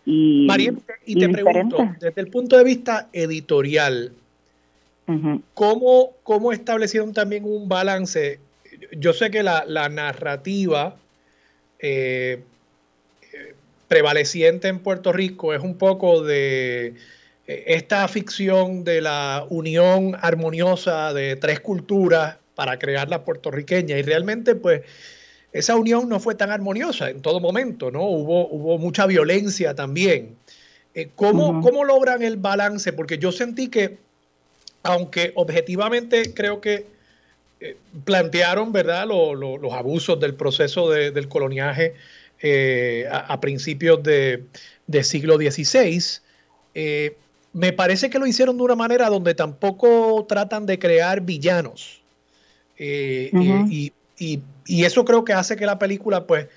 y, 0.05 0.45
María, 0.47 0.73
y 1.05 1.15
te 1.15 1.29
pregunto, 1.29 1.77
desde 1.99 2.21
el 2.21 2.27
punto 2.27 2.57
de 2.57 2.63
vista 2.63 3.09
editorial, 3.13 4.13
¿cómo, 5.53 6.51
establecieron 6.51 7.13
también 7.13 7.43
un 7.45 7.69
balance? 7.69 8.39
Yo 8.97 9.13
sé 9.13 9.29
que 9.29 9.43
la, 9.43 9.89
narrativa 9.89 10.95
eh, 11.79 12.41
prevaleciente 13.87 14.69
en 14.69 14.79
Puerto 14.79 15.11
Rico 15.11 15.53
es 15.53 15.61
un 15.61 15.77
poco 15.77 16.23
de 16.23 16.95
eh, 17.47 17.63
esta 17.67 18.07
ficción 18.07 18.83
de 18.83 19.01
la 19.01 19.45
unión 19.49 20.15
armoniosa 20.19 21.13
de 21.13 21.35
tres 21.35 21.59
culturas 21.59 22.37
para 22.55 22.79
crear 22.79 23.09
la 23.09 23.25
puertorriqueña. 23.25 23.97
Y 23.97 24.01
realmente 24.01 24.55
pues 24.55 24.81
esa 25.53 25.75
unión 25.75 26.07
no 26.07 26.19
fue 26.19 26.35
tan 26.35 26.49
armoniosa 26.49 27.09
en 27.09 27.21
todo 27.21 27.39
momento, 27.39 27.91
¿no? 27.91 28.03
Hubo, 28.03 28.47
hubo 28.47 28.77
mucha 28.77 29.05
violencia 29.05 29.75
también. 29.75 30.35
Eh, 30.93 31.09
¿cómo, 31.15 31.61
¿Cómo 31.61 31.83
logran 31.85 32.21
el 32.21 32.37
balance? 32.37 32.91
Porque 32.93 33.17
yo 33.17 33.31
sentí 33.31 33.67
que, 33.69 33.97
aunque 34.83 35.31
objetivamente 35.35 36.33
creo 36.33 36.61
que 36.61 36.85
eh, 37.59 37.77
plantearon, 38.03 38.71
¿verdad?, 38.71 39.05
los 39.07 39.73
abusos 39.73 40.19
del 40.19 40.35
proceso 40.35 40.89
del 40.89 41.27
coloniaje 41.27 41.93
eh, 42.41 43.07
a, 43.11 43.39
principios 43.39 44.01
de, 44.03 44.43
siglo 45.03 45.37
XVI, 45.37 46.01
me 47.53 47.73
parece 47.73 48.09
que 48.09 48.19
lo 48.19 48.25
hicieron 48.25 48.57
de 48.57 48.63
una 48.63 48.75
manera 48.75 49.09
donde 49.09 49.35
tampoco 49.35 50.25
tratan 50.27 50.65
de 50.65 50.79
crear 50.79 51.21
villanos. 51.21 52.01
y, 52.77 53.91
y, 54.21 54.43
eso 54.85 55.03
creo 55.03 55.25
que 55.25 55.33
hace 55.33 55.55
que 55.55 55.65
la 55.65 55.79
película, 55.79 56.27
pues, 56.27 56.47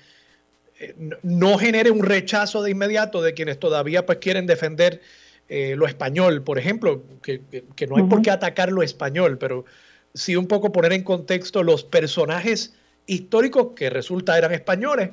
eh, 0.79 0.95
no 1.23 1.57
genere 1.57 1.89
un 1.89 2.03
rechazo 2.03 2.61
de 2.61 2.71
inmediato 2.71 3.21
de 3.21 3.33
quienes 3.33 3.59
todavía 3.59 4.05
pues 4.05 4.19
quieren 4.19 4.45
defender 4.45 5.01
eh, 5.49 5.75
lo 5.75 5.87
español, 5.87 6.43
por 6.43 6.59
ejemplo, 6.59 7.03
que, 7.23 7.41
no 7.89 7.97
hay 7.97 8.03
por 8.03 8.21
qué 8.21 8.29
atacar 8.29 8.71
lo 8.71 8.83
español, 8.83 9.37
pero 9.39 9.65
sí 10.13 10.35
un 10.35 10.47
poco 10.47 10.71
poner 10.71 10.93
en 10.93 11.03
contexto 11.03 11.63
los 11.63 11.83
personajes 11.83 12.73
históricos 13.07 13.69
que 13.75 13.89
resulta 13.89 14.37
eran 14.37 14.53
españoles, 14.53 15.09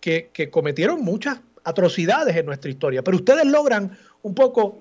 que, 0.00 0.30
cometieron 0.50 1.02
muchas 1.02 1.40
atrocidades 1.64 2.34
en 2.36 2.46
nuestra 2.46 2.70
historia, 2.70 3.02
pero 3.02 3.18
ustedes 3.18 3.44
logran 3.44 3.98
un 4.22 4.34
poco 4.34 4.80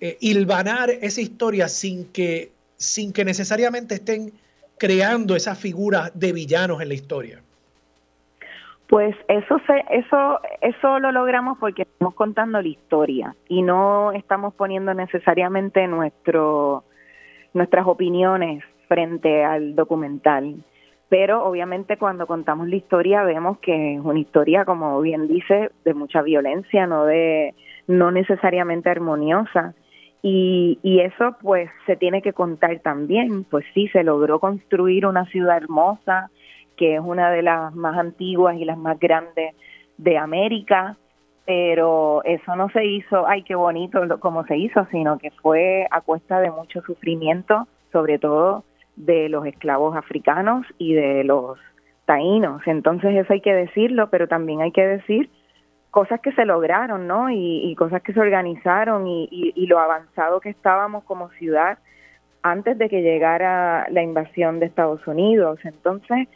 eh, 0.00 0.18
hilvanar 0.20 0.90
esa 0.90 1.20
historia 1.22 1.68
sin 1.68 2.04
que, 2.06 2.52
sin 2.76 3.12
que 3.12 3.24
necesariamente 3.24 3.94
estén 3.94 4.32
creando 4.78 5.36
esa 5.36 5.54
figura 5.54 6.10
de 6.14 6.32
villanos 6.32 6.80
en 6.80 6.88
la 6.88 6.94
historia? 6.94 7.42
Pues 8.88 9.14
eso 9.28 9.60
se, 9.66 9.84
eso 9.90 10.40
eso 10.62 10.98
lo 10.98 11.12
logramos 11.12 11.58
porque 11.58 11.82
estamos 11.82 12.14
contando 12.14 12.62
la 12.62 12.68
historia 12.68 13.36
y 13.46 13.60
no 13.60 14.12
estamos 14.12 14.54
poniendo 14.54 14.94
necesariamente 14.94 15.86
nuestro 15.86 16.84
nuestras 17.52 17.86
opiniones 17.86 18.64
frente 18.88 19.44
al 19.44 19.74
documental. 19.74 20.54
Pero 21.10 21.44
obviamente 21.44 21.98
cuando 21.98 22.26
contamos 22.26 22.68
la 22.68 22.76
historia 22.76 23.24
vemos 23.24 23.58
que 23.58 23.96
es 23.96 24.00
una 24.00 24.18
historia, 24.18 24.64
como 24.64 25.00
bien 25.02 25.28
dice, 25.28 25.70
de 25.84 25.94
mucha 25.94 26.22
violencia, 26.22 26.86
no 26.86 27.04
de 27.04 27.54
no 27.86 28.10
necesariamente 28.10 28.88
armoniosa 28.88 29.74
y, 30.22 30.78
y 30.82 31.00
eso 31.00 31.36
pues 31.40 31.70
se 31.86 31.96
tiene 31.96 32.22
que 32.22 32.32
contar 32.32 32.80
también, 32.80 33.44
pues 33.44 33.64
sí, 33.74 33.88
se 33.88 34.02
logró 34.02 34.40
construir 34.40 35.06
una 35.06 35.24
ciudad 35.26 35.56
hermosa, 35.56 36.30
que 36.76 36.94
es 36.94 37.00
una 37.00 37.30
de 37.30 37.42
las 37.42 37.74
más 37.74 37.98
antiguas 37.98 38.56
y 38.56 38.64
las 38.64 38.78
más 38.78 38.98
grandes 38.98 39.54
de 39.96 40.18
América, 40.18 40.96
pero 41.44 42.22
eso 42.24 42.56
no 42.56 42.68
se 42.70 42.84
hizo, 42.84 43.26
ay, 43.26 43.42
qué 43.42 43.54
bonito 43.54 44.00
como 44.20 44.44
se 44.44 44.56
hizo, 44.56 44.86
sino 44.90 45.18
que 45.18 45.30
fue 45.30 45.86
a 45.90 46.00
cuesta 46.00 46.40
de 46.40 46.50
mucho 46.50 46.82
sufrimiento, 46.82 47.66
sobre 47.90 48.18
todo 48.18 48.64
de 48.96 49.28
los 49.28 49.46
esclavos 49.46 49.96
africanos 49.96 50.66
y 50.76 50.94
de 50.94 51.24
los 51.24 51.58
taínos. 52.04 52.60
Entonces 52.66 53.16
eso 53.16 53.32
hay 53.32 53.40
que 53.40 53.54
decirlo, 53.54 54.10
pero 54.10 54.28
también 54.28 54.60
hay 54.60 54.72
que 54.72 54.86
decir 54.86 55.30
cosas 55.90 56.20
que 56.20 56.32
se 56.32 56.44
lograron, 56.44 57.06
¿no? 57.06 57.30
Y, 57.30 57.74
cosas 57.76 58.02
que 58.02 58.12
se 58.12 58.20
organizaron 58.20 59.06
y, 59.06 59.28
y, 59.30 59.66
lo 59.66 59.78
avanzado 59.78 60.40
que 60.40 60.50
estábamos 60.50 61.04
como 61.04 61.30
ciudad 61.30 61.78
antes 62.42 62.78
de 62.78 62.88
que 62.88 63.02
llegara 63.02 63.86
la 63.90 64.02
invasión 64.02 64.60
de 64.60 64.66
Estados 64.66 65.06
Unidos. 65.06 65.58
Entonces, 65.64 66.28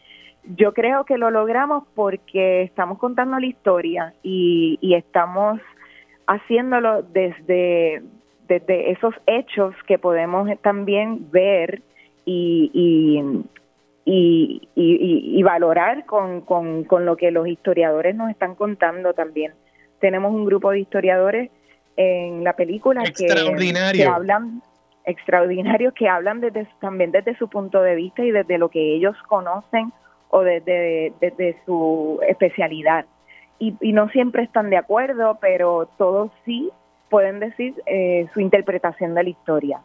yo 0.56 0.72
creo 0.72 1.04
que 1.04 1.18
lo 1.18 1.30
logramos 1.30 1.84
porque 1.94 2.62
estamos 2.62 2.98
contando 2.98 3.38
la 3.38 3.46
historia 3.46 4.14
y, 4.22 4.78
y 4.80 4.94
estamos 4.94 5.60
haciéndolo 6.26 7.02
desde, 7.02 8.02
desde 8.48 8.92
esos 8.92 9.14
hechos 9.26 9.74
que 9.86 9.98
podemos 9.98 10.48
también 10.62 11.30
ver 11.30 11.82
y, 12.24 12.70
y, 12.72 13.44
y, 14.04 15.42
valorar 15.42 16.06
con, 16.06 16.40
con, 16.42 16.84
con, 16.84 17.04
lo 17.04 17.16
que 17.16 17.30
los 17.30 17.46
historiadores 17.46 18.14
nos 18.14 18.30
están 18.30 18.54
contando 18.54 19.14
también. 19.14 19.52
Tenemos 20.00 20.32
un 20.32 20.44
grupo 20.44 20.70
de 20.70 20.80
historiadores 20.80 21.50
en 21.96 22.42
la 22.42 22.54
película 22.54 23.02
que, 23.04 23.26
que, 23.92 24.04
hablan 24.04 24.62
extraordinarios 25.04 25.92
que 25.94 26.08
hablan 26.08 26.40
desde 26.40 26.66
también 26.80 27.10
desde 27.10 27.36
su 27.36 27.48
punto 27.48 27.82
de 27.82 27.96
vista 27.96 28.24
y 28.24 28.30
desde 28.30 28.56
lo 28.56 28.68
que 28.68 28.94
ellos 28.94 29.16
conocen 29.28 29.92
o 30.30 30.42
desde, 30.42 31.12
desde 31.20 31.56
su 31.66 32.20
especialidad. 32.26 33.04
Y, 33.58 33.76
y, 33.80 33.92
no 33.92 34.08
siempre 34.08 34.42
están 34.42 34.70
de 34.70 34.78
acuerdo, 34.78 35.38
pero 35.40 35.88
todos 35.98 36.30
sí 36.44 36.70
pueden 37.10 37.40
decir 37.40 37.74
eh, 37.86 38.26
su 38.32 38.40
interpretación 38.40 39.14
de 39.14 39.22
la 39.22 39.28
historia. 39.28 39.80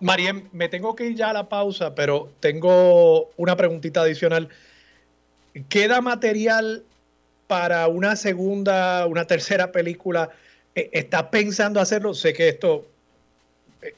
Mariem, 0.00 0.48
me 0.52 0.68
tengo 0.68 0.96
que 0.96 1.06
ir 1.06 1.14
ya 1.14 1.30
a 1.30 1.32
la 1.32 1.48
pausa, 1.48 1.94
pero 1.94 2.32
tengo 2.40 3.30
una 3.36 3.56
preguntita 3.56 4.02
adicional. 4.02 4.48
¿Queda 5.68 6.00
material 6.00 6.84
para 7.46 7.86
una 7.88 8.16
segunda, 8.16 9.06
una 9.06 9.26
tercera 9.26 9.72
película? 9.72 10.30
Eh, 10.74 10.88
¿Está 10.92 11.30
pensando 11.30 11.80
hacerlo? 11.80 12.14
Sé 12.14 12.32
que 12.32 12.48
esto 12.48 12.86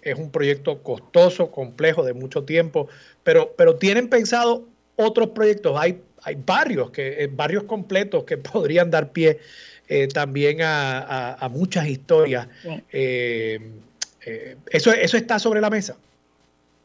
es 0.02 0.18
un 0.18 0.30
proyecto 0.30 0.82
costoso, 0.82 1.50
complejo, 1.50 2.04
de 2.04 2.12
mucho 2.12 2.44
tiempo, 2.44 2.88
pero, 3.24 3.54
pero 3.56 3.76
¿tienen 3.76 4.08
pensado 4.08 4.66
otros 4.96 5.30
proyectos? 5.30 5.76
Hay, 5.78 6.00
hay 6.22 6.36
varios, 6.44 6.90
que, 6.90 7.24
eh, 7.24 7.30
varios 7.30 7.64
completos 7.64 8.24
que 8.24 8.36
podrían 8.38 8.90
dar 8.90 9.12
pie 9.12 9.38
eh, 9.88 10.08
también 10.08 10.58
a, 10.62 11.48
muchas 11.52 11.86
historias. 11.86 12.48
Eh, 12.92 13.60
eso, 14.70 14.92
¿Eso 14.92 15.16
está 15.16 15.38
sobre 15.38 15.60
la 15.60 15.70
mesa? 15.70 15.96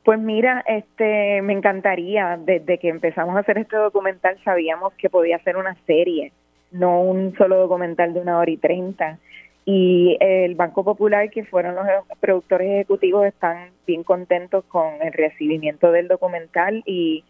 Pues 0.03 0.19
mira, 0.19 0.63
este, 0.67 1.41
me 1.41 1.53
encantaría, 1.53 2.39
desde 2.41 2.77
que 2.77 2.87
empezamos 2.87 3.35
a 3.35 3.39
hacer 3.39 3.57
este 3.57 3.75
documental 3.75 4.37
sabíamos 4.43 4.93
que 4.93 5.09
podía 5.09 5.37
ser 5.39 5.57
una 5.57 5.75
serie, 5.85 6.31
no 6.71 7.01
un 7.01 7.35
solo 7.37 7.57
documental 7.57 8.13
de 8.13 8.21
una 8.21 8.39
hora 8.39 8.49
y 8.49 8.57
treinta. 8.57 9.19
Y 9.65 10.15
el 10.21 10.55
Banco 10.55 10.85
Popular, 10.85 11.29
que 11.29 11.43
fueron 11.43 11.75
los 11.75 11.85
productores 12.21 12.69
ejecutivos, 12.69 13.25
están 13.25 13.71
bien 13.85 14.03
contentos 14.03 14.63
con 14.65 14.93
el 15.01 15.11
recibimiento 15.11 15.91
del 15.91 16.07
documental 16.07 16.83
y, 16.85 17.25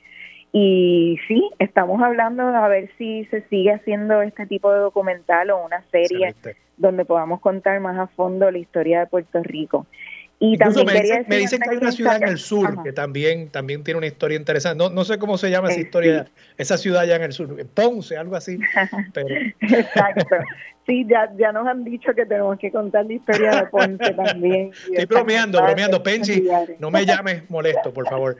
y 0.53 1.17
sí, 1.27 1.49
estamos 1.59 2.01
hablando 2.01 2.43
a 2.43 2.67
ver 2.67 2.89
si 2.97 3.25
se 3.25 3.41
sigue 3.49 3.73
haciendo 3.73 4.21
este 4.21 4.45
tipo 4.45 4.71
de 4.71 4.79
documental 4.79 5.49
o 5.51 5.63
una 5.63 5.83
serie 5.91 6.33
donde 6.77 7.05
podamos 7.05 7.41
contar 7.41 7.79
más 7.79 7.97
a 7.97 8.07
fondo 8.07 8.49
la 8.49 8.57
historia 8.57 9.01
de 9.01 9.07
Puerto 9.07 9.41
Rico. 9.43 9.85
Y 10.39 10.55
también 10.57 10.85
me, 11.27 11.37
dicen, 11.37 11.61
que 11.61 11.69
hay 11.71 11.77
una 11.77 11.91
ciudad 11.91 12.21
en 12.21 12.29
el 12.29 12.37
sur 12.37 12.83
que 12.83 12.93
también, 12.93 13.49
también 13.49 13.83
tiene 13.83 13.97
una 13.97 14.05
historia 14.05 14.37
interesante. 14.37 14.83
No, 14.83 14.91
no 14.91 15.03
sé 15.03 15.17
cómo 15.17 15.35
se 15.37 15.49
llama 15.49 15.69
esa 15.69 15.79
historia, 15.79 16.27
esa 16.57 16.77
ciudad 16.77 17.01
allá 17.01 17.15
en 17.15 17.23
el 17.23 17.33
sur, 17.33 17.65
Ponce, 17.73 18.17
algo 18.17 18.35
así. 18.35 18.59
Exacto. 19.61 20.35
Sí, 20.85 21.05
ya, 21.09 21.31
ya 21.37 21.51
nos 21.51 21.67
han 21.67 21.83
dicho 21.83 22.13
que 22.13 22.25
tenemos 22.25 22.57
que 22.59 22.71
contar 22.71 23.07
la 23.07 23.13
historia 23.13 23.51
de 23.51 23.65
Ponce 23.65 24.13
también. 24.13 24.71
Estoy 24.91 25.05
bromeando, 25.05 25.61
bromeando. 25.61 26.03
Pensi, 26.03 26.47
no 26.79 26.91
me 26.91 27.03
llames 27.03 27.49
molesto, 27.49 27.91
por 27.91 28.07
favor. 28.07 28.37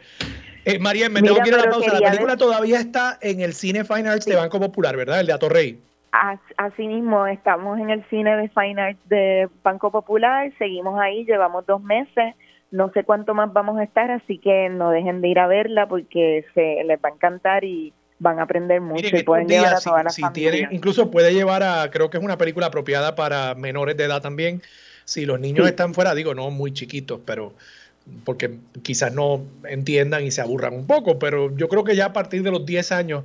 Eh, 0.67 0.79
María, 0.79 1.09
me 1.09 1.21
tengo 1.21 1.39
que 1.41 1.49
ir 1.49 1.55
a 1.55 1.59
la 1.59 1.69
pausa. 1.69 1.93
La 1.97 2.11
película 2.11 2.35
todavía 2.35 2.79
está 2.79 3.17
en 3.21 3.39
el 3.39 3.53
Cine 3.53 3.85
Fine 3.85 4.09
Arts 4.09 4.25
de 4.25 4.35
Banco 4.35 4.59
Popular, 4.59 4.97
¿verdad? 4.97 5.21
El 5.21 5.27
de 5.27 5.33
Atorrey. 5.33 5.79
Asimismo, 6.57 7.25
estamos 7.27 7.79
en 7.79 7.89
el 7.89 8.03
cine 8.09 8.35
de 8.35 8.49
Fine 8.49 8.81
Arts 8.81 8.99
de 9.09 9.49
Banco 9.63 9.91
Popular, 9.91 10.51
seguimos 10.57 10.99
ahí, 10.99 11.25
llevamos 11.25 11.65
dos 11.65 11.81
meses, 11.81 12.33
no 12.71 12.91
sé 12.91 13.03
cuánto 13.03 13.33
más 13.33 13.53
vamos 13.53 13.77
a 13.77 13.83
estar, 13.83 14.09
así 14.11 14.39
que 14.39 14.67
no 14.69 14.89
dejen 14.89 15.21
de 15.21 15.27
ir 15.27 15.39
a 15.39 15.47
verla 15.47 15.87
porque 15.87 16.45
se 16.53 16.83
les 16.83 16.97
va 16.99 17.09
a 17.09 17.11
encantar 17.13 17.63
y 17.63 17.93
van 18.19 18.39
a 18.39 18.43
aprender 18.43 18.81
mucho 18.81 19.15
y 19.15 19.23
pueden 19.23 19.47
llevar 19.47 19.75
a 19.75 19.79
todas 19.79 20.03
las 20.05 20.15
si 20.15 20.23
incluso 20.71 21.11
puede 21.11 21.33
llevar 21.33 21.61
a, 21.61 21.91
creo 21.91 22.09
que 22.09 22.17
es 22.17 22.23
una 22.23 22.37
película 22.37 22.67
apropiada 22.67 23.15
para 23.15 23.53
menores 23.53 23.95
de 23.95 24.05
edad 24.05 24.21
también, 24.21 24.61
si 25.05 25.25
los 25.25 25.39
niños 25.39 25.67
están 25.67 25.93
fuera, 25.93 26.15
digo, 26.15 26.33
no 26.33 26.49
muy 26.49 26.73
chiquitos, 26.73 27.19
pero 27.25 27.53
porque 28.23 28.57
quizás 28.83 29.13
no 29.13 29.43
entiendan 29.67 30.23
y 30.23 30.31
se 30.31 30.41
aburran 30.41 30.73
un 30.73 30.87
poco, 30.87 31.19
pero 31.19 31.55
yo 31.55 31.67
creo 31.67 31.83
que 31.83 31.95
ya 31.95 32.07
a 32.07 32.13
partir 32.13 32.43
de 32.43 32.51
los 32.51 32.65
10 32.65 32.91
años 32.91 33.23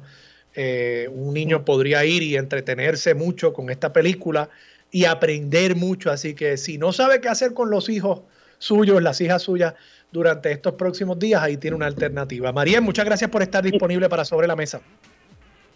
eh, 0.55 1.09
un 1.13 1.35
niño 1.35 1.65
podría 1.65 2.05
ir 2.05 2.23
y 2.23 2.37
entretenerse 2.37 3.15
mucho 3.15 3.53
con 3.53 3.71
esta 3.71 3.93
película 3.93 4.49
y 4.91 5.07
aprender 5.07 5.77
mucho. 5.77 6.11
Así 6.11 6.35
que 6.35 6.57
si 6.57 6.79
no 6.79 6.93
sabe 6.93 7.21
qué 7.21 7.29
hacer 7.29 7.55
con 7.55 7.71
los 7.71 7.89
hijos 7.89 8.23
suyos, 8.59 9.03
las 9.03 9.21
hijas 9.21 9.43
suyas, 9.43 9.75
durante 10.13 10.53
estos 10.53 10.75
próximos 10.75 11.19
días, 11.19 11.43
ahí 11.43 11.57
tiene 11.57 11.75
una 11.75 11.87
alternativa. 11.87 12.53
María, 12.53 12.81
muchas 12.81 13.05
gracias 13.07 13.31
por 13.31 13.43
estar 13.43 13.65
disponible 13.65 14.09
para 14.09 14.25
Sobre 14.25 14.47
la 14.47 14.55
Mesa. 14.55 14.81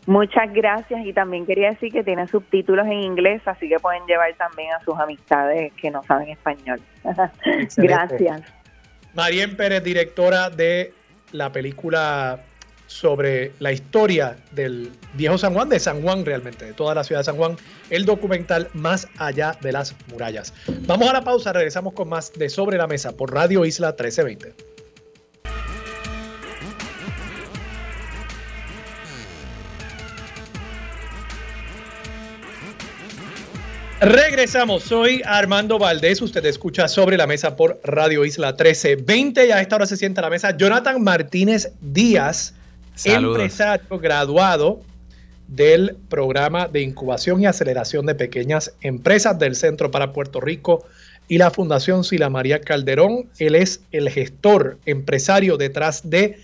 Muchas 0.07 0.53
gracias 0.53 1.05
y 1.05 1.13
también 1.13 1.47
quería 1.47 1.71
decir 1.71 1.91
que 1.91 2.05
tiene 2.05 2.29
subtítulos 2.29 2.87
en 2.87 3.01
inglés, 3.01 3.43
así 3.47 3.69
que 3.69 3.81
pueden 3.81 4.07
llevar 4.07 4.33
también 4.35 4.73
a 4.73 4.85
sus 4.85 4.97
amistades 4.97 5.73
que 5.73 5.91
no 5.91 6.03
saben 6.05 6.29
español. 6.29 6.81
gracias. 7.77 8.43
María 9.17 9.49
Pérez, 9.57 9.83
directora 9.83 10.51
de 10.51 10.93
la 11.33 11.51
película 11.51 12.45
sobre 12.87 13.53
la 13.61 13.73
historia 13.73 14.37
del 14.53 14.93
viejo 15.15 15.39
San 15.39 15.55
Juan, 15.55 15.71
de 15.71 15.81
San 15.81 16.03
Juan 16.03 16.25
realmente, 16.25 16.67
de 16.67 16.73
toda 16.75 16.95
la 16.95 17.03
ciudad 17.03 17.21
de 17.21 17.25
San 17.25 17.37
Juan, 17.37 17.57
el 17.89 18.05
documental 18.05 18.69
Más 18.75 19.09
allá 19.17 19.57
de 19.63 19.73
las 19.73 19.95
murallas. 20.13 20.53
Vamos 20.83 21.09
a 21.09 21.15
la 21.15 21.23
pausa, 21.23 21.55
regresamos 21.55 21.95
con 21.95 22.11
más 22.11 22.35
de 22.35 22.51
Sobre 22.51 22.77
la 22.77 22.87
Mesa 22.87 23.13
por 23.17 23.33
Radio 23.33 23.65
Isla 23.65 23.89
1320. 23.89 24.76
Regresamos, 34.01 34.83
soy 34.83 35.23
Armando 35.25 35.79
Valdés, 35.79 36.21
usted 36.21 36.45
escucha 36.45 36.87
sobre 36.87 37.17
la 37.17 37.27
mesa 37.27 37.57
por 37.57 37.81
Radio 37.83 38.27
Isla 38.27 38.49
1320 38.49 39.47
y 39.47 39.51
a 39.51 39.63
esta 39.63 39.77
hora 39.77 39.87
se 39.87 39.97
sienta 39.97 40.21
a 40.21 40.25
la 40.25 40.31
mesa 40.31 40.55
Jonathan 40.55 41.03
Martínez 41.03 41.73
Díaz, 41.81 42.53
empresario 43.05 43.99
graduado 43.99 44.83
del 45.49 45.97
programa 46.11 46.69
de 46.69 46.83
incubación 46.83 47.41
y 47.41 47.47
aceleración 47.47 48.05
de 48.05 48.15
pequeñas 48.15 48.75
empresas 48.83 49.39
del 49.39 49.57
Centro 49.57 49.91
para 49.91 50.13
Puerto 50.13 50.43
Rico 50.43 50.85
y 51.27 51.39
la 51.39 51.51
Fundación 51.51 52.05
Sila 52.05 52.29
María 52.29 52.61
Calderón. 52.61 53.31
Él 53.39 53.55
es 53.55 53.81
el 53.93 54.11
gestor 54.11 54.79
empresario 54.85 55.57
detrás 55.57 56.11
de 56.11 56.39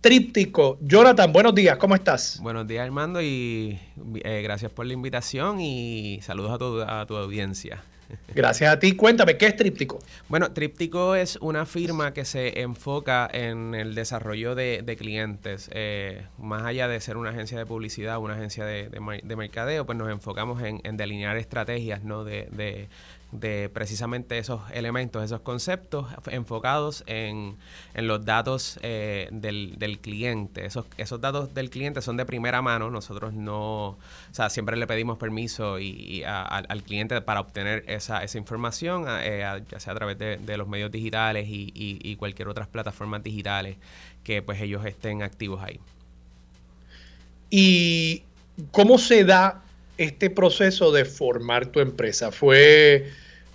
Tríptico. 0.00 0.78
Jonathan, 0.80 1.32
buenos 1.32 1.54
días, 1.54 1.76
¿cómo 1.78 1.94
estás? 1.94 2.38
Buenos 2.40 2.66
días, 2.66 2.84
Armando, 2.84 3.20
y 3.20 3.78
eh, 4.22 4.40
gracias 4.42 4.70
por 4.70 4.86
la 4.86 4.92
invitación 4.92 5.60
y 5.60 6.20
saludos 6.22 6.52
a 6.52 6.58
tu, 6.58 6.80
a 6.82 7.06
tu 7.06 7.16
audiencia. 7.16 7.82
Gracias 8.34 8.72
a 8.72 8.78
ti. 8.78 8.92
Cuéntame, 8.92 9.36
¿qué 9.36 9.46
es 9.46 9.56
Tríptico? 9.56 9.98
Bueno, 10.28 10.52
Tríptico 10.52 11.14
es 11.14 11.36
una 11.36 11.66
firma 11.66 12.12
que 12.12 12.24
se 12.24 12.60
enfoca 12.60 13.28
en 13.32 13.74
el 13.74 13.94
desarrollo 13.94 14.54
de, 14.54 14.96
clientes. 14.98 15.70
Eh, 15.72 16.26
más 16.38 16.62
allá 16.62 16.88
de 16.88 17.00
ser 17.00 17.16
una 17.16 17.30
agencia 17.30 17.58
de 17.58 17.66
publicidad, 17.66 18.18
una 18.18 18.34
agencia 18.34 18.64
de, 18.64 18.88
mercadeo, 19.36 19.86
pues 19.86 19.98
nos 19.98 20.10
enfocamos 20.10 20.62
en, 20.62 20.96
delinear 20.96 21.36
estrategias 21.36 22.04
¿no? 22.04 22.24
de, 22.24 22.88
de 23.32 23.68
precisamente 23.68 24.38
esos 24.38 24.60
elementos, 24.72 25.22
esos 25.24 25.40
conceptos 25.40 26.06
enfocados 26.30 27.02
en, 27.06 27.56
los 27.94 28.24
datos 28.24 28.78
eh, 28.82 29.28
del, 29.32 29.98
cliente. 30.00 30.64
Esos, 30.64 30.86
esos 30.96 31.20
datos 31.20 31.52
del 31.52 31.70
cliente 31.70 32.02
son 32.02 32.16
de 32.16 32.24
primera 32.24 32.62
mano. 32.62 32.90
Nosotros 32.90 33.34
no, 33.34 33.88
o 33.88 33.98
sea, 34.32 34.48
siempre 34.48 34.76
le 34.76 34.86
pedimos 34.86 35.18
permiso 35.18 35.78
y, 35.78 36.22
al 36.24 36.82
cliente 36.82 37.20
para 37.20 37.40
obtener 37.40 37.84
esa, 37.88 38.22
esa 38.22 38.38
información, 38.38 39.06
eh, 39.08 39.62
ya 39.68 39.80
sea 39.80 39.92
a 39.92 39.96
través 39.96 40.18
de, 40.18 40.56
los 40.56 40.68
medios 40.68 40.90
digitales 40.90 41.46
y, 41.48 41.72
y, 41.74 42.16
cualquier 42.16 42.48
otras 42.48 42.66
plataformas 42.68 43.22
digitales 43.22 43.76
que 44.24 44.40
pues 44.40 44.60
ellos 44.60 44.84
estén 44.86 45.22
activos 45.22 45.62
ahí. 45.62 45.80
¿Y 47.50 48.22
cómo 48.70 48.98
se 48.98 49.24
da 49.24 49.62
este 49.98 50.30
proceso 50.30 50.92
de 50.92 51.04
formar 51.04 51.66
tu 51.66 51.80
empresa? 51.80 52.32
¿Fue 52.32 53.10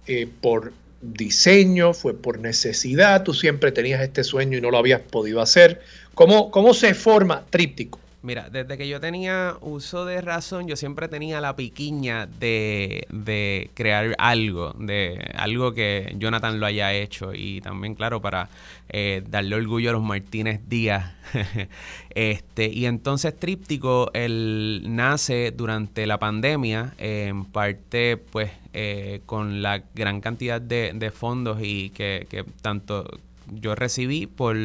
eh, 0.08 0.28
por 0.42 0.74
diseño, 1.02 1.94
fue 1.94 2.14
por 2.14 2.40
necesidad, 2.40 3.24
tú 3.24 3.34
siempre 3.34 3.72
tenías 3.72 4.02
este 4.02 4.24
sueño 4.24 4.58
y 4.58 4.62
no 4.62 4.72
lo 4.72 4.78
habías 4.78 5.02
podido 5.02 5.42
hacer. 5.42 5.82
¿Cómo, 6.14 6.52
cómo 6.52 6.74
se 6.74 6.94
forma 6.94 7.46
Tríptico? 7.50 8.01
Mira, 8.24 8.50
desde 8.52 8.78
que 8.78 8.88
yo 8.88 9.00
tenía 9.00 9.58
uso 9.62 10.06
de 10.06 10.22
razón, 10.22 10.68
yo 10.68 10.76
siempre 10.76 11.08
tenía 11.08 11.42
la 11.42 11.56
piquiña 11.56 12.28
de, 12.28 13.08
de, 13.10 13.72
crear 13.74 14.14
algo, 14.20 14.76
de 14.78 15.32
algo 15.34 15.74
que 15.74 16.14
Jonathan 16.20 16.60
lo 16.60 16.68
haya 16.68 16.94
hecho 16.94 17.34
y 17.34 17.62
también, 17.62 17.96
claro, 17.96 18.22
para 18.22 18.48
eh, 18.90 19.24
darle 19.28 19.56
orgullo 19.56 19.90
a 19.90 19.94
los 19.94 20.04
Martínez 20.04 20.62
Díaz. 20.70 21.16
este, 22.12 22.68
y 22.68 22.86
entonces 22.86 23.40
Tríptico, 23.40 24.12
él 24.14 24.84
nace 24.86 25.50
durante 25.50 26.06
la 26.06 26.20
pandemia, 26.20 26.94
en 27.00 27.46
parte, 27.46 28.18
pues, 28.18 28.52
eh, 28.74 29.22
con 29.26 29.64
la 29.64 29.82
gran 29.96 30.22
cantidad 30.22 30.62
de, 30.62 30.92
de 30.94 31.10
fondos 31.10 31.58
y 31.64 31.90
que, 31.90 32.28
que 32.30 32.44
tanto 32.62 33.04
yo 33.52 33.76
recibí 33.76 34.28
por 34.28 34.56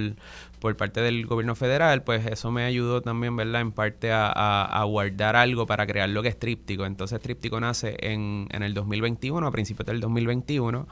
por 0.60 0.76
parte 0.76 1.00
del 1.00 1.26
gobierno 1.26 1.54
federal, 1.54 2.02
pues 2.02 2.26
eso 2.26 2.50
me 2.50 2.64
ayudó 2.64 3.02
también, 3.02 3.36
¿verdad? 3.36 3.60
En 3.60 3.72
parte 3.72 4.10
a, 4.12 4.82
guardar 4.86 5.36
algo 5.36 5.66
para 5.66 5.86
crear 5.86 6.08
lo 6.08 6.22
que 6.22 6.28
es 6.28 6.38
Tríptico. 6.38 6.86
Entonces 6.86 7.20
Tríptico 7.20 7.60
nace 7.60 7.96
en, 8.00 8.48
en 8.50 8.62
el 8.62 8.74
2021, 8.74 9.46
a 9.46 9.50
principios 9.50 9.86
del 9.86 10.00
2021, 10.00 10.86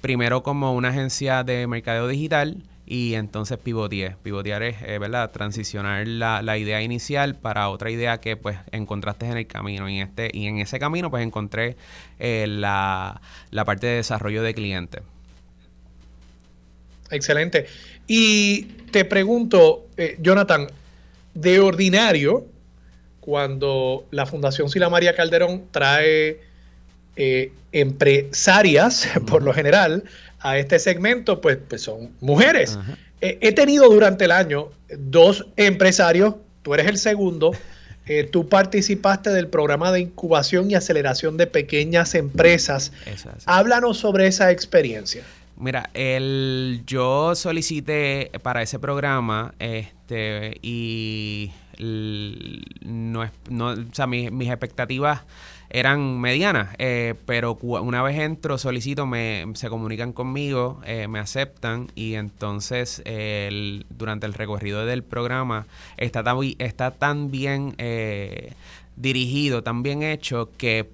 primero 0.00 0.42
como 0.42 0.74
una 0.74 0.88
agencia 0.88 1.44
de 1.44 1.66
mercadeo 1.66 2.08
digital 2.08 2.62
y 2.86 3.14
entonces 3.14 3.58
pivoteé. 3.58 4.16
Pivotear 4.22 4.62
es, 4.62 4.76
eh, 4.82 4.98
¿verdad? 4.98 5.30
Transicionar 5.30 6.06
la, 6.06 6.42
la, 6.42 6.58
idea 6.58 6.82
inicial 6.82 7.36
para 7.36 7.68
otra 7.68 7.90
idea 7.90 8.18
que 8.18 8.36
pues 8.36 8.58
encontraste 8.72 9.26
en 9.26 9.36
el 9.36 9.46
camino. 9.46 9.88
Y 9.88 9.98
en, 9.98 10.08
este, 10.08 10.30
y 10.32 10.46
en 10.46 10.58
ese 10.58 10.78
camino 10.78 11.10
pues 11.10 11.24
encontré 11.24 11.76
eh, 12.18 12.46
la, 12.48 13.20
la 13.50 13.64
parte 13.64 13.86
de 13.86 13.96
desarrollo 13.96 14.42
de 14.42 14.54
clientes. 14.54 15.02
Excelente. 17.10 17.66
Y 18.08 18.68
te 18.92 19.04
pregunto, 19.04 19.86
eh, 19.96 20.16
Jonathan, 20.20 20.68
de 21.34 21.58
ordinario, 21.58 22.46
cuando 23.20 24.06
la 24.10 24.26
Fundación 24.26 24.68
Sila 24.68 24.88
María 24.88 25.16
Calderón 25.16 25.64
trae 25.70 26.40
eh, 27.16 27.52
empresarias, 27.72 29.08
por 29.26 29.42
lo 29.42 29.52
general, 29.52 30.04
a 30.40 30.58
este 30.58 30.78
segmento, 30.78 31.40
pues, 31.40 31.58
pues 31.68 31.82
son 31.82 32.10
mujeres. 32.20 32.78
Eh, 33.20 33.38
he 33.40 33.52
tenido 33.52 33.88
durante 33.88 34.26
el 34.26 34.32
año 34.32 34.70
dos 34.96 35.46
empresarios, 35.56 36.34
tú 36.62 36.74
eres 36.74 36.86
el 36.86 36.98
segundo, 36.98 37.52
tú 38.30 38.48
participaste 38.48 39.30
del 39.30 39.48
programa 39.48 39.90
de 39.90 40.00
incubación 40.00 40.70
y 40.70 40.74
aceleración 40.74 41.36
de 41.36 41.46
pequeñas 41.46 42.14
empresas. 42.14 42.92
Háblanos 43.46 43.98
sobre 43.98 44.26
esa 44.26 44.50
experiencia. 44.50 45.22
Mira, 45.62 45.90
el, 45.94 46.82
yo 46.88 47.36
solicité 47.36 48.32
para 48.42 48.62
ese 48.62 48.80
programa 48.80 49.54
este, 49.60 50.58
y 50.60 51.52
no, 51.78 53.30
no, 53.48 53.68
o 53.68 53.76
sea, 53.92 54.08
mis, 54.08 54.28
expectativas 54.50 55.22
eran 55.70 56.20
medianas, 56.20 56.74
eh, 56.78 57.14
pero 57.26 57.54
una 57.62 58.02
vez 58.02 58.18
entro, 58.18 58.58
solicito, 58.58 59.06
me, 59.06 59.44
se 59.54 59.68
comunican 59.68 60.12
conmigo, 60.12 60.80
eh, 60.84 61.06
me 61.06 61.20
aceptan 61.20 61.92
y 61.94 62.14
entonces 62.14 63.00
el, 63.04 63.86
durante 63.88 64.26
el 64.26 64.34
recorrido 64.34 64.84
del 64.84 65.04
programa 65.04 65.68
está 65.96 66.24
tan, 66.24 66.38
está 66.58 66.90
tan 66.90 67.30
bien 67.30 67.76
eh, 67.78 68.54
dirigido, 68.96 69.62
tan 69.62 69.84
bien 69.84 70.02
hecho 70.02 70.50
que 70.58 70.90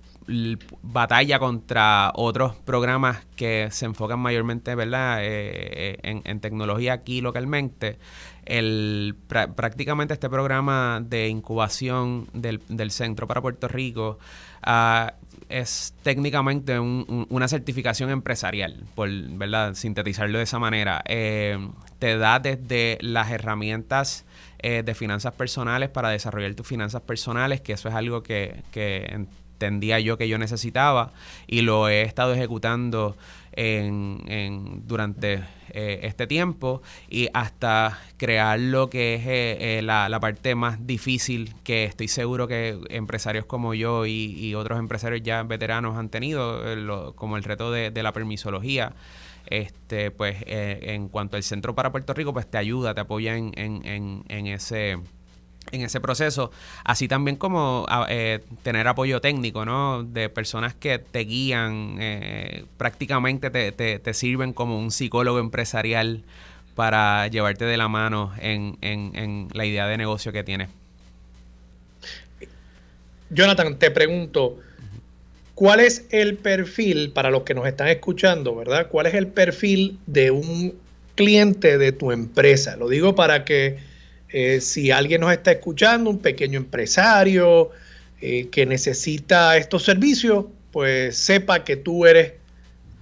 batalla 0.83 1.39
contra 1.39 2.13
otros 2.15 2.55
programas 2.57 3.25
que 3.35 3.69
se 3.71 3.87
enfocan 3.87 4.21
mayormente 4.21 4.75
¿verdad? 4.75 5.25
Eh, 5.25 5.99
eh, 6.03 6.21
en, 6.25 6.41
tecnología 6.41 6.93
aquí 6.93 7.21
localmente. 7.21 7.99
El, 8.45 9.17
prácticamente 9.29 10.15
este 10.15 10.29
programa 10.31 11.03
de 11.05 11.29
incubación 11.29 12.29
del, 12.33 12.91
Centro 12.91 13.27
para 13.27 13.43
Puerto 13.43 13.69
Rico 13.69 14.19
ah, 14.63 15.15
es 15.51 15.95
técnicamente 16.03 16.79
una 16.79 17.49
certificación 17.49 18.11
empresarial, 18.11 18.85
por 18.95 19.11
¿verdad? 19.11 19.75
sintetizarlo 19.75 20.39
de 20.39 20.45
esa 20.45 20.59
manera. 20.59 21.03
Eh, 21.07 21.59
te 21.99 22.17
da 22.17 22.39
desde 22.39 22.99
las 23.01 23.31
herramientas 23.31 24.25
de 24.61 24.95
finanzas 24.95 25.35
personales 25.35 25.89
para 25.89 26.09
desarrollar 26.09 26.53
tus 26.55 26.67
finanzas 26.67 27.03
personales, 27.03 27.61
que 27.61 27.75
eso 27.75 27.89
es 27.89 27.95
algo 27.95 28.25
que, 28.25 28.65
que 28.73 29.27
entendía 29.59 29.99
yo 29.99 30.17
que 30.17 30.29
yo 30.29 30.39
necesitaba 30.39 31.11
y 31.49 31.63
lo 31.63 31.89
he 31.89 32.03
estado 32.03 32.33
ejecutando 32.33 33.17
en, 33.51 34.87
durante 34.87 35.43
eh, 35.71 35.99
este 36.05 36.29
tiempo 36.29 36.81
y 37.11 37.29
hasta 37.35 37.99
crear 38.17 38.61
lo 38.61 38.89
que 38.89 39.17
es 39.17 39.27
eh, 39.27 39.79
eh, 39.79 39.83
la, 39.83 40.17
parte 40.21 40.55
más 40.55 40.87
difícil 40.87 41.55
que 41.65 41.83
estoy 41.85 42.07
seguro 42.07 42.47
que 42.47 42.79
empresarios 42.89 43.47
como 43.47 43.75
yo 43.75 44.07
y, 44.07 44.55
otros 44.55 44.79
empresarios 44.79 45.23
ya 45.23 45.43
veteranos 45.43 45.97
han 45.97 46.09
tenido, 46.09 46.63
como 47.17 47.37
el 47.37 47.43
reto 47.43 47.73
de, 47.73 47.91
la 48.03 48.13
permisología. 48.13 48.93
Este, 49.47 50.11
pues 50.11 50.37
en 50.47 51.09
cuanto 51.09 51.37
al 51.37 51.43
Centro 51.43 51.75
para 51.75 51.91
Puerto 51.91 52.13
Rico, 52.13 52.33
pues 52.35 52.47
te 52.51 52.59
ayuda, 52.59 52.95
te 52.95 53.01
apoya 53.01 53.35
en, 53.35 53.53
en, 53.57 54.25
en 54.29 54.47
ese 54.47 54.99
en 55.73 55.83
ese 55.83 56.01
proceso, 56.01 56.51
así 56.85 57.09
también 57.09 57.37
como 57.37 57.87
eh, 58.09 58.41
tener 58.63 58.89
apoyo 58.89 59.21
técnico, 59.21 59.65
¿no? 59.65 60.03
De 60.03 60.29
personas 60.29 60.75
que 60.75 60.99
te 60.99 61.21
guían, 61.21 61.97
eh, 62.01 62.65
prácticamente 62.77 63.51
te, 63.51 63.73
te, 63.73 64.15
sirven 64.15 64.53
como 64.53 64.79
un 64.79 64.91
psicólogo 64.91 65.39
empresarial 65.39 66.23
para 66.75 67.27
llevarte 67.29 67.65
de 67.65 67.77
la 67.77 67.89
mano 67.89 68.33
en, 68.41 68.79
en, 68.81 69.13
en 69.15 69.49
la 69.53 69.67
idea 69.67 69.87
de 69.87 69.97
negocio 69.97 70.33
que 70.33 70.45
tienes. 70.45 70.69
Jonathan, 73.31 73.79
te 73.79 73.91
pregunto, 73.91 74.59
¿cuál 75.55 75.81
es 75.81 76.07
el 76.11 76.37
perfil, 76.37 77.11
para 77.13 77.31
los 77.31 77.43
que 77.43 77.55
nos 77.55 77.67
están 77.67 77.89
escuchando, 77.89 78.55
¿verdad? 78.55 78.89
¿Cuál 78.89 79.07
es 79.07 79.15
el 79.15 79.27
perfil 79.27 79.99
de 80.07 80.31
un 80.31 80.75
cliente 81.15 81.77
de 81.79 81.93
tu 81.93 82.13
empresa? 82.13 82.77
Lo 82.77 82.89
digo 82.89 83.15
para 83.15 83.45
que 83.45 83.77
eh, 84.31 84.61
si 84.61 84.91
alguien 84.91 85.21
nos 85.21 85.33
está 85.33 85.53
escuchando, 85.53 86.11
un 86.11 86.19
pequeño 86.19 86.59
empresario 86.59 87.71
eh, 88.21 88.49
que 88.51 88.67
necesita 88.67 89.57
estos 89.57 89.85
servicios, 89.85 90.47
pues 90.71 91.17
sepa 91.17 91.65
que 91.65 91.77
tú 91.77 92.07
eres 92.07 92.33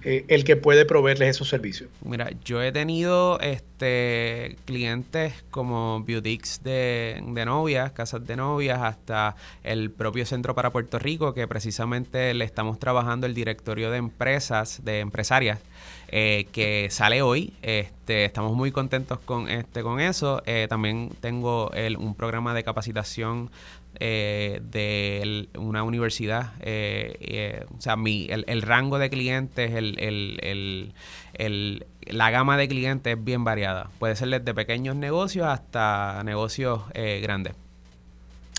eh, 0.09 0.23
el 0.29 0.45
que 0.45 0.55
puede 0.55 0.85
proveerles 0.85 1.35
esos 1.35 1.49
servicios. 1.49 1.89
Mira, 2.01 2.29
yo 2.45 2.63
he 2.63 2.71
tenido 2.71 3.41
este 3.41 4.55
clientes 4.63 5.33
como 5.51 5.99
boutiques 6.07 6.61
de, 6.63 7.21
novias, 7.45 7.91
casas 7.91 8.25
de 8.25 8.37
novias, 8.37 8.79
hasta 8.81 9.35
el 9.65 9.91
propio 9.91 10.25
Centro 10.25 10.55
para 10.55 10.71
Puerto 10.71 10.97
Rico, 10.97 11.33
que 11.33 11.45
precisamente 11.45 12.33
le 12.33 12.45
estamos 12.45 12.79
trabajando 12.79 13.27
el 13.27 13.33
directorio 13.33 13.91
de 13.91 13.97
empresas, 13.97 14.79
de 14.85 15.01
empresarias 15.01 15.59
eh, 16.07 16.47
que 16.53 16.87
sale 16.89 17.21
hoy. 17.21 17.51
Este, 17.61 18.23
estamos 18.23 18.53
muy 18.53 18.71
contentos 18.71 19.19
con, 19.19 19.49
este, 19.49 19.83
con 19.83 19.99
eso. 19.99 20.41
Eh, 20.45 20.67
también 20.69 21.11
tengo 21.19 21.69
el, 21.73 21.97
un 21.97 22.15
programa 22.15 22.53
de 22.53 22.63
capacitación 22.63 23.51
eh, 23.99 24.59
de 24.63 25.49
una 25.57 25.83
universidad. 25.83 26.53
o 26.59 27.81
sea, 27.81 27.95
mi, 27.95 28.27
el, 28.29 28.61
rango 28.61 28.99
de 28.99 29.09
clientes, 29.09 29.73
el, 29.73 29.99
el, 29.99 30.93
el, 31.33 31.85
la 32.05 32.31
gama 32.31 32.57
de 32.57 32.67
clientes 32.67 33.17
es 33.17 33.23
bien 33.23 33.43
variada. 33.43 33.89
Puede 33.99 34.15
ser 34.15 34.29
desde 34.29 34.53
pequeños 34.53 34.95
negocios 34.95 35.47
hasta 35.47 36.21
negocios 36.23 36.81
grandes. 37.21 37.53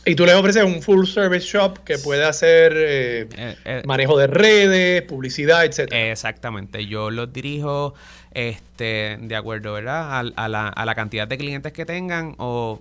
Y 0.09 0.15
tú 0.15 0.25
le 0.25 0.35
ofreces 0.35 0.65
un 0.65 0.81
full 0.81 1.05
service 1.07 1.47
shop 1.47 1.81
que 1.85 1.99
puede 1.99 2.25
hacer 2.25 2.73
eh, 2.75 3.29
eh, 3.37 3.57
eh, 3.67 3.83
manejo 3.85 4.17
de 4.17 4.27
redes, 4.27 5.03
publicidad, 5.03 5.67
etcétera. 5.67 6.11
Exactamente. 6.11 6.87
Yo 6.87 7.11
los 7.11 7.31
dirijo 7.31 7.93
este, 8.39 9.19
de 9.21 9.35
acuerdo, 9.35 9.73
¿verdad? 9.73 10.17
A, 10.37 10.49
la, 10.49 10.69
a 10.69 10.85
la 10.85 10.95
cantidad 10.95 11.27
de 11.27 11.37
clientes 11.37 11.73
que 11.73 11.85
tengan 11.85 12.37
o, 12.39 12.79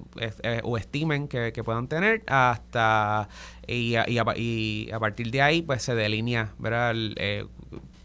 o 0.62 0.78
estimen 0.78 1.28
que, 1.28 1.52
puedan 1.66 1.88
tener 1.88 2.22
hasta 2.28 3.28
y 3.66 3.96
a, 3.96 4.08
y, 4.08 4.92
a, 4.92 5.00
partir 5.00 5.32
de 5.32 5.42
ahí 5.42 5.64
pues 5.64 5.82
se 5.82 5.96
delinea, 5.96 6.54
¿verdad? 6.60 6.94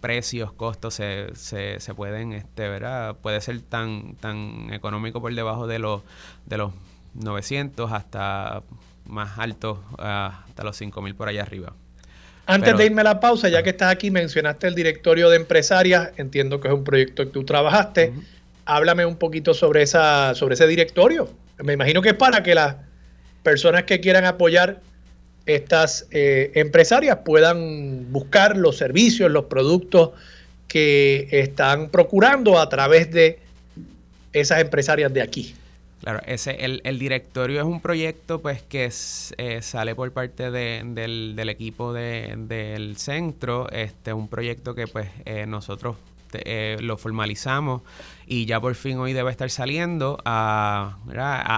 precios, 0.00 0.52
costos 0.54 0.94
se, 0.94 1.34
se, 1.34 1.78
se 1.78 1.94
pueden, 1.94 2.32
este, 2.32 2.70
¿verdad? 2.70 3.16
Puede 3.16 3.40
ser 3.42 3.60
tan 3.60 4.16
tan 4.16 4.72
económico 4.72 5.20
por 5.20 5.34
debajo 5.34 5.66
de 5.66 5.78
los 5.78 6.02
de 6.46 6.56
los 6.56 6.72
900 7.14 7.92
hasta 7.92 8.62
más 9.04 9.38
alto 9.38 9.84
hasta 9.98 10.64
los 10.64 10.80
5.000 10.80 11.14
por 11.14 11.28
allá 11.28 11.42
arriba. 11.42 11.74
Antes 12.46 12.76
de 12.76 12.86
irme 12.86 13.02
a 13.02 13.04
la 13.04 13.20
pausa, 13.20 13.48
ya 13.48 13.62
que 13.62 13.70
estás 13.70 13.92
aquí, 13.92 14.10
mencionaste 14.10 14.66
el 14.66 14.74
directorio 14.74 15.30
de 15.30 15.36
empresarias, 15.36 16.10
entiendo 16.16 16.60
que 16.60 16.68
es 16.68 16.74
un 16.74 16.84
proyecto 16.84 17.24
que 17.24 17.30
tú 17.30 17.44
trabajaste. 17.44 18.12
Háblame 18.64 19.06
un 19.06 19.16
poquito 19.16 19.54
sobre, 19.54 19.82
esa, 19.82 20.34
sobre 20.34 20.54
ese 20.54 20.66
directorio. 20.66 21.30
Me 21.58 21.74
imagino 21.74 22.02
que 22.02 22.10
es 22.10 22.14
para 22.14 22.42
que 22.42 22.54
las 22.54 22.76
personas 23.42 23.84
que 23.84 24.00
quieran 24.00 24.24
apoyar 24.24 24.80
estas 25.46 26.06
eh, 26.10 26.52
empresarias 26.54 27.18
puedan 27.24 28.12
buscar 28.12 28.56
los 28.56 28.76
servicios, 28.76 29.30
los 29.30 29.44
productos 29.44 30.10
que 30.68 31.28
están 31.30 31.90
procurando 31.90 32.58
a 32.58 32.68
través 32.68 33.10
de 33.10 33.38
esas 34.32 34.60
empresarias 34.60 35.12
de 35.12 35.22
aquí. 35.22 35.54
Claro, 36.02 36.20
ese, 36.26 36.64
el, 36.64 36.80
el 36.82 36.98
directorio 36.98 37.60
es 37.60 37.66
un 37.66 37.80
proyecto 37.80 38.42
pues 38.42 38.60
que 38.60 38.90
eh, 39.38 39.62
sale 39.62 39.94
por 39.94 40.10
parte 40.12 40.50
de, 40.50 40.82
del, 40.84 41.34
del, 41.36 41.48
equipo 41.48 41.92
de, 41.92 42.34
del 42.36 42.96
centro, 42.96 43.70
este 43.70 44.12
un 44.12 44.26
proyecto 44.26 44.74
que 44.74 44.88
pues 44.88 45.08
eh, 45.24 45.46
nosotros 45.46 45.96
eh, 46.32 46.76
lo 46.80 46.96
formalizamos 46.96 47.82
y 48.26 48.46
ya 48.46 48.60
por 48.60 48.74
fin 48.74 48.98
hoy 48.98 49.12
debe 49.12 49.30
estar 49.30 49.48
saliendo 49.48 50.18
a, 50.24 50.96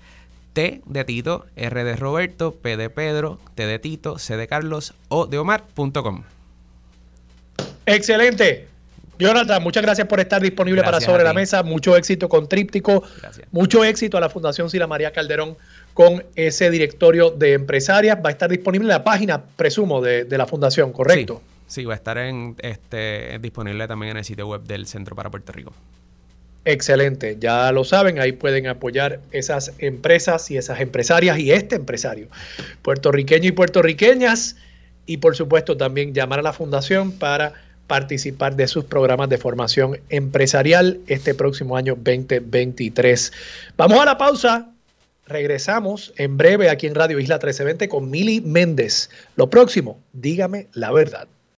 T 0.54 0.80
de 0.86 1.04
Tito, 1.04 1.48
R 1.58 1.84
de 1.84 1.98
Roberto, 1.98 2.56
P 2.56 2.78
de 2.78 2.90
Pedro, 2.90 3.42
T 3.56 3.68
de 3.68 3.78
Tito, 3.80 4.18
C 4.20 4.38
de 4.38 4.48
Carlos 4.48 4.94
o 5.10 5.26
de 5.26 5.38
Omar.com. 5.38 6.24
Excelente. 7.86 8.70
Jonathan, 9.20 9.62
muchas 9.62 9.84
gracias 9.84 10.08
por 10.08 10.20
estar 10.20 10.42
disponible 10.42 10.82
para 10.82 11.00
Sobre 11.00 11.24
la 11.24 11.34
Mesa. 11.34 11.64
Mucho 11.64 11.96
éxito 11.96 12.30
con 12.30 12.48
Tríptico. 12.48 13.04
Mucho 13.52 13.84
éxito 13.84 14.18
a 14.18 14.22
la 14.22 14.30
Fundación 14.30 14.70
Sila 14.70 14.88
María 14.88 15.12
Calderón 15.12 15.58
con 15.94 16.24
ese 16.36 16.70
directorio 16.70 17.30
de 17.32 17.54
empresarias. 17.54 18.18
Va 18.24 18.30
a 18.30 18.32
estar 18.32 18.50
disponible 18.50 18.86
en 18.86 18.90
la 18.90 19.04
página, 19.04 19.44
presumo, 19.44 20.02
de, 20.02 20.26
la 20.30 20.46
fundación, 20.46 20.92
¿correcto? 20.92 21.42
Sí, 21.68 21.86
va 21.86 21.94
a 21.94 21.96
estar 21.96 22.18
en, 22.18 22.56
este, 22.60 23.40
disponible 23.40 23.88
también 23.88 24.12
en 24.12 24.18
el 24.18 24.26
sitio 24.26 24.48
web 24.48 24.64
del 24.64 24.86
Centro 24.88 25.16
para 25.16 25.30
Puerto 25.30 25.52
Rico. 25.52 25.74
Excelente, 26.66 27.38
ya 27.40 27.72
lo 27.74 27.84
saben, 27.84 28.20
ahí 28.20 28.32
pueden 28.32 28.68
apoyar 28.68 29.20
esas 29.32 29.74
empresas 29.80 30.50
y 30.50 30.56
esas 30.56 30.80
empresarias 30.80 31.38
y 31.38 31.52
este 31.52 31.76
empresario, 31.76 32.28
puertorriqueño 32.82 33.50
y 33.50 33.52
puertorriqueñas, 33.52 34.56
y 35.06 35.18
por 35.18 35.36
supuesto 35.36 35.76
también 35.76 36.14
llamar 36.14 36.40
a 36.40 36.42
la 36.42 36.54
fundación 36.54 37.12
para 37.12 37.54
participar 37.88 38.56
de 38.56 38.68
sus 38.70 38.86
programas 38.86 39.28
de 39.28 39.38
formación 39.38 40.00
empresarial 40.10 41.00
este 41.08 41.34
próximo 41.34 41.76
año 41.76 41.96
2023. 41.96 43.34
Vamos 43.76 44.00
a 44.00 44.06
la 44.06 44.18
pausa, 44.18 44.73
Regresamos 45.26 46.14
en 46.18 46.38
breve 46.38 46.70
aquí 46.70 46.86
en 46.86 46.96
Radio 46.96 47.20
Isla 47.20 47.36
1320 47.36 47.88
con 47.88 48.10
Mili 48.10 48.42
Méndez. 48.42 49.10
Lo 49.36 49.50
próximo, 49.50 50.00
dígame 50.12 50.68
la 50.74 50.92
verdad. 50.92 51.28